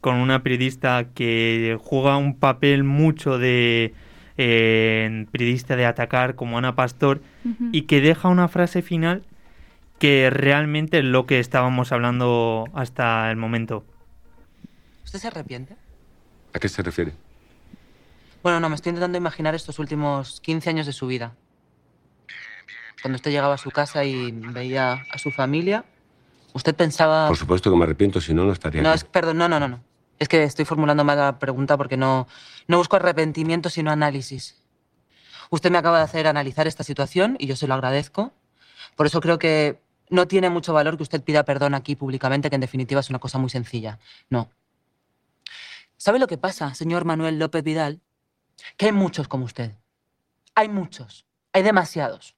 con 0.00 0.14
una 0.14 0.44
periodista 0.44 1.08
que 1.12 1.76
juega 1.82 2.16
un 2.18 2.38
papel 2.38 2.84
mucho 2.84 3.38
de 3.38 3.94
eh, 4.38 5.26
periodista 5.32 5.74
de 5.74 5.86
atacar 5.86 6.36
como 6.36 6.56
Ana 6.56 6.76
Pastor 6.76 7.20
y 7.72 7.82
que 7.82 8.00
deja 8.00 8.28
una 8.28 8.46
frase 8.46 8.80
final 8.80 9.24
que 9.98 10.30
realmente 10.30 11.00
es 11.00 11.04
lo 11.04 11.26
que 11.26 11.40
estábamos 11.40 11.90
hablando 11.90 12.66
hasta 12.74 13.28
el 13.28 13.36
momento. 13.36 13.84
¿Usted 15.04 15.18
se 15.18 15.26
arrepiente? 15.26 15.74
¿A 16.54 16.60
qué 16.60 16.68
se 16.68 16.80
refiere? 16.80 17.12
Bueno, 18.44 18.60
no, 18.60 18.68
me 18.68 18.76
estoy 18.76 18.90
intentando 18.90 19.18
imaginar 19.18 19.56
estos 19.56 19.80
últimos 19.80 20.40
15 20.42 20.70
años 20.70 20.86
de 20.86 20.92
su 20.92 21.08
vida. 21.08 21.34
Cuando 23.02 23.16
usted 23.16 23.30
llegaba 23.32 23.54
a 23.54 23.58
su 23.58 23.70
casa 23.70 24.04
y 24.04 24.30
veía 24.30 25.04
a 25.10 25.18
su 25.18 25.30
familia, 25.30 25.84
usted 26.52 26.74
pensaba... 26.74 27.26
Por 27.28 27.36
supuesto 27.36 27.70
que 27.70 27.76
me 27.76 27.84
arrepiento, 27.84 28.20
si 28.20 28.32
no, 28.32 28.44
no 28.44 28.52
estaría 28.52 28.80
No, 28.80 28.90
aquí. 28.90 28.96
es, 28.98 29.04
perdón, 29.04 29.38
no, 29.38 29.48
no, 29.48 29.58
no, 29.58 29.68
no. 29.68 29.82
Es 30.18 30.28
que 30.28 30.42
estoy 30.44 30.64
formulando 30.64 31.02
mal 31.02 31.18
la 31.18 31.38
pregunta 31.40 31.76
porque 31.76 31.96
no, 31.96 32.28
no 32.68 32.78
busco 32.78 32.94
arrepentimiento, 32.96 33.70
sino 33.70 33.90
análisis. 33.90 34.62
Usted 35.50 35.70
me 35.70 35.78
acaba 35.78 35.98
de 35.98 36.04
hacer 36.04 36.26
analizar 36.28 36.66
esta 36.68 36.84
situación 36.84 37.36
y 37.40 37.46
yo 37.48 37.56
se 37.56 37.66
lo 37.66 37.74
agradezco. 37.74 38.32
Por 38.94 39.06
eso 39.06 39.20
creo 39.20 39.38
que 39.38 39.80
no 40.08 40.28
tiene 40.28 40.48
mucho 40.48 40.72
valor 40.72 40.96
que 40.96 41.02
usted 41.02 41.22
pida 41.22 41.42
perdón 41.44 41.74
aquí 41.74 41.96
públicamente, 41.96 42.50
que 42.50 42.54
en 42.54 42.60
definitiva 42.60 43.00
es 43.00 43.10
una 43.10 43.18
cosa 43.18 43.38
muy 43.38 43.50
sencilla. 43.50 43.98
No. 44.30 44.48
¿Sabe 45.96 46.18
lo 46.18 46.26
que 46.28 46.38
pasa, 46.38 46.74
señor 46.74 47.04
Manuel 47.04 47.38
López 47.38 47.64
Vidal? 47.64 48.00
Que 48.76 48.86
hay 48.86 48.92
muchos 48.92 49.26
como 49.28 49.44
usted. 49.44 49.72
Hay 50.54 50.68
muchos. 50.68 51.26
Hay 51.52 51.62
demasiados. 51.62 52.36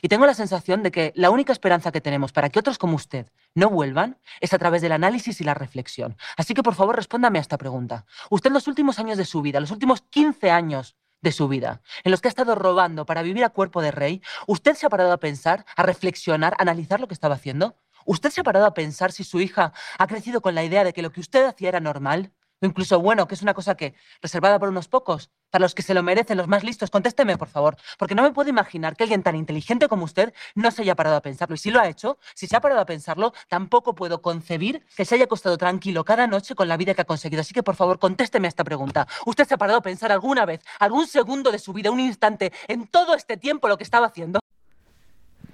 Y 0.00 0.08
tengo 0.08 0.26
la 0.26 0.34
sensación 0.34 0.82
de 0.82 0.90
que 0.90 1.12
la 1.16 1.30
única 1.30 1.52
esperanza 1.52 1.92
que 1.92 2.00
tenemos 2.00 2.32
para 2.32 2.50
que 2.50 2.58
otros 2.58 2.78
como 2.78 2.96
usted 2.96 3.30
no 3.54 3.70
vuelvan 3.70 4.18
es 4.40 4.52
a 4.52 4.58
través 4.58 4.82
del 4.82 4.92
análisis 4.92 5.40
y 5.40 5.44
la 5.44 5.54
reflexión. 5.54 6.16
Así 6.36 6.54
que 6.54 6.62
por 6.62 6.74
favor 6.74 6.96
respóndame 6.96 7.38
a 7.38 7.42
esta 7.42 7.58
pregunta. 7.58 8.06
Usted 8.30 8.50
los 8.50 8.66
últimos 8.68 8.98
años 8.98 9.18
de 9.18 9.24
su 9.24 9.42
vida, 9.42 9.60
los 9.60 9.70
últimos 9.70 10.02
15 10.02 10.50
años 10.50 10.96
de 11.20 11.32
su 11.32 11.48
vida, 11.48 11.82
en 12.02 12.10
los 12.10 12.20
que 12.20 12.28
ha 12.28 12.30
estado 12.30 12.54
robando 12.54 13.06
para 13.06 13.22
vivir 13.22 13.44
a 13.44 13.50
cuerpo 13.50 13.80
de 13.80 13.92
rey, 13.92 14.22
¿usted 14.46 14.74
se 14.74 14.86
ha 14.86 14.90
parado 14.90 15.12
a 15.12 15.20
pensar, 15.20 15.64
a 15.76 15.82
reflexionar, 15.82 16.54
a 16.54 16.62
analizar 16.62 17.00
lo 17.00 17.06
que 17.06 17.14
estaba 17.14 17.36
haciendo? 17.36 17.76
¿Usted 18.04 18.30
se 18.30 18.40
ha 18.40 18.44
parado 18.44 18.66
a 18.66 18.74
pensar 18.74 19.12
si 19.12 19.24
su 19.24 19.40
hija 19.40 19.72
ha 19.98 20.06
crecido 20.06 20.40
con 20.40 20.54
la 20.54 20.64
idea 20.64 20.84
de 20.84 20.92
que 20.92 21.02
lo 21.02 21.12
que 21.12 21.20
usted 21.20 21.44
hacía 21.46 21.68
era 21.68 21.80
normal? 21.80 22.32
O 22.60 22.66
incluso 22.66 23.00
bueno, 23.00 23.28
que 23.28 23.34
es 23.34 23.42
una 23.42 23.54
cosa 23.54 23.76
que 23.76 23.94
reservada 24.20 24.58
por 24.58 24.68
unos 24.68 24.88
pocos, 24.88 25.30
para 25.52 25.62
los 25.62 25.74
que 25.74 25.82
se 25.82 25.94
lo 25.94 26.02
merecen, 26.02 26.38
los 26.38 26.48
más 26.48 26.64
listos. 26.64 26.90
Contésteme, 26.90 27.36
por 27.36 27.48
favor, 27.48 27.76
porque 27.98 28.14
no 28.14 28.22
me 28.22 28.32
puedo 28.32 28.48
imaginar 28.48 28.96
que 28.96 29.04
alguien 29.04 29.22
tan 29.22 29.36
inteligente 29.36 29.86
como 29.86 30.04
usted 30.04 30.32
no 30.54 30.70
se 30.70 30.82
haya 30.82 30.96
parado 30.96 31.16
a 31.16 31.20
pensarlo. 31.20 31.54
Y 31.54 31.58
si 31.58 31.70
lo 31.70 31.78
ha 31.78 31.88
hecho, 31.88 32.18
si 32.34 32.46
se 32.46 32.56
ha 32.56 32.60
parado 32.60 32.80
a 32.80 32.86
pensarlo, 32.86 33.34
tampoco 33.48 33.94
puedo 33.94 34.22
concebir 34.22 34.82
que 34.96 35.04
se 35.04 35.14
haya 35.14 35.24
acostado 35.24 35.58
tranquilo 35.58 36.04
cada 36.04 36.26
noche 36.26 36.54
con 36.54 36.68
la 36.68 36.78
vida 36.78 36.94
que 36.94 37.02
ha 37.02 37.04
conseguido. 37.04 37.42
Así 37.42 37.52
que, 37.52 37.62
por 37.62 37.76
favor, 37.76 37.98
contésteme 37.98 38.48
a 38.48 38.48
esta 38.48 38.64
pregunta. 38.64 39.06
¿Usted 39.26 39.46
se 39.46 39.54
ha 39.54 39.58
parado 39.58 39.78
a 39.78 39.82
pensar 39.82 40.10
alguna 40.10 40.46
vez, 40.46 40.62
algún 40.80 41.06
segundo 41.06 41.52
de 41.52 41.58
su 41.58 41.74
vida, 41.74 41.90
un 41.90 42.00
instante, 42.00 42.50
en 42.66 42.86
todo 42.86 43.14
este 43.14 43.36
tiempo 43.36 43.68
lo 43.68 43.76
que 43.76 43.84
estaba 43.84 44.06
haciendo? 44.06 44.40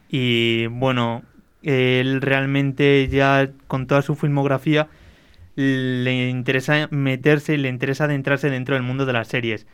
Y 0.09 0.69
bueno, 0.69 1.23
él 1.63 2.21
realmente 2.23 3.09
ya 3.09 3.51
con 3.67 3.89
toda 3.89 4.03
su 4.03 4.15
filmografía 4.15 4.89
le 5.57 6.29
interesa 6.29 6.87
meterse, 6.93 7.59
le 7.59 7.69
interesa 7.69 8.05
adentrarse 8.05 8.49
dentro 8.49 8.77
del 8.77 8.85
mundo 8.85 9.07
de 9.07 9.13
las 9.13 9.27
series. 9.27 9.67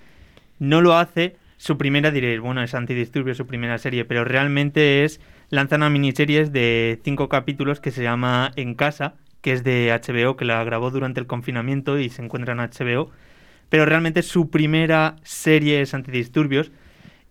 No 0.59 0.81
lo 0.81 0.97
hace, 0.97 1.37
su 1.57 1.79
primera 1.79 2.11
diréis, 2.11 2.41
bueno, 2.41 2.63
es 2.63 2.75
Antidisturbio 2.75 3.35
su 3.35 3.47
primera 3.47 3.79
serie, 3.79 4.05
pero 4.05 4.25
realmente 4.25 5.05
es, 5.05 5.21
lanza 5.51 5.77
una 5.77 5.91
miniserie 5.91 6.45
de 6.47 7.01
cinco 7.05 7.29
capítulos 7.29 7.81
que 7.81 7.91
se 7.91 8.03
llama 8.03 8.53
En 8.57 8.75
Casa, 8.75 9.15
que 9.41 9.53
es 9.53 9.65
de 9.65 9.91
HBO, 9.93 10.37
que 10.37 10.45
la 10.45 10.63
grabó 10.65 10.91
durante 10.91 11.21
el 11.21 11.27
confinamiento 11.27 11.99
y 11.99 12.09
se 12.09 12.23
encuentra 12.23 12.53
en 12.53 12.61
HBO. 12.61 13.11
Pero 13.69 13.87
realmente 13.87 14.23
su 14.23 14.51
primera 14.51 15.17
serie 15.23 15.81
es 15.81 15.95
Antidisturbios. 15.95 16.73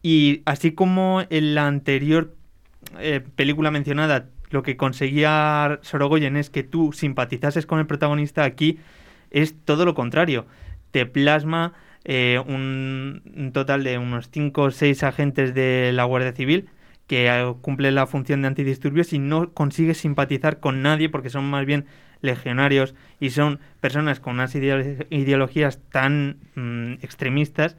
Y 0.01 0.41
así 0.45 0.71
como 0.73 1.23
en 1.29 1.55
la 1.55 1.67
anterior 1.67 2.35
eh, 2.99 3.21
película 3.35 3.71
mencionada, 3.71 4.29
lo 4.49 4.63
que 4.63 4.77
conseguía 4.77 5.79
Sorogoyen 5.81 6.37
es 6.37 6.49
que 6.49 6.63
tú 6.63 6.91
simpatizases 6.93 7.65
con 7.65 7.79
el 7.79 7.87
protagonista, 7.87 8.43
aquí 8.43 8.79
es 9.31 9.55
todo 9.65 9.85
lo 9.85 9.95
contrario. 9.95 10.45
Te 10.91 11.05
plasma 11.05 11.73
eh, 12.05 12.41
un, 12.45 13.51
total 13.53 13.83
de 13.83 13.97
unos 13.97 14.29
5 14.31 14.63
o 14.63 14.71
6 14.71 15.03
agentes 15.03 15.53
de 15.53 15.91
la 15.93 16.03
Guardia 16.03 16.33
Civil 16.33 16.69
que 17.07 17.27
eh, 17.27 17.53
cumple 17.61 17.91
la 17.91 18.07
función 18.07 18.41
de 18.41 18.47
antidisturbios 18.47 19.13
y 19.13 19.19
no 19.19 19.53
consigue 19.53 19.93
simpatizar 19.93 20.59
con 20.59 20.81
nadie 20.81 21.09
porque 21.09 21.29
son 21.29 21.49
más 21.49 21.65
bien 21.65 21.85
legionarios 22.21 22.95
y 23.19 23.31
son 23.31 23.59
personas 23.81 24.19
con 24.19 24.33
unas 24.35 24.55
ideo- 24.55 25.05
ideologías 25.09 25.79
tan 25.91 26.37
mm, 26.55 26.93
extremistas 27.01 27.75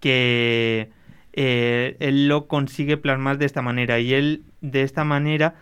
que 0.00 0.90
eh, 1.32 1.96
él 2.00 2.28
lo 2.28 2.48
consigue 2.48 2.96
plasmar 2.96 3.38
de 3.38 3.46
esta 3.46 3.62
manera. 3.62 4.00
Y 4.00 4.14
él 4.14 4.42
de 4.60 4.82
esta 4.82 5.04
manera 5.04 5.54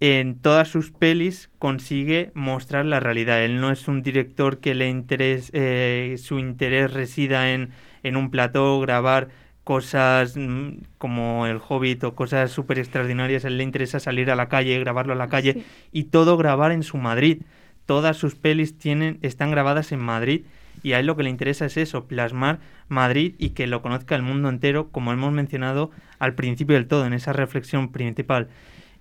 en 0.00 0.38
todas 0.38 0.68
sus 0.68 0.90
pelis 0.90 1.50
consigue 1.58 2.30
mostrar 2.34 2.84
la 2.84 3.00
realidad. 3.00 3.42
Él 3.42 3.60
no 3.60 3.70
es 3.70 3.88
un 3.88 4.02
director 4.02 4.58
que 4.60 4.74
le 4.74 4.88
interés, 4.88 5.50
eh, 5.54 6.16
su 6.18 6.38
interés 6.38 6.92
resida 6.92 7.52
en, 7.52 7.70
en 8.02 8.16
un 8.16 8.30
plató, 8.30 8.78
grabar 8.80 9.28
cosas 9.64 10.36
mm, 10.36 10.82
como 10.98 11.46
El 11.46 11.60
Hobbit 11.66 12.04
o 12.04 12.14
cosas 12.14 12.50
súper 12.52 12.78
extraordinarias. 12.78 13.44
A 13.44 13.48
él 13.48 13.58
le 13.58 13.64
interesa 13.64 13.98
salir 13.98 14.30
a 14.30 14.36
la 14.36 14.48
calle, 14.48 14.78
grabarlo 14.78 15.14
a 15.14 15.16
la 15.16 15.28
calle 15.28 15.54
Sí. 15.54 15.64
y 15.92 16.04
todo 16.04 16.36
grabar 16.36 16.72
en 16.72 16.82
su 16.82 16.98
Madrid. 16.98 17.42
Todas 17.86 18.16
sus 18.16 18.34
pelis 18.34 18.78
tienen, 18.78 19.18
están 19.22 19.50
grabadas 19.50 19.92
en 19.92 20.00
Madrid 20.00 20.42
y 20.82 20.92
a 20.92 21.00
él 21.00 21.06
lo 21.06 21.16
que 21.16 21.22
le 21.22 21.30
interesa 21.30 21.66
es 21.66 21.76
eso, 21.78 22.06
plasmar 22.06 22.58
Madrid 22.88 23.34
y 23.38 23.50
que 23.50 23.66
lo 23.66 23.80
conozca 23.80 24.14
el 24.14 24.22
mundo 24.22 24.48
entero, 24.50 24.88
como 24.90 25.12
hemos 25.12 25.32
mencionado 25.32 25.90
al 26.18 26.34
principio 26.34 26.74
del 26.76 26.86
todo, 26.86 27.06
en 27.06 27.12
esa 27.12 27.32
reflexión 27.32 27.90
principal. 27.92 28.48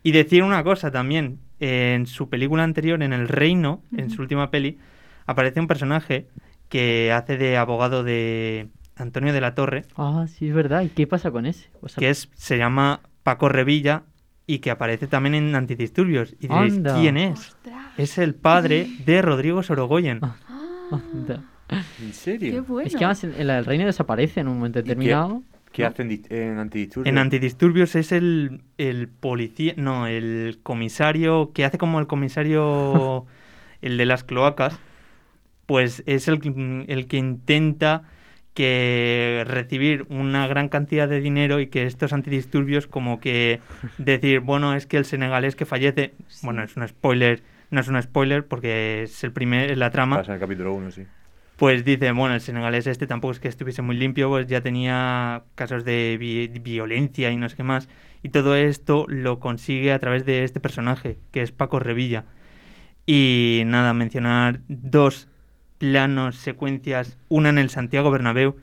Y 0.06 0.12
decir 0.12 0.44
una 0.44 0.64
cosa 0.64 0.92
también, 0.92 1.40
en 1.60 2.06
su 2.06 2.30
película 2.30 2.64
anterior, 2.64 3.02
en 3.02 3.12
El 3.12 3.28
Reino, 3.28 3.82
en 3.98 4.12
su 4.12 4.22
última 4.22 4.52
peli, 4.52 4.78
aparece 5.26 5.60
un 5.60 5.66
personaje 5.66 6.28
que 6.70 7.12
hace 7.12 7.38
de 7.38 7.58
abogado 7.58 8.04
de 8.04 8.68
Antonio 8.96 9.34
de 9.34 9.42
la 9.42 9.56
Torre, 9.56 9.84
Ah, 9.96 10.28
sí, 10.30 10.50
es 10.50 10.54
verdad. 10.54 10.84
¿Y 10.84 10.90
qué 10.90 11.08
pasa 11.08 11.32
con 11.32 11.48
ese? 11.48 11.72
O 11.82 11.90
sea, 11.90 12.00
que 12.00 12.12
es, 12.12 12.30
se 12.36 12.60
llama 12.60 13.00
Paco 13.24 13.50
Revilla 13.50 14.04
y 14.46 14.60
que 14.60 14.70
aparece 14.70 15.08
también 15.08 15.34
en 15.34 15.56
Antidisturbios. 15.56 16.34
Y 16.40 16.50
diréis, 16.50 16.76
Anda. 16.76 17.00
¿quién 17.02 17.18
es? 17.18 17.58
Es 17.98 18.20
el 18.20 18.36
padre 18.36 18.88
de 19.08 19.24
Rodrigo 19.24 19.64
Sorogoyen. 19.64 20.20
anda. 20.92 21.44
¿En 22.00 22.14
serio? 22.14 22.52
Qué 22.52 22.60
bueno. 22.60 22.86
Es 22.86 22.96
que 22.96 23.04
además 23.06 23.24
en, 23.24 23.32
del 23.32 23.66
reino 23.66 23.88
desaparece 23.88 24.42
en 24.42 24.50
un 24.50 24.58
momento 24.58 24.84
determinado. 24.84 25.42
¿Qué 25.76 26.04
dis- 26.04 26.26
en 26.30 26.60
antidisturbios? 26.60 27.12
En 27.12 27.18
Antidisturbios 27.18 27.96
es 27.96 28.12
el, 28.12 28.62
el 28.78 29.08
policía, 29.08 29.74
no, 29.78 30.08
el 30.08 30.60
comisario 30.64 31.52
que 31.54 31.66
hace 31.66 31.78
como 31.78 32.00
el 32.00 32.08
comisario, 32.08 33.26
el 33.82 33.98
de 33.98 34.06
las 34.06 34.24
cloacas, 34.24 34.80
pues 35.66 36.04
es 36.06 36.28
el, 36.28 36.86
el 36.88 37.08
que 37.08 37.18
intenta 37.18 38.04
que 38.54 39.44
recibir 39.48 40.06
una 40.10 40.48
gran 40.48 40.70
cantidad 40.70 41.10
de 41.10 41.20
dinero 41.20 41.60
y 41.60 41.68
que 41.68 41.86
estos 41.86 42.14
antidisturbios 42.14 42.88
como 42.88 43.20
que 43.20 43.60
decir, 43.98 44.40
bueno, 44.40 44.74
es 44.76 44.86
que 44.88 44.98
el 44.98 45.06
senegalés 45.06 45.56
que 45.56 45.66
fallece, 45.66 46.14
bueno, 46.42 46.64
es 46.64 46.78
un 46.78 46.88
spoiler, 46.88 47.44
no 47.72 47.82
es 47.82 47.88
un 47.90 48.02
spoiler 48.02 48.46
porque 48.46 49.04
es 49.04 49.24
el 49.26 49.34
primer, 49.34 49.72
es 49.72 49.78
la 49.78 49.90
trama, 49.90 50.18
Pasa 50.18 50.32
en 50.32 50.36
el 50.36 50.40
capítulo 50.40 50.74
1, 50.74 50.92
sí. 50.92 51.04
Pues 51.58 51.86
dice, 51.86 52.12
bueno, 52.12 52.36
el 52.36 52.42
senegalés 52.42 52.88
este 52.88 53.08
tampoco 53.08 53.32
es 53.32 53.40
que 53.40 53.48
estuviese 53.48 53.82
muy 53.82 53.96
limpio, 53.96 54.30
pues 54.30 54.48
ya 54.48 54.62
tenía 54.62 55.44
casos 55.56 55.86
de 55.86 56.18
vi- 56.20 56.48
violencia 56.60 57.32
y 57.32 57.38
no 57.38 57.48
sé 57.50 57.56
qué 57.56 57.64
más. 57.64 57.88
Y 58.24 58.30
todo 58.30 58.56
esto 58.56 59.06
lo 59.08 59.40
consigue 59.40 59.94
a 59.94 60.00
través 60.00 60.26
de 60.26 60.44
este 60.44 60.60
personaje, 60.60 61.18
que 61.32 61.42
es 61.42 61.52
Paco 61.52 61.80
Revilla. 61.80 62.26
Y 63.06 63.64
nada, 63.66 63.94
mencionar 63.94 64.62
dos 64.68 65.28
planos, 65.78 66.38
secuencias, 66.38 67.18
una 67.30 67.50
en 67.50 67.58
el 67.58 67.70
Santiago 67.70 68.12
Bernabéu 68.12 68.56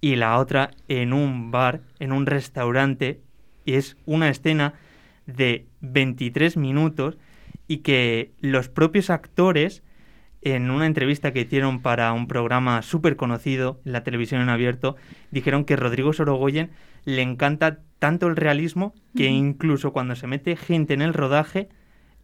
y 0.00 0.16
la 0.16 0.38
otra 0.38 0.70
en 0.88 1.12
un 1.12 1.50
bar, 1.50 1.80
en 1.98 2.12
un 2.12 2.26
restaurante. 2.26 3.20
Y 3.64 3.74
es 3.74 3.96
una 4.06 4.28
escena 4.28 4.74
de 5.26 5.66
23 5.80 6.56
minutos 6.56 7.18
y 7.66 7.78
que 7.78 8.30
los 8.40 8.68
propios 8.68 9.10
actores, 9.10 9.82
en 10.44 10.70
una 10.70 10.86
entrevista 10.86 11.32
que 11.32 11.40
hicieron 11.40 11.80
para 11.82 12.12
un 12.12 12.28
programa 12.28 12.82
súper 12.82 13.16
conocido 13.16 13.80
en 13.84 13.92
la 13.92 14.04
televisión 14.04 14.40
en 14.40 14.48
abierto, 14.50 14.96
dijeron 15.30 15.64
que 15.64 15.76
Rodrigo 15.76 16.12
Sorogoyen 16.12 16.70
le 17.04 17.22
encanta 17.22 17.78
tanto 17.98 18.26
el 18.26 18.36
realismo 18.36 18.94
que 19.16 19.26
incluso 19.26 19.92
cuando 19.92 20.14
se 20.16 20.26
mete 20.26 20.56
gente 20.56 20.94
en 20.94 21.02
el 21.02 21.14
rodaje, 21.14 21.68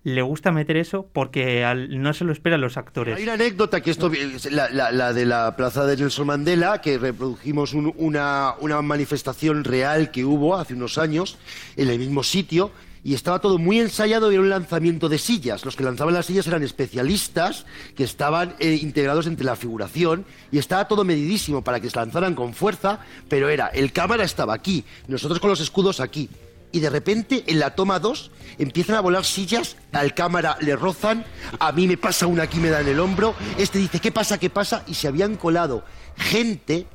le 0.02 0.22
gusta 0.22 0.50
meter 0.50 0.78
eso 0.78 1.08
porque 1.12 1.62
al- 1.64 2.00
no 2.02 2.14
se 2.14 2.24
lo 2.24 2.32
esperan 2.32 2.60
los 2.62 2.78
actores. 2.78 3.16
Hay 3.16 3.22
una 3.24 3.34
anécdota 3.34 3.82
que 3.82 3.90
esto, 3.90 4.10
la, 4.50 4.70
la- 4.70 4.90
la 4.92 5.12
de 5.12 5.26
la 5.26 5.56
plaza 5.56 5.84
de 5.84 5.96
Nelson 5.98 6.26
Mandela, 6.26 6.80
que 6.80 6.96
reprodujimos 6.98 7.74
un- 7.74 7.92
una, 7.98 8.54
una 8.60 8.80
manifestación 8.80 9.62
real 9.64 10.10
que 10.10 10.24
hubo 10.24 10.56
hace 10.56 10.72
unos 10.74 10.96
años 10.96 11.38
en 11.76 11.88
el 11.90 11.98
mismo 11.98 12.22
sitio. 12.22 12.70
Y 13.02 13.14
estaba 13.14 13.38
todo 13.38 13.58
muy 13.58 13.80
ensayado 13.80 14.30
y 14.30 14.34
era 14.34 14.42
un 14.42 14.50
lanzamiento 14.50 15.08
de 15.08 15.18
sillas. 15.18 15.64
Los 15.64 15.76
que 15.76 15.84
lanzaban 15.84 16.14
las 16.14 16.26
sillas 16.26 16.46
eran 16.46 16.62
especialistas 16.62 17.64
que 17.96 18.04
estaban 18.04 18.54
eh, 18.58 18.78
integrados 18.80 19.26
entre 19.26 19.46
la 19.46 19.56
figuración 19.56 20.26
y 20.52 20.58
estaba 20.58 20.86
todo 20.86 21.04
medidísimo 21.04 21.64
para 21.64 21.80
que 21.80 21.88
se 21.88 21.96
lanzaran 21.96 22.34
con 22.34 22.52
fuerza, 22.52 23.00
pero 23.28 23.48
era, 23.48 23.68
el 23.68 23.92
cámara 23.92 24.24
estaba 24.24 24.52
aquí, 24.52 24.84
nosotros 25.08 25.40
con 25.40 25.50
los 25.50 25.60
escudos 25.60 26.00
aquí. 26.00 26.28
Y 26.72 26.80
de 26.80 26.90
repente, 26.90 27.42
en 27.48 27.58
la 27.58 27.74
toma 27.74 27.98
2, 27.98 28.30
empiezan 28.58 28.96
a 28.96 29.00
volar 29.00 29.24
sillas, 29.24 29.76
al 29.92 30.14
cámara 30.14 30.56
le 30.60 30.76
rozan, 30.76 31.24
a 31.58 31.72
mí 31.72 31.88
me 31.88 31.96
pasa 31.96 32.26
una 32.28 32.44
aquí, 32.44 32.58
me 32.58 32.70
da 32.70 32.80
en 32.80 32.88
el 32.88 33.00
hombro, 33.00 33.34
este 33.58 33.78
dice, 33.78 33.98
¿qué 33.98 34.12
pasa, 34.12 34.38
qué 34.38 34.50
pasa? 34.50 34.84
Y 34.86 34.94
se 34.94 35.08
habían 35.08 35.36
colado 35.36 35.84
gente 36.20 36.86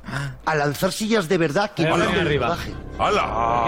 a 0.46 0.54
lanzar 0.54 0.92
sillas 0.92 1.28
de 1.28 1.36
verdad 1.38 1.72
que 1.72 1.84
no 1.84 1.94
arriba. 1.96 2.56
¡Hala! 2.98 3.64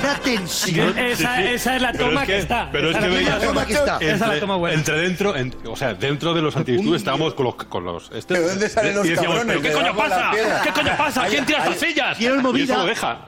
Una 0.00 0.14
tensión. 0.20 0.98
Esa, 0.98 1.42
esa 1.42 1.76
es 1.76 1.82
la 1.82 1.92
toma 1.92 2.22
es 2.22 2.26
que, 2.26 2.38
está. 2.38 2.68
Pero 2.72 2.90
es 2.90 2.96
Esa 2.96 3.00
que 3.00 3.06
es 3.06 3.12
la 3.12 3.18
veías 3.36 3.42
toma 3.46 3.66
que 3.66 3.72
está. 3.74 3.92
entre, 3.94 4.10
Esa 4.12 4.24
es 4.26 4.34
la 4.34 4.40
toma 4.40 4.56
buena. 4.56 4.74
entre 4.76 4.98
dentro, 5.00 5.36
en- 5.36 5.54
o 5.66 5.76
sea, 5.76 5.94
dentro 5.94 6.34
de 6.34 6.42
los 6.42 6.56
antidisturbios 6.56 7.00
estábamos 7.00 7.34
con 7.34 7.44
los, 7.46 7.54
con 7.54 7.84
los 7.84 8.10
este, 8.12 8.34
¿De 8.34 8.48
dónde 8.48 8.68
salen 8.68 8.96
los 8.96 9.06
y 9.06 9.10
decíamos, 9.10 9.38
cabrones? 9.38 9.60
¿pero 9.60 9.62
qué 9.62 9.68
¿De 9.68 9.74
coño 9.74 9.92
debajo 9.92 10.02
de 10.02 10.08
la 10.08 10.16
pasa? 10.16 10.30
piedra? 10.32 10.62
¿Qué 10.62 10.72
coño 10.72 10.96
pasa? 10.98 11.26
¿Quién 11.28 11.46
tira 11.46 11.58
estas 11.58 11.78
sillas? 11.78 12.20
Y 12.20 12.28
movida. 12.28 12.64
eso 12.64 12.76
lo 12.78 12.86
deja. 12.86 13.18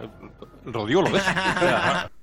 Rodrigo 0.64 1.02
lo 1.02 1.10
deja. 1.10 2.10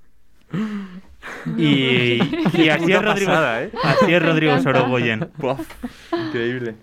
Y, 1.56 2.18
y 2.54 2.68
así, 2.70 2.92
es 2.92 3.02
Rodrigo, 3.02 3.30
pasada, 3.30 3.62
¿eh? 3.62 3.70
así 3.84 4.14
es 4.14 4.22
Rodrigo 4.22 4.52
encanta. 4.52 4.72
Sorogoyen. 4.80 5.30
Buaf, 5.36 5.60
increíble. 6.12 6.74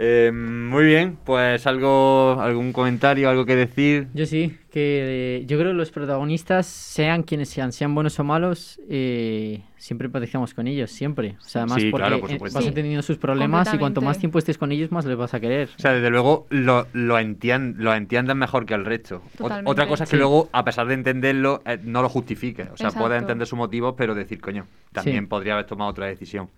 Eh, 0.00 0.30
muy 0.32 0.84
bien, 0.84 1.18
pues 1.24 1.66
algo, 1.66 2.36
algún 2.40 2.72
comentario, 2.72 3.28
algo 3.28 3.44
que 3.44 3.56
decir. 3.56 4.06
Yo 4.14 4.26
sí, 4.26 4.56
que 4.70 5.38
eh, 5.40 5.44
yo 5.46 5.58
creo 5.58 5.72
que 5.72 5.76
los 5.76 5.90
protagonistas, 5.90 6.66
sean 6.66 7.24
quienes 7.24 7.48
sean, 7.48 7.72
sean 7.72 7.92
buenos 7.96 8.16
o 8.20 8.22
malos, 8.22 8.78
eh, 8.88 9.60
siempre 9.76 10.06
empatizamos 10.06 10.54
con 10.54 10.68
ellos, 10.68 10.92
siempre. 10.92 11.34
O 11.40 11.42
sea, 11.48 11.62
además 11.62 11.82
Sí, 11.82 11.90
porque 11.90 12.06
claro, 12.06 12.20
por 12.20 12.30
supuesto. 12.30 12.58
vas 12.60 12.68
entendiendo 12.68 13.02
sus 13.02 13.18
problemas 13.18 13.74
y 13.74 13.78
cuanto 13.78 14.00
más 14.00 14.20
tiempo 14.20 14.38
estés 14.38 14.56
con 14.56 14.70
ellos, 14.70 14.92
más 14.92 15.04
les 15.04 15.16
vas 15.16 15.34
a 15.34 15.40
querer. 15.40 15.68
O 15.76 15.80
sea, 15.80 15.92
desde 15.94 16.10
luego 16.10 16.46
lo, 16.50 16.86
lo, 16.92 17.16
lo 17.18 17.18
entiendan 17.94 18.38
mejor 18.38 18.66
que 18.66 18.74
el 18.74 18.84
resto. 18.84 19.20
Totalmente. 19.36 19.68
Otra 19.68 19.88
cosa 19.88 20.04
es 20.04 20.10
que 20.10 20.14
Sí. 20.16 20.20
luego, 20.20 20.48
a 20.52 20.64
pesar 20.64 20.86
de 20.86 20.94
entenderlo, 20.94 21.60
eh, 21.66 21.76
no 21.82 22.02
lo 22.02 22.08
justifique. 22.08 22.62
O 22.72 22.76
sea, 22.76 22.92
puedes 22.92 23.20
entender 23.20 23.48
sus 23.48 23.58
motivos, 23.58 23.94
pero 23.98 24.14
decir, 24.14 24.40
coño, 24.40 24.64
también 24.92 25.24
Sí. 25.24 25.26
podría 25.26 25.54
haber 25.54 25.66
tomado 25.66 25.90
otra 25.90 26.06
decisión. 26.06 26.48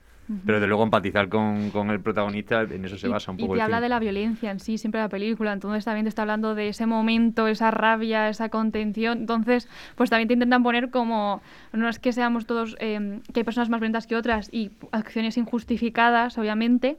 Pero 0.46 0.58
desde 0.58 0.68
luego 0.68 0.84
empatizar 0.84 1.28
con, 1.28 1.70
con 1.70 1.90
el 1.90 2.00
protagonista, 2.00 2.62
en 2.62 2.84
eso 2.84 2.96
se 2.96 3.08
Y- 3.08 3.10
basa 3.10 3.30
un 3.32 3.38
y 3.38 3.42
poco 3.42 3.54
te 3.54 3.58
el 3.58 3.64
habla 3.64 3.80
de 3.80 3.88
la 3.88 3.98
violencia 3.98 4.50
en 4.50 4.60
sí, 4.60 4.78
siempre 4.78 5.00
la 5.00 5.08
película. 5.08 5.52
Entonces 5.52 5.84
también 5.84 6.04
te 6.04 6.08
está 6.08 6.22
hablando 6.22 6.54
de 6.54 6.68
ese 6.68 6.86
momento, 6.86 7.48
esa 7.48 7.70
rabia, 7.70 8.28
esa 8.28 8.48
contención. 8.48 9.18
Entonces, 9.18 9.68
pues 9.96 10.08
también 10.10 10.28
te 10.28 10.34
intentan 10.34 10.62
poner 10.62 10.90
como, 10.90 11.42
no 11.72 11.88
es 11.88 11.98
que 11.98 12.12
seamos 12.12 12.46
todos, 12.46 12.76
eh, 12.80 13.20
que 13.32 13.40
hay 13.40 13.44
personas 13.44 13.68
más 13.70 13.80
violentas 13.80 14.06
que 14.06 14.14
otras 14.16 14.48
y 14.52 14.70
acciones 14.92 15.36
injustificadas, 15.36 16.38
obviamente, 16.38 16.96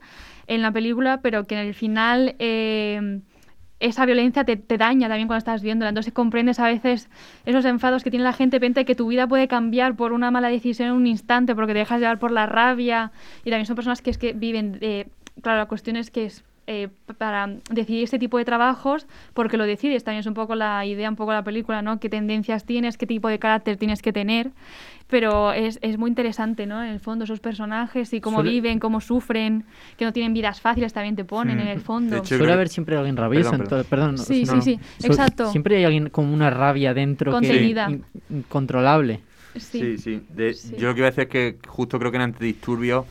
en 0.47 0.61
la 0.61 0.71
película, 0.71 1.21
pero 1.21 1.45
que 1.47 1.55
en 1.59 1.67
el 1.67 1.73
final... 1.73 2.35
eh, 2.39 3.21
esa 3.81 4.05
violencia 4.05 4.45
te, 4.45 4.77
daña 4.77 5.09
también 5.09 5.27
cuando 5.27 5.39
estás 5.39 5.61
viéndola. 5.61 5.89
Entonces 5.89 6.13
comprendes 6.13 6.59
a 6.59 6.67
veces 6.67 7.09
esos 7.45 7.65
enfados 7.65 8.03
que 8.03 8.11
tiene 8.11 8.23
la 8.23 8.33
gente, 8.33 8.59
de 8.59 8.85
que 8.85 8.95
tu 8.95 9.07
vida 9.07 9.27
puede 9.27 9.47
cambiar 9.47 9.95
por 9.95 10.13
una 10.13 10.31
mala 10.31 10.47
decisión 10.49 10.89
en 10.89 10.93
un 10.93 11.07
instante, 11.07 11.55
porque 11.55 11.73
te 11.73 11.79
dejas 11.79 11.99
llevar 11.99 12.19
por 12.19 12.31
la 12.31 12.45
rabia. 12.45 13.11
Y 13.43 13.49
también 13.49 13.65
son 13.65 13.75
personas 13.75 14.01
que 14.01 14.11
es 14.11 14.17
que 14.17 14.33
viven, 14.33 14.77
eh, 14.81 15.07
claro, 15.41 15.57
la 15.57 15.65
cuestión 15.65 15.95
es 15.95 16.11
que 16.11 16.25
es 16.25 16.43
eh, 16.67 16.89
para 17.17 17.47
decidir 17.69 18.03
este 18.03 18.19
tipo 18.19 18.37
de 18.37 18.45
trabajos, 18.45 19.07
porque 19.33 19.57
lo 19.57 19.65
decides. 19.65 20.03
También 20.03 20.19
es 20.21 20.27
un 20.27 20.33
poco 20.33 20.55
la 20.55 20.85
idea, 20.85 21.09
un 21.09 21.15
poco 21.15 21.33
la 21.33 21.43
película, 21.43 21.81
¿no? 21.81 21.99
Qué 21.99 22.09
tendencias 22.09 22.65
tienes, 22.65 22.97
qué 22.97 23.07
tipo 23.07 23.27
de 23.27 23.39
carácter 23.39 23.77
tienes 23.77 24.01
que 24.01 24.13
tener. 24.13 24.51
Pero 25.07 25.51
es, 25.51 25.77
es 25.81 25.97
muy 25.97 26.09
interesante, 26.09 26.65
¿no? 26.65 26.81
En 26.81 26.89
el 26.89 26.99
fondo, 27.01 27.25
esos 27.25 27.41
personajes 27.41 28.13
y 28.13 28.21
cómo 28.21 28.37
Suele- 28.41 28.51
viven, 28.51 28.79
cómo 28.79 29.01
sufren, 29.01 29.65
que 29.97 30.05
no 30.05 30.13
tienen 30.13 30.33
vidas 30.33 30.61
fáciles, 30.61 30.93
también 30.93 31.17
te 31.17 31.25
ponen 31.25 31.57
Mm. 31.57 31.61
en 31.61 31.67
el 31.67 31.81
fondo. 31.81 32.11
De 32.15 32.17
hecho, 32.19 32.27
Suele 32.29 32.43
creo 32.45 32.53
haber 32.53 32.67
que- 32.67 32.73
siempre 32.73 32.95
alguien 32.95 33.17
rabioso. 33.17 33.51
Perdón, 33.51 33.85
perdón, 33.89 34.11
no, 34.15 34.17
Sí, 34.19 34.43
no, 34.45 34.51
sí, 34.51 34.55
no. 34.55 34.61
sí, 34.61 34.79
Su- 34.99 35.07
exacto. 35.07 35.51
Siempre 35.51 35.75
hay 35.77 35.83
alguien 35.83 36.09
con 36.09 36.27
una 36.27 36.49
rabia 36.49 36.93
dentro 36.93 37.31
Contenida. 37.33 37.87
que 37.87 37.93
in- 37.93 38.05
incontrolable. 38.29 39.19
Sí, 39.57 39.97
sí. 39.97 40.21
De- 40.29 40.53
Sí. 40.53 40.75
Yo 40.77 40.87
lo 40.87 40.93
que 40.93 40.99
iba 41.01 41.07
a 41.07 41.11
decir 41.11 41.23
es 41.25 41.29
que 41.29 41.57
justo 41.67 41.99
creo 41.99 42.09
que 42.11 42.15
en 42.17 42.23
Antidisturbios 42.23 43.05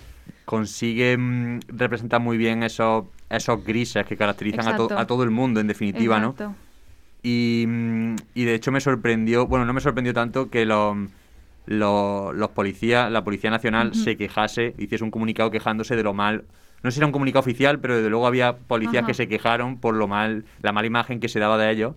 consigue 0.47 1.17
mm, 1.19 1.61
representar 1.69 2.21
muy 2.21 2.39
bien 2.39 2.63
esos, 2.63 3.05
esos 3.31 3.65
grises 3.65 4.05
que 4.07 4.17
caracterizan 4.17 4.67
a, 4.69 4.77
to- 4.77 4.99
a 4.99 5.07
todo 5.07 5.23
el 5.23 5.31
mundo, 5.31 5.61
en 5.61 5.67
definitiva, 5.69 6.19
¿no? 6.21 6.35
Y, 7.23 7.65
mm, 7.67 8.17
y 8.35 8.45
de 8.45 8.55
hecho 8.55 8.73
me 8.73 8.81
sorprendió, 8.81 9.47
bueno, 9.47 9.65
no 9.65 9.73
me 9.73 9.81
sorprendió 9.81 10.13
tanto 10.15 10.51
que 10.51 10.65
los, 10.67 10.97
los, 11.67 12.35
los 12.35 12.49
policías, 12.51 13.11
la 13.11 13.23
Policía 13.25 13.51
Nacional 13.51 13.95
se 13.95 14.17
quejase, 14.17 14.75
hiciese 14.79 15.05
un 15.05 15.11
comunicado 15.11 15.51
quejándose 15.51 15.97
de 15.97 16.03
lo 16.03 16.15
mal. 16.15 16.45
No 16.83 16.91
sé 16.91 16.95
si 16.95 17.01
era 17.01 17.07
un 17.07 17.13
comunicado 17.13 17.41
oficial, 17.41 17.79
pero 17.79 17.97
desde 17.97 18.09
luego 18.09 18.27
había 18.27 18.57
policías 18.57 19.03
Ajá. 19.03 19.07
que 19.09 19.15
se 19.15 19.29
quejaron 19.29 19.79
por 19.79 19.95
lo 19.95 20.09
mal, 20.09 20.45
la 20.63 20.73
mala 20.73 20.87
imagen 20.87 21.21
que 21.21 21.29
se 21.29 21.39
daba 21.39 21.59
de 21.59 21.71
ellos. 21.71 21.95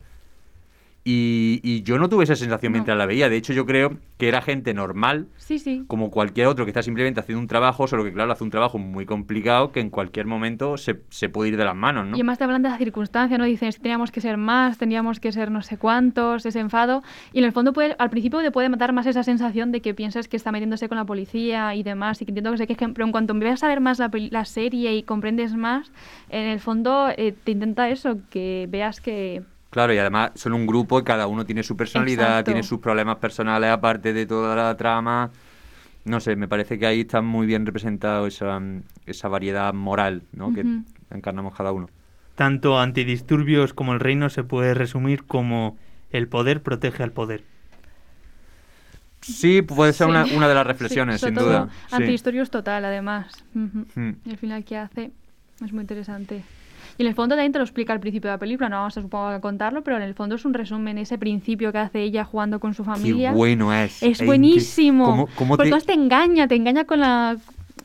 Y, 1.06 1.60
y 1.64 1.84
yo 1.84 1.98
no 1.98 2.08
tuve 2.08 2.24
esa 2.24 2.36
sensación 2.38 2.72
No. 2.72 2.76
mientras 2.78 2.98
la 2.98 3.06
veía. 3.06 3.28
De 3.28 3.36
hecho, 3.36 3.52
yo 3.52 3.66
creo 3.66 3.98
que 4.18 4.30
era 4.30 4.42
gente 4.42 4.74
normal, 4.74 5.28
Sí, 5.36 5.60
sí. 5.60 5.84
como 5.88 6.10
cualquier 6.12 6.48
otro 6.48 6.64
que 6.66 6.70
está 6.72 6.82
simplemente 6.82 7.20
haciendo 7.20 7.42
un 7.42 7.48
trabajo, 7.48 7.88
solo 7.88 8.06
que 8.06 8.14
claro, 8.14 8.32
hace 8.32 8.44
un 8.46 8.50
trabajo 8.52 8.78
muy 8.78 9.06
complicado 9.06 9.74
que 9.74 9.82
en 9.82 9.90
cualquier 9.90 10.28
momento 10.28 10.78
se, 10.78 11.02
se 11.10 11.28
puede 11.28 11.50
ir 11.50 11.58
de 11.58 11.66
las 11.66 11.76
manos, 11.76 12.06
¿no? 12.06 12.12
Y 12.16 12.22
además 12.22 12.38
te 12.38 12.46
hablan 12.46 12.62
de 12.62 12.70
la 12.70 12.78
circunstancia, 12.78 13.38
¿no? 13.38 13.44
Dicen, 13.44 13.74
si 13.74 13.82
teníamos 13.82 14.12
que 14.12 14.22
ser 14.22 14.38
más, 14.38 14.78
teníamos 14.78 15.20
que 15.20 15.34
ser 15.34 15.52
no 15.52 15.62
sé 15.62 15.78
cuántos, 15.78 16.46
ese 16.46 16.60
enfado. 16.62 17.04
Y 17.34 17.40
en 17.40 17.44
el 17.46 17.52
fondo, 17.52 17.74
puede, 17.74 17.96
al 18.00 18.10
principio 18.10 18.40
te 18.42 18.52
puede 18.52 18.70
matar 18.70 18.94
más 18.94 19.06
esa 19.06 19.24
sensación 19.24 19.74
de 19.74 19.82
que 19.82 19.94
piensas 19.94 20.30
que 20.30 20.38
está 20.38 20.54
metiéndose 20.54 20.88
con 20.88 20.98
la 20.98 21.04
policía 21.06 21.76
y 21.76 21.84
demás, 21.84 22.22
y 22.22 22.26
que 22.26 22.32
entiendo 22.32 22.52
que 22.52 22.58
se 22.60 22.68
quejen, 22.68 22.94
pero 22.94 23.06
en 23.06 23.12
cuanto 23.12 23.34
empiezas 23.34 23.64
a 23.64 23.68
ver 23.68 23.82
más 23.82 24.00
la, 24.00 24.10
la 24.32 24.46
serie 24.46 24.96
y 24.96 25.04
comprendes 25.04 25.54
más, 25.54 25.92
en 26.30 26.44
el 26.48 26.62
fondo 26.62 27.10
eh, 27.18 27.34
te 27.44 27.52
intenta 27.52 27.90
eso, 27.90 28.20
que 28.30 28.68
veas 28.70 29.02
que... 29.02 29.44
Claro, 29.74 29.92
y 29.92 29.98
además 29.98 30.34
son 30.36 30.54
un 30.54 30.68
grupo 30.68 31.00
y 31.00 31.04
cada 31.04 31.26
uno 31.26 31.48
tiene 31.48 31.64
su 31.64 31.76
personalidad, 31.76 32.28
Exacto. 32.28 32.52
tiene 32.52 32.62
sus 32.62 32.80
problemas 32.80 33.18
personales 33.18 33.72
aparte 33.72 34.14
de 34.14 34.28
toda 34.28 34.56
la 34.56 34.78
trama. 34.78 35.32
No 36.06 36.20
sé, 36.20 36.36
me 36.36 36.48
parece 36.48 36.78
que 36.78 36.86
ahí 36.86 37.02
está 37.02 37.24
muy 37.24 37.48
bien 37.48 37.66
representado 37.66 38.28
esa, 38.28 38.62
esa 39.08 39.28
variedad 39.30 39.74
moral 39.74 40.22
¿no? 40.32 40.54
que 40.54 40.62
Ujú. 40.62 40.84
encarnamos 41.10 41.56
cada 41.56 41.72
uno. 41.72 41.90
Tanto 42.36 42.80
antidisturbios 42.80 43.74
como 43.74 43.94
el 43.94 44.00
reino 44.00 44.30
se 44.30 44.44
puede 44.44 44.76
resumir 44.76 45.24
como 45.24 45.76
el 46.12 46.28
poder 46.28 46.62
protege 46.62 47.02
al 47.02 47.12
poder. 47.12 47.44
Sí, 49.22 49.64
puede 49.64 49.92
ser 49.94 50.06
Sí. 50.06 50.12
una, 50.12 50.26
una 50.36 50.48
de 50.48 50.54
las 50.54 50.66
Sí, 50.66 50.68
reflexiones, 50.68 51.20
sobre 51.20 51.34
sin 51.36 51.44
duda. 51.44 51.70
Sí. 51.90 51.96
Antidisturbios 51.96 52.52
total, 52.52 52.86
además. 52.86 53.34
Ujú. 53.56 53.86
Hmm. 53.96 54.12
Y 54.24 54.30
al 54.30 54.38
final, 54.38 54.64
¿qué 54.66 54.78
hace? 54.78 55.12
Es 55.66 55.74
muy 55.74 55.82
interesante. 55.82 56.44
Y 56.98 57.02
en 57.04 57.08
el 57.08 57.16
fondo 57.16 57.36
también 57.36 57.52
te 57.52 57.58
lo 57.58 57.64
explica 57.64 57.92
al 57.94 58.00
principio 58.00 58.30
de 58.30 58.36
la 58.36 58.40
película, 58.40 58.70
no 58.70 58.78
vamos 58.78 58.98
a 58.98 59.02
supongo 59.02 59.28
a 59.28 59.40
contarlo, 59.42 59.84
pero 59.84 59.98
en 59.98 60.04
el 60.04 60.14
fondo 60.14 60.36
es 60.36 60.46
un 60.46 60.54
resumen, 60.54 60.98
ese 60.98 61.18
principio 61.18 61.72
que 61.72 61.80
hace 61.80 62.02
ella 62.02 62.24
jugando 62.24 62.60
con 62.60 62.74
su 62.74 62.84
familia. 62.84 63.32
Qué 63.32 63.36
bueno 63.36 63.74
es. 63.74 64.04
Es 64.04 64.24
buenísimo. 64.24 65.06
¿Cómo- 65.06 65.28
cómo 65.36 65.58
Porque 65.58 65.70
te- 65.70 65.76
además 65.76 65.86
te 65.86 65.94
engaña, 65.94 66.48
te 66.48 66.56
engaña 66.56 66.86
con 66.86 67.00
la 67.00 67.38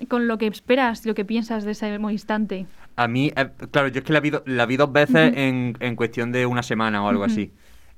con 0.09 0.29
lo 0.29 0.39
que 0.39 0.47
esperas, 0.47 1.05
lo 1.07 1.15
que 1.15 1.25
piensas 1.25 1.65
de 1.65 1.73
ese 1.73 1.93
instante. 2.11 2.67
A 2.97 3.09
mí, 3.09 3.33
eh, 3.35 3.49
claro, 3.71 3.89
yo 3.89 3.99
es 4.01 4.05
que 4.05 4.13
la 4.13 4.21
vi, 4.21 4.31
do- 4.31 4.43
la 4.47 4.65
vi 4.67 4.77
dos 4.77 4.93
veces 4.93 5.33
en, 5.35 5.77
en 5.81 5.97
cuestión 5.97 6.31
de 6.31 6.47
una 6.47 6.63
semana 6.63 7.03
o 7.03 7.09
algo 7.09 7.25
así. 7.25 7.51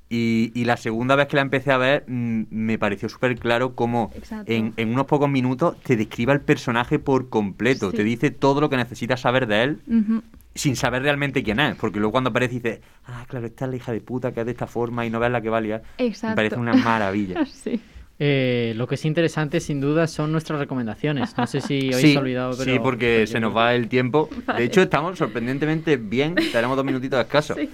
Y, 0.09 0.51
y 0.55 0.65
la 0.65 0.77
segunda 0.77 1.15
vez 1.15 1.27
que 1.27 1.35
la 1.37 1.41
empecé 1.41 1.71
a 1.71 1.77
ver, 1.77 2.03
mm, 2.07 2.43
me 2.49 2.77
pareció 2.79 3.07
súper 3.07 3.37
claro 3.37 3.75
cómo 3.75 4.11
en, 4.45 4.73
en 4.77 4.89
unos 4.93 5.05
pocos 5.05 5.29
minutos 5.29 5.79
te 5.83 5.95
describa 5.95 6.33
el 6.33 6.41
personaje 6.41 6.99
por 6.99 7.29
completo. 7.29 7.91
Sí. 7.91 7.97
Te 7.97 8.03
dice 8.03 8.31
todo 8.31 8.61
lo 8.61 8.69
que 8.69 8.77
necesitas 8.77 9.21
saber 9.21 9.47
de 9.47 9.63
él 9.63 9.81
Ujú. 9.87 10.21
Sin 10.55 10.75
saber 10.75 11.03
realmente 11.03 11.43
quién 11.43 11.59
es. 11.59 11.75
Porque 11.75 11.99
luego 11.99 12.11
cuando 12.11 12.29
aparece 12.29 12.55
dices, 12.55 12.79
ah, 13.05 13.25
claro, 13.27 13.45
esta 13.47 13.65
es 13.65 13.71
la 13.71 13.77
hija 13.77 13.91
de 13.91 14.01
puta 14.01 14.31
que 14.33 14.41
es 14.41 14.45
de 14.45 14.51
esta 14.51 14.67
forma 14.67 15.05
y 15.05 15.09
no 15.09 15.19
ves 15.19 15.31
la 15.31 15.41
que 15.41 15.49
valía. 15.49 15.81
Me 15.97 16.05
Exacto. 16.07 16.35
parece 16.35 16.55
una 16.57 16.73
maravilla. 16.73 17.45
sí. 17.45 17.81
Eh, 18.23 18.73
lo 18.75 18.85
que 18.87 18.95
es 18.95 19.05
interesante, 19.05 19.59
sin 19.59 19.81
duda, 19.81 20.05
son 20.05 20.31
nuestras 20.31 20.59
recomendaciones. 20.59 21.35
No 21.37 21.47
sé 21.47 21.59
si 21.59 21.87
habéis 21.93 22.11
Sí, 22.11 22.17
olvidado, 22.17 22.51
pero... 22.57 22.71
sí, 22.71 22.79
porque 22.79 23.25
se 23.25 23.39
nos 23.39 23.55
va 23.55 23.73
el 23.73 23.87
tiempo. 23.87 24.29
Vale. 24.45 24.59
De 24.59 24.65
hecho, 24.65 24.81
estamos 24.81 25.17
sorprendentemente 25.17 25.97
bien. 25.97 26.35
Tenemos 26.35 26.75
dos 26.77 26.85
minutitos 26.85 27.17
de 27.17 27.23
escaso. 27.23 27.55
Sí. 27.55 27.67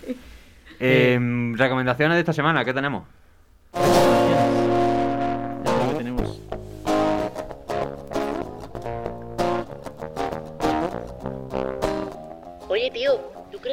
Eh, 0.80 1.20
recomendaciones 1.56 2.16
de 2.16 2.20
esta 2.20 2.34
semana, 2.34 2.64
¿qué 2.64 2.74
tenemos? 2.74 3.04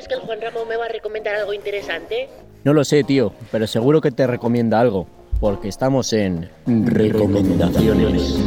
Crees 0.05 0.09
que 0.09 0.15
el 0.15 0.21
Juan 0.21 0.41
Ramón 0.41 0.69
me 0.69 0.77
va 0.77 0.87
a 0.87 0.89
recomendar 0.89 1.35
algo 1.35 1.53
interesante? 1.53 2.29
No 2.65 2.73
lo 2.73 2.85
sé, 2.85 3.05
tío, 3.05 3.33
pero 3.51 3.67
seguro 3.67 4.01
que 4.01 4.11
te 4.11 4.27
recomienda 4.27 4.81
algo, 4.81 5.07
porque 5.41 5.69
estamos 5.69 6.13
en 6.13 6.49
recomendaciones. 6.67 8.39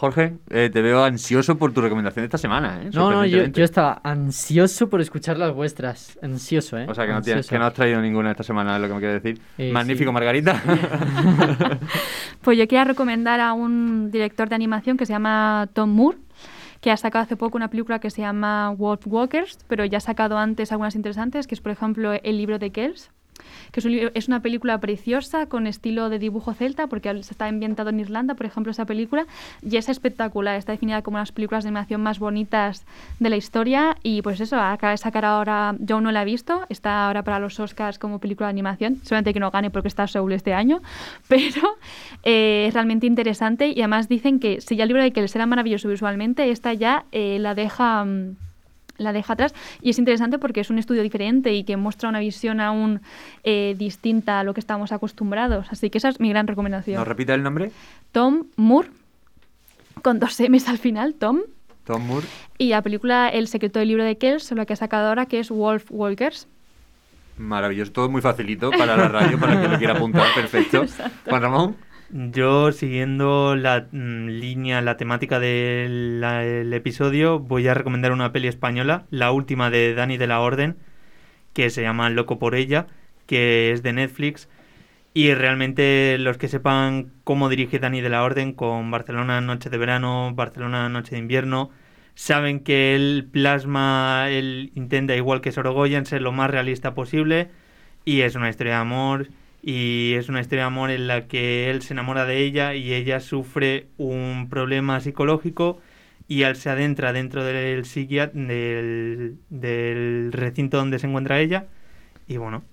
Jorge, 0.00 0.38
eh, 0.48 0.70
te 0.72 0.80
veo 0.80 1.04
ansioso 1.04 1.58
por 1.58 1.74
tu 1.74 1.82
recomendación 1.82 2.22
de 2.22 2.28
esta 2.28 2.38
semana, 2.38 2.80
¿eh? 2.82 2.88
No, 2.94 3.10
no, 3.10 3.26
yo, 3.26 3.42
estaba 3.62 4.00
ansioso 4.02 4.88
por 4.88 5.02
escuchar 5.02 5.36
las 5.36 5.52
vuestras. 5.52 6.18
Ansioso, 6.22 6.78
¿eh? 6.78 6.86
O 6.88 6.94
sea, 6.94 7.04
que 7.04 7.12
no, 7.12 7.20
tienes, 7.20 7.46
que 7.46 7.58
no 7.58 7.66
has 7.66 7.74
traído 7.74 8.00
ninguna 8.00 8.30
esta 8.30 8.42
semana, 8.42 8.76
es 8.76 8.80
lo 8.80 8.88
que 8.88 8.94
me 8.94 9.00
quieres 9.00 9.22
decir. 9.22 9.42
Eh, 9.58 9.70
Magnífico, 9.70 10.08
sí. 10.08 10.14
Margarita. 10.14 10.58
Pues 12.40 12.56
yo 12.56 12.66
quería 12.66 12.84
recomendar 12.84 13.40
a 13.40 13.52
un 13.52 14.10
director 14.10 14.48
de 14.48 14.54
animación 14.54 14.96
que 14.96 15.04
se 15.04 15.12
llama 15.12 15.68
Tom 15.74 15.90
Moore, 15.90 16.16
que 16.80 16.90
ha 16.90 16.96
sacado 16.96 17.24
hace 17.24 17.36
poco 17.36 17.58
una 17.58 17.68
película 17.68 17.98
que 17.98 18.08
se 18.08 18.22
llama 18.22 18.70
Wolf 18.70 19.06
Walkers, 19.06 19.58
pero 19.68 19.84
ya 19.84 19.98
ha 19.98 20.00
sacado 20.00 20.38
antes 20.38 20.72
algunas 20.72 20.94
interesantes, 20.94 21.46
que 21.46 21.54
es 21.54 21.60
por 21.60 21.72
ejemplo 21.72 22.14
El 22.14 22.38
libro 22.38 22.58
de 22.58 22.70
Kells, 22.70 23.10
que 23.72 23.80
es, 23.80 23.86
un 23.86 24.10
es 24.14 24.28
una 24.28 24.40
película 24.40 24.78
preciosa 24.78 25.46
con 25.46 25.66
estilo 25.66 26.08
de 26.08 26.18
dibujo 26.18 26.54
celta, 26.54 26.86
porque 26.86 27.08
al- 27.08 27.20
está 27.20 27.46
ambientado 27.46 27.90
en 27.90 28.00
Irlanda, 28.00 28.34
por 28.34 28.46
ejemplo, 28.46 28.70
esa 28.72 28.84
película, 28.84 29.26
y 29.62 29.76
es 29.76 29.88
espectacular, 29.88 30.56
está 30.56 30.72
definida 30.72 31.02
como 31.02 31.16
una 31.16 31.20
de 31.20 31.22
las 31.22 31.32
películas 31.32 31.64
de 31.64 31.68
animación 31.68 32.00
más 32.02 32.18
bonitas 32.18 32.84
de 33.18 33.30
la 33.30 33.36
historia, 33.36 33.96
y 34.02 34.22
pues 34.22 34.40
eso, 34.40 34.60
acaba 34.60 34.92
de 34.92 34.96
sacar 34.98 35.24
ahora, 35.24 35.74
yo 35.78 35.96
aún 35.96 36.04
no 36.04 36.12
la 36.12 36.22
he 36.22 36.24
visto, 36.24 36.66
está 36.68 37.06
ahora 37.06 37.22
para 37.22 37.38
los 37.38 37.58
Oscars 37.60 37.98
como 37.98 38.18
película 38.18 38.46
de 38.46 38.50
animación, 38.50 39.00
solamente 39.04 39.32
que 39.32 39.40
no 39.40 39.50
gane 39.50 39.70
porque 39.70 39.88
está 39.88 40.06
Soul 40.06 40.32
este 40.32 40.54
año, 40.54 40.80
pero 41.28 41.76
eh, 42.24 42.66
es 42.68 42.74
realmente 42.74 43.06
interesante, 43.06 43.68
y 43.68 43.80
además 43.80 44.08
dicen 44.08 44.40
que 44.40 44.60
si 44.60 44.76
ya 44.76 44.84
el 44.84 44.88
libro 44.88 45.02
de 45.02 45.12
Kells 45.12 45.34
era 45.36 45.46
maravilloso 45.46 45.88
visualmente, 45.88 46.50
esta 46.50 46.72
ya 46.74 47.04
eh, 47.12 47.38
la 47.40 47.54
deja... 47.54 48.06
la 49.00 49.12
deja 49.12 49.32
atrás 49.32 49.54
y 49.80 49.90
es 49.90 49.98
interesante 49.98 50.38
porque 50.38 50.60
es 50.60 50.70
un 50.70 50.78
estudio 50.78 51.02
diferente 51.02 51.52
y 51.54 51.64
que 51.64 51.76
muestra 51.76 52.08
una 52.08 52.20
visión 52.20 52.60
aún 52.60 53.00
eh, 53.42 53.74
distinta 53.78 54.40
a 54.40 54.44
lo 54.44 54.54
que 54.54 54.60
estamos 54.60 54.92
acostumbrados. 54.92 55.66
Así 55.70 55.90
que 55.90 55.98
esa 55.98 56.10
es 56.10 56.20
mi 56.20 56.28
gran 56.28 56.46
recomendación. 56.46 56.98
¿Nos 56.98 57.08
repite 57.08 57.34
el 57.34 57.42
nombre? 57.42 57.72
Tom 58.12 58.44
Moore, 58.56 58.90
con 60.02 60.18
dos 60.18 60.38
M's 60.40 60.68
al 60.68 60.78
final, 60.78 61.14
Tom. 61.14 61.40
Tom 61.84 62.06
Moore. 62.06 62.26
Y 62.58 62.68
la 62.68 62.82
película 62.82 63.28
El 63.28 63.48
secreto 63.48 63.78
del 63.78 63.88
libro 63.88 64.04
de 64.04 64.18
Kells, 64.18 64.52
la 64.52 64.66
que 64.66 64.74
ha 64.74 64.76
sacado 64.76 65.08
ahora, 65.08 65.26
que 65.26 65.40
es 65.40 65.50
Wolf 65.50 65.86
Walkers. 65.90 66.46
Maravilloso, 67.38 67.92
todo 67.92 68.10
muy 68.10 68.20
facilito 68.20 68.70
para 68.70 68.96
la 68.96 69.08
radio, 69.08 69.40
para 69.40 69.54
el 69.54 69.62
que 69.62 69.68
lo 69.68 69.78
quiera 69.78 69.94
apuntar, 69.94 70.26
perfecto. 70.34 70.84
Juan 71.24 71.42
Ramón. 71.42 71.76
Yo, 72.12 72.72
siguiendo 72.72 73.54
la 73.54 73.86
mm, 73.92 74.26
línea, 74.26 74.80
la 74.80 74.96
temática 74.96 75.38
del 75.38 76.72
episodio, 76.72 77.38
voy 77.38 77.68
a 77.68 77.74
recomendar 77.74 78.10
una 78.12 78.32
peli 78.32 78.48
española, 78.48 79.06
la 79.10 79.30
última 79.30 79.70
de 79.70 79.94
Dani 79.94 80.16
de 80.16 80.26
la 80.26 80.40
Orden, 80.40 80.76
que 81.54 81.70
se 81.70 81.82
llama 81.82 82.10
Loco 82.10 82.38
por 82.38 82.56
ella, 82.56 82.88
que 83.26 83.72
es 83.72 83.82
de 83.84 83.92
Netflix. 83.92 84.48
Y 85.14 85.34
realmente 85.34 86.18
los 86.18 86.38
que 86.38 86.48
sepan 86.48 87.12
cómo 87.24 87.48
dirige 87.48 87.78
Dani 87.78 88.00
de 88.00 88.08
la 88.10 88.24
Orden 88.24 88.54
con 88.54 88.90
Barcelona 88.90 89.40
Noche 89.40 89.70
de 89.70 89.78
Verano, 89.78 90.32
Barcelona 90.34 90.88
Noche 90.88 91.12
de 91.12 91.18
Invierno, 91.18 91.70
saben 92.14 92.60
que 92.60 92.96
él 92.96 93.28
plasma, 93.32 94.26
él 94.30 94.72
intenta, 94.74 95.16
igual 95.16 95.40
que 95.40 95.52
Sorogoyen, 95.52 96.06
ser 96.06 96.22
lo 96.22 96.32
más 96.32 96.50
realista 96.50 96.94
posible. 96.94 97.50
Y 98.04 98.22
es 98.22 98.34
una 98.34 98.50
historia 98.50 98.74
de 98.74 98.80
amor. 98.80 99.28
Y 99.62 100.14
es 100.14 100.28
una 100.28 100.40
historia 100.40 100.62
de 100.64 100.68
amor 100.68 100.90
en 100.90 101.06
la 101.06 101.28
que 101.28 101.70
él 101.70 101.82
se 101.82 101.92
enamora 101.94 102.24
de 102.26 102.38
ella 102.38 102.74
y 102.74 102.94
ella 102.94 103.20
sufre 103.20 103.90
un 103.98 104.48
problema 104.50 105.00
psicológico 105.00 105.80
y 106.28 106.42
él 106.42 106.56
se 106.56 106.70
adentra 106.70 107.12
dentro 107.12 107.44
del 107.44 107.84
psiquiat 107.84 108.32
del, 108.32 109.38
del 109.50 110.32
recinto 110.32 110.78
donde 110.78 110.98
se 110.98 111.06
encuentra 111.08 111.40
ella. 111.40 111.68
Y 112.26 112.38
bueno, 112.38 112.64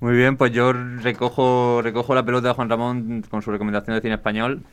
Muy 0.00 0.14
bien, 0.16 0.36
pues 0.36 0.52
yo 0.52 0.72
recojo, 0.72 1.80
recojo 1.82 2.14
la 2.14 2.24
pelota 2.24 2.48
de 2.48 2.54
Juan 2.54 2.68
Ramón 2.68 3.22
con 3.30 3.42
su 3.42 3.50
recomendación 3.50 3.96
de 3.96 4.02
cine 4.02 4.14
español. 4.14 4.64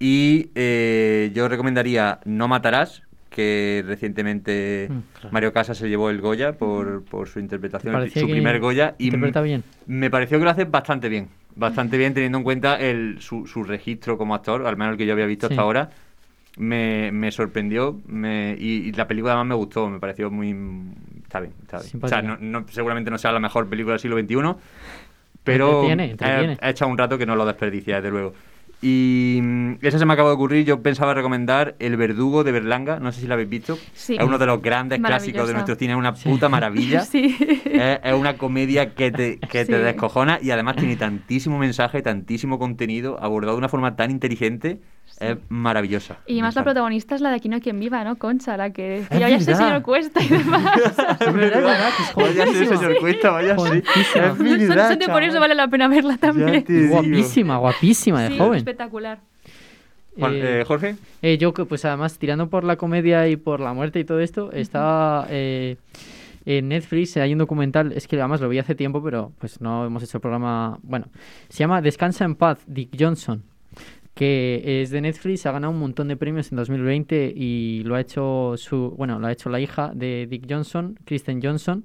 Y 0.00 0.52
eh, 0.56 1.32
yo 1.34 1.48
recomendaría 1.48 2.20
No 2.26 2.48
Matarás, 2.48 3.03
que 3.34 3.82
recientemente 3.86 4.86
Mm, 4.88 4.98
claro. 5.12 5.28
Mario 5.32 5.52
Casas 5.52 5.76
se 5.76 5.88
llevó 5.88 6.08
el 6.10 6.20
Goya 6.20 6.52
por, 6.52 7.04
por 7.04 7.28
su 7.28 7.40
interpretación, 7.40 7.92
¿Te 7.92 7.98
parecía 7.98 8.22
su 8.22 8.28
primer 8.28 8.60
Goya. 8.60 8.94
Y 8.98 9.10
bien? 9.10 9.64
Me 9.86 10.08
pareció 10.10 10.38
que 10.38 10.44
lo 10.44 10.50
hace 10.50 10.64
bastante 10.64 11.08
bien. 11.08 11.28
Bastante 11.56 11.98
bien 11.98 12.14
teniendo 12.14 12.38
en 12.38 12.44
cuenta 12.44 12.76
el, 12.76 13.16
su, 13.20 13.46
su 13.46 13.64
registro 13.64 14.16
como 14.16 14.34
actor, 14.34 14.66
al 14.66 14.76
menos 14.76 14.92
el 14.92 14.98
que 14.98 15.06
yo 15.06 15.12
había 15.12 15.26
visto 15.26 15.48
Sí. 15.48 15.54
hasta 15.54 15.62
ahora. 15.62 15.90
Me, 16.56 17.10
me 17.10 17.32
sorprendió 17.32 18.00
me, 18.06 18.56
y, 18.58 18.88
y 18.88 18.92
la 18.92 19.08
película 19.08 19.32
además 19.32 19.48
me 19.48 19.54
gustó, 19.56 19.88
me 19.90 19.98
pareció 19.98 20.30
muy... 20.30 20.50
Está 21.24 21.40
bien, 21.40 21.52
está 21.62 21.80
bien. 21.80 21.98
O 22.00 22.06
sea, 22.08 22.22
no, 22.22 22.36
no- 22.40 22.64
seguramente 22.70 23.10
no 23.10 23.18
sea 23.18 23.32
la 23.32 23.40
mejor 23.40 23.68
película 23.68 23.94
del 23.94 24.00
siglo 24.00 24.16
XXI, 24.18 24.60
Pero 25.42 25.66
Entretiene, 25.82 26.10
entretiene. 26.12 26.58
he 26.62 26.70
echado 26.70 26.90
un 26.92 26.96
rato 26.98 27.18
que 27.18 27.26
no 27.26 27.34
lo 27.34 27.44
desperdicia, 27.44 27.96
desde 27.96 28.10
luego. 28.10 28.34
Y 28.82 29.40
mm, 29.42 29.72
esa 29.82 29.98
se 29.98 30.06
me 30.06 30.12
acaba 30.12 30.28
de 30.28 30.34
ocurrir. 30.34 30.64
Yo 30.64 30.82
pensaba 30.82 31.14
recomendar 31.14 31.74
El 31.78 31.96
Verdugo 31.96 32.44
de 32.44 32.52
Berlanga. 32.52 33.00
No 33.00 33.12
sé 33.12 33.20
si 33.20 33.26
la 33.26 33.34
habéis 33.34 33.48
visto. 33.48 33.78
Sí. 33.94 34.16
Es 34.16 34.24
uno 34.24 34.38
de 34.38 34.46
los 34.46 34.60
grandes 34.60 35.00
clásicos 35.00 35.46
de 35.48 35.54
nuestro 35.54 35.74
cine. 35.76 35.92
Es 35.92 35.98
una 35.98 36.14
puta 36.14 36.48
maravilla. 36.48 37.04
Sí. 37.14 37.36
Es, 37.64 38.00
es 38.02 38.14
una 38.14 38.36
comedia 38.36 38.94
que 38.94 39.12
te, 39.12 39.38
que 39.38 39.64
te 39.64 39.78
descojona 39.78 40.38
y 40.42 40.50
además 40.50 40.76
tiene 40.76 40.96
tantísimo 40.96 41.58
mensaje, 41.58 42.02
tantísimo 42.02 42.58
contenido, 42.58 43.22
abordado 43.22 43.54
de 43.54 43.58
una 43.58 43.68
forma 43.68 43.94
tan 43.94 44.10
inteligente. 44.10 44.80
Es 45.20 45.36
maravillosa. 45.48 46.18
Y 46.26 46.42
más 46.42 46.56
la 46.56 46.64
protagonista 46.64 47.14
es 47.14 47.20
la 47.20 47.30
de 47.30 47.36
Aquí 47.36 47.48
no 47.48 47.54
hay 47.54 47.60
quien 47.62 47.78
viva, 47.78 48.02
¿no? 48.02 48.16
Concha, 48.16 48.56
la 48.56 48.70
que 48.70 49.04
vaya 49.10 49.28
ese 49.28 49.52
verdad. 49.52 49.66
señor 49.66 49.82
Cuesta 49.82 50.22
y 50.22 50.28
demás. 50.28 50.64
Es 51.20 51.32
verdad, 51.32 51.90
señor 52.52 52.98
Cuesta, 52.98 53.30
vaya 53.30 53.56
sí. 53.56 53.82
Es 53.96 54.06
sé, 54.08 55.08
por 55.08 55.22
eso 55.22 55.38
vale 55.40 55.54
la 55.54 55.68
pena 55.68 55.86
verla 55.88 56.16
también. 56.16 56.64
Guapísima, 56.90 57.58
guapísima 57.58 58.22
de 58.22 58.28
Sí, 58.30 58.38
joven. 58.38 58.56
espectacular. 58.56 59.20
Juan- 60.18 60.32
eh, 60.34 60.64
Jorge. 60.66 60.96
eh, 61.22 61.38
yo, 61.38 61.52
que, 61.54 61.64
pues 61.64 61.84
además, 61.84 62.18
tirando 62.18 62.48
por 62.48 62.62
la 62.64 62.76
comedia 62.76 63.26
y 63.28 63.36
por 63.36 63.60
la 63.60 63.72
muerte 63.72 63.98
y 64.00 64.04
todo 64.04 64.20
esto, 64.20 64.52
está 64.52 65.26
eh, 65.28 65.76
en 66.44 66.68
Netflix, 66.68 67.16
hay 67.16 67.32
un 67.32 67.38
documental, 67.38 67.92
es 67.92 68.06
que 68.06 68.16
además 68.16 68.40
lo 68.40 68.48
vi 68.48 68.58
hace 68.58 68.74
tiempo, 68.76 69.02
pero 69.02 69.32
pues 69.38 69.60
no 69.60 69.84
hemos 69.86 70.02
hecho 70.04 70.18
el 70.18 70.20
programa. 70.20 70.78
Bueno, 70.82 71.06
se 71.48 71.58
llama 71.58 71.80
Descansa 71.82 72.24
en 72.24 72.36
paz, 72.36 72.58
Dick 72.66 72.90
Johnson, 72.98 73.42
que 74.14 74.82
es 74.82 74.90
de 74.90 75.00
Netflix, 75.00 75.44
ha 75.46 75.52
ganado 75.52 75.72
un 75.72 75.80
montón 75.80 76.08
de 76.08 76.16
premios 76.16 76.52
en 76.52 76.56
2020 76.56 77.32
y 77.34 77.82
lo 77.84 77.96
ha 77.96 78.00
hecho 78.00 78.54
su, 78.56 78.94
bueno, 78.96 79.18
lo 79.18 79.26
ha 79.26 79.32
hecho 79.32 79.50
la 79.50 79.58
hija 79.60 79.90
de 79.94 80.26
Dick 80.30 80.46
Johnson, 80.48 80.96
Kristen 81.04 81.42
Johnson. 81.42 81.84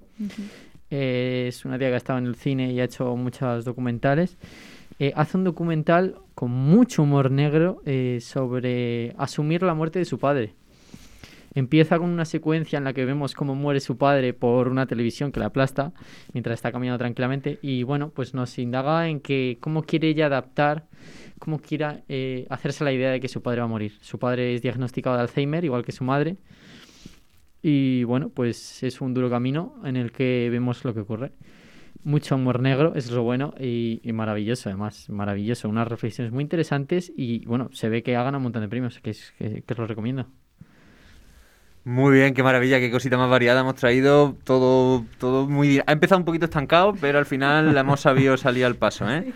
Eh, 0.91 1.45
es 1.47 1.65
una 1.65 1.77
tía 1.77 1.88
que 1.89 1.95
ha 1.95 1.97
estado 1.97 2.19
en 2.19 2.27
el 2.27 2.35
cine 2.35 2.72
y 2.72 2.80
ha 2.80 2.84
hecho 2.84 3.15
muchos 3.15 3.65
documentales. 3.65 4.38
Eh, 4.99 5.11
hace 5.15 5.38
un 5.38 5.43
documental 5.43 6.15
con 6.35 6.51
mucho 6.51 7.03
humor 7.03 7.31
negro 7.31 7.81
eh, 7.85 8.19
sobre 8.22 9.15
asumir 9.18 9.64
la 9.64 9.73
muerte 9.73 9.99
de 9.99 10.06
su 10.06 10.19
padre. 10.19 10.53
Empieza 11.60 11.99
con 11.99 12.10
una 12.10 12.23
secuencia 12.23 12.77
en 12.77 12.86
la 12.86 12.94
que 12.94 13.03
vemos 13.03 13.36
cómo 13.36 13.53
muere 13.53 13.81
su 13.81 13.98
padre 13.98 14.34
por 14.34 14.69
una 14.69 14.86
televisión 14.86 15.34
que 15.34 15.41
la 15.41 15.48
aplasta 15.48 15.91
mientras 16.31 16.53
está 16.53 16.72
caminando 16.72 16.99
tranquilamente 16.99 17.60
y 17.61 17.84
bueno, 17.84 18.11
pues 18.11 18.34
nos 18.34 18.57
indaga 18.60 19.10
en 19.10 19.19
que 19.19 19.57
cómo 19.60 19.84
quiere 19.84 20.07
ella 20.07 20.27
adaptar, 20.27 20.88
cómo 21.38 21.60
quiera 21.60 22.02
eh, 22.07 22.48
hacerse 22.49 22.86
la 22.86 22.94
idea 22.94 23.11
de 23.11 23.19
que 23.19 23.27
su 23.27 23.41
padre 23.41 23.60
va 23.60 23.65
a 23.65 23.68
morir. 23.68 23.91
Su 23.99 24.18
padre 24.18 24.56
es 24.56 24.61
diagnosticado 24.61 25.18
de 25.18 25.23
Alzheimer, 25.23 25.65
igual 25.65 25.84
que 25.84 25.91
su 25.91 26.06
madre. 26.06 26.38
Y 27.61 28.06
bueno, 28.06 28.30
pues 28.30 28.81
es 28.81 29.02
un 29.02 29.14
duro 29.14 29.30
camino 29.30 29.81
en 29.84 29.98
el 29.98 30.14
que 30.14 30.48
vemos 30.49 30.86
lo 30.86 30.94
que 30.94 31.02
ocurre. 31.02 31.34
Mucho 32.06 32.36
humor 32.36 32.61
negro, 32.61 32.95
es 32.95 33.11
lo 33.11 33.23
bueno 33.23 33.53
y, 33.60 33.99
maravilloso, 34.14 34.69
además, 34.69 35.10
maravilloso. 35.10 35.68
Unas 35.68 35.90
reflexiones 35.90 36.31
muy 36.31 36.41
interesantes 36.41 37.11
y 37.18 37.44
bueno, 37.44 37.68
se 37.73 37.90
ve 37.90 38.02
que 38.02 38.15
ha 38.15 38.23
ganado 38.23 38.38
un 38.38 38.44
montón 38.44 38.61
de 38.61 38.69
premios, 38.69 39.02
que, 39.02 39.10
es, 39.10 39.34
que 39.38 39.65
os 39.69 39.77
lo 39.77 39.88
recomiendo. 39.88 40.26
Muy 41.89 42.13
bien, 42.13 42.35
qué 42.35 42.43
maravilla, 42.43 42.79
qué 42.79 42.91
cosita 42.91 43.17
más 43.17 43.31
variada 43.31 43.61
hemos 43.61 43.73
traído. 43.73 44.35
Todo, 44.43 45.05
todo 45.17 45.47
muy. 45.47 45.81
Ha 45.87 45.91
empezado 45.91 46.19
un 46.19 46.25
poquito 46.25 46.45
estancado, 46.45 46.93
pero 47.01 47.17
al 47.17 47.25
final 47.25 47.73
la 47.73 47.79
hemos 47.81 47.99
sabido 48.01 48.37
salir 48.37 48.63
al 48.63 48.75
paso, 48.75 49.09
¿eh? 49.09 49.33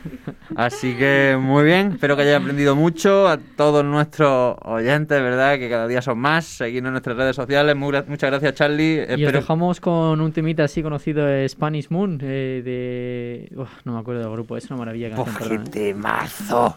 Así 0.56 0.94
que 0.96 1.36
muy 1.40 1.64
bien, 1.64 1.94
espero 1.94 2.16
que 2.16 2.22
hayáis 2.22 2.38
aprendido 2.38 2.76
mucho. 2.76 3.28
A 3.28 3.38
todos 3.38 3.84
nuestros 3.84 4.56
oyentes, 4.62 5.20
¿verdad? 5.20 5.58
Que 5.58 5.68
cada 5.68 5.88
día 5.88 6.04
son 6.04 6.20
más. 6.20 6.46
Seguidnos 6.46 6.90
en 6.90 6.94
nuestras 6.94 7.18
redes 7.18 7.36
sociales. 7.36 7.76
Muy 7.76 7.92
muchas 8.08 8.30
gracias, 8.30 8.54
Charlie. 8.54 8.98
Y 8.98 9.00
os 9.00 9.10
Espero. 9.10 9.40
dejamos 9.40 9.80
con 9.80 10.22
un 10.22 10.32
temita 10.32 10.66
así 10.66 10.84
conocido 10.84 11.26
de 11.26 11.50
Spanish 11.50 11.88
Moon, 11.90 12.20
eh, 12.22 12.62
de... 12.64 13.58
Uf, 13.60 13.70
no 13.84 13.94
me 13.94 14.00
acuerdo 14.00 14.22
del 14.22 14.32
grupo, 14.32 14.58
es 14.58 14.70
una 14.70 14.78
maravilla. 14.78 15.10
canción, 15.10 15.36
¡Oh, 15.36 15.40
perdón, 15.40 15.64
eh. 15.66 15.70
temazo! 15.72 16.76